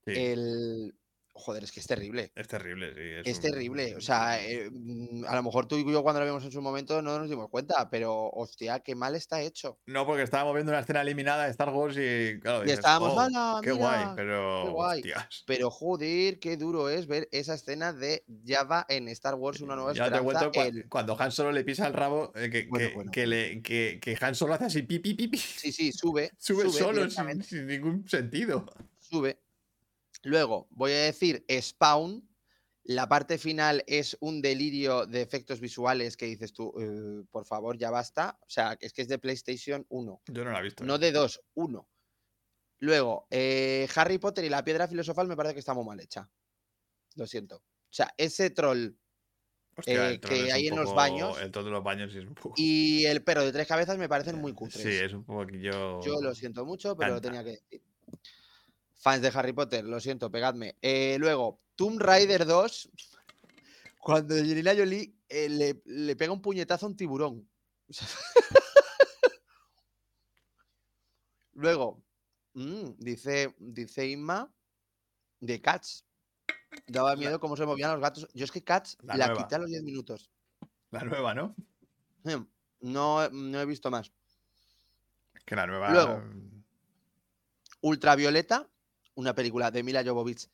Sí, 0.05 0.13
el... 0.15 0.95
Joder, 1.39 1.63
es 1.63 1.71
que 1.71 1.79
es 1.79 1.87
terrible. 1.87 2.31
es 2.35 2.47
terrible, 2.47 2.93
sí. 3.23 3.29
Es 3.29 3.37
un- 3.37 3.41
terrible. 3.41 3.95
O 3.95 4.01
sea, 4.01 4.43
eh, 4.45 4.69
mm, 4.71 5.23
a 5.25 5.35
lo 5.35 5.43
mejor 5.43 5.67
tú 5.67 5.77
y 5.77 5.89
yo 5.91 6.03
cuando 6.03 6.19
lo 6.19 6.25
vimos 6.25 6.43
en 6.43 6.51
su 6.51 6.61
momento 6.61 7.01
no 7.01 7.17
nos 7.17 7.29
dimos 7.29 7.49
cuenta, 7.49 7.89
pero 7.89 8.29
hostia, 8.29 8.79
qué 8.81 8.93
mal 8.93 9.15
está 9.15 9.41
hecho. 9.41 9.79
No, 9.85 10.05
porque 10.05 10.23
estábamos 10.23 10.53
viendo 10.53 10.71
una 10.71 10.81
escena 10.81 11.01
eliminada 11.01 11.45
de 11.45 11.51
Star 11.51 11.69
Wars 11.69 11.95
y 11.97 12.39
claro, 12.41 12.59
Y 12.59 12.63
dices, 12.63 12.79
estábamos, 12.79 13.13
"Oh, 13.15 13.19
"Hala, 13.21 13.59
qué 13.63 13.71
mira, 13.73 13.85
guay, 13.85 14.05
pero 14.15 14.63
qué 14.65 14.69
guay". 14.71 14.99
hostias. 14.99 15.43
Pero 15.47 15.71
joder, 15.71 16.39
qué 16.39 16.57
duro 16.57 16.89
es 16.89 17.07
ver 17.07 17.29
esa 17.31 17.53
escena 17.53 17.93
de 17.93 18.23
Java 18.45 18.85
en 18.89 19.07
Star 19.07 19.35
Wars 19.35 19.61
Una 19.61 19.75
Nueva 19.75 19.93
Ya 19.93 20.09
te 20.11 20.17
Esperanza. 20.17 20.67
el- 20.67 20.89
cuando 20.89 21.15
Han 21.19 21.31
Solo 21.31 21.51
le 21.53 21.63
pisa 21.63 21.87
el 21.87 21.93
rabo, 21.93 22.31
eh, 22.35 22.49
que, 22.49 22.67
Bueno, 22.69 22.87
que- 22.89 22.95
bueno. 22.95 23.11
que 23.11 23.27
le- 23.27 23.61
que- 23.61 23.99
que 24.01 24.17
Han 24.19 24.35
Solo 24.35 24.55
hace 24.55 24.65
así 24.65 24.81
pi, 24.83 24.99
pi, 24.99 25.13
pi, 25.13 25.27
pi. 25.29 25.37
Sí, 25.37 25.71
sí, 25.71 25.91
sube. 25.91 26.31
Sube, 26.37 26.69
solo 26.69 27.09
sin 27.09 27.65
ningún 27.67 28.07
sentido. 28.07 28.65
Sube. 28.99 29.39
Luego, 30.23 30.67
voy 30.71 30.91
a 30.91 30.99
decir 31.03 31.45
Spawn. 31.49 32.27
La 32.83 33.07
parte 33.07 33.37
final 33.37 33.83
es 33.87 34.17
un 34.19 34.41
delirio 34.41 35.05
de 35.05 35.21
efectos 35.21 35.59
visuales 35.59 36.17
que 36.17 36.25
dices 36.25 36.53
tú, 36.53 36.73
"Eh, 36.79 37.23
por 37.29 37.45
favor, 37.45 37.77
ya 37.77 37.91
basta. 37.91 38.37
O 38.41 38.49
sea, 38.49 38.77
es 38.79 38.93
que 38.93 39.03
es 39.03 39.07
de 39.07 39.19
PlayStation 39.19 39.85
1. 39.89 40.21
Yo 40.27 40.43
no 40.43 40.51
la 40.51 40.59
he 40.59 40.63
visto. 40.63 40.83
No 40.83 40.95
eh. 40.95 40.99
de 40.99 41.11
dos, 41.11 41.41
uno. 41.53 41.87
Luego, 42.79 43.27
eh, 43.29 43.87
Harry 43.95 44.17
Potter 44.17 44.43
y 44.45 44.49
la 44.49 44.63
piedra 44.63 44.87
filosofal 44.87 45.27
me 45.27 45.35
parece 45.35 45.53
que 45.53 45.59
está 45.59 45.73
muy 45.73 45.85
mal 45.85 45.99
hecha. 45.99 46.29
Lo 47.15 47.27
siento. 47.27 47.57
O 47.57 47.91
sea, 47.93 48.11
ese 48.17 48.49
troll 48.51 48.91
Hostia, 49.75 50.09
eh, 50.09 50.13
el 50.13 50.19
troll 50.19 50.33
que 50.45 50.51
hay 50.51 50.67
en 50.67 50.75
los 50.75 50.85
poco- 50.85 50.95
baños. 50.95 51.41
El 51.41 51.51
troll 51.51 51.65
de 51.65 51.71
los 51.71 51.83
baños 51.83 52.11
sí 52.11 52.19
es 52.19 52.25
un 52.25 52.33
poco. 52.35 52.53
y 52.57 53.05
el 53.05 53.23
perro 53.23 53.43
de 53.45 53.51
tres 53.51 53.67
cabezas 53.67 53.97
me 53.97 54.09
parecen 54.09 54.37
muy 54.39 54.53
cutres. 54.53 54.81
Sí, 54.81 54.89
es 54.89 55.13
un 55.13 55.25
poquillo. 55.25 56.01
Yo 56.01 56.21
lo 56.21 56.33
siento 56.33 56.65
mucho, 56.65 56.95
pero 56.97 57.15
lo 57.15 57.21
tenía 57.21 57.43
que 57.43 57.51
decir. 57.51 57.81
Fans 58.99 59.21
de 59.21 59.31
Harry 59.33 59.53
Potter, 59.53 59.85
lo 59.85 59.99
siento, 59.99 60.29
pegadme. 60.29 60.75
Eh, 60.81 61.15
luego, 61.19 61.61
Tomb 61.75 61.99
Raider 62.01 62.45
2, 62.45 62.89
cuando 63.99 64.35
Angelina 64.35 64.75
Jolie 64.75 65.15
eh, 65.29 65.49
le, 65.49 65.81
le 65.85 66.15
pega 66.15 66.33
un 66.33 66.41
puñetazo 66.41 66.85
a 66.85 66.89
un 66.89 66.97
tiburón. 66.97 67.49
Luego, 71.53 72.03
mm, 72.53 72.91
dice, 72.97 73.55
dice 73.57 74.07
Inma, 74.07 74.53
de 75.39 75.61
Cats. 75.61 76.05
Daba 76.87 77.15
miedo 77.15 77.39
cómo 77.39 77.55
se 77.57 77.65
movían 77.65 77.91
los 77.91 78.01
gatos. 78.01 78.27
Yo 78.33 78.45
es 78.45 78.51
que 78.51 78.63
Cats 78.63 78.97
La 79.01 79.15
la, 79.15 79.33
quité 79.33 79.55
a 79.55 79.59
los 79.59 79.69
10 79.69 79.83
minutos. 79.83 80.29
La 80.91 81.03
nueva, 81.03 81.33
¿no? 81.33 81.55
No, 82.81 83.29
no 83.29 83.61
he 83.61 83.65
visto 83.65 83.89
más. 83.89 84.11
Es 85.33 85.43
que 85.45 85.55
la 85.55 85.67
nueva. 85.67 85.91
Luego. 85.91 86.21
Ultravioleta, 87.81 88.69
una 89.19 89.35
película 89.35 89.69
de 89.69 89.83
Mila 89.83 90.01
Jovovich 90.01 90.49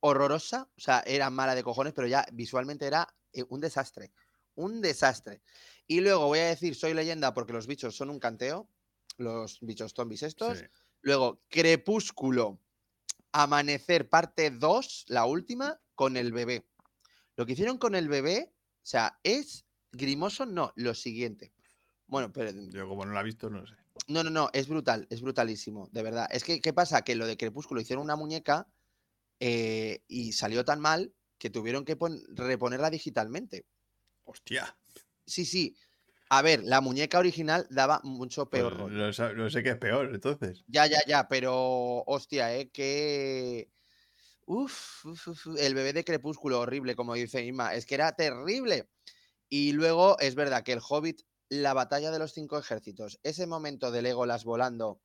horrorosa, 0.00 0.68
o 0.76 0.80
sea, 0.80 1.00
era 1.06 1.30
mala 1.30 1.54
de 1.54 1.62
cojones, 1.62 1.92
pero 1.92 2.08
ya 2.08 2.26
visualmente 2.32 2.86
era 2.86 3.06
eh, 3.32 3.44
un 3.48 3.60
desastre, 3.60 4.12
un 4.56 4.80
desastre. 4.80 5.42
Y 5.86 6.00
luego 6.00 6.26
voy 6.26 6.40
a 6.40 6.46
decir 6.46 6.74
Soy 6.74 6.92
leyenda 6.92 7.32
porque 7.32 7.52
los 7.52 7.68
bichos 7.68 7.94
son 7.94 8.10
un 8.10 8.18
canteo, 8.18 8.68
los 9.16 9.60
bichos 9.60 9.92
zombies 9.94 10.24
estos. 10.24 10.58
Sí. 10.58 10.64
Luego 11.02 11.40
Crepúsculo, 11.48 12.58
Amanecer 13.30 14.08
parte 14.08 14.50
2, 14.50 15.04
la 15.08 15.24
última, 15.26 15.80
con 15.94 16.16
el 16.16 16.32
bebé. 16.32 16.66
Lo 17.36 17.46
que 17.46 17.52
hicieron 17.52 17.78
con 17.78 17.94
el 17.94 18.08
bebé, 18.08 18.52
o 18.52 18.86
sea, 18.86 19.20
es 19.22 19.64
grimoso, 19.92 20.46
no, 20.46 20.72
lo 20.74 20.94
siguiente. 20.94 21.52
Bueno, 22.08 22.32
pero 22.32 22.50
Yo, 22.70 22.88
como 22.88 23.06
no 23.06 23.12
la 23.12 23.20
he 23.20 23.24
visto, 23.24 23.48
no 23.48 23.64
sé. 23.68 23.76
No, 24.08 24.22
no, 24.24 24.30
no, 24.30 24.50
es 24.52 24.68
brutal, 24.68 25.06
es 25.10 25.20
brutalísimo, 25.20 25.88
de 25.92 26.02
verdad. 26.02 26.26
Es 26.30 26.44
que, 26.44 26.60
¿qué 26.60 26.72
pasa? 26.72 27.02
Que 27.02 27.14
lo 27.14 27.26
de 27.26 27.36
Crepúsculo 27.36 27.80
hicieron 27.80 28.04
una 28.04 28.16
muñeca 28.16 28.66
eh, 29.40 30.02
y 30.08 30.32
salió 30.32 30.64
tan 30.64 30.80
mal 30.80 31.12
que 31.38 31.50
tuvieron 31.50 31.84
que 31.84 31.96
pon- 31.96 32.22
reponerla 32.36 32.90
digitalmente. 32.90 33.64
Hostia. 34.24 34.76
Sí, 35.26 35.44
sí. 35.44 35.76
A 36.28 36.42
ver, 36.42 36.62
la 36.62 36.80
muñeca 36.80 37.18
original 37.18 37.66
daba 37.70 38.00
mucho 38.04 38.48
peor 38.48 38.76
rollo. 38.76 38.94
no, 38.96 39.12
sa- 39.12 39.32
no 39.32 39.50
sé 39.50 39.62
qué 39.62 39.70
es 39.70 39.78
peor, 39.78 40.10
entonces. 40.14 40.62
Ya, 40.68 40.86
ya, 40.86 40.98
ya, 41.06 41.26
pero 41.28 42.02
hostia, 42.06 42.54
¿eh? 42.56 42.68
Que... 42.70 43.70
Uf, 44.46 45.04
uf, 45.06 45.28
uf, 45.28 45.46
uf, 45.46 45.58
el 45.58 45.74
bebé 45.74 45.92
de 45.92 46.04
Crepúsculo, 46.04 46.60
horrible, 46.60 46.94
como 46.96 47.14
dice 47.14 47.44
Inma, 47.44 47.74
es 47.74 47.86
que 47.86 47.94
era 47.94 48.12
terrible. 48.12 48.88
Y 49.48 49.72
luego 49.72 50.18
es 50.20 50.34
verdad 50.34 50.62
que 50.62 50.72
el 50.72 50.80
Hobbit, 50.86 51.22
la 51.50 51.74
batalla 51.74 52.10
de 52.10 52.18
los 52.18 52.32
cinco 52.32 52.58
ejércitos, 52.58 53.20
ese 53.22 53.46
momento 53.46 53.90
de 53.90 54.02
Legolas 54.02 54.44
volando, 54.44 55.00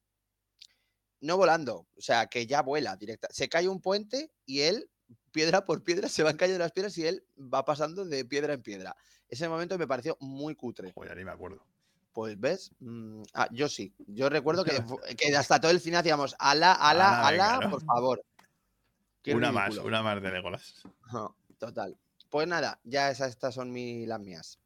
no 1.19 1.37
volando, 1.37 1.87
o 1.97 2.01
sea, 2.01 2.27
que 2.27 2.45
ya 2.45 2.61
vuela 2.61 2.95
directa. 2.95 3.27
Se 3.31 3.49
cae 3.49 3.67
un 3.67 3.81
puente 3.81 4.31
y 4.45 4.61
él, 4.61 4.89
piedra 5.31 5.65
por 5.65 5.83
piedra, 5.83 6.07
se 6.07 6.23
van 6.23 6.37
cayendo 6.37 6.59
las 6.59 6.71
piedras 6.71 6.97
y 6.99 7.07
él 7.07 7.25
va 7.37 7.65
pasando 7.65 8.05
de 8.05 8.23
piedra 8.25 8.53
en 8.53 8.61
piedra. 8.61 8.95
Ese 9.27 9.49
momento 9.49 9.77
me 9.77 9.87
pareció 9.87 10.17
muy 10.21 10.55
cutre. 10.55 10.91
Joder, 10.93 11.17
ni 11.17 11.25
me 11.25 11.31
acuerdo. 11.31 11.65
Pues 12.13 12.39
ves, 12.39 12.71
Mm, 12.79 13.23
ah, 13.33 13.49
yo 13.51 13.67
sí. 13.67 13.93
Yo 14.07 14.29
recuerdo 14.29 14.63
que, 14.63 14.71
que 15.17 15.35
hasta 15.35 15.59
todo 15.59 15.71
el 15.71 15.81
cine 15.81 15.97
hacíamos 15.97 16.35
ala, 16.39 16.73
ala, 16.73 17.27
Ala, 17.27 17.31
venga, 17.31 17.65
¿no? 17.65 17.71
por 17.71 17.83
favor. 17.83 18.23
Qué 19.23 19.33
una 19.33 19.51
más, 19.51 19.77
una 19.77 20.03
más 20.03 20.21
de 20.21 20.31
Legolas. 20.31 20.83
Ajá, 21.01 21.27
Total. 21.57 21.97
Pues 22.29 22.47
nada, 22.47 22.79
ya 22.83 23.09
esas, 23.09 23.31
estas 23.31 23.55
son 23.55 23.71
mi, 23.71 24.05
las 24.05 24.19
mías. 24.19 24.59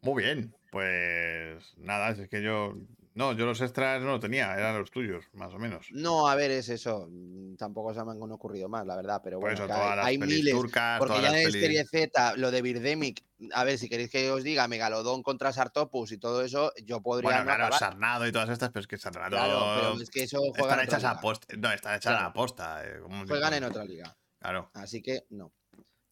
Muy 0.00 0.22
bien, 0.22 0.54
pues 0.70 1.74
nada, 1.78 2.10
es 2.10 2.28
que 2.28 2.42
yo. 2.42 2.74
No, 3.14 3.32
yo 3.32 3.46
los 3.46 3.60
extras 3.60 4.00
no 4.00 4.10
los 4.12 4.20
tenía, 4.20 4.54
eran 4.54 4.78
los 4.78 4.92
tuyos, 4.92 5.24
más 5.32 5.52
o 5.52 5.58
menos. 5.58 5.88
No, 5.90 6.28
a 6.28 6.36
ver, 6.36 6.52
es 6.52 6.68
eso. 6.68 7.08
mm, 7.10 7.56
Tampoco 7.56 7.92
se 7.92 8.04
me 8.04 8.12
han 8.12 8.30
ocurrido 8.30 8.68
más, 8.68 8.86
la 8.86 8.94
verdad, 8.94 9.20
pero 9.24 9.40
Por 9.40 9.48
bueno, 9.50 9.54
eso, 9.64 9.66
que 9.66 9.72
todas 9.72 9.90
hay, 9.90 9.96
las 9.96 10.06
hay 10.06 10.18
miles. 10.18 10.54
turcas, 10.54 10.98
Porque 11.00 11.14
todas 11.16 11.32
ya 11.32 11.36
las 11.36 11.46
en. 11.46 11.50
Serie 11.60 11.84
Z, 11.84 12.36
lo 12.36 12.52
de 12.52 12.62
Birdemic, 12.62 13.24
a 13.54 13.64
ver, 13.64 13.76
si 13.76 13.88
queréis 13.88 14.10
que 14.10 14.30
os 14.30 14.44
diga 14.44 14.68
Megalodón 14.68 15.24
contra 15.24 15.52
Sartopus 15.52 16.12
y 16.12 16.18
todo 16.18 16.42
eso, 16.44 16.72
yo 16.84 17.02
podría 17.02 17.28
Bueno, 17.30 17.40
no 17.40 17.44
claro, 17.46 17.64
acabar. 17.64 17.80
Sarnado 17.80 18.26
y 18.28 18.30
todas 18.30 18.50
estas, 18.50 18.70
pero 18.70 18.82
es 18.82 18.86
que 18.86 18.98
Sarnado. 18.98 19.30
Claro, 19.30 19.74
pero 19.80 20.00
es 20.02 20.10
que 20.10 20.22
eso 20.22 20.38
juegan 20.56 20.78
están 20.78 20.80
hechas 20.84 21.04
a 21.04 21.20
posta. 21.20 21.56
No, 21.56 21.72
están 21.72 21.96
hechas 21.96 22.12
Claro. 22.12 22.28
a 22.28 22.32
posta. 22.32 22.86
eh, 22.86 22.98
¿cómo 23.02 23.22
se 23.22 23.28
Juegan 23.30 23.54
en 23.54 23.64
otra 23.64 23.84
liga. 23.84 24.16
Claro. 24.38 24.70
Así 24.74 25.02
que 25.02 25.24
no. 25.30 25.52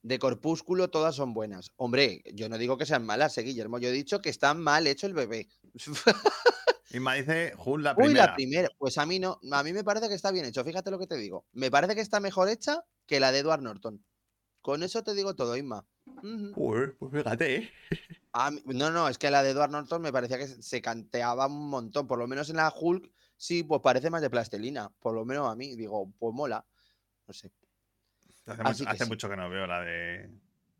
De 0.06 0.20
Corpúsculo 0.20 0.88
todas 0.88 1.16
son 1.16 1.34
buenas. 1.34 1.72
Hombre, 1.74 2.22
yo 2.32 2.48
no 2.48 2.58
digo 2.58 2.78
que 2.78 2.86
sean 2.86 3.04
malas, 3.04 3.36
eh, 3.38 3.42
Guillermo. 3.42 3.78
Yo 3.80 3.88
he 3.88 3.92
dicho 3.92 4.22
que 4.22 4.28
está 4.28 4.54
mal 4.54 4.86
hecho 4.86 5.08
el 5.08 5.14
bebé. 5.14 5.48
Inma 6.92 7.14
dice, 7.14 7.54
Jun 7.56 7.82
la 7.82 7.90
Uy, 7.90 8.04
primera. 8.04 8.26
la 8.26 8.34
primera. 8.36 8.68
Pues 8.78 8.98
a 8.98 9.04
mí 9.06 9.18
no. 9.18 9.40
A 9.50 9.64
mí 9.64 9.72
me 9.72 9.82
parece 9.82 10.08
que 10.08 10.14
está 10.14 10.30
bien 10.30 10.44
hecho. 10.44 10.64
Fíjate 10.64 10.92
lo 10.92 11.00
que 11.00 11.08
te 11.08 11.16
digo. 11.16 11.44
Me 11.52 11.72
parece 11.72 11.96
que 11.96 12.02
está 12.02 12.20
mejor 12.20 12.48
hecha 12.48 12.84
que 13.04 13.18
la 13.18 13.32
de 13.32 13.40
Edward 13.40 13.62
Norton. 13.62 14.04
Con 14.60 14.84
eso 14.84 15.02
te 15.02 15.12
digo 15.14 15.34
todo. 15.34 15.56
Joder, 16.54 16.96
pues 16.96 17.12
fíjate, 17.12 17.56
¿eh? 17.56 17.70
Mí- 18.52 18.62
no, 18.76 18.92
no, 18.92 19.08
es 19.08 19.18
que 19.18 19.28
la 19.32 19.42
de 19.42 19.50
Edward 19.50 19.72
Norton 19.72 20.02
me 20.02 20.12
parecía 20.12 20.38
que 20.38 20.46
se 20.46 20.80
canteaba 20.80 21.48
un 21.48 21.68
montón. 21.68 22.06
Por 22.06 22.20
lo 22.20 22.28
menos 22.28 22.48
en 22.48 22.56
la 22.58 22.72
Hulk, 22.72 23.10
sí, 23.36 23.64
pues 23.64 23.80
parece 23.82 24.08
más 24.08 24.22
de 24.22 24.30
plastelina. 24.30 24.88
Por 25.00 25.14
lo 25.16 25.24
menos 25.24 25.50
a 25.50 25.56
mí, 25.56 25.74
digo, 25.74 26.12
pues 26.16 26.32
mola. 26.32 26.64
No 27.26 27.34
sé. 27.34 27.50
Hace, 28.46 28.62
Así 28.62 28.82
mucho, 28.82 28.84
que 28.84 28.90
hace 28.90 29.04
sí. 29.04 29.10
mucho 29.10 29.28
que 29.28 29.36
no 29.36 29.50
veo 29.50 29.66
la 29.66 29.80
de. 29.80 30.30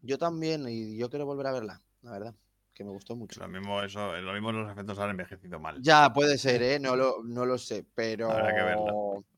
Yo 0.03 0.19
también, 0.19 0.69
y 0.69 0.97
yo 0.97 1.11
quiero 1.11 1.27
volver 1.27 1.47
a 1.49 1.53
verla, 1.53 1.83
la 2.03 2.13
verdad. 2.13 2.35
Que 2.73 2.85
me 2.85 2.91
gustó 2.91 3.17
mucho. 3.17 3.41
Lo 3.41 3.49
mismo, 3.49 3.83
eso, 3.83 4.13
lo 4.21 4.33
mismo 4.35 4.53
los 4.53 4.71
efectos 4.71 4.99
han 4.99 5.11
envejecido 5.11 5.59
mal. 5.59 5.81
Ya, 5.83 6.13
puede 6.13 6.37
ser, 6.37 6.63
¿eh? 6.63 6.79
No 6.79 6.95
lo, 6.95 7.23
no 7.25 7.47
lo 7.47 7.57
sé, 7.57 7.87
pero. 7.95 8.31
Habrá 8.31 8.55
que 8.55 8.63
verla. 8.63 8.93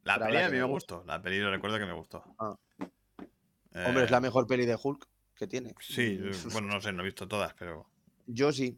La 0.04 0.14
pero 0.14 0.26
peli 0.26 0.38
a 0.38 0.48
mí 0.50 0.56
me 0.58 0.64
gustó. 0.64 1.04
La 1.06 1.22
peli 1.22 1.38
lo 1.38 1.50
recuerdo 1.50 1.78
que 1.78 1.86
me 1.86 1.92
gustó. 1.92 2.24
Ah. 2.38 2.56
Hombre, 3.86 4.04
es 4.04 4.10
la 4.10 4.18
Eh, 4.18 4.20
mejor 4.20 4.46
peli 4.46 4.66
de 4.66 4.76
Hulk 4.82 5.06
que 5.36 5.46
tiene. 5.46 5.72
Sí, 5.80 6.18
bueno, 6.52 6.66
no 6.68 6.80
sé, 6.80 6.92
no 6.92 7.02
he 7.02 7.04
visto 7.06 7.28
todas, 7.28 7.54
pero. 7.54 7.86
Yo 8.26 8.52
sí. 8.52 8.76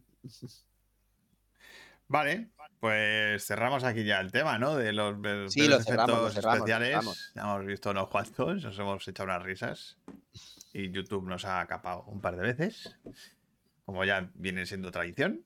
Vale, 2.07 2.49
pues 2.81 3.45
cerramos 3.45 3.83
aquí 3.83 4.03
ya 4.03 4.19
el 4.19 4.31
tema, 4.31 4.57
¿no? 4.57 4.75
De 4.75 4.91
los, 4.91 5.21
de 5.21 5.47
Sí, 5.49 5.67
lo 5.67 5.75
los 5.77 5.85
cerramos, 5.85 6.09
lo 6.09 6.29
cerramos, 6.31 6.57
lo 6.57 6.65
especiales. 6.65 6.87
cerramos. 6.89 7.31
Ya 7.35 7.41
hemos 7.43 7.65
visto 7.67 7.91
unos 7.91 8.07
cuantos, 8.07 8.63
nos 8.63 8.79
hemos 8.79 9.07
echado 9.07 9.29
unas 9.29 9.43
risas. 9.43 9.99
Y 10.73 10.89
YouTube 10.89 11.27
nos 11.27 11.45
ha 11.45 11.63
capado 11.67 12.05
un 12.05 12.21
par 12.21 12.35
de 12.37 12.41
veces, 12.41 12.97
como 13.85 14.03
ya 14.03 14.31
viene 14.33 14.65
siendo 14.65 14.89
tradición. 14.91 15.45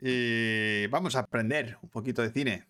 Y 0.00 0.86
vamos 0.86 1.14
a 1.14 1.20
aprender 1.20 1.76
un 1.82 1.90
poquito 1.90 2.22
de 2.22 2.30
cine. 2.30 2.64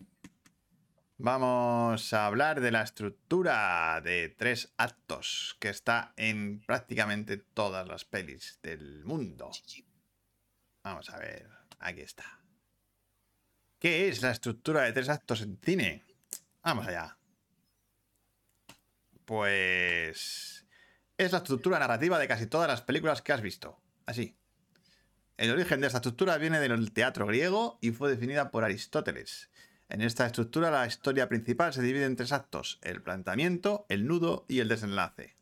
Vamos 1.17 2.11
a 2.11 2.25
hablar 2.25 2.59
de 2.59 2.71
la 2.71 2.81
estructura 2.81 4.01
de 4.01 4.35
tres 4.37 4.73
actos 4.75 5.55
que 5.61 5.69
está 5.69 6.13
en 6.17 6.59
prácticamente 6.59 7.37
todas 7.37 7.87
las 7.87 8.03
pelis 8.03 8.59
del 8.61 9.05
mundo. 9.05 9.49
Vamos 10.83 11.09
a 11.09 11.17
ver, 11.19 11.47
aquí 11.79 12.01
está. 12.01 12.41
¿Qué 13.85 14.07
es 14.07 14.23
la 14.23 14.31
estructura 14.31 14.81
de 14.81 14.93
tres 14.93 15.09
actos 15.09 15.41
en 15.41 15.59
cine? 15.63 16.03
Vamos 16.63 16.87
allá. 16.87 17.19
Pues 19.25 20.65
es 21.19 21.31
la 21.31 21.37
estructura 21.37 21.77
narrativa 21.77 22.17
de 22.17 22.27
casi 22.27 22.47
todas 22.47 22.67
las 22.67 22.81
películas 22.81 23.21
que 23.21 23.31
has 23.31 23.43
visto. 23.43 23.79
Así. 24.07 24.35
El 25.37 25.51
origen 25.51 25.81
de 25.81 25.85
esta 25.85 25.99
estructura 25.99 26.39
viene 26.39 26.59
del 26.59 26.93
teatro 26.93 27.27
griego 27.27 27.77
y 27.79 27.91
fue 27.91 28.09
definida 28.09 28.49
por 28.49 28.63
Aristóteles. 28.63 29.51
En 29.87 30.01
esta 30.01 30.25
estructura 30.25 30.71
la 30.71 30.87
historia 30.87 31.29
principal 31.29 31.71
se 31.71 31.83
divide 31.83 32.05
en 32.05 32.15
tres 32.15 32.31
actos, 32.31 32.79
el 32.81 33.03
planteamiento, 33.03 33.85
el 33.87 34.07
nudo 34.07 34.45
y 34.47 34.61
el 34.61 34.67
desenlace. 34.67 35.35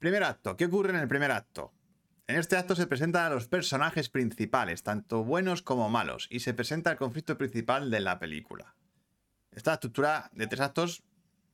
Primer 0.00 0.24
acto. 0.24 0.56
¿Qué 0.56 0.64
ocurre 0.64 0.90
en 0.90 0.96
el 0.96 1.06
primer 1.06 1.30
acto? 1.30 1.72
En 2.30 2.36
este 2.36 2.56
acto 2.56 2.76
se 2.76 2.86
presentan 2.86 3.24
a 3.24 3.34
los 3.34 3.48
personajes 3.48 4.08
principales, 4.08 4.84
tanto 4.84 5.24
buenos 5.24 5.62
como 5.62 5.90
malos, 5.90 6.28
y 6.30 6.38
se 6.38 6.54
presenta 6.54 6.92
el 6.92 6.96
conflicto 6.96 7.36
principal 7.36 7.90
de 7.90 7.98
la 7.98 8.20
película. 8.20 8.76
Esta 9.50 9.72
estructura 9.72 10.30
de 10.32 10.46
tres 10.46 10.60
actos 10.60 11.02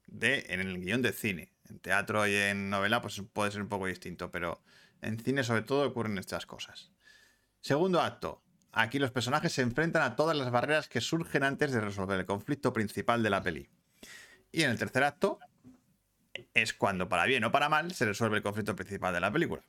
de, 0.06 0.44
en 0.50 0.60
el 0.60 0.78
guion 0.78 1.00
de 1.00 1.14
cine. 1.14 1.50
En 1.70 1.78
teatro 1.78 2.26
y 2.26 2.34
en 2.34 2.68
novela 2.68 3.00
pues 3.00 3.22
puede 3.32 3.52
ser 3.52 3.62
un 3.62 3.70
poco 3.70 3.86
distinto, 3.86 4.30
pero 4.30 4.60
en 5.00 5.18
cine 5.18 5.44
sobre 5.44 5.62
todo 5.62 5.88
ocurren 5.88 6.18
estas 6.18 6.44
cosas. 6.44 6.92
Segundo 7.62 8.02
acto. 8.02 8.42
Aquí 8.70 8.98
los 8.98 9.12
personajes 9.12 9.54
se 9.54 9.62
enfrentan 9.62 10.02
a 10.02 10.14
todas 10.14 10.36
las 10.36 10.50
barreras 10.50 10.90
que 10.90 11.00
surgen 11.00 11.42
antes 11.42 11.72
de 11.72 11.80
resolver 11.80 12.20
el 12.20 12.26
conflicto 12.26 12.74
principal 12.74 13.22
de 13.22 13.30
la 13.30 13.42
peli. 13.42 13.70
Y 14.52 14.60
en 14.64 14.72
el 14.72 14.78
tercer 14.78 15.04
acto 15.04 15.38
es 16.52 16.74
cuando, 16.74 17.08
para 17.08 17.24
bien 17.24 17.44
o 17.44 17.50
para 17.50 17.70
mal, 17.70 17.92
se 17.92 18.04
resuelve 18.04 18.36
el 18.36 18.42
conflicto 18.42 18.76
principal 18.76 19.14
de 19.14 19.20
la 19.20 19.32
película. 19.32 19.64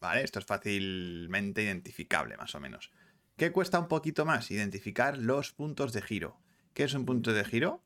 ¿Vale? 0.00 0.22
Esto 0.22 0.38
es 0.38 0.44
fácilmente 0.44 1.62
identificable, 1.62 2.36
más 2.36 2.54
o 2.54 2.60
menos. 2.60 2.90
¿Qué 3.36 3.52
cuesta 3.52 3.78
un 3.78 3.88
poquito 3.88 4.24
más? 4.24 4.50
Identificar 4.50 5.18
los 5.18 5.52
puntos 5.52 5.92
de 5.92 6.02
giro. 6.02 6.40
¿Qué 6.74 6.84
es 6.84 6.94
un 6.94 7.04
punto 7.04 7.32
de 7.32 7.44
giro? 7.44 7.82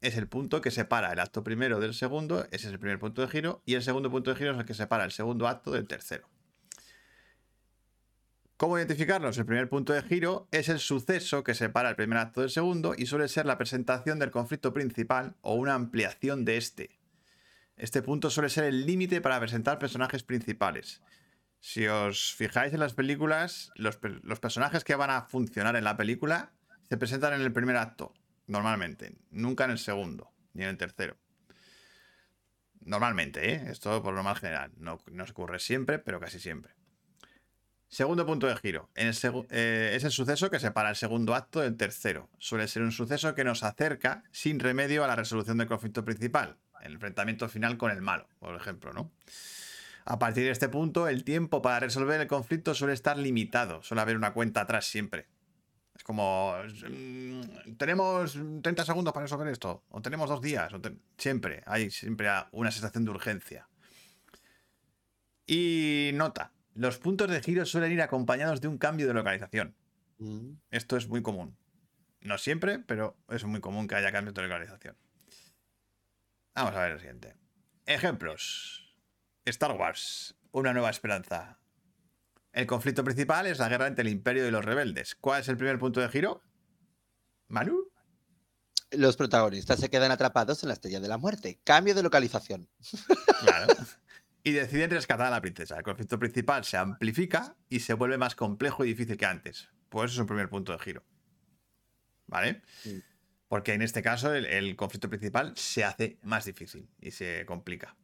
Es 0.00 0.16
el 0.16 0.28
punto 0.28 0.60
que 0.60 0.70
separa 0.70 1.12
el 1.12 1.20
acto 1.20 1.44
primero 1.44 1.78
del 1.78 1.94
segundo, 1.94 2.44
ese 2.50 2.68
es 2.68 2.72
el 2.72 2.78
primer 2.78 2.98
punto 2.98 3.20
de 3.22 3.28
giro, 3.28 3.62
y 3.66 3.74
el 3.74 3.82
segundo 3.82 4.10
punto 4.10 4.30
de 4.30 4.36
giro 4.36 4.52
es 4.52 4.58
el 4.58 4.64
que 4.64 4.74
separa 4.74 5.04
el 5.04 5.12
segundo 5.12 5.46
acto 5.46 5.72
del 5.72 5.86
tercero. 5.86 6.28
¿Cómo 8.56 8.76
identificarlos? 8.76 9.38
El 9.38 9.46
primer 9.46 9.68
punto 9.68 9.92
de 9.92 10.02
giro 10.02 10.46
es 10.50 10.68
el 10.68 10.80
suceso 10.80 11.42
que 11.44 11.54
separa 11.54 11.88
el 11.88 11.96
primer 11.96 12.18
acto 12.18 12.42
del 12.42 12.50
segundo 12.50 12.94
y 12.94 13.06
suele 13.06 13.28
ser 13.28 13.46
la 13.46 13.56
presentación 13.56 14.18
del 14.18 14.30
conflicto 14.30 14.74
principal 14.74 15.34
o 15.40 15.54
una 15.54 15.74
ampliación 15.74 16.44
de 16.44 16.58
este. 16.58 16.98
Este 17.76 18.02
punto 18.02 18.28
suele 18.28 18.50
ser 18.50 18.64
el 18.64 18.84
límite 18.84 19.22
para 19.22 19.40
presentar 19.40 19.78
personajes 19.78 20.22
principales. 20.22 21.00
Si 21.60 21.86
os 21.86 22.34
fijáis 22.34 22.72
en 22.72 22.80
las 22.80 22.94
películas, 22.94 23.70
los, 23.74 23.96
per- 23.96 24.20
los 24.24 24.40
personajes 24.40 24.82
que 24.82 24.94
van 24.96 25.10
a 25.10 25.22
funcionar 25.22 25.76
en 25.76 25.84
la 25.84 25.96
película 25.96 26.52
se 26.88 26.96
presentan 26.96 27.34
en 27.34 27.42
el 27.42 27.52
primer 27.52 27.76
acto, 27.76 28.14
normalmente, 28.46 29.14
nunca 29.30 29.64
en 29.66 29.72
el 29.72 29.78
segundo, 29.78 30.32
ni 30.54 30.64
en 30.64 30.70
el 30.70 30.76
tercero. 30.78 31.16
Normalmente, 32.80 33.52
¿eh? 33.52 33.64
Esto 33.70 34.02
por 34.02 34.14
lo 34.14 34.22
más 34.22 34.40
general. 34.40 34.72
No, 34.78 34.98
no 35.12 35.24
ocurre 35.24 35.58
siempre, 35.58 35.98
pero 35.98 36.18
casi 36.18 36.40
siempre. 36.40 36.74
Segundo 37.88 38.24
punto 38.24 38.46
de 38.46 38.56
giro. 38.56 38.88
Eh, 38.94 39.92
es 39.94 40.04
el 40.04 40.10
suceso 40.10 40.48
que 40.48 40.60
separa 40.60 40.90
el 40.90 40.96
segundo 40.96 41.34
acto 41.34 41.60
del 41.60 41.76
tercero. 41.76 42.30
Suele 42.38 42.68
ser 42.68 42.82
un 42.82 42.92
suceso 42.92 43.34
que 43.34 43.44
nos 43.44 43.64
acerca 43.64 44.24
sin 44.32 44.60
remedio 44.60 45.04
a 45.04 45.08
la 45.08 45.16
resolución 45.16 45.58
del 45.58 45.68
conflicto 45.68 46.04
principal, 46.04 46.56
el 46.82 46.94
enfrentamiento 46.94 47.48
final 47.48 47.76
con 47.76 47.90
el 47.90 48.00
malo, 48.00 48.28
por 48.38 48.54
ejemplo, 48.54 48.92
¿no? 48.92 49.12
A 50.04 50.18
partir 50.18 50.44
de 50.44 50.50
este 50.50 50.68
punto, 50.68 51.08
el 51.08 51.24
tiempo 51.24 51.62
para 51.62 51.80
resolver 51.80 52.20
el 52.20 52.26
conflicto 52.26 52.74
suele 52.74 52.94
estar 52.94 53.18
limitado, 53.18 53.82
suele 53.82 54.00
haber 54.02 54.16
una 54.16 54.32
cuenta 54.32 54.62
atrás 54.62 54.86
siempre. 54.86 55.28
Es 55.94 56.04
como, 56.04 56.54
mm, 56.64 57.74
tenemos 57.76 58.38
30 58.62 58.84
segundos 58.84 59.12
para 59.12 59.24
resolver 59.24 59.48
esto, 59.48 59.84
o 59.90 60.00
tenemos 60.00 60.28
dos 60.28 60.40
días, 60.40 60.72
o 60.72 60.80
siempre, 61.18 61.62
hay 61.66 61.90
siempre 61.90 62.28
una 62.52 62.70
sensación 62.70 63.04
de 63.04 63.10
urgencia. 63.10 63.68
Y 65.46 66.12
nota, 66.14 66.52
los 66.74 66.98
puntos 66.98 67.28
de 67.28 67.42
giro 67.42 67.66
suelen 67.66 67.92
ir 67.92 68.00
acompañados 68.00 68.60
de 68.60 68.68
un 68.68 68.78
cambio 68.78 69.06
de 69.06 69.14
localización. 69.14 69.74
Mm. 70.18 70.52
Esto 70.70 70.96
es 70.96 71.08
muy 71.08 71.22
común. 71.22 71.56
No 72.20 72.38
siempre, 72.38 72.78
pero 72.78 73.16
es 73.28 73.44
muy 73.44 73.60
común 73.60 73.88
que 73.88 73.94
haya 73.94 74.12
cambios 74.12 74.34
de 74.34 74.42
localización. 74.42 74.96
Vamos 76.54 76.74
a 76.74 76.82
ver 76.82 76.92
el 76.92 76.98
siguiente. 76.98 77.36
Ejemplos. 77.86 78.89
Star 79.44 79.72
Wars, 79.72 80.36
una 80.52 80.72
nueva 80.72 80.90
esperanza. 80.90 81.58
El 82.52 82.66
conflicto 82.66 83.04
principal 83.04 83.46
es 83.46 83.58
la 83.58 83.68
guerra 83.68 83.86
entre 83.86 84.02
el 84.02 84.08
imperio 84.08 84.46
y 84.46 84.50
los 84.50 84.64
rebeldes. 84.64 85.14
¿Cuál 85.14 85.40
es 85.40 85.48
el 85.48 85.56
primer 85.56 85.78
punto 85.78 86.00
de 86.00 86.08
giro? 86.08 86.42
¿Manu? 87.48 87.90
Los 88.90 89.16
protagonistas 89.16 89.78
se 89.78 89.88
quedan 89.88 90.10
atrapados 90.10 90.62
en 90.62 90.68
la 90.68 90.74
estrella 90.74 91.00
de 91.00 91.08
la 91.08 91.16
muerte. 91.16 91.60
Cambio 91.62 91.94
de 91.94 92.02
localización. 92.02 92.68
Claro. 93.40 93.72
Y 94.42 94.52
deciden 94.52 94.88
rescatar 94.90 95.26
a 95.26 95.30
la 95.30 95.42
princesa. 95.42 95.76
El 95.76 95.82
conflicto 95.82 96.18
principal 96.18 96.64
se 96.64 96.78
amplifica 96.78 97.58
y 97.68 97.80
se 97.80 97.92
vuelve 97.92 98.16
más 98.16 98.34
complejo 98.34 98.86
y 98.86 98.88
difícil 98.88 99.18
que 99.18 99.26
antes. 99.26 99.68
Pues 99.90 100.12
eso 100.12 100.14
es 100.14 100.20
un 100.22 100.28
primer 100.28 100.48
punto 100.48 100.72
de 100.72 100.78
giro. 100.78 101.04
¿Vale? 102.26 102.62
Sí. 102.82 103.02
Porque 103.48 103.74
en 103.74 103.82
este 103.82 104.00
caso 104.00 104.32
el, 104.32 104.46
el 104.46 104.76
conflicto 104.76 105.10
principal 105.10 105.52
se 105.58 105.84
hace 105.84 106.18
más 106.22 106.46
difícil 106.46 106.88
y 107.02 107.10
se 107.10 107.44
complica. 107.44 107.98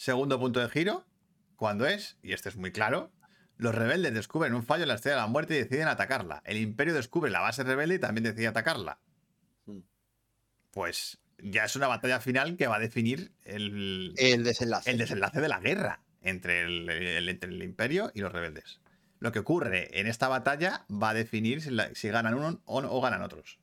Segundo 0.00 0.38
punto 0.40 0.60
de 0.60 0.68
giro, 0.70 1.04
cuando 1.56 1.84
es, 1.86 2.16
y 2.22 2.32
este 2.32 2.48
es 2.48 2.56
muy 2.56 2.72
claro, 2.72 3.12
Los 3.58 3.74
rebeldes 3.74 4.14
descubren 4.14 4.54
un 4.54 4.62
fallo 4.62 4.84
en 4.84 4.88
la 4.88 4.94
estrella 4.94 5.16
de 5.16 5.20
la 5.20 5.26
muerte 5.26 5.54
y 5.54 5.58
deciden 5.58 5.88
atacarla. 5.88 6.40
El 6.46 6.56
imperio 6.56 6.94
descubre 6.94 7.30
la 7.30 7.40
base 7.40 7.62
rebelde 7.64 7.96
y 7.96 7.98
también 7.98 8.24
decide 8.24 8.46
atacarla. 8.46 8.98
Mm. 9.66 9.80
Pues 10.70 11.18
ya 11.36 11.66
es 11.66 11.76
una 11.76 11.86
batalla 11.86 12.20
final 12.20 12.56
que 12.56 12.66
va 12.66 12.76
a 12.76 12.78
definir 12.78 13.34
el, 13.44 14.14
El 14.16 14.42
desenlace. 14.42 14.90
el 14.90 14.96
desenlace 14.96 15.42
de 15.42 15.48
la 15.48 15.60
guerra 15.60 16.02
entre 16.22 16.62
el, 16.62 16.88
el- 16.88 17.28
entre 17.28 17.50
el 17.50 17.62
imperio 17.62 18.10
y 18.14 18.20
los 18.22 18.32
rebeldes. 18.32 18.80
Lo 19.18 19.32
que 19.32 19.40
ocurre 19.40 20.00
en 20.00 20.06
esta 20.06 20.28
batalla 20.28 20.86
va 20.90 21.10
a 21.10 21.14
definir 21.14 21.60
si, 21.60 21.68
la- 21.68 21.94
si 21.94 22.08
ganan 22.08 22.32
uno 22.32 22.62
o, 22.64 22.78
o 22.78 23.00
ganan 23.02 23.20
otros. 23.20 23.58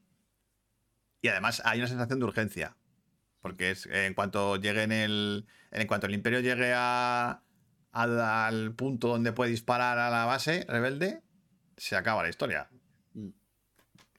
Y 1.23 1.29
además 1.29 1.63
hay 1.65 1.79
una 1.79 1.87
sensación 1.87 2.19
de 2.19 2.25
urgencia. 2.25 2.77
Porque 3.41 3.71
es, 3.71 3.85
en 3.87 4.13
cuanto 4.13 4.55
llegue 4.57 4.83
en 4.83 4.91
el. 4.91 5.45
En 5.71 5.87
cuanto 5.87 6.07
el 6.07 6.13
imperio 6.13 6.39
llegue 6.39 6.73
a, 6.75 7.43
al, 7.91 8.19
al 8.19 8.73
punto 8.73 9.09
donde 9.09 9.33
puede 9.33 9.51
disparar 9.51 9.99
a 9.99 10.09
la 10.09 10.25
base 10.25 10.65
rebelde, 10.67 11.21
se 11.77 11.95
acaba 11.95 12.23
la 12.23 12.29
historia. 12.29 12.69
Mm. 13.13 13.29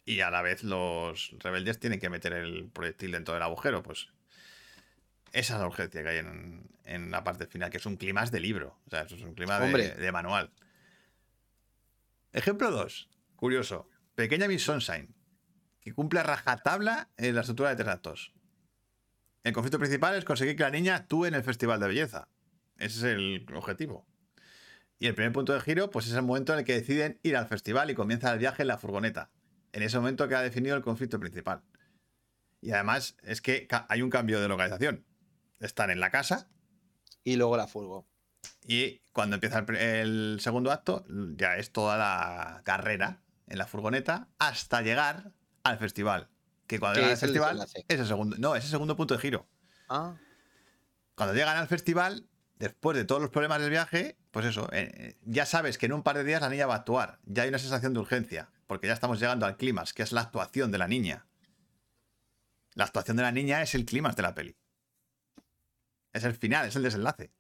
Y 0.05 0.21
a 0.21 0.31
la 0.31 0.43
vez 0.43 0.65
los 0.65 1.35
rebeldes 1.39 1.79
tienen 1.79 2.01
que 2.01 2.11
meter 2.11 2.33
el 2.33 2.71
proyectil 2.73 3.13
dentro 3.13 3.35
del 3.35 3.43
agujero. 3.43 3.83
Pues 3.83 4.09
esa 5.33 5.55
es 5.55 5.61
la 5.61 5.67
urgencia 5.67 6.03
que 6.03 6.09
hay 6.09 6.19
en, 6.19 6.69
en 6.85 7.11
la 7.11 7.23
parte 7.23 7.47
final, 7.47 7.71
que 7.71 7.77
es 7.77 7.87
un 7.87 7.97
clima 7.97 8.25
de 8.25 8.41
libro. 8.41 8.79
O 8.87 8.91
sea, 8.91 9.03
eso 9.03 9.15
es 9.15 9.23
un 9.23 9.35
clima 9.35 9.61
de, 9.61 10.13
manual. 10.13 10.51
Ejemplo 12.33 12.71
2. 12.71 13.09
Curioso. 13.37 13.89
Pequeña 14.15 14.49
Miss 14.49 14.65
Sunshine. 14.65 15.15
Que 15.81 15.93
cumple 15.93 16.21
a 16.21 16.23
rajatabla 16.23 17.11
en 17.17 17.35
la 17.35 17.43
estructura 17.43 17.71
de 17.71 17.77
tres 17.77 17.89
actos. 17.89 18.33
El 19.45 19.53
conflicto 19.53 19.79
principal 19.79 20.15
es 20.17 20.25
conseguir 20.25 20.57
que 20.57 20.63
la 20.65 20.71
niña 20.71 20.97
actúe 20.97 21.27
en 21.27 21.35
el 21.35 21.43
festival 21.43 21.81
de 21.81 21.89
belleza. 21.89 22.29
Ese 22.77 22.99
es 22.99 23.05
el 23.05 23.47
objetivo. 23.55 24.07
Y 24.99 25.07
el 25.07 25.15
primer 25.15 25.33
punto 25.33 25.53
de 25.53 25.61
giro, 25.61 25.91
pues 25.91 26.07
es 26.07 26.15
el 26.15 26.23
momento 26.23 26.53
en 26.53 26.61
el 26.61 26.65
que 26.65 26.75
deciden 26.75 27.21
ir 27.23 27.37
al 27.37 27.47
festival 27.47 27.91
y 27.91 27.95
comienza 27.95 28.33
el 28.33 28.39
viaje 28.39 28.63
en 28.63 28.69
la 28.69 28.79
furgoneta. 28.79 29.31
En 29.73 29.83
ese 29.83 29.97
momento 29.99 30.29
queda 30.29 30.43
definido 30.43 30.77
el 30.77 30.83
conflicto 30.83 31.21
principal. 31.21 31.63
Y 32.61 32.73
además 32.73 33.17
es 33.23 33.41
que 33.41 33.69
hay 33.89 34.03
un 34.03 34.11
cambio 34.11 34.41
de 34.41 34.49
localización. 34.49 35.05
Están 35.61 35.91
en 35.91 36.01
la 36.01 36.11
casa 36.11 36.49
Y 37.25 37.37
luego 37.37 37.57
la 37.57 37.67
furgo. 37.69 38.07
y 38.67 39.01
cuando 39.13 39.37
empieza 39.37 39.61
el, 39.61 39.77
el 39.77 40.41
segundo 40.41 40.71
acto 40.73 41.05
ya 41.37 41.57
es 41.57 41.73
toda 41.73 41.97
la 41.97 42.63
carrera 42.65 43.23
en 43.47 43.59
la 43.59 43.67
furgoneta 43.67 44.29
hasta 44.39 44.83
llegar 44.83 45.33
al 45.63 45.79
festival. 45.79 46.29
Que 46.69 46.79
cuando 46.79 46.97
llegan 47.01 47.13
al 47.13 47.19
festival 47.19 47.59
desenlace. 47.59 47.85
es 47.89 48.01
el 48.01 48.07
segundo, 48.07 48.37
no, 48.39 48.55
es 48.55 48.65
el 48.65 48.71
segundo 48.71 48.95
punto 48.95 49.15
de 49.15 49.21
giro. 49.21 49.49
Ah, 49.89 50.15
Cuando 51.17 51.35
llegan 51.35 51.57
al 51.57 51.67
festival, 51.67 52.29
después 52.57 52.97
de 52.97 53.05
todos 53.05 53.21
los 53.21 53.31
problemas 53.31 53.61
del 53.61 53.71
viaje, 53.71 54.19
pues 54.31 54.47
eso, 54.47 54.69
eh, 54.73 54.93
eh, 54.95 55.19
ya 55.25 55.47
sabes 55.47 55.79
que 55.79 55.87
en 55.87 55.95
un 55.95 56.03
par 56.03 56.17
de 56.17 56.25
días 56.25 56.43
la 56.43 56.51
niña 56.51 56.67
va 56.67 56.75
a 56.75 56.79
actuar. 56.79 57.19
Ya 57.25 57.43
hay 57.43 57.49
una 57.49 57.59
sensación 57.59 57.95
de 57.95 58.01
urgencia, 58.01 58.51
porque 58.67 58.87
ya 58.87 58.93
estamos 58.93 59.19
llegando 59.19 59.47
al 59.47 59.57
clímax, 59.57 59.95
que 59.95 60.03
es 60.03 60.13
la 60.13 60.21
actuación 60.21 60.71
de 60.71 60.79
la 60.79 60.87
niña. 60.87 61.27
La 62.75 62.85
actuación 62.85 63.17
de 63.17 63.23
la 63.23 63.33
niña 63.33 63.63
es 63.63 63.75
el 63.75 63.87
clímax 63.87 64.15
de 64.15 64.23
la 64.23 64.35
peli. 64.35 64.55
Es 66.13 66.25
el 66.25 66.35
final, 66.35 66.67
es 66.69 66.77
el 66.77 66.83
desenlace. 66.83 67.33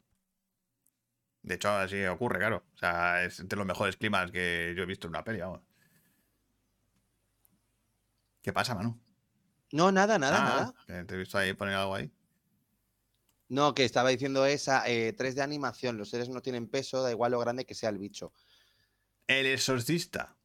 De 1.43 1.55
hecho, 1.55 1.71
así 1.71 2.03
ocurre, 2.07 2.39
claro. 2.39 2.65
O 2.75 2.79
sea, 2.79 3.23
es 3.25 3.47
de 3.47 3.57
los 3.57 3.67
mejores 3.67 3.97
clímax 3.97 4.33
que 4.33 4.73
yo 4.77 4.83
he 4.83 4.87
visto 4.87 5.07
en 5.07 5.11
una 5.11 5.23
peli, 5.23 5.41
vamos. 5.41 5.61
¿Qué 8.43 8.53
pasa, 8.53 8.75
Manu? 8.75 8.99
No, 9.73 9.93
nada, 9.93 10.19
nada, 10.19 10.39
Ah, 10.39 10.75
nada. 10.89 11.05
te 11.07 11.15
he 11.15 11.19
visto 11.19 11.39
ahí 11.39 11.53
poner 11.55 11.75
algo 11.75 11.95
ahí. 11.95 12.11
No, 13.49 13.75
que 13.75 13.85
estaba 13.85 14.11
diciendo 14.11 14.45
esa, 14.45 14.87
eh, 14.89 15.15
3 15.15 15.35
de 15.35 15.43
animación, 15.43 15.97
los 15.97 16.11
seres 16.11 16.29
no 16.29 16.43
tienen 16.43 16.69
peso, 16.69 17.03
da 17.03 17.11
igual 17.11 17.33
lo 17.33 17.39
grande 17.41 17.65
que 17.65 17.75
sea 17.75 17.89
el 17.91 17.99
bicho. 17.99 18.33
El 19.27 19.47
exorcista. 19.47 20.37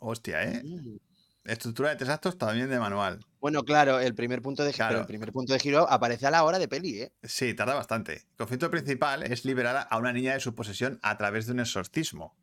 Hostia, 0.00 0.42
¿eh? 0.42 0.62
Mm. 0.64 0.96
Estructura 1.44 1.90
de 1.90 1.96
tres 1.96 2.08
actos 2.08 2.38
también 2.38 2.70
de 2.70 2.78
manual. 2.80 3.20
Bueno, 3.38 3.64
claro, 3.64 4.00
el 4.00 4.14
primer 4.14 4.40
punto 4.40 4.64
de 4.64 4.72
giro, 4.72 4.86
Claro. 4.88 5.00
el 5.00 5.06
primer 5.06 5.30
punto 5.30 5.52
de 5.52 5.58
giro 5.60 5.86
aparece 5.90 6.26
a 6.26 6.30
la 6.30 6.42
hora 6.42 6.58
de 6.58 6.68
peli, 6.68 7.02
¿eh? 7.02 7.12
Sí, 7.22 7.52
tarda 7.54 7.74
bastante. 7.74 8.14
El 8.14 8.36
conflicto 8.38 8.70
principal 8.70 9.22
es 9.24 9.44
liberar 9.44 9.86
a 9.90 9.98
una 9.98 10.12
niña 10.12 10.32
de 10.32 10.40
su 10.40 10.54
posesión 10.54 10.98
a 11.02 11.18
través 11.18 11.44
de 11.46 11.52
un 11.52 11.60
exorcismo. 11.60 12.34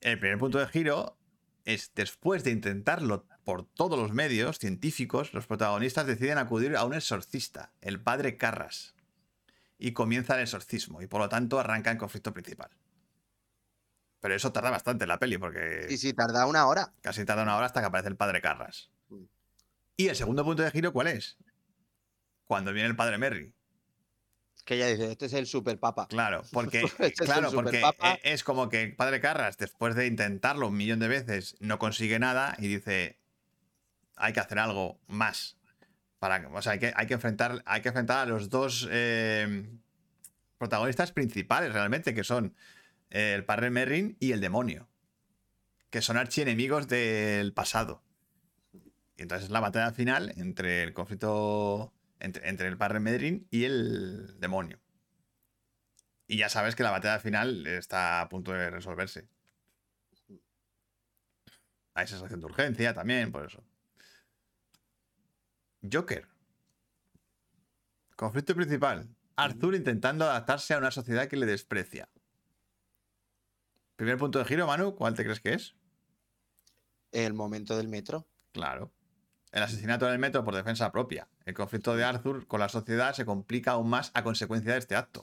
El 0.00 0.18
primer 0.18 0.38
punto 0.38 0.58
de 0.58 0.66
giro 0.68 1.18
es 1.66 1.92
después 1.94 2.44
de 2.44 2.50
intentarlo 2.52 3.26
por 3.46 3.64
todos 3.64 3.96
los 3.96 4.12
medios 4.12 4.58
científicos, 4.58 5.32
los 5.32 5.46
protagonistas 5.46 6.04
deciden 6.04 6.36
acudir 6.36 6.74
a 6.76 6.84
un 6.84 6.94
exorcista, 6.94 7.70
el 7.80 8.00
padre 8.00 8.36
Carras. 8.36 8.96
Y 9.78 9.92
comienza 9.92 10.34
el 10.34 10.40
exorcismo, 10.42 11.00
y 11.00 11.06
por 11.06 11.20
lo 11.20 11.28
tanto 11.28 11.60
arranca 11.60 11.92
el 11.92 11.96
conflicto 11.96 12.32
principal. 12.32 12.70
Pero 14.18 14.34
eso 14.34 14.50
tarda 14.50 14.70
bastante 14.70 15.04
en 15.04 15.08
la 15.10 15.20
peli, 15.20 15.38
porque 15.38 15.86
Y 15.88 15.96
si 15.96 16.12
tarda 16.12 16.44
una 16.46 16.66
hora. 16.66 16.92
Casi 17.02 17.24
tarda 17.24 17.44
una 17.44 17.56
hora 17.56 17.66
hasta 17.66 17.78
que 17.80 17.86
aparece 17.86 18.08
el 18.08 18.16
padre 18.16 18.42
Carras. 18.42 18.90
Mm. 19.10 19.24
¿Y 19.96 20.08
el 20.08 20.16
segundo 20.16 20.44
punto 20.44 20.64
de 20.64 20.72
giro 20.72 20.92
cuál 20.92 21.06
es? 21.06 21.36
Cuando 22.46 22.72
viene 22.72 22.88
el 22.88 22.96
padre 22.96 23.16
Merry. 23.16 23.54
Que 24.64 24.74
ella 24.74 24.88
dice, 24.88 25.12
este 25.12 25.26
es 25.26 25.34
el 25.34 25.46
super 25.46 25.78
papa. 25.78 26.08
Claro, 26.08 26.42
porque, 26.52 26.80
Este 26.80 27.06
es 27.06 27.14
claro, 27.20 27.52
porque 27.52 27.76
superpapa. 27.80 28.14
e- 28.14 28.32
es 28.32 28.42
como 28.42 28.68
que 28.68 28.82
el 28.82 28.96
padre 28.96 29.20
Carras, 29.20 29.56
después 29.56 29.94
de 29.94 30.08
intentarlo 30.08 30.66
un 30.66 30.76
millón 30.76 30.98
de 30.98 31.06
veces, 31.06 31.54
no 31.60 31.78
consigue 31.78 32.18
nada 32.18 32.56
y 32.58 32.66
dice, 32.66 33.20
hay 34.16 34.32
que 34.32 34.40
hacer 34.40 34.58
algo 34.58 35.00
más. 35.06 35.56
Para, 36.18 36.48
o 36.48 36.62
sea, 36.62 36.72
hay 36.72 36.78
que, 36.78 36.92
hay 36.96 37.06
que, 37.06 37.14
enfrentar, 37.14 37.62
hay 37.66 37.82
que 37.82 37.88
enfrentar 37.88 38.26
a 38.26 38.30
los 38.30 38.48
dos 38.48 38.88
eh, 38.90 39.68
protagonistas 40.58 41.12
principales 41.12 41.72
realmente, 41.72 42.14
que 42.14 42.24
son 42.24 42.54
eh, 43.10 43.34
el 43.34 43.44
padre 43.44 43.70
Merrin 43.70 44.16
y 44.18 44.32
el 44.32 44.40
demonio, 44.40 44.88
que 45.90 46.00
son 46.00 46.16
archienemigos 46.16 46.88
del 46.88 47.52
pasado. 47.52 48.02
Y 49.16 49.22
entonces 49.22 49.46
es 49.46 49.50
la 49.50 49.60
batalla 49.60 49.92
final 49.92 50.32
entre 50.36 50.82
el 50.82 50.92
conflicto 50.92 51.92
entre, 52.18 52.48
entre 52.48 52.68
el 52.68 52.76
padre 52.76 53.00
Merrin 53.00 53.46
y 53.50 53.64
el 53.64 54.38
demonio. 54.40 54.80
Y 56.28 56.38
ya 56.38 56.48
sabes 56.48 56.74
que 56.74 56.82
la 56.82 56.90
batalla 56.90 57.20
final 57.20 57.66
está 57.66 58.20
a 58.20 58.28
punto 58.28 58.52
de 58.52 58.70
resolverse. 58.70 59.28
Hay 61.94 62.06
sensación 62.06 62.40
de 62.40 62.46
urgencia 62.46 62.92
también, 62.92 63.32
por 63.32 63.46
eso. 63.46 63.64
Joker. 65.92 66.26
Conflicto 68.16 68.54
principal. 68.54 69.08
Arthur 69.36 69.74
intentando 69.74 70.24
adaptarse 70.24 70.72
a 70.74 70.78
una 70.78 70.90
sociedad 70.90 71.28
que 71.28 71.36
le 71.36 71.46
desprecia. 71.46 72.08
Primer 73.96 74.16
punto 74.18 74.38
de 74.38 74.44
giro, 74.46 74.66
Manu, 74.66 74.94
¿cuál 74.94 75.14
te 75.14 75.24
crees 75.24 75.40
que 75.40 75.52
es? 75.54 75.74
El 77.12 77.34
momento 77.34 77.76
del 77.76 77.88
metro. 77.88 78.26
Claro. 78.52 78.92
El 79.52 79.62
asesinato 79.62 80.06
en 80.06 80.12
el 80.14 80.18
metro 80.18 80.44
por 80.44 80.54
defensa 80.54 80.90
propia. 80.92 81.28
El 81.44 81.54
conflicto 81.54 81.94
de 81.96 82.04
Arthur 82.04 82.46
con 82.46 82.60
la 82.60 82.68
sociedad 82.68 83.14
se 83.14 83.24
complica 83.24 83.72
aún 83.72 83.88
más 83.88 84.10
a 84.14 84.22
consecuencia 84.22 84.72
de 84.72 84.78
este 84.78 84.96
acto. 84.96 85.22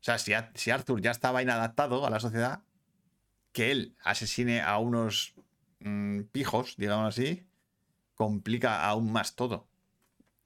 O 0.00 0.02
sea, 0.02 0.18
si, 0.18 0.32
a- 0.32 0.50
si 0.54 0.70
Arthur 0.70 1.00
ya 1.00 1.10
estaba 1.10 1.42
inadaptado 1.42 2.06
a 2.06 2.10
la 2.10 2.20
sociedad, 2.20 2.62
que 3.52 3.70
él 3.70 3.96
asesine 4.02 4.60
a 4.62 4.78
unos 4.78 5.34
mm, 5.80 6.22
pijos, 6.32 6.76
digamos 6.78 7.08
así, 7.08 7.46
complica 8.20 8.84
aún 8.84 9.10
más 9.10 9.34
todo. 9.34 9.66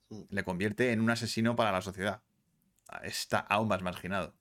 Mm. 0.09 0.23
Le 0.29 0.45
convierte 0.45 0.93
en 0.93 1.01
un 1.01 1.11
asesino 1.11 1.57
para 1.57 1.73
la 1.73 1.83
sociedad. 1.83 2.23
Está 3.03 3.41
aún 3.41 3.67
más 3.67 3.83
marginado. 3.83 4.33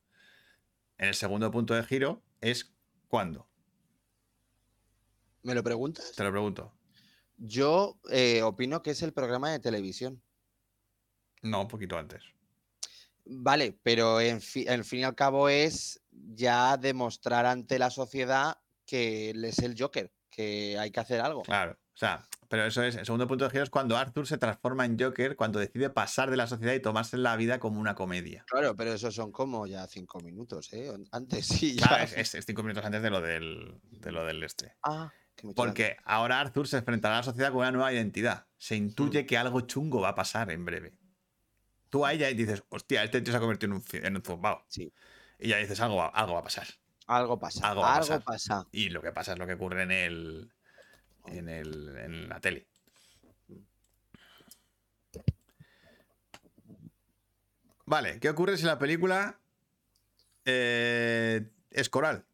En 1.00 1.08
el 1.08 1.16
segundo 1.16 1.50
punto 1.50 1.74
de 1.74 1.84
giro 1.84 2.22
es 2.42 2.76
cuándo. 3.08 3.48
¿Me 5.42 5.56
lo 5.56 5.64
preguntas? 5.64 6.12
Te 6.16 6.24
lo 6.24 6.30
pregunto. 6.30 6.72
Yo 7.38 7.98
eh, 8.12 8.44
opino 8.44 8.84
que 8.84 8.92
es 8.92 9.02
el 9.02 9.14
programa 9.14 9.50
de 9.50 9.60
televisión. 9.60 10.22
No, 11.42 11.62
un 11.62 11.68
poquito 11.68 11.98
antes. 11.98 12.22
Vale, 13.26 13.76
pero 13.82 14.22
en, 14.22 14.42
fi- 14.42 14.68
en 14.68 14.86
fin 14.86 15.00
y 15.00 15.04
al 15.06 15.16
cabo 15.16 15.50
es 15.50 16.04
ya 16.12 16.78
demostrar 16.78 17.48
ante 17.48 17.80
la 17.80 17.90
sociedad 17.90 18.60
que 18.86 19.32
él 19.32 19.44
es 19.44 19.58
el 19.58 19.76
Joker, 19.76 20.14
que 20.30 20.78
hay 20.78 20.92
que 20.92 21.00
hacer 21.00 21.20
algo. 21.20 21.42
Claro, 21.42 21.72
o 21.72 21.98
sea, 21.98 22.28
pero 22.54 22.68
eso 22.68 22.84
es, 22.84 22.96
el 22.98 23.06
segundo 23.08 23.28
punto 23.28 23.46
de 23.46 23.50
giro 23.50 23.64
es 23.64 23.72
cuando 23.72 23.98
Arthur 23.98 24.28
se 24.28 24.38
transforma 24.38 24.86
en 24.86 25.00
Joker, 25.00 25.36
cuando 25.36 25.58
decide 25.58 25.90
pasar 25.90 26.30
de 26.30 26.38
la 26.38 26.46
sociedad 26.46 26.74
y 26.76 26.80
tomarse 26.80 27.18
la 27.18 27.36
vida 27.36 27.58
como 27.60 27.80
una 27.80 27.96
comedia. 27.96 28.46
Claro, 28.48 28.76
pero 28.76 28.94
esos 28.94 29.16
son 29.16 29.32
como 29.32 29.66
ya 29.66 29.88
cinco 29.88 30.20
minutos, 30.20 30.72
¿eh? 30.72 30.94
Antes 31.12 31.48
sí, 31.48 31.74
ya. 31.76 31.88
Claro, 31.88 32.04
es, 32.04 32.14
es- 32.16 32.36
es 32.36 32.46
cinco 32.46 32.62
minutos 32.62 32.86
antes 32.86 33.02
de 33.02 33.10
lo 33.10 33.22
del, 33.22 33.80
de 33.90 34.12
lo 34.12 34.24
del 34.24 34.44
este. 34.44 34.76
Ah, 34.84 35.12
Porque 35.56 35.98
ahora 36.04 36.40
Arthur 36.42 36.68
se 36.68 36.78
enfrentará 36.78 37.16
a 37.16 37.18
la 37.22 37.24
sociedad 37.24 37.50
con 37.50 37.62
una 37.62 37.72
nueva 37.72 37.92
identidad. 37.92 38.46
Se 38.60 38.76
intuye 38.76 39.26
que 39.26 39.36
algo 39.36 39.62
chungo 39.62 40.02
va 40.02 40.10
a 40.10 40.16
pasar 40.16 40.52
en 40.52 40.64
breve. 40.64 40.94
Tú 41.90 42.06
a 42.06 42.14
ella 42.14 42.30
y 42.30 42.36
dices, 42.36 42.64
hostia, 42.70 43.04
este 43.04 43.20
tío 43.22 43.32
se 43.34 43.38
ha 43.38 43.40
convertido 43.40 43.74
en 43.74 43.78
un, 43.80 44.06
en 44.06 44.16
un 44.16 44.22
zumbao. 44.22 44.64
Sí. 44.68 44.94
Y 45.40 45.48
ya 45.50 45.58
dices, 45.58 45.82
algo 45.82 45.96
va, 45.96 46.10
algo 46.10 46.34
va 46.36 46.42
a 46.42 46.44
pasar. 46.44 46.68
Algo 47.08 47.40
pasa. 47.40 47.68
Algo 47.68 47.84
Algo, 47.84 47.90
va 47.92 47.96
a 47.96 48.00
pasar. 48.20 48.24
pasa. 48.24 48.68
Y 48.72 48.90
lo 48.90 49.02
que 49.02 49.12
pasa 49.12 49.34
es 49.34 49.40
lo 49.40 49.48
que 49.48 49.54
ocurre 49.54 49.82
en 49.84 49.92
el. 49.92 50.54
En, 51.26 51.50
el, 51.50 51.98
en 51.98 52.30
la 52.30 52.40
tele. 52.40 52.68
Vale, 57.86 58.20
¿qué 58.20 58.30
ocurre 58.30 58.58
si 58.58 58.66
la 58.66 58.80
película 58.80 59.40
eh, 60.46 61.50
es 61.72 61.90
coral. 61.90 62.26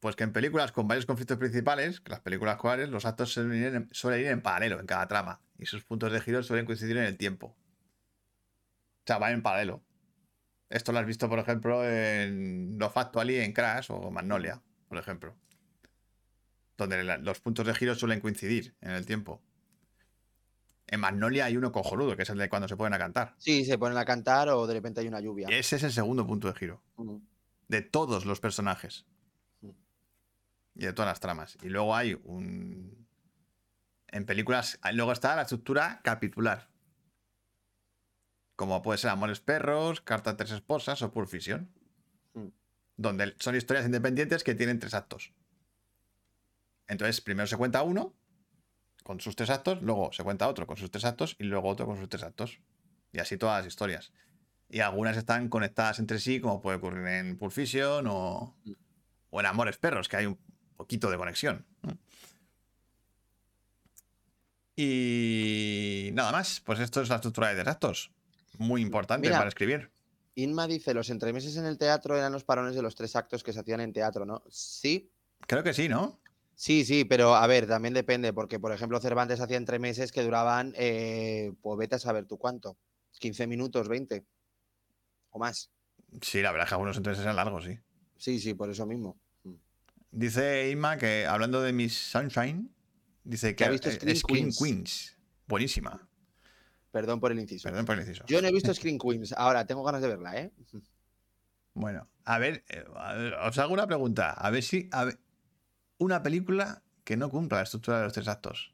Pues 0.00 0.16
que 0.16 0.24
en 0.24 0.32
películas 0.32 0.72
con 0.72 0.88
varios 0.88 1.06
conflictos 1.06 1.38
principales, 1.38 2.00
que 2.00 2.10
las 2.10 2.20
películas 2.20 2.56
corales, 2.56 2.88
los 2.88 3.04
actos 3.04 3.32
suelen 3.32 3.62
ir, 3.62 3.74
en, 3.74 3.88
suelen 3.92 4.20
ir 4.20 4.26
en 4.28 4.42
paralelo 4.42 4.80
en 4.80 4.86
cada 4.86 5.06
trama. 5.06 5.40
Y 5.58 5.66
sus 5.66 5.84
puntos 5.84 6.12
de 6.12 6.20
giro 6.20 6.42
suelen 6.42 6.66
coincidir 6.66 6.96
en 6.96 7.04
el 7.04 7.16
tiempo. 7.16 7.46
O 7.46 9.04
sea, 9.06 9.18
van 9.18 9.32
en 9.32 9.42
paralelo. 9.42 9.82
Esto 10.70 10.90
lo 10.92 10.98
has 10.98 11.06
visto, 11.06 11.28
por 11.28 11.38
ejemplo, 11.38 11.88
en 11.88 12.76
Lo 12.78 12.90
Factually 12.90 13.36
en 13.36 13.52
Crash 13.52 13.90
o 13.90 14.10
Magnolia, 14.10 14.60
por 14.88 14.98
ejemplo. 14.98 15.36
Donde 16.82 17.04
la- 17.04 17.18
los 17.18 17.40
puntos 17.40 17.66
de 17.66 17.74
giro 17.74 17.94
suelen 17.94 18.20
coincidir 18.20 18.74
en 18.80 18.90
el 18.92 19.06
tiempo. 19.06 19.40
En 20.86 21.00
Magnolia 21.00 21.46
hay 21.46 21.56
uno 21.56 21.72
cojonudo, 21.72 22.16
que 22.16 22.22
es 22.24 22.30
el 22.30 22.38
de 22.38 22.48
cuando 22.48 22.68
se 22.68 22.76
pueden 22.76 22.92
a 22.92 22.98
cantar. 22.98 23.34
Sí, 23.38 23.64
se 23.64 23.78
ponen 23.78 23.96
a 23.96 24.04
cantar 24.04 24.48
o 24.50 24.66
de 24.66 24.74
repente 24.74 25.00
hay 25.00 25.08
una 25.08 25.20
lluvia. 25.20 25.48
Y 25.50 25.54
ese 25.54 25.76
es 25.76 25.82
el 25.84 25.92
segundo 25.92 26.26
punto 26.26 26.48
de 26.48 26.54
giro. 26.58 26.82
De 27.68 27.80
todos 27.82 28.26
los 28.26 28.40
personajes. 28.40 29.06
Y 30.74 30.84
de 30.84 30.92
todas 30.92 31.10
las 31.10 31.20
tramas. 31.20 31.56
Y 31.62 31.68
luego 31.68 31.94
hay 31.94 32.18
un. 32.24 33.06
En 34.08 34.26
películas. 34.26 34.78
Luego 34.92 35.12
está 35.12 35.34
la 35.36 35.42
estructura 35.42 36.00
capitular. 36.02 36.68
Como 38.56 38.82
puede 38.82 38.98
ser 38.98 39.10
Amores 39.10 39.40
Perros, 39.40 40.00
Carta 40.02 40.30
a 40.30 40.36
Tres 40.36 40.50
Esposas 40.50 41.00
o 41.02 41.10
Pulp 41.12 41.28
Fiction. 41.28 41.70
Donde 42.96 43.34
son 43.38 43.56
historias 43.56 43.86
independientes 43.86 44.44
que 44.44 44.54
tienen 44.54 44.78
tres 44.78 44.92
actos. 44.94 45.32
Entonces, 46.92 47.22
primero 47.22 47.46
se 47.46 47.56
cuenta 47.56 47.82
uno 47.82 48.14
con 49.02 49.18
sus 49.18 49.34
tres 49.34 49.48
actos, 49.48 49.80
luego 49.82 50.12
se 50.12 50.22
cuenta 50.22 50.46
otro 50.46 50.66
con 50.66 50.76
sus 50.76 50.90
tres 50.90 51.06
actos 51.06 51.36
y 51.38 51.44
luego 51.44 51.68
otro 51.68 51.86
con 51.86 51.96
sus 51.96 52.08
tres 52.08 52.22
actos. 52.22 52.60
Y 53.12 53.18
así 53.18 53.38
todas 53.38 53.60
las 53.60 53.66
historias. 53.66 54.12
Y 54.68 54.80
algunas 54.80 55.16
están 55.16 55.48
conectadas 55.48 55.98
entre 55.98 56.18
sí, 56.18 56.38
como 56.38 56.60
puede 56.60 56.76
ocurrir 56.76 57.06
en 57.06 57.38
Pulp 57.38 57.52
Fiction 57.52 58.06
o, 58.08 58.56
o 59.30 59.40
en 59.40 59.46
Amores 59.46 59.78
Perros, 59.78 60.06
que 60.06 60.18
hay 60.18 60.26
un 60.26 60.38
poquito 60.76 61.10
de 61.10 61.16
conexión. 61.16 61.66
Y 64.76 66.10
nada 66.12 66.30
más, 66.30 66.60
pues 66.60 66.78
esto 66.78 67.00
es 67.00 67.08
la 67.08 67.16
estructura 67.16 67.48
de 67.48 67.54
tres 67.54 67.68
actos. 67.68 68.12
Muy 68.58 68.82
importante 68.82 69.28
Mira. 69.28 69.38
para 69.38 69.48
escribir. 69.48 69.90
Inma 70.34 70.66
dice, 70.66 70.92
los 70.92 71.08
entremeses 71.08 71.56
en 71.56 71.64
el 71.64 71.78
teatro 71.78 72.16
eran 72.16 72.32
los 72.32 72.44
parones 72.44 72.74
de 72.74 72.82
los 72.82 72.94
tres 72.94 73.16
actos 73.16 73.42
que 73.42 73.52
se 73.54 73.60
hacían 73.60 73.80
en 73.80 73.92
teatro, 73.92 74.24
¿no? 74.26 74.42
Sí, 74.48 75.10
Creo 75.46 75.62
que 75.62 75.74
sí, 75.74 75.88
¿no? 75.88 76.20
Sí, 76.62 76.84
sí, 76.84 77.04
pero 77.04 77.34
a 77.34 77.44
ver, 77.48 77.66
también 77.66 77.92
depende, 77.92 78.32
porque 78.32 78.60
por 78.60 78.72
ejemplo 78.72 79.00
Cervantes 79.00 79.40
hacía 79.40 79.56
entremeses 79.56 80.12
que 80.12 80.22
duraban, 80.22 80.72
eh, 80.76 81.52
pues 81.60 81.76
vete 81.76 81.96
a 81.96 81.98
saber 81.98 82.26
tú 82.26 82.38
cuánto, 82.38 82.78
15 83.18 83.48
minutos, 83.48 83.88
20 83.88 84.24
o 85.30 85.38
más. 85.40 85.72
Sí, 86.20 86.40
la 86.40 86.52
verdad 86.52 86.66
es 86.66 86.68
que 86.68 86.74
algunos 86.74 86.96
entonces 86.96 87.22
eran 87.24 87.34
largos, 87.34 87.64
sí. 87.64 87.78
Sí, 88.16 88.38
sí, 88.38 88.54
por 88.54 88.70
eso 88.70 88.86
mismo. 88.86 89.18
Dice 90.12 90.70
Inma 90.70 90.98
que 90.98 91.26
hablando 91.26 91.60
de 91.62 91.72
Miss 91.72 91.98
Sunshine, 91.98 92.70
dice 93.24 93.56
que 93.56 93.64
ha 93.64 93.70
visto 93.70 93.88
eh, 93.88 93.94
Scream 93.94 94.20
Queens. 94.20 94.58
Queens. 94.58 95.18
Buenísima. 95.48 96.08
Perdón 96.92 97.18
por 97.18 97.32
el 97.32 97.40
inciso. 97.40 97.68
Perdón 97.68 97.86
por 97.86 97.96
el 97.96 98.02
inciso. 98.02 98.24
Yo 98.26 98.40
no 98.40 98.46
he 98.46 98.52
visto 98.52 98.72
Screen 98.72 98.98
Queens, 98.98 99.32
ahora 99.32 99.66
tengo 99.66 99.82
ganas 99.82 100.02
de 100.02 100.08
verla, 100.08 100.38
¿eh? 100.38 100.52
Bueno, 101.74 102.06
a 102.24 102.38
ver, 102.38 102.62
eh, 102.68 102.84
a 102.94 103.14
ver, 103.14 103.34
os 103.34 103.58
hago 103.58 103.72
una 103.72 103.86
pregunta. 103.86 104.30
A 104.30 104.50
ver 104.50 104.62
si. 104.62 104.88
a 104.92 105.04
ver, 105.04 105.18
una 106.04 106.22
película 106.22 106.82
que 107.04 107.16
no 107.16 107.30
cumpla 107.30 107.58
la 107.58 107.64
estructura 107.64 107.98
de 107.98 108.04
los 108.04 108.12
tres 108.12 108.28
actos. 108.28 108.72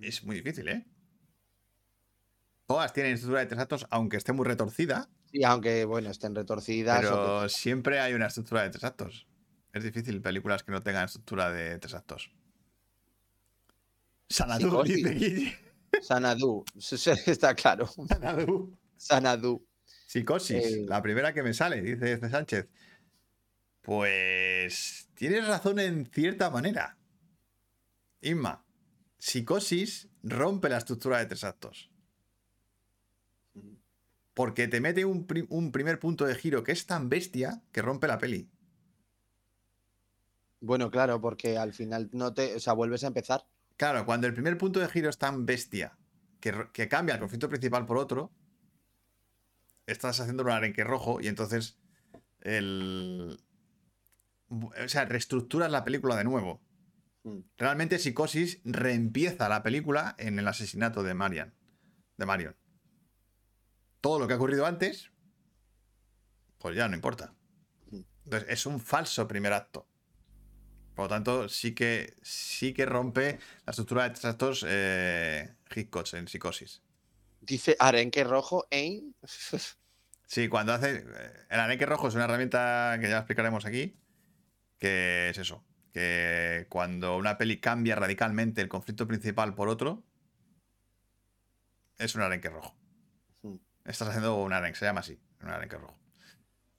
Es 0.00 0.24
muy 0.24 0.36
difícil, 0.36 0.68
¿eh? 0.68 0.86
Todas 2.66 2.92
tienen 2.92 3.12
estructura 3.14 3.40
de 3.40 3.46
tres 3.46 3.60
actos, 3.60 3.86
aunque 3.90 4.16
esté 4.16 4.32
muy 4.32 4.46
retorcida, 4.46 5.08
Sí, 5.30 5.44
aunque, 5.44 5.86
bueno, 5.86 6.10
estén 6.10 6.34
retorcidas. 6.34 6.98
o 7.06 7.08
pero 7.08 7.48
siempre 7.48 8.00
hay 8.00 8.12
una 8.12 8.26
estructura 8.26 8.62
de 8.64 8.70
tres 8.70 8.84
actos. 8.84 9.26
Es 9.72 9.82
difícil 9.82 10.20
películas 10.20 10.62
que 10.62 10.72
no 10.72 10.82
tengan 10.82 11.06
estructura 11.06 11.50
de 11.50 11.78
tres 11.78 11.94
actos. 11.94 12.30
Psicosis. 14.28 14.96
dice 14.96 15.10
Guille. 15.14 15.58
Sanadu, 16.02 16.64
está 17.26 17.54
claro. 17.54 17.86
Sanadu. 17.86 18.76
Sanadu. 18.96 19.66
Psicosis, 20.06 20.64
Eh, 20.64 20.84
la 20.86 21.00
primera 21.00 21.32
que 21.32 21.42
me 21.42 21.54
sale, 21.54 21.80
dice 21.80 22.28
Sánchez. 22.28 22.68
Pues 23.82 25.08
tienes 25.14 25.46
razón 25.46 25.78
en 25.78 26.06
cierta 26.06 26.50
manera. 26.50 26.96
Inma, 28.20 28.64
psicosis 29.18 30.08
rompe 30.22 30.68
la 30.68 30.78
estructura 30.78 31.18
de 31.18 31.26
tres 31.26 31.44
actos. 31.44 31.90
Porque 34.34 34.68
te 34.68 34.80
mete 34.80 35.04
un, 35.04 35.26
un 35.50 35.72
primer 35.72 35.98
punto 35.98 36.24
de 36.24 36.34
giro 36.34 36.62
que 36.62 36.72
es 36.72 36.86
tan 36.86 37.08
bestia 37.08 37.62
que 37.72 37.82
rompe 37.82 38.06
la 38.06 38.18
peli. 38.18 38.48
Bueno, 40.60 40.90
claro, 40.90 41.20
porque 41.20 41.58
al 41.58 41.72
final 41.74 42.08
no 42.12 42.32
te, 42.32 42.54
o 42.54 42.60
sea, 42.60 42.72
vuelves 42.72 43.02
a 43.02 43.08
empezar. 43.08 43.44
Claro, 43.76 44.06
cuando 44.06 44.28
el 44.28 44.32
primer 44.32 44.56
punto 44.56 44.78
de 44.78 44.88
giro 44.88 45.10
es 45.10 45.18
tan 45.18 45.44
bestia 45.44 45.98
que, 46.40 46.68
que 46.72 46.88
cambia 46.88 47.14
el 47.14 47.20
conflicto 47.20 47.48
principal 47.48 47.84
por 47.84 47.98
otro, 47.98 48.30
estás 49.86 50.20
haciendo 50.20 50.44
un 50.44 50.50
arenque 50.50 50.84
rojo 50.84 51.20
y 51.20 51.26
entonces 51.26 51.78
el. 52.40 53.42
O 54.84 54.88
sea, 54.88 55.04
reestructuras 55.06 55.70
la 55.70 55.84
película 55.84 56.16
de 56.16 56.24
nuevo. 56.24 56.60
Mm. 57.24 57.38
Realmente 57.56 57.98
Psicosis 57.98 58.60
reempieza 58.64 59.48
la 59.48 59.62
película 59.62 60.14
en 60.18 60.38
el 60.38 60.46
asesinato 60.48 61.02
de 61.02 61.14
Marian. 61.14 61.54
De 62.16 62.26
Marion. 62.26 62.56
Todo 64.00 64.18
lo 64.18 64.26
que 64.26 64.34
ha 64.34 64.36
ocurrido 64.36 64.66
antes, 64.66 65.10
pues 66.58 66.76
ya 66.76 66.88
no 66.88 66.94
importa. 66.94 67.34
Entonces, 68.24 68.48
es 68.50 68.66
un 68.66 68.80
falso 68.80 69.26
primer 69.26 69.52
acto. 69.52 69.88
Por 70.94 71.06
lo 71.06 71.08
tanto, 71.08 71.48
sí 71.48 71.74
que, 71.74 72.16
sí 72.22 72.74
que 72.74 72.84
rompe 72.84 73.38
la 73.64 73.70
estructura 73.70 74.04
de 74.04 74.10
tres 74.10 74.24
actos 74.26 74.64
eh, 74.68 75.54
Hitchcock 75.74 76.12
en 76.14 76.28
Psicosis. 76.28 76.82
Dice 77.40 77.76
arenque 77.80 78.22
rojo, 78.24 78.66
¿eh? 78.70 79.02
Sí, 80.26 80.48
cuando 80.48 80.72
hace. 80.72 81.04
eh, 81.06 81.32
El 81.50 81.60
arenque 81.60 81.84
rojo 81.84 82.08
es 82.08 82.14
una 82.14 82.24
herramienta 82.24 82.96
que 83.00 83.08
ya 83.08 83.18
explicaremos 83.18 83.66
aquí. 83.66 83.98
Que 84.82 85.28
es 85.30 85.38
eso. 85.38 85.62
Que 85.92 86.66
cuando 86.68 87.16
una 87.16 87.38
peli 87.38 87.60
cambia 87.60 87.94
radicalmente 87.94 88.60
el 88.60 88.68
conflicto 88.68 89.06
principal 89.06 89.54
por 89.54 89.68
otro, 89.68 90.02
es 91.98 92.16
un 92.16 92.22
arenque 92.22 92.48
rojo. 92.48 92.74
Hmm. 93.42 93.58
Estás 93.84 94.08
haciendo 94.08 94.42
un 94.42 94.52
arenque, 94.52 94.76
se 94.76 94.84
llama 94.84 94.98
así, 94.98 95.20
un 95.40 95.50
arenque 95.50 95.76
rojo. 95.76 95.96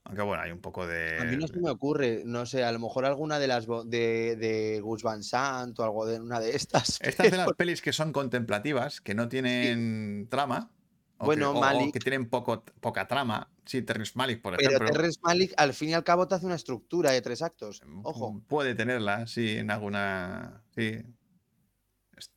Aunque 0.03 0.21
bueno, 0.21 0.43
hay 0.43 0.51
un 0.51 0.59
poco 0.59 0.85
de. 0.85 1.17
A 1.17 1.23
mí 1.23 1.37
no 1.37 1.47
se 1.47 1.61
me 1.61 1.69
ocurre, 1.69 2.23
no 2.25 2.45
sé, 2.45 2.65
a 2.65 2.73
lo 2.73 2.79
mejor 2.79 3.05
alguna 3.05 3.39
de 3.39 3.47
las 3.47 3.67
de, 3.85 4.35
de 4.35 4.81
Gus 4.81 5.01
Van 5.01 5.23
Sant 5.23 5.79
o 5.79 5.83
algo 5.85 6.05
de 6.05 6.19
una 6.19 6.41
de 6.41 6.57
estas. 6.57 6.99
Estas 6.99 7.31
de 7.31 7.37
las 7.37 7.53
pelis 7.53 7.81
que 7.81 7.93
son 7.93 8.11
contemplativas, 8.11 8.99
que 8.99 9.15
no 9.15 9.29
tienen 9.29 10.27
trama. 10.29 10.69
O 11.17 11.25
Bueno, 11.25 11.53
que, 11.53 11.57
o 11.57 11.61
Malick. 11.61 11.93
que 11.93 11.99
tienen 11.99 12.29
poco, 12.29 12.63
poca 12.81 13.07
trama. 13.07 13.49
Sí, 13.65 13.81
Terrence 13.81 14.13
Malick, 14.15 14.41
por 14.41 14.55
Pero 14.57 14.69
ejemplo. 14.71 14.91
Terrence 14.91 15.19
Malick 15.23 15.53
al 15.57 15.73
fin 15.73 15.89
y 15.89 15.93
al 15.93 16.03
cabo 16.03 16.27
te 16.27 16.35
hace 16.35 16.45
una 16.45 16.55
estructura 16.55 17.11
de 17.11 17.21
tres 17.21 17.41
actos. 17.41 17.81
Ojo. 18.03 18.41
Puede 18.47 18.75
tenerla, 18.75 19.25
sí, 19.27 19.57
en 19.57 19.71
alguna. 19.71 20.63
Sí. 20.75 21.01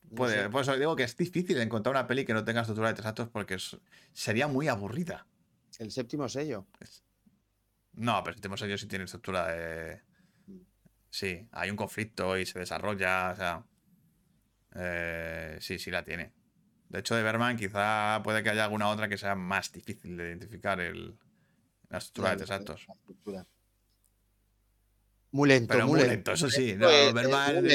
No 0.09 0.17
Puede, 0.17 0.45
sé. 0.45 0.51
Por 0.51 0.63
eso 0.63 0.77
digo 0.79 0.95
que 0.97 1.03
es 1.03 1.17
difícil 1.17 1.59
encontrar 1.61 1.95
una 1.95 2.07
peli 2.07 2.25
que 2.25 2.33
no 2.33 2.45
tenga 2.45 2.61
estructura 2.61 2.89
de 2.89 2.95
tres 2.95 3.07
actos 3.07 3.29
porque 3.29 3.55
es- 3.55 3.77
sería 4.13 4.47
muy 4.47 4.69
aburrida. 4.69 5.27
El 5.79 5.91
séptimo 5.91 6.29
sello. 6.29 6.67
No, 7.93 8.23
pero 8.23 8.35
si 8.35 8.41
tenemos 8.41 8.63
ellos 8.63 8.81
sí 8.81 8.87
tiene 8.87 9.05
estructura 9.05 9.47
de. 9.49 10.03
Sí, 11.11 11.49
hay 11.53 11.71
un 11.71 11.77
conflicto 11.77 12.37
y 12.39 12.47
se 12.47 12.59
desarrolla, 12.59 13.31
o 13.33 13.37
sea. 13.37 13.65
eh, 14.75 15.57
sí, 15.61 15.79
sí 15.79 15.91
la 15.91 16.05
tiene. 16.05 16.33
De 16.89 17.01
hecho, 17.01 17.15
de 17.17 17.23
Berman 17.23 17.57
quizá 17.57 18.21
puede 18.23 18.43
que 18.43 18.51
haya 18.51 18.65
alguna 18.65 18.89
otra 18.89 19.09
que 19.09 19.19
sea 19.19 19.35
más 19.35 19.73
difícil 19.73 20.17
de 20.17 20.25
identificar 20.29 20.81
el, 20.81 21.17
la 21.89 21.99
estructura 21.99 22.31
de 22.31 22.35
La- 22.37 22.39
tres 22.39 22.51
actos. 22.51 22.85
la 22.89 22.95
estructura. 22.95 23.47
Muy 25.33 25.49
lento, 25.49 25.73
Pero 25.75 25.87
muy 25.87 25.99
muy 26.01 26.09
lento. 26.09 26.31
lento, 26.31 26.33
eso 26.33 26.51
sí. 26.51 26.69
Lento 26.69 26.87
No, 26.87 26.91
es- 26.91 27.09
es 27.09 27.15
Berman, 27.15 27.57
el- 27.57 27.67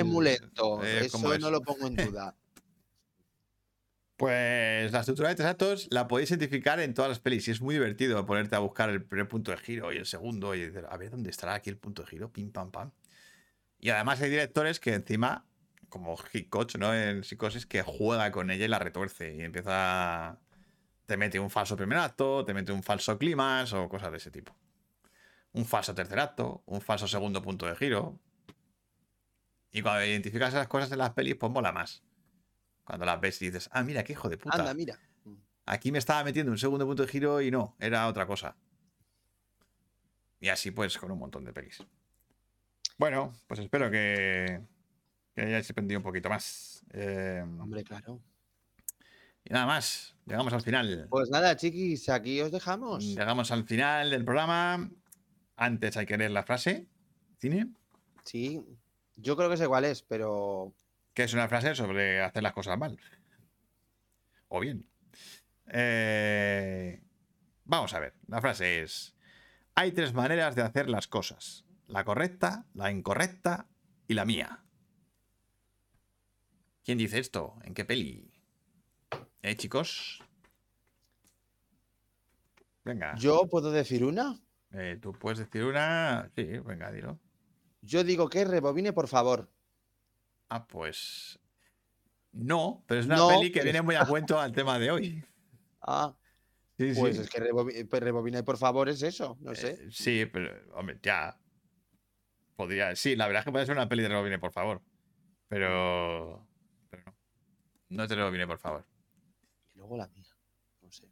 es 0.00 0.04
muy 0.04 0.24
lento. 0.24 0.82
Eso 0.84 1.38
no 1.38 1.50
lo 1.50 1.60
pongo 1.62 1.86
en 1.86 1.96
duda. 1.96 2.34
Pues 4.16 4.92
la 4.92 5.00
estructura 5.00 5.28
de 5.28 5.34
tres 5.34 5.46
actos 5.48 5.88
la 5.90 6.08
podéis 6.08 6.30
identificar 6.30 6.80
en 6.80 6.94
todas 6.94 7.10
las 7.10 7.20
pelis 7.20 7.46
y 7.48 7.50
es 7.50 7.60
muy 7.60 7.74
divertido 7.74 8.24
ponerte 8.24 8.56
a 8.56 8.60
buscar 8.60 8.88
el 8.88 9.04
primer 9.04 9.28
punto 9.28 9.50
de 9.50 9.58
giro 9.58 9.92
y 9.92 9.98
el 9.98 10.06
segundo 10.06 10.54
y 10.54 10.60
decir, 10.60 10.86
a 10.88 10.96
ver 10.96 11.10
dónde 11.10 11.28
estará 11.28 11.52
aquí 11.54 11.68
el 11.68 11.76
punto 11.76 12.02
de 12.02 12.08
giro, 12.08 12.32
pim 12.32 12.50
pam 12.50 12.70
pam. 12.70 12.92
Y 13.78 13.90
además 13.90 14.20
hay 14.22 14.30
directores 14.30 14.80
que 14.80 14.94
encima, 14.94 15.44
como 15.96 16.16
Hitchcock, 16.32 16.76
¿no? 16.76 16.94
En 16.94 17.24
Psicosis, 17.24 17.66
que 17.66 17.82
juega 17.82 18.30
con 18.30 18.50
ella 18.50 18.64
y 18.64 18.68
la 18.68 18.78
retuerce 18.78 19.34
y 19.34 19.42
empieza. 19.42 20.38
Te 21.06 21.16
mete 21.16 21.38
un 21.38 21.50
falso 21.50 21.76
primer 21.76 21.98
acto, 21.98 22.44
te 22.44 22.52
mete 22.52 22.72
un 22.72 22.82
falso 22.82 23.16
clímax 23.16 23.72
o 23.72 23.88
cosas 23.88 24.10
de 24.10 24.16
ese 24.18 24.30
tipo. 24.30 24.56
Un 25.52 25.64
falso 25.64 25.94
tercer 25.94 26.18
acto, 26.18 26.62
un 26.66 26.80
falso 26.80 27.06
segundo 27.06 27.40
punto 27.40 27.66
de 27.66 27.76
giro. 27.76 28.18
Y 29.70 29.82
cuando 29.82 30.04
identificas 30.04 30.52
esas 30.52 30.68
cosas 30.68 30.90
en 30.92 30.98
las 30.98 31.10
pelis, 31.10 31.36
pues 31.36 31.52
mola 31.52 31.72
más. 31.72 32.02
Cuando 32.84 33.04
las 33.04 33.20
ves 33.20 33.40
y 33.42 33.46
dices, 33.46 33.68
ah, 33.72 33.82
mira, 33.82 34.02
qué 34.04 34.12
hijo 34.12 34.28
de 34.28 34.38
puta. 34.38 34.56
Anda, 34.56 34.74
mira. 34.74 34.98
Aquí 35.64 35.92
me 35.92 35.98
estaba 35.98 36.22
metiendo 36.24 36.52
un 36.52 36.58
segundo 36.58 36.86
punto 36.86 37.02
de 37.04 37.08
giro 37.08 37.40
y 37.40 37.50
no, 37.50 37.76
era 37.78 38.06
otra 38.06 38.26
cosa. 38.26 38.56
Y 40.40 40.48
así 40.48 40.70
pues 40.70 40.98
con 40.98 41.10
un 41.10 41.18
montón 41.18 41.44
de 41.44 41.52
pelis. 41.52 41.84
Bueno, 42.98 43.32
pues 43.46 43.60
espero 43.60 43.90
que, 43.90 44.60
que 45.36 45.42
hayáis 45.42 45.70
aprendido 45.70 46.00
un 46.00 46.02
poquito 46.04 46.30
más. 46.30 46.82
Eh, 46.92 47.44
Hombre, 47.60 47.84
claro. 47.84 48.22
y 49.44 49.52
nada 49.52 49.66
más, 49.66 50.16
llegamos 50.24 50.52
al 50.54 50.62
final. 50.62 51.06
Pues 51.10 51.28
nada, 51.28 51.54
chiquis, 51.56 52.08
aquí 52.08 52.40
os 52.40 52.50
dejamos. 52.50 53.04
Llegamos 53.04 53.50
al 53.52 53.64
final 53.64 54.10
del 54.10 54.24
programa. 54.24 54.90
Antes 55.56 55.96
hay 55.98 56.06
que 56.06 56.16
leer 56.16 56.30
la 56.30 56.42
frase. 56.42 56.88
Cine. 57.38 57.68
Sí, 58.24 58.64
yo 59.16 59.36
creo 59.36 59.50
que 59.50 59.58
sé 59.58 59.68
cuál 59.68 59.84
es, 59.84 60.02
pero 60.02 60.72
Que 61.12 61.24
es 61.24 61.34
una 61.34 61.48
frase 61.48 61.74
sobre 61.74 62.22
hacer 62.22 62.42
las 62.42 62.54
cosas 62.54 62.78
mal. 62.78 62.98
O 64.48 64.60
bien. 64.60 64.88
Eh, 65.68 67.02
vamos 67.64 67.92
a 67.92 68.00
ver. 68.00 68.14
La 68.26 68.40
frase 68.40 68.82
es: 68.82 69.14
Hay 69.74 69.92
tres 69.92 70.14
maneras 70.14 70.56
de 70.56 70.62
hacer 70.62 70.88
las 70.88 71.08
cosas: 71.08 71.66
la 71.88 72.04
correcta, 72.04 72.64
la 72.72 72.90
incorrecta 72.90 73.66
y 74.08 74.14
la 74.14 74.24
mía. 74.24 74.62
¿Quién 76.86 76.98
dice 76.98 77.18
esto? 77.18 77.56
¿En 77.64 77.74
qué 77.74 77.84
peli? 77.84 78.30
¿Eh, 79.42 79.56
chicos? 79.56 80.22
Venga. 82.84 83.16
yo 83.18 83.48
puedo 83.48 83.72
decir 83.72 84.04
una. 84.04 84.38
eh, 84.72 84.96
Tú 85.02 85.12
puedes 85.12 85.40
decir 85.40 85.64
una. 85.64 86.30
Sí, 86.36 86.44
venga, 86.64 86.92
dilo. 86.92 87.18
Yo 87.82 88.04
digo 88.04 88.28
que 88.28 88.44
rebobine, 88.44 88.92
por 88.92 89.08
favor. 89.08 89.50
Ah, 90.48 90.64
pues. 90.68 91.40
No, 92.30 92.84
pero 92.86 93.00
es 93.00 93.06
una 93.06 93.16
No, 93.16 93.28
peli 93.30 93.50
que 93.50 93.62
viene 93.64 93.82
muy 93.82 93.96
a 93.96 94.06
cuento 94.06 94.38
al 94.38 94.52
tema 94.52 94.78
de 94.78 94.90
hoy. 94.92 95.24
Ah, 95.88 96.16
Sí, 96.78 96.94
sí. 96.94 97.00
pues 97.00 97.16
es 97.18 97.28
que 97.30 97.40
pues 97.88 98.02
rebobine, 98.02 98.42
por 98.42 98.58
favor, 98.58 98.88
es 98.88 99.02
eso, 99.02 99.36
no 99.40 99.54
sé. 99.54 99.70
Eh, 99.70 99.88
sí, 99.90 100.26
pero, 100.26 100.52
hombre, 100.74 100.98
ya. 101.02 101.36
Podría. 102.56 102.94
Sí, 102.96 103.14
la 103.16 103.26
verdad 103.26 103.40
es 103.40 103.44
que 103.46 103.52
puede 103.52 103.66
ser 103.66 103.76
una 103.76 103.88
peli 103.88 104.02
de 104.02 104.08
Rebobine, 104.08 104.38
por 104.38 104.52
favor. 104.52 104.82
Pero. 105.48 106.46
No. 107.88 108.06
Te 108.06 108.14
Rebobine, 108.14 108.46
por 108.46 108.58
favor. 108.58 108.84
Y 109.74 109.78
luego 109.78 109.96
la 109.96 110.08
mía, 110.08 110.24
no 110.82 110.90
sé. 110.90 111.08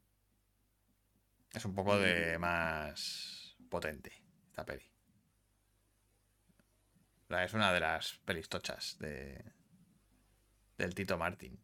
Es 1.53 1.65
un 1.65 1.75
poco 1.75 1.99
de 1.99 2.39
más 2.39 3.57
potente 3.69 4.13
esta 4.49 4.65
peli. 4.65 4.85
Es 7.43 7.53
una 7.55 7.73
de 7.73 7.81
las 7.81 8.19
pelis 8.25 8.49
tochas 8.49 8.97
de. 8.99 9.45
Del 10.79 10.95
Tito 10.95 11.17
Martín. 11.19 11.59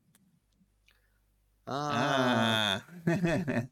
Ah, 1.67 2.85
Ah. 2.85 3.03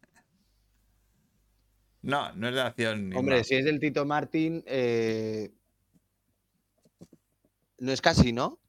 no, 2.02 2.32
no 2.32 2.48
es 2.48 2.54
de 2.54 2.60
acción. 2.60 3.08
ni 3.08 3.16
hombre, 3.16 3.42
si 3.44 3.56
es 3.56 3.64
del 3.64 3.80
Tito 3.80 4.04
Martín, 4.04 4.62
eh, 4.66 5.52
no 7.78 7.92
es 7.92 8.00
casi, 8.00 8.32
¿no? 8.32 8.60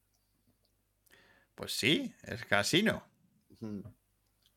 Pues 1.60 1.73
sí, 1.73 2.15
es 2.23 2.45
casino. 2.45 3.03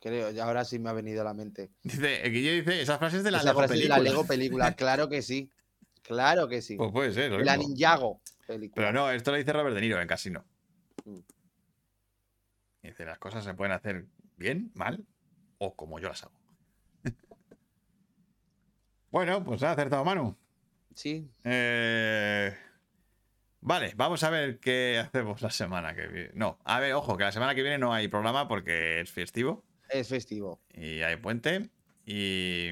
Creo, 0.00 0.30
y 0.30 0.38
ahora 0.38 0.64
sí 0.64 0.78
me 0.78 0.88
ha 0.88 0.92
venido 0.92 1.22
a 1.22 1.24
la 1.24 1.34
mente. 1.34 1.72
Dice, 1.82 2.24
el 2.24 2.32
Guille 2.32 2.62
dice, 2.62 2.80
esa 2.80 2.96
frase 2.96 3.16
es 3.16 3.24
de 3.24 3.32
la 3.32 3.38
Esa 3.38 3.48
Lego 3.48 3.58
frase 3.58 3.74
es 3.74 3.80
de 3.80 3.86
película. 3.88 3.98
la 3.98 4.04
Lego 4.08 4.24
película, 4.24 4.72
claro 4.76 5.08
que 5.08 5.20
sí. 5.20 5.50
Claro 6.02 6.46
que 6.46 6.62
sí. 6.62 6.76
Pues 6.76 6.92
puede 6.92 7.12
ser, 7.12 7.32
la. 7.44 7.56
Ninjago 7.56 8.22
película. 8.46 8.86
Pero 8.86 8.92
no, 8.92 9.10
esto 9.10 9.32
lo 9.32 9.36
dice 9.36 9.52
Robert 9.52 9.74
De 9.74 9.80
Niro 9.80 10.00
en 10.00 10.06
Casino. 10.06 10.44
Mm. 11.04 11.18
Dice, 12.84 13.04
las 13.04 13.18
cosas 13.18 13.42
se 13.42 13.54
pueden 13.54 13.72
hacer 13.72 14.06
bien, 14.36 14.70
mal 14.74 15.04
o 15.58 15.74
como 15.74 15.98
yo 15.98 16.06
las 16.08 16.22
hago. 16.22 16.38
bueno, 19.10 19.42
pues 19.42 19.60
ha 19.64 19.72
acertado 19.72 20.04
Manu. 20.04 20.36
Sí, 20.94 21.28
Eh, 21.42 22.56
Vale, 23.62 23.92
vamos 23.96 24.22
a 24.24 24.30
ver 24.30 24.58
qué 24.58 24.98
hacemos 24.98 25.40
la 25.40 25.50
semana 25.50 25.94
que 25.94 26.06
viene. 26.08 26.30
No, 26.34 26.58
a 26.64 26.80
ver, 26.80 26.94
ojo, 26.94 27.16
que 27.16 27.24
la 27.24 27.32
semana 27.32 27.54
que 27.54 27.62
viene 27.62 27.78
no 27.78 27.94
hay 27.94 28.08
programa 28.08 28.48
porque 28.48 29.00
es 29.00 29.10
festivo 29.10 29.64
es 29.92 30.08
festivo. 30.08 30.60
y 30.74 31.02
hay 31.02 31.16
puente. 31.16 31.70
Y, 32.04 32.70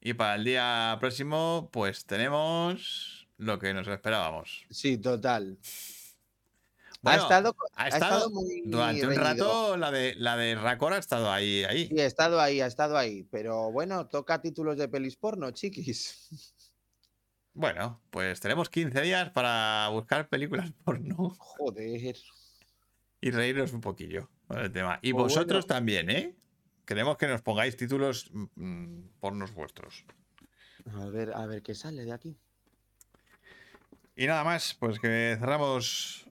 y 0.00 0.14
para 0.14 0.36
el 0.36 0.44
día 0.44 0.96
próximo, 1.00 1.68
pues 1.72 2.04
tenemos 2.04 3.28
lo 3.36 3.58
que 3.58 3.74
nos 3.74 3.88
esperábamos. 3.88 4.64
Sí, 4.70 4.98
total. 4.98 5.58
Bueno, 7.02 7.22
ha 7.22 7.22
estado, 7.22 7.56
ha 7.74 7.84
ha 7.84 7.88
estado 7.88 8.30
muy 8.30 8.62
Durante 8.66 9.06
un 9.06 9.14
rato 9.16 9.76
la 9.78 9.90
de 9.90 10.14
la 10.16 10.36
de 10.36 10.54
Racor 10.54 10.92
ha 10.92 10.98
estado 10.98 11.32
ahí, 11.32 11.64
ahí. 11.64 11.88
Sí, 11.88 11.98
ha 11.98 12.04
estado 12.04 12.38
ahí, 12.38 12.60
ha 12.60 12.66
estado 12.66 12.98
ahí. 12.98 13.22
Pero 13.30 13.72
bueno, 13.72 14.06
toca 14.06 14.42
títulos 14.42 14.76
de 14.76 14.88
pelis 14.88 15.16
porno, 15.16 15.50
chiquis. 15.50 16.54
Bueno, 17.60 18.00
pues 18.08 18.40
tenemos 18.40 18.70
15 18.70 19.02
días 19.02 19.28
para 19.30 19.88
buscar 19.90 20.28
películas 20.28 20.72
porno 20.84 21.34
Joder. 21.38 22.16
y 23.20 23.30
reírnos 23.30 23.74
un 23.74 23.82
poquillo 23.82 24.30
con 24.46 24.60
el 24.60 24.72
tema. 24.72 24.98
Y 25.02 25.12
Pues 25.12 25.24
vosotros 25.24 25.66
bueno. 25.66 25.74
también, 25.76 26.08
¿eh? 26.08 26.34
Queremos 26.86 27.18
que 27.18 27.28
nos 27.28 27.42
pongáis 27.42 27.76
títulos 27.76 28.30
mm, 28.32 29.00
pornos 29.20 29.52
vuestros. 29.52 30.06
A 30.94 31.04
ver, 31.06 31.34
a 31.34 31.44
ver 31.44 31.62
qué 31.62 31.74
sale 31.74 32.02
de 32.04 32.12
aquí. 32.12 32.34
Y 34.16 34.26
nada 34.26 34.42
más, 34.42 34.74
pues 34.74 34.98
que 34.98 35.36
cerramos 35.38 36.26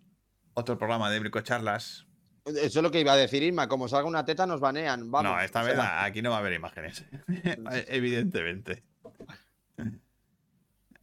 otro 0.56 0.80
programa 0.80 1.12
de 1.12 1.20
Bricocharlas. 1.20 2.08
Eso 2.46 2.80
es 2.80 2.84
lo 2.84 2.90
que 2.90 3.02
iba 3.02 3.14
a 3.14 3.18
decir 3.18 3.44
Irma. 3.44 3.68
Como 3.68 3.88
salga 3.88 4.08
una 4.08 4.26
teta, 4.26 4.48
nos 4.48 4.60
banean. 4.60 5.12
Vamos. 5.12 5.32
no, 5.32 5.40
esta 5.40 5.62
vez 5.62 5.78
aquí 5.78 6.24
no 6.24 6.32
va 6.32 6.38
a 6.38 6.40
haber 6.40 6.54
imágenes. 6.54 7.06
Evidentemente. 7.88 8.84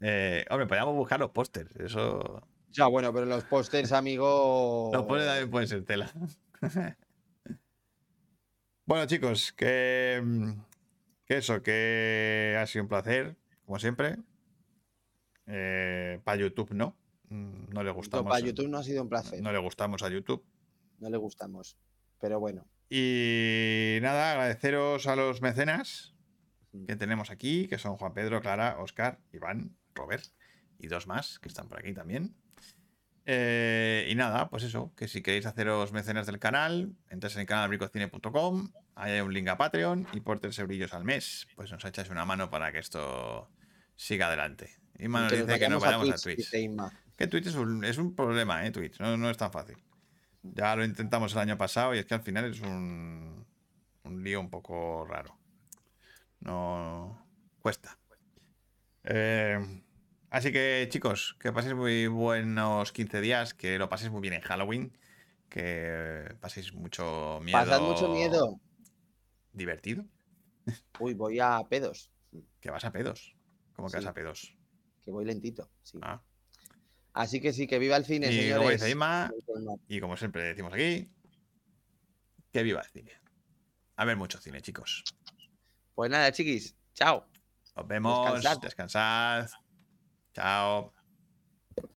Eh, 0.01 0.44
hombre, 0.51 0.66
podríamos 0.66 0.94
buscar 0.94 1.18
los 1.20 1.31
pósters. 1.31 1.74
Eso. 1.77 2.47
Ya, 2.70 2.86
bueno, 2.86 3.12
pero 3.12 3.27
los 3.27 3.44
pósters, 3.44 3.93
amigo. 3.93 4.90
Los 4.93 5.05
pósters 5.05 5.27
también 5.28 5.51
pueden 5.51 5.68
ser 5.68 5.85
tela. 5.85 6.10
bueno, 8.85 9.06
chicos, 9.06 9.52
que, 9.52 10.20
mm, 10.23 10.51
que 11.24 11.36
eso, 11.39 11.62
que 11.62 12.56
ha 12.60 12.66
sido 12.66 12.85
un 12.85 12.89
placer, 12.89 13.36
como 13.64 13.78
siempre. 13.78 14.16
para 15.44 16.36
YouTube 16.36 16.73
no. 16.73 16.97
Mm, 17.28 17.73
No 17.73 17.82
le 17.82 17.90
gustamos. 17.90 18.31
Para 18.31 18.44
YouTube 18.44 18.68
no 18.68 18.78
ha 18.78 18.82
sido 18.82 19.02
un 19.02 19.09
placer. 19.09 19.40
No 19.43 19.52
le 19.52 19.59
gustamos 19.59 20.02
a 20.02 20.09
YouTube. 20.09 20.44
No 20.98 21.10
le 21.10 21.16
gustamos. 21.16 21.77
Pero 22.20 22.40
bueno. 22.40 22.66
Y 22.89 23.98
nada, 24.02 24.32
agradeceros 24.32 25.06
a 25.06 25.16
los 25.16 25.43
mecenas 25.43 26.14
que 26.86 26.97
tenemos 26.97 27.31
aquí, 27.31 27.66
que 27.68 27.78
son 27.78 27.97
Juan 27.97 28.12
Pedro, 28.14 28.40
Clara, 28.40 28.77
Oscar, 28.78 29.18
Iván, 29.32 29.77
Robert 29.97 30.24
y 30.78 30.89
dos 30.89 31.06
más 31.06 31.39
que 31.39 31.48
están 31.48 31.68
por 31.68 31.78
aquí 31.78 31.93
también. 31.93 32.36
Eh, 33.28 34.06
y 34.09 34.14
nada, 34.14 34.48
pues 34.48 34.62
eso, 34.62 34.93
que 34.97 35.09
si 35.09 35.20
queréis 35.20 35.47
haceros 35.47 35.93
mecenas 35.93 36.27
del 36.27 36.39
canal, 36.39 36.94
entréis 37.10 37.35
en 37.35 37.40
el 37.40 37.47
canal 37.47 37.68
bricocine.com, 37.68 38.73
ahí 38.94 39.12
hay 39.12 39.20
un 39.20 39.32
link 39.32 39.48
a 39.48 39.56
Patreon 39.56 40.06
y 40.12 40.20
por 40.20 40.39
3 40.39 40.56
eurillos 40.60 40.94
al 40.94 41.05
mes, 41.05 41.48
pues 41.56 41.73
nos 41.73 41.85
echáis 41.85 42.09
una 42.09 42.24
mano 42.24 42.51
para 42.51 42.70
que 42.70 42.78
esto 42.78 43.51
siga 43.97 44.28
adelante. 44.28 44.77
Y 44.98 45.09
Que 45.28 45.43
dice 45.43 45.59
que 45.59 45.68
nos 45.68 45.82
vayamos 45.82 46.09
a 46.09 46.16
Twitch. 46.16 46.51
Que 47.16 47.27
Twitch 47.27 47.47
es 47.47 47.55
un, 47.56 47.85
es 47.85 47.98
un 47.98 48.14
problema, 48.14 48.64
¿eh? 48.64 48.70
Twitch, 48.70 49.01
no, 49.01 49.16
no 49.16 49.28
es 49.28 49.36
tan 49.36 49.51
fácil. 49.51 49.77
Ya 50.43 50.77
lo 50.77 50.85
intentamos 50.85 51.32
el 51.32 51.40
año 51.40 51.59
pasado 51.59 51.94
y 51.94 51.98
es 51.98 52.06
que 52.06 52.14
al 52.14 52.23
final 52.23 52.44
es 52.44 52.60
un, 52.60 53.44
un 54.05 54.23
lío 54.23 54.40
un 54.40 54.51
poco 54.51 55.05
raro. 55.05 55.36
No 56.40 57.27
cuesta. 57.60 57.98
Eh, 59.02 59.82
así 60.31 60.53
que 60.53 60.86
chicos, 60.90 61.36
que 61.40 61.53
paséis 61.53 61.74
muy 61.74 62.07
buenos 62.07 62.93
15 62.93 63.20
días, 63.20 63.55
que 63.55 63.78
lo 63.78 63.89
paséis 63.89 64.11
muy 64.11 64.20
bien 64.20 64.35
en 64.35 64.40
Halloween, 64.43 64.97
que 65.48 66.35
paséis 66.40 66.73
mucho 66.74 67.40
miedo. 67.43 67.59
Pasad 67.59 67.81
mucho 67.81 68.09
miedo. 68.09 68.61
Divertido. 69.53 70.05
Uy, 71.01 71.15
voy 71.15 71.40
a 71.40 71.61
pedos. 71.69 72.11
Que 72.61 72.70
vas 72.70 72.85
a 72.85 72.93
pedos. 72.93 73.35
¿Cómo 73.74 73.89
que 73.89 73.93
Sí. 73.93 73.97
vas 74.05 74.07
a 74.07 74.15
pedos? 74.15 74.55
Que 75.03 75.11
voy 75.11 75.24
lentito. 75.24 75.70
Sí. 75.82 75.98
Ah. 76.03 76.23
Así 77.12 77.40
que 77.40 77.53
sí, 77.53 77.66
que 77.66 77.78
viva 77.78 77.97
el 77.97 78.05
cine, 78.05 78.27
Y 78.31 78.51
como 78.51 78.59
señores. 78.65 78.81
dice 78.81 78.90
Inma, 78.93 79.31
Y 79.89 80.01
como 80.01 80.16
siempre 80.16 80.43
decimos 80.43 80.73
aquí, 80.74 81.09
que 82.53 82.62
viva 82.62 82.81
el 82.82 82.89
cine. 82.90 83.12
A 83.97 84.05
ver 84.05 84.16
mucho 84.16 84.39
cine, 84.39 84.61
chicos. 84.61 85.03
Pues 85.94 86.11
nada, 86.11 86.31
chiquis. 86.32 86.77
Chao. 86.93 87.27
Nos 87.74 87.86
vemos. 87.89 88.35
Descansad. 88.35 88.61
Descansad. 88.62 89.48
Chao. 90.37 90.95